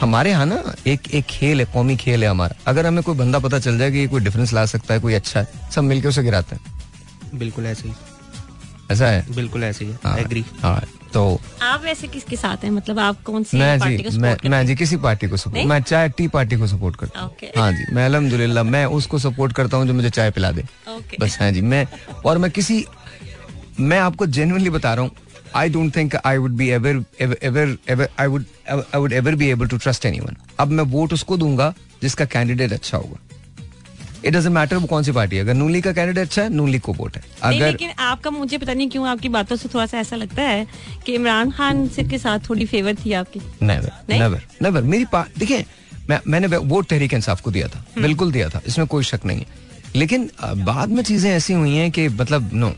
हमारे 0.00 0.30
यहाँ 0.30 0.46
ना 0.46 0.74
एक 0.86 1.08
एक 1.14 1.24
खेल 1.24 1.60
है 1.60 1.66
कौमी 1.72 1.96
खेल 1.96 2.24
है 2.24 2.30
हमारा। 2.30 2.56
अगर 2.66 2.86
हमें 2.86 3.02
कोई 3.04 3.14
बंदा 3.16 3.38
पता 3.38 3.58
चल 3.58 3.78
जाए 3.78 3.90
कि 3.90 3.98
ये 3.98 4.06
कोई 4.06 4.20
डिफरेंस 4.20 4.52
ला 4.52 4.64
सकता 4.66 4.94
है 4.94 5.00
कोई 5.00 5.14
अच्छा 5.14 5.40
है 5.40 5.70
सब 5.74 5.82
मिलके 5.82 6.08
उसे 6.08 6.22
गिराते 6.22 6.56
हैं। 6.56 7.38
बिल्कुल 7.38 7.66
ऐसे 7.66 7.88
ही। 7.88 7.94
ऐसा 8.90 9.06
है? 9.06 9.24
बिल्कुल 9.34 9.64
ऐसे 9.64 9.84
ही 9.84 9.94
हाँ, 10.04 10.16
एग्री 10.18 10.44
हाँ 10.62 10.80
तो 11.12 11.40
आप 11.62 11.82
वैसे 11.82 12.08
किसके 12.08 12.36
साथ 12.36 12.64
हैं? 12.64 12.70
मतलब 12.70 12.98
आप 12.98 13.22
कौन 13.24 13.44
सी 13.44 13.58
मैं 13.58 13.78
पार्टी 13.80 14.02
को 14.02 14.10
जी 14.10 14.18
मैं 14.18 14.32
सपोर्ट 14.34 14.50
मैं 14.50 14.66
जी 14.66 14.74
किसी 14.76 14.96
पार्टी 15.04 15.28
को 15.28 15.36
सपोर्ट 15.36 15.66
मैं 15.66 15.80
चाय 15.82 16.08
टी 16.08 16.28
पार्टी 16.28 16.56
को 16.56 16.66
सपोर्ट 16.66 16.96
करता 16.96 17.20
हूँ। 17.20 17.30
Okay. 17.30 17.56
हाँ 17.58 17.70
जी 17.72 17.94
मैं 17.94 18.04
अल्हम्दुलिल्लाह 18.06 18.64
मैं 18.64 18.84
उसको 18.98 19.18
सपोर्ट 19.18 19.52
करता 19.56 19.76
हूँ 19.76 19.86
जो 19.86 19.94
मुझे 19.94 20.10
चाय 20.10 20.30
पिला 20.30 20.50
दे। 20.52 20.62
Okay. 20.62 21.20
बस 21.20 21.38
हाँ 21.40 21.50
जी 21.52 21.60
मैं 21.62 21.86
और 22.24 22.38
मैं 22.38 22.50
किसी 22.50 22.84
मैं 23.80 23.98
आपको 23.98 24.26
जेन्युइनली 24.26 24.70
बता 24.70 24.94
रहा 24.94 25.04
हूँ 25.04 25.10
I 25.56 25.68
don't 25.70 25.96
think 25.96 26.16
I 26.16 26.36
would 26.36 26.52
be 26.56 26.68
ever 26.70 27.04
ever 27.20 27.76
ever 27.90 28.08
I 28.20 28.26
would 28.26 28.44
I 28.70 28.98
would 29.00 29.12
ever 29.12 29.34
be 29.34 29.48
able 29.50 29.68
to 29.68 29.76
trust 29.78 30.06
anyone 30.06 30.36
अब 30.60 30.70
मैं 30.70 30.84
वोट 30.92 31.12
उसको 31.12 31.36
दूँगा 31.36 31.72
जिसका 32.02 32.24
कैंडिडेट 32.24 32.72
अच्छा 32.72 32.98
होगा। 32.98 33.18
इट 34.26 34.34
डजेंट 34.34 34.54
मैटर 34.54 34.76
वो 34.76 34.86
कौन 34.86 35.02
सी 35.02 35.12
पार्टी 35.12 35.36
है। 35.36 35.42
अगर 35.42 35.54
नूली 35.54 35.80
का 35.80 35.92
कैंडिडेट 35.92 36.26
अच्छा 36.26 36.42
है 36.42 36.48
नूली 36.48 36.78
को 36.78 36.92
वोट 36.92 37.16
है। 37.16 37.22
अगर 37.42 37.66
लेकिन 37.66 37.90
आपका 38.00 38.30
मुझे 38.30 38.58
पता 38.58 38.72
नहीं 38.72 38.88
क्यों 38.90 39.06
आपकी 39.08 39.28
बातों 39.30 39.56
से 39.56 39.68
थोड़ा 39.74 39.86
सा 39.86 39.98
ऐसा 39.98 40.16
लगता 40.16 40.42
है 40.42 40.66
कि 41.06 41.14
इमरान 41.14 41.50
खान 41.50 41.86
से 41.88 42.04
के 42.04 42.18
साथ 42.18 42.48
थोड़ी 42.48 42.66
फेवर 42.66 42.94
थी 43.04 43.12
आपकी। 43.14 43.40
नेवर 43.62 43.92
नेवर 44.10 44.42
नेवर 44.62 44.82
मेरी 44.84 45.06
देखिए 45.14 45.64
मैं 46.08 46.20
मैंने 46.26 46.56
वोट 46.56 46.86
तहरीक 46.88 47.14
इंसाफ 47.14 47.40
को 47.40 47.50
दिया 47.50 47.68
था। 47.68 47.78
हम्म। 47.78 48.02
बिल्कुल 48.02 48.32
दिया 48.32 48.48
था। 48.48 48.60
इसमें 48.66 48.86
कोई 48.86 49.04
शक 49.04 49.24
नहीं 49.26 49.38
है। 49.38 49.64
लेकिन 49.96 50.30
बाद 50.64 50.88
में 50.88 51.02
चीज़ें 51.02 51.30
ऐसी 51.30 51.52
हुई 51.52 51.74
हैं 51.74 51.90
कि 51.90 52.08
मतलब 52.10 52.50
नो 52.54 52.72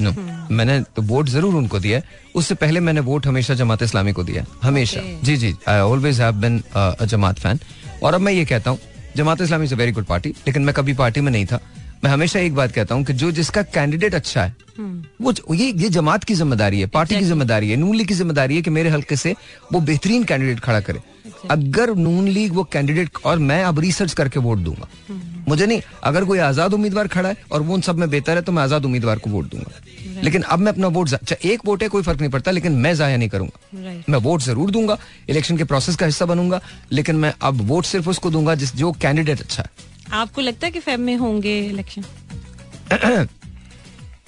नो 0.00 0.10
हम्म। 0.10 0.54
मैंने 0.56 0.80
तो 0.96 1.02
वोट 1.02 1.28
ज़रूर 1.28 1.54
उनको 1.54 1.78
दिया 1.80 2.00
उससे 2.34 2.54
पहले 2.54 2.80
मैंने 2.80 3.00
वोट 3.02 3.26
हमेशा 3.26 3.54
जमात 3.54 3.82
इस्लामी 3.82 4.12
को 4.12 4.24
दिया 4.24 4.44
हमेशा। 4.62 5.00
Okay. 5.00 5.24
जी 5.24 5.36
जी। 5.36 5.54
I 5.68 5.80
always 5.80 6.20
have 6.20 6.32
been 6.40 6.58
a 6.76 7.04
Jamaat 7.04 7.38
fan 7.38 7.58
और 8.02 8.14
अब 8.14 8.20
मैं 8.20 8.32
ये 8.32 8.44
कहता 8.44 8.70
हूँ 8.70 8.78
Jamaat 9.16 9.40
Islami 9.40 9.64
is 9.64 9.74
a 9.74 9.76
very 9.76 9.92
good 9.92 10.04
party 10.04 10.28
लेकिन 10.46 10.62
मैं 10.64 10.74
कभी 10.74 10.94
पार्टी 10.94 11.20
में 11.20 11.32
नहीं 11.32 11.46
था। 11.46 11.60
मैं 12.04 12.10
हमेशा 12.10 12.38
एक 12.40 12.54
बात 12.54 12.72
कहता 12.72 12.94
हूँ 12.94 13.04
कि 13.04 13.12
जो 13.14 13.30
जिसका 13.32 13.62
कैंडिडेट 13.64 14.14
अच्छा 14.14 14.42
है 14.42 14.54
वो 15.22 15.32
ये 15.54 15.70
ये 15.72 15.88
जमात 15.90 16.24
की 16.24 16.34
ज़िम्मेदारी 16.34 16.80
है 16.80 16.86
पार्टी 16.94 17.16
की 17.16 17.24
ज़िम्मेदारी 17.24 17.70
है 17.70 17.76
नून 17.76 17.94
लीग 17.96 18.08
की 18.08 18.14
ज़िम्मेदारी 18.14 18.56
है 18.56 18.62
कि 18.62 18.70
मेरे 18.70 18.90
हल्के 18.90 19.16
से 19.16 19.34
वो 19.72 19.80
बेहतरीन 19.82 20.24
कैंडिडेट 20.24 20.60
खड़ा 20.60 20.80
करे। 20.80 21.00
अगर 21.50 21.94
नून 21.96 22.28
लीग 22.28 22.52
वो 22.52 22.64
कैंडिडेट 22.72 23.16
और 23.24 23.38
मैं 23.40 23.62
अब 23.64 23.78
रिसर्च 23.80 24.12
करके 24.14 24.40
वोट 24.40 24.58
दूँगा। 24.58 24.88
मुझे 25.48 25.66
नहीं 25.66 25.80
अगर 26.04 26.24
कोई 26.24 26.38
आज़ाद 26.40 26.74
उम्मीदवार 26.74 27.08
खड़ा 27.08 27.28
है 27.28 27.36
और 27.52 27.62
वो 27.62 27.74
उन 27.74 27.80
सब 27.80 27.98
में 27.98 28.08
बेहतर 28.10 28.36
है 28.36 28.42
तो 28.42 28.52
मैं 28.52 28.62
आज़ाद 28.62 28.84
उम्मीदवार 28.84 29.18
को 29.18 29.30
वोट 29.30 29.50
दूँगा। 29.50 29.80
लेकिन 30.22 30.42
अब 30.42 30.58
मैं 30.58 30.72
अपना 30.72 30.86
वोट 30.96 31.08
जा- 31.08 31.32
एक 31.44 31.60
वोट 31.66 31.82
है 31.82 31.88
कोई 31.88 32.02
फ़र्क 32.02 32.20
नहीं 32.20 32.30
पड़ता 32.30 32.50
लेकिन 32.50 32.72
मैं 32.84 32.94
जाया 32.94 33.16
नहीं 33.16 33.28
करूँगा। 33.28 33.92
मैं 34.08 34.18
वोट 34.18 34.42
ज़रूर 34.42 34.70
दूँगा 34.70 34.98
इलेक्शन 35.28 35.56
के 35.56 35.64
प्रोसेस 35.64 35.96
का 35.96 36.06
हिस्सा 36.06 36.26
बनूँगा 36.26 36.60
लेकिन 36.92 37.16
मैं 37.16 37.32
अब 37.42 37.60
वोट 37.68 37.84
सिर्फ़ 37.84 38.08
उसको 38.10 38.30
दूँगा 38.30 38.54
जिस 38.54 38.74
जो 38.76 38.92
कैंडिडेट 39.02 39.40
अच्छा 39.40 39.62
है। 39.62 39.92
आपको 40.20 40.40
लगता 40.40 40.66
है 40.66 40.72
कि 40.72 40.80
फेब 40.80 41.00
में 41.00 41.16
होंगे 41.16 41.58
इलेक्शन 41.60 42.04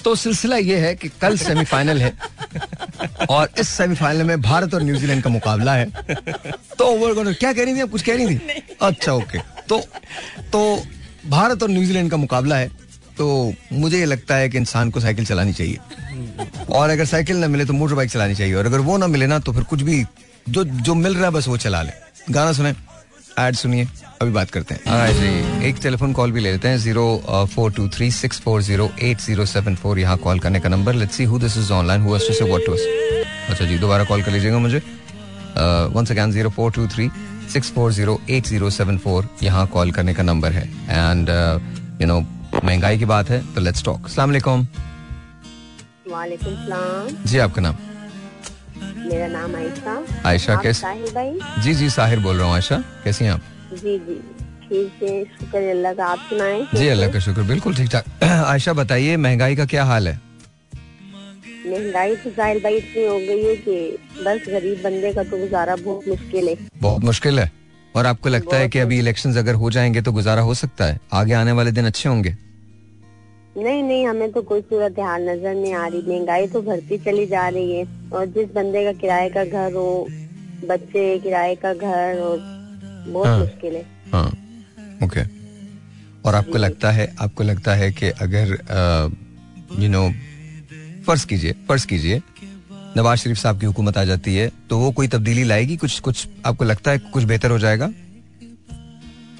तो 0.05 0.15
सिलसिला 0.15 0.57
ये 0.57 0.77
है 0.79 0.95
कि 0.97 1.09
कल 1.21 1.37
सेमीफाइनल 1.39 2.03
है 2.03 2.13
और 3.31 3.49
इस 3.61 3.69
सेमीफाइनल 3.69 4.25
में 4.25 4.41
भारत 4.43 4.75
और 4.75 4.83
न्यूजीलैंड 4.83 5.23
का 5.23 5.31
मुकाबला 5.31 5.75
है। 5.75 5.85
तो 6.79 7.15
gonna- 7.15 7.35
क्या 7.39 7.53
कह 7.53 7.65
रही 7.65 7.75
थी 7.75 7.81
आप? 7.81 7.91
कुछ 7.91 8.03
कह 8.03 8.17
रही 8.17 8.27
थी? 8.37 8.63
अच्छा 8.83 9.13
ओके 9.13 9.39
तो 9.69 9.79
तो 10.53 10.61
भारत 11.29 11.63
और 11.63 11.71
न्यूजीलैंड 11.71 12.11
का 12.11 12.17
मुकाबला 12.17 12.57
है 12.57 12.71
तो 13.19 13.53
मुझे 13.73 13.99
ये 13.99 14.05
लगता 14.05 14.37
है 14.37 14.49
कि 14.49 14.59
इंसान 14.59 14.91
को 14.91 15.01
साइकिल 15.01 15.25
चलानी 15.27 15.53
चाहिए। 15.53 15.79
और 16.71 16.91
अगर 16.91 17.05
साइकिल 17.07 17.37
ना 17.37 17.49
मिले 17.49 17.65
तो 17.65 17.73
मोटर 17.73 17.95
बाइक 17.95 18.11
चलानी 18.11 18.35
चाहिए। 18.35 18.55
और 18.55 18.67
अगर 18.67 18.81
वो 18.81 18.97
ना 18.97 19.07
मिले 19.07 19.27
ना 19.27 19.39
तो 19.39 19.53
फिर 19.53 19.63
कुछ 19.65 19.83
भी 19.83 20.05
जो 20.47 20.65
जो 20.65 20.95
मिल 20.95 21.15
रहा 21.15 21.25
है 21.25 21.31
बस 21.33 21.49
वो 21.49 21.57
चला 21.59 21.83
ले। 21.83 21.93
गाना 22.31 22.53
सुने 22.53 22.75
एड 23.39 23.55
सुनिए 23.57 23.87
अभी 24.23 24.31
बात 24.33 24.51
करते 24.51 24.75
हैं। 24.75 24.81
हाँ 24.89 25.09
जी 25.13 25.69
एक 25.69 25.77
टेलीफोन 25.83 26.13
कॉल 26.13 26.33
भी 26.33 26.41
ले 26.41 26.53
लेते 26.53 26.69
हैं 26.69 26.79
zero 26.79 27.47
four 27.55 27.73
two 27.73 27.89
three 27.97 28.11
six 28.13 28.41
four 28.41 28.63
zero 28.63 28.91
eight 29.01 29.21
zero 29.21 29.45
seven 29.47 29.75
four. 29.77 29.99
यहाँ 29.99 30.17
कॉल 30.19 30.39
करने 30.41 30.61
का 30.61 30.69
number. 30.69 30.95
Let's 30.95 31.17
see 31.17 31.25
who 31.25 31.39
this 31.39 31.57
is 31.59 31.73
online 31.73 32.03
who 32.03 32.19
say 32.19 32.45
what 32.45 32.67
to 32.67 32.73
अच्छा 32.73 33.65
जी 33.65 33.79
दोबारा 33.79 34.05
कॉल 34.05 34.23
कर 34.23 34.33
लीजिएगा 34.33 34.59
मुझे। 34.59 34.79
Once 35.95 36.11
again 36.11 36.33
zero 36.33 36.51
four 36.51 36.71
two 36.73 36.87
three 36.89 37.11
six 37.53 37.71
four 37.73 37.93
zero 37.93 38.21
eight 38.31 38.47
zero 38.47 38.71
seven 38.71 38.99
four. 38.99 39.29
यहाँ 39.43 39.67
कॉल 39.73 39.91
करने 39.93 40.15
का 40.15 40.23
नंबर 40.23 40.53
है। 40.53 40.65
एंड 40.91 41.29
यू 42.01 42.07
नो 42.07 42.21
महँगाई 42.67 42.99
की 42.99 43.05
बात 43.05 43.29
है 43.31 43.41
तो 43.55 43.61
लेट्स 43.61 43.85
टॉक 43.85 44.05
अस्सलाम 44.05 44.29
वालेकुम। 44.29 44.67
वालेकुम 46.11 46.55
सलाम। 46.55 47.25
जी 47.27 47.39
आपका 47.39 47.63
नाम? 47.63 47.77
मेरा 49.07 49.27
नाम 49.29 49.55
आयशा। 49.57 49.93
आयशा 50.29 50.57
कैसे 50.63 51.63
जी 51.63 51.75
जी 51.75 51.91
साहिर 51.91 52.19
बोल 52.21 52.37
रहा 52.37 52.47
हूँ 52.47 52.55
आयशा। 52.55 52.79
कैसी 53.05 53.25
हैं 53.25 53.33
आप? 53.33 53.41
जी 53.73 53.99
जी। 53.99 54.15
ठीक 54.69 55.03
है 55.03 55.25
शुक्र 55.25 55.59
अल्लाह 55.71 55.93
का 55.95 56.07
आप 56.07 56.19
सुनाएँ। 56.31 56.67
जी 56.75 56.89
अल्लाह 56.89 57.11
का 57.11 57.19
शुक्र 57.19 57.43
बिल्कुल 57.43 57.75
ठीक 57.75 57.91
ठाक। 57.91 58.05
आयशा 58.23 58.73
बताइए 58.73 59.17
महँगाई 59.17 59.57
का 59.57 59.65
क्या 59.67 59.85
हाल 59.85 60.09
है? 60.09 60.21
महँगाई 61.67 62.17
तो 62.17 62.31
साहिल 62.31 62.59
भाई 62.63 62.77
इतनी 62.77 63.05
हो 63.07 63.19
गई 63.19 63.45
है 63.45 63.55
कि 63.57 63.99
बस 64.25 64.49
गरीब 64.49 64.83
बंदे 64.85 65.13
का 65.13 65.23
तो 65.23 65.39
गुजारा 65.39 65.77
बहुत 65.77 66.09
मुश्किल 66.09 66.49
है। 66.49 66.57
बहुत 66.81 67.05
मुश्किल 67.05 67.39
है। 67.41 67.51
और 67.95 68.07
आपको 68.07 68.29
लगता 68.29 68.57
है 68.57 68.69
कि 68.69 68.79
अभी 68.79 68.99
इलेक्शंस 68.99 69.37
अगर 69.37 69.55
हो 69.55 69.71
जाएँगे 69.71 70.03
तो 70.03 70.13
गुजारा 70.13 70.43
हो 70.43 70.55
सकता 70.55 70.85
है? 70.85 70.99
आगे 71.13 71.33
आने 71.33 71.53
वाले 71.53 71.73
दिन 71.73 71.87
अच्छे 71.87 72.09
होंगे? 72.09 72.37
नहीं 73.57 73.83
नहीं 73.83 74.07
हमें 74.07 74.31
तो 74.33 74.41
कोई 74.43 74.61
सूरत 74.61 74.99
हाल 75.01 75.29
नज़र 75.29 75.55
नहीं 75.55 75.73
आ 75.75 75.87
रही। 75.87 76.03
महँगाई 76.09 76.47
तो 76.47 76.61
बढ़ती 76.63 76.99
चली 76.99 77.27
जा 77.27 77.49
रही 77.49 77.73
है। 77.73 77.85
और 78.13 78.27
जिस 78.27 78.49
बंदे 78.55 78.85
का 78.85 78.93
किराए 79.01 79.29
का 79.31 79.45
घर 79.45 79.73
हो 79.73 79.87
बच्चे 80.65 81.19
किराए 81.19 81.55
का 81.55 81.73
घर 81.75 82.19
और 82.21 82.39
बहुत 83.09 83.27
हाँ। 83.27 83.39
मुश्किल 83.39 83.75
है। 83.77 83.85
हाँ 84.13 84.29
ओके 85.05 85.23
और 86.25 86.35
आपको 86.35 86.59
लगता 86.59 86.91
है 86.91 87.15
आपको 87.21 87.43
लगता 87.45 87.75
है 87.75 87.91
कि 87.93 88.09
अगर 88.23 88.57
यू 89.81 89.89
नो 89.89 90.09
फ़र्ज़ 91.07 91.27
कीजिए 91.27 91.53
फ़र्ज़ 91.69 91.87
कीजिए 91.87 92.21
नवाज़ 92.97 93.19
शरीफ 93.21 93.37
साहब 93.37 93.61
की 93.61 93.67
हुकूमत 93.67 93.99
आ 93.99 94.05
जाती 94.05 94.35
है 94.37 94.51
तो 94.71 94.79
वो 94.79 94.91
कोई 94.93 95.09
तब्दीली 95.09 95.45
लाएगी? 95.45 95.77
कुछ 95.77 95.99
कुछ 96.01 96.27
आपको 96.47 96.65
लगता 96.65 96.91
है 96.91 96.99
कुछ 97.13 97.25
बेहतर 97.25 97.51
हो 97.51 97.59
जाएगा? 97.59 97.87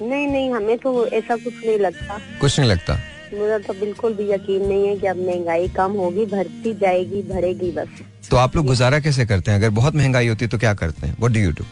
नहीं 0.01 0.27
नहीं 0.27 0.49
हमें 0.51 0.77
तो 0.77 1.05
ऐसा 1.07 1.35
कुछ 1.35 1.53
नहीं 1.65 1.77
लगता। 1.79 2.19
कुछ 2.41 2.59
नहीं 2.59 2.69
लगता। 2.69 2.99
मुझे 3.33 3.57
तो 3.59 3.73
बिल्कुल 3.73 4.13
भी 4.13 4.29
यकीन 4.31 4.65
नहीं 4.67 4.87
है 4.87 4.95
कि 4.95 5.07
अब 5.07 5.17
महँगाई 5.17 5.67
कम 5.67 5.91
होगी 5.93 6.25
भरती 6.25 6.73
जाएगी 6.73 7.21
भरेगी 7.23 7.71
बस। 7.71 8.01
तो 8.31 8.37
आप 8.37 8.55
लोग 8.55 8.65
गुजारा 8.65 8.99
कैसे 8.99 9.25
करते 9.25 9.51
हैं? 9.51 9.57
अगर 9.57 9.69
बहुत 9.71 9.95
महँगाई 9.95 10.27
होती 10.27 10.45
है 10.45 10.49
तो 10.49 10.57
क्या 10.57 10.73
करते 10.73 11.07
हैं? 11.07 11.15
व्हाट 11.19 11.31
डू 11.31 11.39
यू 11.39 11.51
डू 11.51 11.63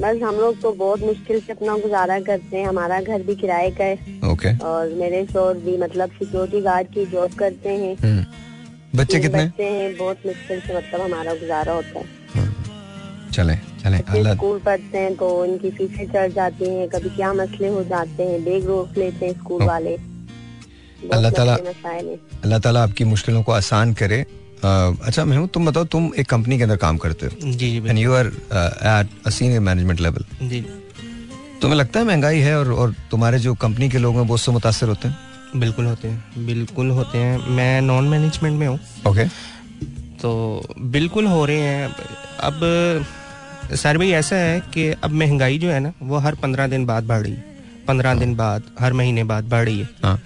बस 0.00 0.22
हम 0.22 0.34
लोग 0.36 0.60
तो 0.60 0.72
बहुत 0.72 1.00
मुश्किल 1.00 1.40
से 1.40 1.52
अपना 1.52 1.76
गुजारा 1.78 2.18
करते 2.20 2.56
हैं। 2.56 2.66
हमारा 2.66 3.00
घर 3.00 3.22
भी 3.22 3.34
किराए 3.36 3.70
का 3.70 3.84
है। 3.84 4.20
ओके 4.24 4.56
और 4.58 4.94
मेरे 4.94 5.24
शोर 5.26 5.56
भी 5.56 5.76
मतलब 5.78 6.10
सिक्योरिटी 6.10 6.60
गार्ड 6.60 6.88
की 6.88 7.04
जॉब 7.06 7.34
करते 7.34 7.68
हैं। 7.70 7.96
हम्म। 7.96 8.98
बच्चे 8.98 9.12
तीन 9.12 9.22
कितने? 9.22 9.44
बच्चे 9.44 9.64
हैं 9.64 9.96
बहुत 9.96 10.26
मुश्किल 10.26 10.60
से 10.60 10.76
मतलब 10.76 11.00
हमारा 11.00 11.34
गुजारा 11.34 11.72
होता 11.72 11.98
है। 11.98 12.48
चले 13.32 13.54
चले 13.82 13.96
बच्चे 13.98 14.18
अल्लाह। 14.18 14.34
स्कूल 14.34 14.58
पढ़ते 14.58 14.98
हैं 14.98 15.14
तो 15.16 15.44
इनकी 15.44 15.70
फीसें 15.70 16.06
चढ़ 16.12 16.32
जाती 16.32 16.68
हैं 16.68 16.88
कभी 16.88 17.08
क्या 17.16 17.32
मसले 17.32 17.68
हो 17.68 17.82
जाते 17.84 18.22
हैं 18.22 18.44
बेग 18.44 18.66
रोक 18.66 18.98
लेते 18.98 19.26
हैं 19.26 19.32
स्कूल 19.34 19.62
वाले। 19.62 19.96
बहुत 19.96 20.09
अल्लाह 21.12 21.30
ताला-। 21.32 21.58
अल्लाह 22.44 22.58
ताला 22.58 22.82
आपकी 22.82 23.04
मुश्किलों 23.04 23.42
को 23.42 23.52
आसान 23.52 23.92
करे। 23.94 24.20
अच्छा 24.62 25.24
महमूद 25.24 25.48
तुम 25.54 25.66
बताओ 25.66 25.84
तुम 25.92 26.10
एक 26.18 26.28
कंपनी 26.30 26.56
के 26.58 26.62
अंदर 26.62 26.76
काम 26.76 26.96
करते 26.98 27.26
हो। 27.26 27.50
जी 27.50 27.68
जी 27.70 27.88
and 27.88 27.98
you 27.98 28.12
are 28.14 28.26
at 28.26 29.08
a 29.26 29.30
senior 29.30 29.60
management 29.60 30.00
level 30.00 30.24
जी। 30.48 30.60
तुम्हें 31.62 31.78
लगता 31.78 32.00
है 32.00 32.06
महँगाई 32.06 32.38
है 32.40 32.58
और 32.58 32.72
और 32.72 32.94
तुम्हारे 33.10 33.38
जो 33.38 33.54
कंपनी 33.62 33.88
के 33.90 33.98
लोग 33.98 34.16
हैं 34.16 34.24
वो 34.26 34.34
उससे 34.34 34.52
मुतासर 34.52 34.88
होते 34.88 35.08
हैं? 35.08 35.16
बिल्कुल 35.56 35.86
होते 35.86 36.08
हैं 36.08 36.46
बिल्कुल 36.46 36.90
होते 36.90 37.18
हैं। 37.18 37.38
मैं 37.50 37.80
नॉन 37.82 38.08
मैनेजमेंट 38.08 38.58
में 38.58 38.66
हूँ। 38.66 38.78
ओके 39.08 39.24
तो 40.22 40.30
बिल्कुल 40.96 41.26
हो 41.26 41.44
रहे 41.46 41.60
हैं। 41.60 41.88
अब 42.40 42.60
सर 43.76 43.98
भाई 43.98 44.10
ऐसा 44.12 44.36
है 44.36 44.60
कि 44.74 44.88
अब 45.04 45.10
महँगाई 45.14 45.58
जो 45.58 45.70
है 45.70 45.80
ना 45.80 45.92
वो 46.02 46.18
हर 46.18 46.34
पंद्रह 46.42 46.66
दिन 46.66 46.86
बाद 46.86 47.04
बढ़ 47.06 47.22
रही 47.22 47.32
है। 47.32 47.44
पंद्रह 47.88 48.14
दिन 48.14 48.34
बाद 48.36 48.62
हर 48.80 48.92
महीने 48.92 49.24
बाद 49.24 49.48
बढ़ 49.48 49.64
रही 49.64 49.78
है। 49.80 49.88
हाँ। 50.04 50.18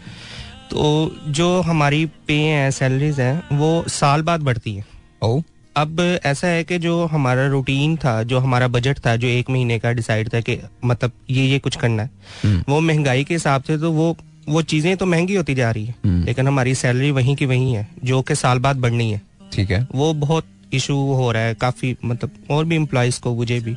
तो 0.70 1.16
जो 1.28 1.60
हमारी 1.60 2.04
पे 2.28 2.34
हैं 2.34 2.70
सैलरीज 2.70 3.20
हैं 3.20 3.58
वो 3.58 3.84
साल 3.88 4.22
बाद 4.22 4.42
बढ़ती 4.42 4.74
है। 4.74 4.84
ओ 5.22 5.40
अब 5.76 6.00
ऐसा 6.24 6.48
है 6.48 6.64
कि 6.64 6.78
जो 6.78 7.04
हमारा 7.06 7.46
रूटीन 7.46 7.96
था 7.96 8.22
जो 8.22 8.38
हमारा 8.38 8.68
बजट 8.68 8.98
था 9.06 9.14
जो 9.16 9.28
एक 9.28 9.50
महीने 9.50 9.78
का 9.78 9.92
डिसाइड 9.92 10.32
था 10.34 10.40
कि 10.40 10.58
मतलब 10.84 11.12
ये 11.30 11.44
ये 11.44 11.58
कुछ 11.58 11.76
करना 11.76 12.02
है 12.02 12.62
वो 12.68 12.80
महँगाई 12.80 13.24
के 13.24 13.34
हिसाब 13.34 13.62
से 13.62 13.78
तो 13.78 13.90
वो 13.92 14.16
वो 14.48 14.62
चीज़ें 14.62 14.96
तो 14.96 15.06
महँगी 15.06 15.34
होती 15.34 15.54
जा 15.54 15.70
रही 15.70 15.84
है। 15.84 15.94
हम्म। 16.04 16.24
लेकिन 16.24 16.48
हमारी 16.48 16.74
सैलरी 16.74 17.10
वहीं 17.10 17.34
की 17.36 17.46
वहीं 17.46 17.74
है 17.74 17.86
जो 18.04 18.20
कि 18.22 18.34
साल 18.34 18.58
बाद 18.58 18.76
बढ़नी 18.76 19.10
है। 19.12 19.20
ठीक 19.52 19.70
है। 19.70 19.86
वो 19.94 20.12
बहुत 20.14 20.46
इशू 20.72 20.96
हो 21.14 21.30
रहा 21.32 21.42
है 21.42 21.54
काफ़ी 21.54 21.96
मतलब 22.04 22.30
और 22.50 22.64
भी 22.64 22.76
एम्प्लॉयज़ 22.76 23.20
को 23.20 23.34
मुझे 23.34 23.58
भी। 23.60 23.76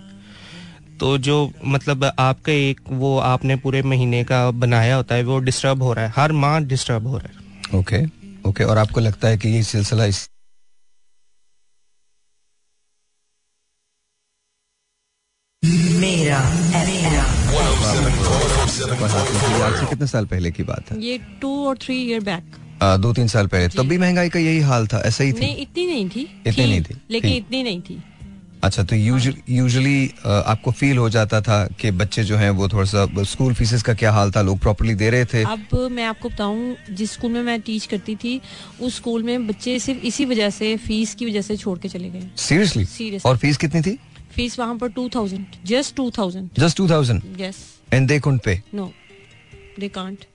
तो 0.99 1.17
जो 1.17 1.35
मतलब 1.65 2.03
आपका 2.19 2.51
एक 2.51 2.79
वो 2.89 3.17
आपने 3.19 3.55
पूरे 3.55 3.81
महीने 3.83 4.23
का 4.23 4.39
बनाया 4.63 4.95
होता 4.95 5.15
है 5.15 5.23
वो 5.23 5.39
डिस्टर्ब 5.39 5.83
हो 5.83 5.93
रहा 5.93 6.05
है। 6.05 6.13
हर 6.15 6.31
माह 6.33 6.59
डिस्टर्ब 6.71 7.07
हो 7.07 7.17
रहा 7.17 7.27
है। 7.27 7.79
Okay 7.79 7.97
okay, 7.97 8.09
okay 8.45 8.49
okay. 8.49 8.65
और 8.65 8.77
आपको 8.77 8.99
लगता 8.99 9.27
है 9.27 9.37
कि 9.37 9.49
ये 9.49 9.63
सिलसिला 9.63 10.05
इस 10.05 10.29
मेरा 15.99 16.39
कितने 19.89 20.07
साल 20.07 20.25
पहले 20.25 20.51
की 20.51 20.63
बात 20.63 20.91
है? 20.91 21.01
ये 21.01 21.17
टू 21.41 21.49
और 21.67 21.77
थ्री 21.77 21.95
ईयर 22.01 22.19
बैक 22.23 22.55
आ, 22.83 22.97
दो 22.97 23.13
तीन 23.13 23.27
साल 23.27 23.47
पहले। 23.47 23.67
तब 23.69 23.87
भी 23.87 23.97
महँगाई 23.97 24.29
का 24.29 24.39
यही 24.39 24.59
हाल 24.61 24.87
था 24.87 24.99
ऐसा 25.05 25.23
ही 25.23 25.33
थी? 25.33 25.39
नहीं 25.39 25.57
इतनी 25.57 25.85
नहीं 25.85 26.09
थी 26.09 26.21
इतनी 26.47 26.65
नहीं 26.65 26.81
थी, 26.81 26.95
लेकिन 27.11 27.33
इतनी 27.33 27.63
नहीं 27.63 27.81
थी। 27.81 28.01
अच्छा 28.67 28.83
तो 28.83 28.95
यूजुअली 28.95 30.11
आपको 30.25 30.71
फील 30.71 30.97
हो 30.97 31.09
जाता 31.09 31.41
था 31.41 31.57
कि 31.79 31.91
बच्चे 31.99 32.23
जो 32.23 32.37
हैं 32.37 32.49
वो 32.59 32.67
थोड़ा 32.69 32.85
सा 32.85 33.23
स्कूल 33.23 33.53
फीसेस 33.53 33.83
का 33.83 33.93
क्या 33.93 34.11
हाल 34.11 34.31
था? 34.31 34.41
लोग 34.41 34.59
प्रॉपर्ली 34.59 34.93
दे 34.95 35.09
रहे 35.09 35.25
थे? 35.25 35.43
अब 35.43 35.89
मैं 35.91 36.05
आपको 36.05 36.29
बताऊँ 36.29 36.75
जिस 36.91 37.11
स्कूल 37.11 37.31
में 37.31 37.41
मैं 37.43 37.59
टीच 37.61 37.85
करती 37.85 38.15
थी 38.15 38.39
उस 38.81 38.95
स्कूल 38.95 39.23
में 39.23 39.47
बच्चे 39.47 39.77
सिर्फ़ 39.79 40.05
इसी 40.05 40.25
वजह 40.25 40.49
से 40.49 40.75
फ़ीस 40.77 41.15
की 41.15 41.25
वजह 41.25 41.41
से 41.41 41.57
छोड़ 41.57 41.77
के 41.79 41.87
चले 41.87 42.09
गए। 42.09 42.29
Seriously 42.37 42.85
Seriously. 42.85 43.25
और 43.25 43.37
फ़ीस 43.37 43.57
कितनी 43.57 43.81
थी? 43.81 43.97
फ़ीस 44.35 44.59
वहाँ 44.59 44.75
पर 44.77 44.89
two 44.89 45.09
thousand 45.15 45.45
just 45.65 45.95
two 45.95 46.09
thousand 46.17 46.49
just 46.59 46.77
two 46.77 46.89
thousand 46.89 47.21
yes 47.41 47.55
and 47.93 48.07
they 48.07 48.19
can't 48.19 48.41
pay 48.43 48.61
no 48.73 48.91
they 49.79 49.87
can't 49.89 50.25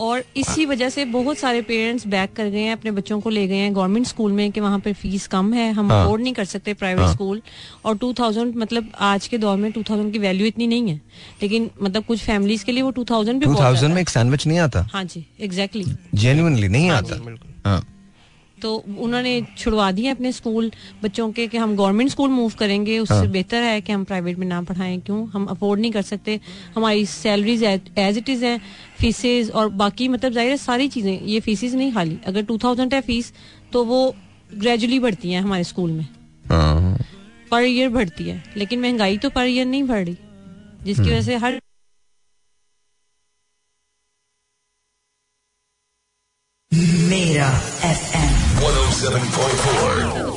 और 0.00 0.22
इसी 0.36 0.64
वजह 0.66 0.88
से 0.88 1.04
बहुत 1.04 1.38
सारे 1.38 1.62
पेरेंट्स 1.62 2.06
बैक 2.06 2.32
कर 2.36 2.48
गए 2.48 2.60
हैं 2.60 2.72
अपने 2.72 2.90
बच्चों 2.90 3.20
को 3.20 3.30
ले 3.30 3.46
गए 3.48 3.56
हैं 3.56 3.74
गवर्नमेंट 3.74 4.06
स्कूल 4.06 4.32
में 4.32 4.50
कि 4.52 4.60
वहाँ 4.60 4.78
पर 4.78 4.92
फ़ीस 4.92 5.26
कम 5.26 5.52
है 5.54 5.70
हम 5.72 5.90
हाँ। 5.92 6.02
अफोर्ड 6.04 6.22
नहीं 6.22 6.34
कर 6.34 6.44
सकते 6.44 6.74
प्राइवेट 6.74 7.04
हाँ। 7.04 7.12
स्कूल 7.12 7.42
और 7.84 7.96
2000 7.96 8.52
मतलब 8.56 8.92
आज 9.00 9.26
के 9.28 9.38
दौर 9.38 9.56
में 9.56 9.70
2000 9.72 10.12
की 10.12 10.18
वैल्यू 10.18 10.46
इतनी 10.46 10.66
नहीं 10.66 10.88
है। 10.88 11.00
लेकिन 11.42 11.70
मतलब 11.82 12.04
कुछ 12.04 12.24
फैमिलीज़ 12.24 12.64
के 12.64 12.72
लिए 12.72 12.82
वो 12.82 12.92
2000 12.92 13.34
भी 13.34 13.40
टू 13.40 13.52
बहुत 13.52 13.64
थाउज़ेंड 13.64 13.78
ज़्यादा 13.78 13.94
में 13.94 14.00
एक 14.00 14.08
सैंडविच 14.08 14.46
नहीं 14.46 14.58
आता? 14.58 14.86
हाँ 14.92 15.04
जी 15.04 15.26
एग्जैक्टली 15.40 15.84
जेन्युइनली 16.14 16.68
नहीं 16.68 16.90
आता? 16.90 17.16
बिल्कुल। 17.16 17.50
हाँ। 17.66 17.82
तो 18.62 18.74
उन्होंने 18.98 19.40
छुड़वा 19.58 19.90
दिए 19.92 20.08
अपने 20.10 20.30
स्कूल 20.32 20.70
बच्चों 21.02 21.30
के 21.32 21.46
कि 21.46 21.58
हम 21.58 21.74
गवर्नमेंट 21.76 22.10
स्कूल 22.10 22.30
मूव 22.30 22.52
करेंगे 22.58 22.98
उससे 22.98 23.14
हाँ। 23.14 23.26
बेहतर 23.28 23.62
है 23.62 23.80
कि 23.80 23.92
हम 23.92 24.04
प्राइवेट 24.04 24.38
में 24.38 24.46
ना 24.46 24.60
पढ़ाएँ। 24.62 24.98
क्यों? 25.00 25.26
हम 25.28 25.44
अफोर्ड 25.46 25.80
नहीं 25.80 25.90
कर 25.92 26.02
सकते। 26.02 26.38
हमारी 26.74 27.04
सैलरीज 27.06 27.62
एज 27.62 28.18
इट 28.18 28.28
इज़ 28.28 28.44
हैं 28.44 28.60
फीसेज 29.00 29.50
और 29.50 29.68
बाकी 29.82 30.08
मतलब 30.08 30.32
ज़ाहिर 30.32 30.50
है 30.50 30.56
सारी 30.56 30.88
चीज़ें 30.88 31.20
ये 31.22 31.40
फीसेज 31.40 31.74
नहीं 31.74 31.92
खाली। 31.92 32.18
अगर 32.26 32.44
टू 32.44 32.58
थाउज़ेंड 32.58 32.94
है 32.94 33.00
फ़ीस 33.00 33.32
तो 33.72 33.84
वो 33.84 34.14
ग्रेजुअली 34.54 34.98
बढ़ती 34.98 35.30
हैं 35.30 35.42
हमारे 35.42 35.64
स्कूल 35.64 35.90
में। 35.90 36.06
हाँ। 36.44 36.98
पर 37.50 37.64
ईयर 37.64 37.88
बढ़ती 37.88 38.24
है। 38.24 38.42
लेकिन 38.56 38.80
महँगाई 38.80 39.18
तो 39.18 39.30
पर 39.30 39.46
ईयर 39.46 39.66
नहीं 39.66 39.82
बढ़ 39.84 40.04
रही 40.04 40.16
जिसकी 40.84 41.04
वजह 41.04 41.22
से 41.22 41.36
हर 41.36 41.60
मेरा 47.08 47.48
एफएम 47.84 48.24
107.4 48.24 48.35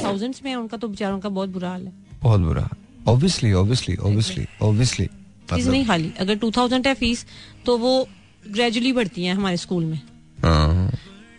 थाउजेंड्स 0.03 0.41
में 0.45 0.55
उनका 0.55 0.78
तो 0.78 0.88
बेचारों 0.88 1.20
का 1.20 1.30
बहुत 1.30 1.49
बुरा 1.49 1.70
हाल 1.70 1.86
है। 1.86 1.93
बहुत 2.22 2.39
बुरा 2.41 2.67
obviously 3.07 3.51
obviously 3.53 3.95
obviously 3.95 4.45
obviously 4.61 5.05
fees 5.49 5.67
नहीं 5.67 5.86
खाली 5.86 6.11
अगर 6.20 6.36
टू 6.36 6.51
थाउज़ेंड 6.51 6.88
है 6.88 6.93
फ़ीस 6.93 7.26
तो 7.65 7.78
वो 7.78 8.07
ग्रेजुअली 8.47 8.91
बढ़ती 8.93 9.24
है 9.24 9.34
हमारे 9.34 9.57
स्कूल 9.57 9.86
में। 9.86 9.99
हाँ। 10.43 10.91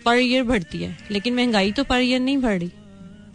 पर 0.04 0.18
ईयर 0.18 0.42
बढ़ती 0.44 0.78
है। 0.78 0.96
लेकिन 1.10 1.34
महँगाई 1.34 1.72
तो 1.72 1.84
पर 1.84 2.00
ईयर 2.00 2.20
नहीं 2.20 2.38
बढ़ 2.38 2.58
रही 2.58 2.70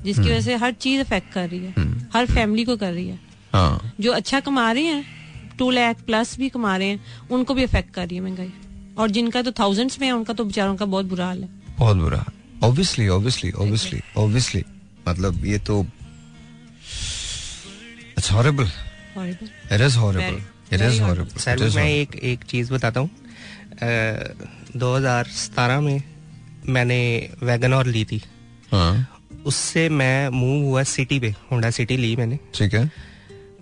जिसकी 0.04 0.24
वजह 0.24 0.42
से 0.42 0.56
हर 0.56 0.72
चीज़ 0.72 1.02
अफेक्ट 1.02 1.32
कर 1.34 1.50
रही 1.50 1.60
है। 1.60 1.74
हर 2.14 2.26
फैमिली 2.26 2.66
को 2.66 2.78
कर 2.78 2.94
रही 2.94 3.08
है। 3.08 3.20
हाँ। 3.54 3.94
जो 4.00 4.12
अच्छा 4.12 4.40
कमा 4.40 4.72
रहे 4.72 4.84
हैं 4.84 5.06
टू 5.60 5.70
लैख 5.72 6.02
प्लस 6.06 6.38
भी 6.38 6.50
कमा 6.50 6.78
रहे 6.78 6.88
हैं 6.88 7.00
उनको 7.32 7.54
भी 7.54 7.64
अफेक्ट 7.64 7.94
कर 7.94 8.08
रही 8.08 8.16
है 8.16 8.24
महँगाई। 8.24 8.52
और 8.98 9.12
जिनका 9.12 9.42
तो 9.42 9.52
थाउजेंड्स 9.52 10.00
में 10.00 10.08
है 10.08 10.14
उनका 10.14 10.34
तो 10.34 10.44
बेचारों 10.46 10.76
का 10.76 10.86
बहुत 10.86 11.06
बुरा 11.06 11.26
हाल 11.26 11.44
है। 11.44 11.50
बहुत 11.80 11.98
बुरा 11.98 12.26
ऑब्वियसली 12.64 13.08
ऑब्वियसली 13.10 13.52
ऑब्वियसली 13.52 14.02
ऑब्वियसली 14.18 14.64
मतलब 15.08 15.46
ये 15.46 15.58
तो 15.60 15.86
it's 18.18 18.32
horrible 18.32 18.70
it 19.74 19.82
is 19.82 19.98
horrible 19.98 20.42
it 20.74 20.82
is 20.82 21.02
horrible 21.02 21.40
sir 21.40 21.70
मैं 21.76 21.90
एक 21.90 22.16
एक 22.16 22.44
चीज़ 22.44 22.74
बताता 22.74 23.00
हूँ। 23.00 23.10
दो 24.78 24.96
हज़ार 24.96 25.26
सतारह 25.28 25.80
में 25.82 26.02
मैंने 26.68 27.30
वैगन 27.44 27.74
और 27.74 27.88
ली 27.88 28.04
थी। 28.06 28.22
हाँ। 28.72 29.22
उससे 29.46 29.88
मैं 29.90 30.30
मूव 30.30 30.64
हुआ 30.66 30.84
सिटी 30.84 31.20
पे 31.20 31.30
होंडा 31.52 31.70
सिटी 31.70 31.98
ली 31.98 32.16
मैंने। 32.16 32.40
ठीक 32.56 32.74
है। 32.74 32.90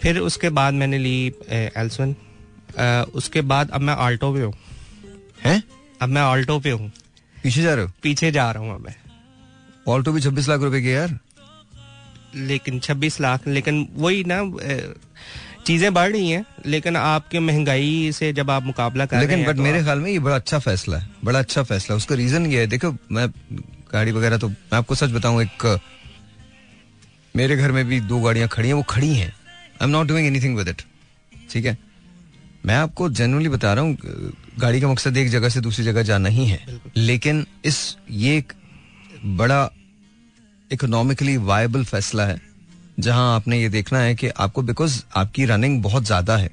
फिर 0.02 0.20
उसके 0.20 0.50
बाद 0.50 0.74
मैंने 0.74 0.98
ली 0.98 1.34
एल्सवन। 1.52 2.16
उसके 3.14 3.42
बाद 3.44 3.72
अब 3.72 3.82
मैं 3.82 3.94
आल्टो 3.96 4.34
पे 4.34 4.42
हूँ। 4.42 4.54
हैं? 5.46 5.64
अब 6.02 6.10
मैं 6.10 6.22
आल्टो 6.22 6.60
पे 6.60 6.70
हूँ। 6.70 6.92
पीछे 7.44 7.62
जा 7.62 7.74
रहे 7.74 7.86
हो? 7.86 7.92
पीछे 8.04 8.32
जा 8.32 8.50
रहा 8.52 8.64
हूँ 8.64 8.80
मैं। 8.84 8.96
ऑल्टो 9.88 10.12
भी 10.12 10.22
छब्बीस 10.22 10.50
लाख 10.50 10.62
रुपए 10.62 10.82
की 10.82 10.94
यार। 10.94 11.18
लेकिन 12.36 12.80
26 12.80 13.20
लाख 13.22 13.48
लेकिन 13.48 13.88
वही 13.96 14.24
ना 14.28 14.38
चीज़ें 15.66 15.94
बढ़ 15.94 16.12
रही 16.12 16.30
हैं 16.30 16.46
लेकिन 16.66 16.96
आपके 16.98 17.40
महँगाई 17.40 18.12
से 18.14 18.32
जब 18.34 18.50
आप 18.52 18.64
मुकाबला 18.64 19.06
कर 19.06 19.16
रहे 19.16 19.26
लेकिन 19.26 19.40
हैं 19.40 19.48
बट 19.48 19.56
तो 19.58 19.64
मेरे 19.64 19.82
ख्याल 19.84 20.00
में 20.00 20.10
ये 20.12 20.20
बड़ा 20.20 20.36
अच्छा 20.36 20.60
फैसला 20.60 20.98
है 20.98 21.10
बड़ा 21.24 21.40
अच्छा 21.40 21.64
फैसला 21.64 21.96
उसका 21.96 22.16
रीजन 22.16 22.46
ये 22.46 22.60
है 22.60 22.68
देखो 22.68 22.92
मैं 23.12 23.28
गाड़ी 23.94 24.12
वगैरह 24.12 24.38
तो 24.38 24.50
मैं 24.50 24.78
आपको 24.78 24.96
सच 24.96 25.12
बताऊँ 25.12 25.42
एक 25.44 25.66
मेरे 27.36 27.56
घर 27.58 27.72
में 27.72 27.86
भी 27.88 28.00
दो 28.02 28.20
गाड़ियाँ 28.22 28.48
खड़ी 28.48 28.68
हैं 28.68 28.76
वो 28.76 28.84
खड़ी 28.90 29.14
हैं। 29.14 29.28
I 29.28 29.84
am 29.84 29.90
not 29.90 30.08
doing 30.08 30.28
anything 30.28 30.58
with 30.58 30.68
it 30.68 30.82
ठीक 31.52 31.66
है? 31.66 31.78
मैं 32.66 32.76
आपको 32.76 33.10
जनरली 33.10 33.50
बता 33.50 33.74
रहा 33.74 33.84
हूँ 33.84 33.98
गाड़ी 34.60 34.82
का 34.82 34.88
मकसद 34.88 35.18
एक 35.18 35.30
जगह 35.30 35.50
से 35.50 35.62
दूसरी 35.62 35.86
जगह 35.86 36.02
जाना 36.04 36.30
ही 36.30 36.46
है। 36.46 36.80
लेकिन 36.98 37.46
इस 37.66 37.98
ये 38.12 38.38
एक 38.38 38.54
बड़ा 39.38 39.70
इकोनॉमिकली 40.72 41.38
वायबल 41.40 41.84
फैसला 41.84 42.26
है 42.26 42.42
जहाँ 43.00 43.36
आपने 43.36 43.62
ये 43.62 43.70
देखना 43.70 44.00
है 44.00 44.16
कि 44.16 44.28
आपको 44.30 44.62
बिकॉज़ 44.62 45.02
आपकी 45.16 45.46
रनिंग 45.46 45.82
बहुत 45.84 46.06
ज़्यादा 46.06 46.38
है। 46.38 46.52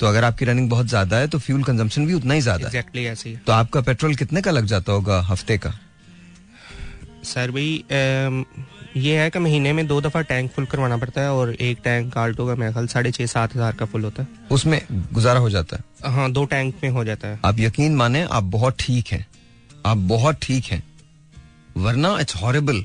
तो 0.00 0.06
अगर 0.06 0.24
आपकी 0.24 0.44
रनिंग 0.44 0.68
बहुत 0.70 0.86
ज़्यादा 0.86 1.16
है 1.16 1.28
तो 1.28 1.38
फ्यूल 1.38 1.62
कंजम्पशन 1.62 2.06
भी 2.06 2.14
उतना 2.14 2.34
ही 2.34 2.40
ज़्यादा 2.40 2.68
है। 2.68 2.84
ऐसे 2.96 3.28
ही 3.28 3.34
है। 3.34 3.42
तो 3.46 3.52
आपका 3.52 3.80
पेट्रोल 3.80 4.14
कितने 4.14 4.42
का 4.42 4.50
लग 4.50 4.66
जाता 4.66 4.92
होगा 4.92 5.20
हफ़्ते 5.22 5.58
का? 5.58 5.72
सर 7.24 7.50
भाई 7.50 7.84
ये 8.98 9.16
है 9.18 9.30
कि 9.30 9.38
महीने 9.38 9.72
में 9.72 9.86
दो 9.86 10.00
दफ़ा 10.00 10.20
टैंक 10.24 10.50
फुल 10.52 10.66
करवाना 10.66 10.96
पड़ता 10.96 11.20
है 11.20 11.32
और 11.32 11.54
एक 11.54 11.78
टैंक 11.84 12.16
आल्टो 12.18 12.46
का 12.46 12.54
मेरे 12.54 12.72
ख्याल 12.72 12.86
साढ़े 12.88 13.10
छह 13.12 13.26
सात 13.28 13.54
हज़ार 13.54 13.72
का 13.76 13.86
फुल 13.86 14.04
होता 14.04 14.22
है। 14.22 14.28
उसमें 14.52 14.80
गुजारा 15.12 15.40
हो 15.40 15.50
जाता 15.50 15.76
है? 15.76 16.12
हाँ 16.12 16.30
दो 16.32 16.44
टैंक 16.46 16.74
में 16.82 16.90
हो 16.90 17.04
जाता 17.04 17.28
है। 17.28 17.38
आप 17.44 17.60
यकीन 17.60 17.96
माने 17.96 18.22
आप 18.30 18.44
बहुत 18.54 18.76
ठीक 18.80 19.12
हैं। 19.12 19.26
आप 19.86 19.96
बहुत 20.08 20.38
ठीक 20.42 20.64
हैं। 20.66 20.82
वरना 21.78 22.16
इट्स 22.20 22.36
हॉरिबल 22.36 22.84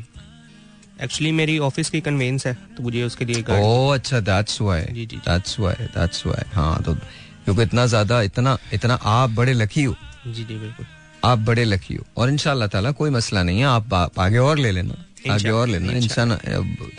एक्चुअली 1.02 1.32
मेरी 1.34 1.58
ऑफ़िस 1.62 1.90
की 1.90 2.02
कन्वेंस 2.02 2.46
है 2.48 2.54
तो 2.78 2.84
मुझे 2.84 3.04
उसके 3.04 3.26
लिए 3.26 3.44
ओ 3.52 3.88
अच्छा 3.90 4.20
दैट्स 4.22 4.62
व्हाई 4.62 4.82
जी, 4.84 5.06
जी। 5.06 5.18
दैट्स 5.18 5.60
व्हाई 5.60 5.86
दैट्स 5.88 6.26
व्हाई 6.26 6.50
हाँ 6.54 6.82
तो 6.84 6.94
क्योंकि 6.94 7.62
इतना 7.62 7.86
ज़्यादा 7.86 8.22
इतना 8.22 8.58
इतना 8.74 8.94
आप 8.94 9.30
बड़े 9.32 9.54
लकी 9.54 9.84
हो। 9.84 9.96
जी 10.26 10.44
जी 10.44 10.56
बिल्कुल। 10.56 10.86
आप 11.24 11.40
बड़े 11.40 11.64
लकी 11.66 11.96
हो। 11.96 12.06
और 12.18 12.30
इंशाल्लाह 12.30 12.68
ताला 12.68 12.92
कोई 12.94 13.10
मसला 13.10 13.44
नहीं 13.44 13.60
है 13.60 13.66
आप 13.68 13.94
आगे 14.20 14.38
और 14.40 14.58
ले 14.58 14.72
लेना। 14.72 14.96
आगे 15.30 15.50
और 15.52 15.68
लेना 15.68 15.94
इंसान 15.94 16.38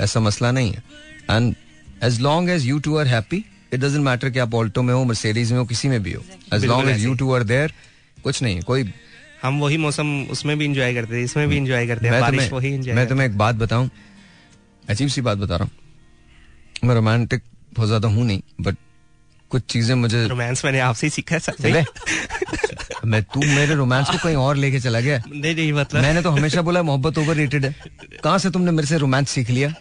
ऐसा 0.00 0.20
मसला 0.20 0.50
नहीं 0.52 0.72
है। 0.72 0.82
And 1.30 1.54
as 2.04 2.20
long 2.20 2.50
as 2.50 2.66
you 2.66 2.78
two 2.78 2.96
are 2.96 3.06
happy 3.06 3.44
it 3.72 3.80
doesn't 3.80 4.04
matter 4.04 4.30
कि 4.30 4.38
आप 4.38 4.54
ऑल्टो 4.54 4.82
में 4.82 4.92
हो 4.94 5.04
मर्सिडीज 5.04 5.52
में 5.52 5.58
हो 5.58 5.64
किसी 5.66 5.88
में 5.88 6.02
भी 6.02 6.12
हो। 6.12 6.24
As 6.54 6.64
long 6.64 6.88
as 6.90 7.04
you 7.04 7.14
two 7.14 7.32
are 7.34 7.42
there 7.44 7.72
कुछ 8.18 8.42
नहीं 8.42 8.54
है 8.54 8.62
कोई 8.62 8.92
हम 9.42 9.60
वही 9.60 9.76
मौसम 9.76 10.20
उसमें 10.30 10.56
भी 10.58 10.64
इंजॉय 10.64 10.94
करते 10.94 11.14
थे 11.14 11.22
इसमें 11.22 11.48
भी 11.48 11.56
इंजॉय 11.56 11.86
करते 11.86 12.08
हैं 12.08 12.20
बारिश 12.20 12.50
वही 12.52 12.74
इंजॉय 12.74 12.94
मैं 12.94 13.08
तुम्हें 13.08 13.26
एक 13.26 13.36
बात 13.38 13.54
बताऊँ 13.56 13.90
अजीब 14.88 15.08
सी 15.08 15.20
बात 15.20 15.38
बता 15.38 15.56
रहा 15.56 15.64
हूँ। 15.64 16.88
मैं 16.88 16.94
रोमांटिक 16.94 17.42
बहुत 17.74 17.86
ज़्यादा 17.88 18.08
हूँ 18.08 18.24
नहीं 18.26 18.40
बट 18.60 18.76
कुछ 19.54 19.62
चीज़ें 19.70 19.94
मुझे 19.94 20.26
रोमांस 20.28 20.64
मैंने 20.64 20.78
आपसे 20.82 21.06
ही 21.06 21.10
सीखा 21.10 21.38
है 21.62 21.84
मैं। 23.06 23.22
तू 23.24 23.40
मेरे 23.40 23.74
रोमांस 23.74 24.10
को 24.10 24.16
कहीं 24.18 24.36
और 24.36 24.56
लेके 24.56 24.80
चला 24.80 25.00
गया। 25.00 25.22
नहीं 25.28 25.54
नहीं 25.54 25.72
मतलब 25.72 26.02
मैंने 26.02 26.22
तो 26.22 26.30
हमेशा 26.30 26.62
बोला 26.62 26.82
मोहब्बत 26.82 27.18
ओवर 27.18 27.34
रेटेड 27.36 27.64
है। 27.64 27.74
कहाँ 28.24 28.38
से 28.38 28.50
तुमने 28.50 28.70
मेरे 28.70 28.88
से 28.88 28.98
रोमांस 28.98 29.30
सीख 29.30 29.50
लिया? 29.50 29.72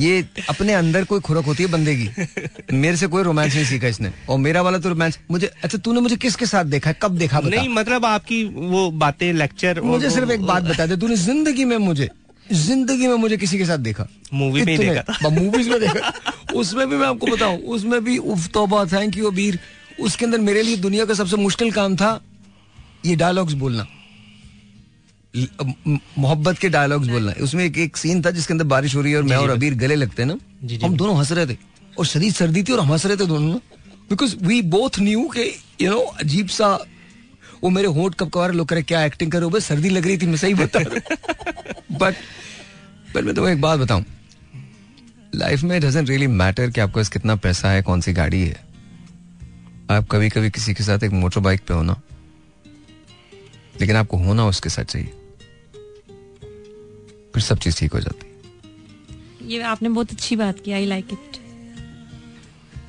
ये 0.00 0.24
अपने 0.48 0.72
अंदर 0.74 1.04
कोई 1.04 1.20
खुरक 1.20 1.44
होती 1.44 1.62
है 1.62 1.70
बंदे 1.70 1.94
की? 1.96 2.74
मेरे 2.74 2.96
से 2.96 3.06
कोई 3.06 3.22
रोमांस 3.22 3.54
नहीं 3.54 3.64
सीखा 3.64 3.86
इसने। 3.88 4.12
और 4.28 4.38
मेरा 4.38 4.62
वाला 4.62 4.78
तो 4.78 4.88
रोमांस 4.88 5.18
मुझे 5.30 5.50
अच्छा 5.64 5.78
तूने 5.78 6.00
मुझे 6.00 6.16
किसके 6.18 6.46
साथ 6.46 6.64
देखा 6.66 6.90
है? 6.90 6.96
कब 7.02 7.18
देखा 7.18 7.40
बता। 7.40 7.56
नहीं 7.56 7.68
मतलब 7.70 8.04
आपकी 8.06 8.44
वो 8.70 8.90
बातें 8.98 9.32
लेक्चर 9.34 9.80
मुझे 9.82 10.10
सिर्फ़ 10.10 10.30
एक 10.32 10.42
बात 10.46 10.62
बता 10.64 10.86
दे 10.86 10.96
तूने 10.96 11.16
ज़िंदगी 11.18 11.64
में 11.64 11.76
मुझे 11.80 12.08
ज़िंदगी 12.52 13.06
में 13.06 13.14
मुझे 13.16 13.36
किसी 13.36 13.58
के 13.58 13.64
साथ 13.66 13.78
देखा। 13.80 14.06
मूवी 14.34 14.62
में 14.62 14.78
देखा 14.78 15.28
मूवीज़ 15.28 15.70
में 15.70 15.80
देखा। 15.80 16.12
उसमें 16.54 16.88
भी 16.88 16.96
मैं 16.96 17.06
आपको 17.06 17.26
बताऊँ 17.26 17.58
उसमें 17.76 18.02
भी 18.04 18.16
उफ 18.18 18.48
तौबा 18.52 18.84
थैंक 18.86 19.16
यू 19.16 19.30
अबीर। 19.30 19.58
उसके 20.00 20.24
अंदर 20.24 20.38
मेरे 20.40 20.62
लिए 20.62 20.76
दुनिया 20.78 21.04
का 21.04 21.14
सबसे 21.14 21.36
मुश्किल 21.36 21.70
काम 21.72 21.96
था 21.96 22.20
ये 23.06 23.16
डायलॉग्स 23.16 23.52
बोलना। 23.54 23.86
मोहब्बत 26.18 26.58
के 26.58 26.68
डायलॉग्स 26.68 27.08
बोलना। 27.08 27.32
उसमें 27.42 27.64
एक 27.64 27.78
एक 27.78 27.96
सीन 27.96 28.22
था 28.24 28.30
जिसके 28.30 28.52
अंदर 28.54 28.64
बारिश 28.66 28.94
हो 28.94 29.00
रही 29.00 29.12
है 29.12 29.18
और 29.18 29.24
मैं 29.24 29.36
और 29.36 29.50
अबीर 29.50 29.74
गले 29.76 29.94
लगते 29.94 30.22
हैं 30.22 30.28
ना। 30.28 30.86
हम 30.86 30.96
दोनों 30.96 31.16
हंस 31.18 31.32
रहे 31.32 31.46
थे 31.46 31.56
और 31.98 32.06
शरीर 32.06 32.32
सर्दी 32.32 32.62
थी 32.62 32.72
और 32.72 32.80
हम 32.80 32.92
हंस 32.92 33.06
रहे 33.06 33.16
थे 33.16 33.26
दोनों 33.26 33.58
बिकॉज़ 34.10 34.36
वी 34.42 34.60
बोथ 34.74 34.98
न्यू 35.00 35.28
के 35.34 35.44
यू 35.80 35.90
नो 35.90 35.98
अजीब 35.98 36.48
सा 36.48 36.78
वो 37.62 37.70
मेरे 37.70 37.88
होंठ 37.88 38.14
कब 38.14 38.30
कवार 38.30 38.52
लोग 38.52 38.68
करे 38.68 38.82
क्या 38.82 39.04
एक्टिंग 39.04 39.32
करे 39.32 39.46
बस 39.46 39.64
सर्दी 39.64 39.88
लग 39.88 40.06
रही 40.06 40.18
थी 40.18 40.26
मैं 40.26 40.36
सही 40.36 40.54
बता 40.54 40.78
बट 41.92 42.14
पर 43.14 43.22
मैं 43.22 43.34
तुम्हें 43.34 43.52
एक 43.52 43.60
बात 43.60 43.78
बताऊँ। 43.80 44.04
लाइफ 45.34 45.62
में 45.62 45.80
डजेंट 45.80 46.08
रियली 46.08 46.26
मैटर 46.26 46.70
कि 46.70 46.80
आपके 46.80 46.94
पास 46.94 47.08
कितना 47.08 47.36
पैसा 47.36 47.70
है 47.70 47.82
कौन 47.82 48.00
सी 48.00 48.12
गाड़ी 48.12 48.40
है। 48.40 48.56
आप 49.90 50.06
कभी 50.10 50.28
कभी 50.28 50.50
किसी 50.50 50.74
के 50.74 50.84
साथ 50.84 51.04
एक 51.04 51.12
मोटर 51.12 51.40
बाइक 51.40 51.60
पे 51.68 51.74
होना 51.74 52.00
लेकिन 53.80 53.96
आपको 53.96 54.16
होना 54.16 54.46
उसके 54.46 54.68
साथ 54.68 54.84
चाहिए। 54.84 55.12
फिर 57.34 57.42
सब 57.42 57.58
चीज़ 57.58 57.78
ठीक 57.78 57.92
हो 57.92 58.00
जाती 58.00 58.26
ये 59.48 59.62
आपने 59.62 59.88
बहुत 59.88 60.12
अच्छी 60.12 60.36
बात 60.36 60.60
की 60.64 60.72
आई 60.72 60.86
लाइक 60.86 61.12
इट 61.12 61.36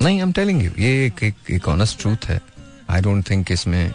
नहीं 0.02 0.16
आई 0.16 0.22
एम 0.22 0.32
टेलिंग 0.32 0.62
यू 0.62 0.70
ये 0.78 1.06
एक, 1.06 1.34
एक 1.50 1.68
ऑनेस्ट 1.68 2.00
ट्रूथ 2.00 2.28
है। 2.28 2.40
आई 2.90 3.00
डोंट 3.00 3.28
थिंक 3.30 3.52
इसमें 3.52 3.92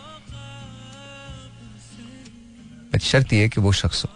शर्त 3.00 3.34
ये 3.34 3.42
है 3.42 3.50
कि 3.50 3.62
वो 3.62 3.72
शख्स 3.72 4.04
हो। 4.06 4.10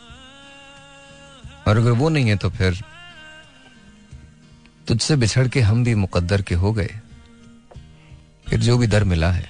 और 1.67 1.77
अगर 1.77 1.91
वो 1.91 2.09
नहीं 2.09 2.29
है 2.29 2.35
तो 2.35 2.49
फिर 2.49 2.81
तुझसे 4.87 5.15
बिछड़ 5.15 5.47
के 5.47 5.61
हम 5.61 5.83
भी 5.83 5.95
मुकद्दर 5.95 6.41
के 6.41 6.55
हो 6.55 6.71
गए। 6.73 6.99
फिर 8.49 8.59
जो 8.59 8.77
भी 8.77 8.87
दर 8.87 9.03
मिला 9.03 9.31
है 9.31 9.49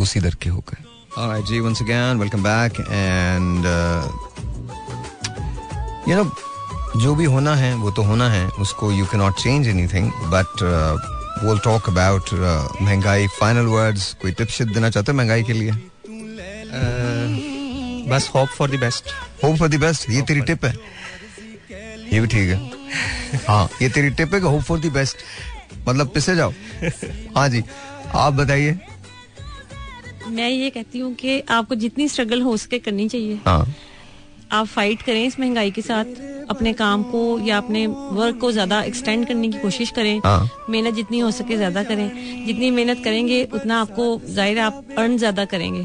उसी 0.00 0.20
दर 0.20 0.34
के 0.34 0.50
हो 0.50 0.64
गए। 0.70 0.84
Alright, 1.18 1.46
ji 1.48 1.60
once 1.60 1.80
again 1.84 2.20
welcome 2.22 2.44
back 2.44 2.78
and 2.98 3.66
uh, 3.68 4.04
you 6.08 6.16
know 6.16 6.30
जो 7.02 7.14
भी 7.14 7.24
होना 7.24 7.54
है 7.56 7.74
वो 7.74 7.90
तो 7.90 8.02
होना 8.02 8.28
है 8.30 8.48
उसको 8.64 8.92
you 8.92 9.06
can 9.06 9.20
not 9.20 9.34
change 9.42 9.68
anything 9.68 10.10
but 10.34 10.62
we'll 11.44 11.62
talk 11.64 11.88
about 11.88 12.32
महँगाई 12.82 13.26
फाइनल 13.40 13.66
वर्ड्स 13.66 14.12
कोई 14.22 14.32
टिप 14.32 14.48
शिप 14.48 14.68
देना 14.68 14.90
चाहते 14.90 15.12
हो 15.12 15.18
महँगाई 15.18 15.42
के 15.42 15.52
लिए? 15.52 15.72
बस 18.08 18.30
hope 18.34 18.48
for 18.48 18.70
the 18.70 18.80
best 18.80 19.10
hope 19.44 19.56
for 19.56 19.68
the 19.68 19.80
best 19.80 20.10
ये 20.10 20.22
तेरी 20.22 20.40
टिप 20.42 20.64
है। 20.64 20.72
ये 22.12 22.20
भी 22.20 22.26
ठीक 22.26 22.48
है। 22.48 23.40
हाँ 23.48 23.68
ये 23.82 23.88
तेरी 23.88 24.10
टिप 24.12 24.34
है 24.34 24.40
होप 24.40 24.62
फॉर 24.62 24.80
द 24.80 24.92
बेस्ट 24.92 25.16
मतलब 25.88 26.08
पिसे 26.14 26.34
जाओ। 26.36 26.52
हाँ 27.36 27.48
जी 27.48 27.62
आप 28.14 28.32
बताइए। 28.32 28.78
मैं 30.28 30.48
ये 30.48 30.68
कहती 30.70 30.98
हूँ 30.98 31.14
कि 31.14 31.40
आपको 31.50 31.74
जितनी 31.76 32.08
स्ट्रगल 32.08 32.42
हो 32.42 32.56
सके 32.56 32.78
करनी 32.78 33.08
चाहिए। 33.08 33.38
हाँ। 33.46 33.74
आप 34.52 34.66
फाइट 34.66 35.02
करें 35.02 35.24
इस 35.24 35.38
महँगाई 35.40 35.70
के 35.70 35.82
साथ। 35.82 36.04
अपने 36.50 36.72
काम 36.72 37.02
को 37.02 37.38
या 37.38 37.56
अपने 37.56 37.86
वर्क 37.86 38.38
को 38.40 38.50
ज़्यादा 38.52 38.80
एक्सटेंड 38.82 39.26
करने 39.26 39.48
की 39.48 39.58
कोशिश 39.58 39.90
करें। 39.90 40.18
हाँ। 40.18 40.50
मेहनत 40.70 40.94
जितनी 40.94 41.18
हो 41.18 41.30
सके 41.30 41.56
ज़्यादा 41.56 41.82
करें। 41.82 42.08
जितनी 42.46 42.70
मेहनत 42.70 43.02
करेंगे 43.04 43.42
उतना 43.44 43.80
आपको 43.80 44.20
ज़ाहिर 44.26 44.58
आप 44.58 44.84
अर्न 44.98 45.16
ज़्यादा 45.18 45.44
करेंगे। 45.44 45.84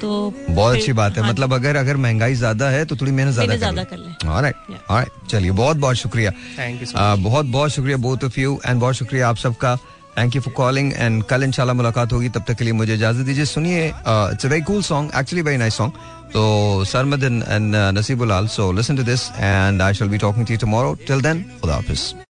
तो 0.00 0.32
बहुत 0.48 0.76
अच्छी 0.76 0.92
बात 0.92 1.16
है। 1.16 1.22
हाँ, 1.22 1.30
मतलब 1.30 1.54
अगर 1.54 1.76
अगर 1.76 1.96
महँगाई 1.98 2.34
ज़्यादा 2.34 2.68
है 2.70 2.84
तो 2.84 2.96
थोड़ी 2.96 3.12
मेहनत 3.12 3.34
ज़्यादा 3.34 3.52
कर 3.52 3.58
ज़्यादा 3.58 3.82
लें। 3.82 3.86
कर 3.90 3.96
लें। 3.98 4.34
Alright, 4.34 4.56
Yeah. 4.70 5.04
चलिए 5.30 5.50
बहुत 5.52 5.76
बहुत 5.76 5.96
शुक्रिया। 5.96 6.30
Thank 6.58 6.82
you 6.82 6.90
so 6.90 6.96
आ, 6.96 7.14
बहुत 7.16 7.46
बहुत 7.48 7.70
शुक्रिया 7.70 7.96
बोथ 7.98 8.24
ऑफ़ 8.24 8.40
यू 8.40 8.60
एंड 8.66 8.80
बहुत 8.80 8.94
शुक्रिया 8.94 9.28
आप 9.28 9.36
सबका। 9.36 9.76
Thank 10.18 10.36
you 10.36 10.42
for 10.42 10.54
calling 10.54 10.92
and 10.92 11.22
कल 11.24 11.42
इंशाल्लाह 11.44 11.76
मुलाकात 11.76 12.12
होगी। 12.12 12.28
तब 12.28 12.44
तक 12.48 12.56
के 12.58 12.64
लिए 12.64 12.72
मुझे 12.72 12.94
इजाज़त 12.94 13.26
दीजिए। 13.26 13.44
सुनिए 13.46 13.86
it's 13.88 14.46
a 14.46 14.48
very 14.48 14.62
cool 14.62 14.82
song 14.82 15.10
actually 15.18 15.42
very 15.42 15.56
nice 15.58 15.74
song 15.76 15.92
तो 16.32 16.84
Sarmadan 16.86 17.42
and 17.48 17.74
Naseebul 17.98 18.46
so 18.48 18.70
listen 18.72 18.96
to 18.96 19.02
this 19.04 19.30
and 19.30 19.82
I 19.82 19.94
shall 19.94 20.08
be 20.08 20.18
talking 20.18 20.46
to 20.46 20.52
you 20.54 20.58
tomorrow 20.60 20.94
till 21.06 21.20
then 21.22 21.44
खुदा 21.60 21.74
हाफिज। 21.74 22.12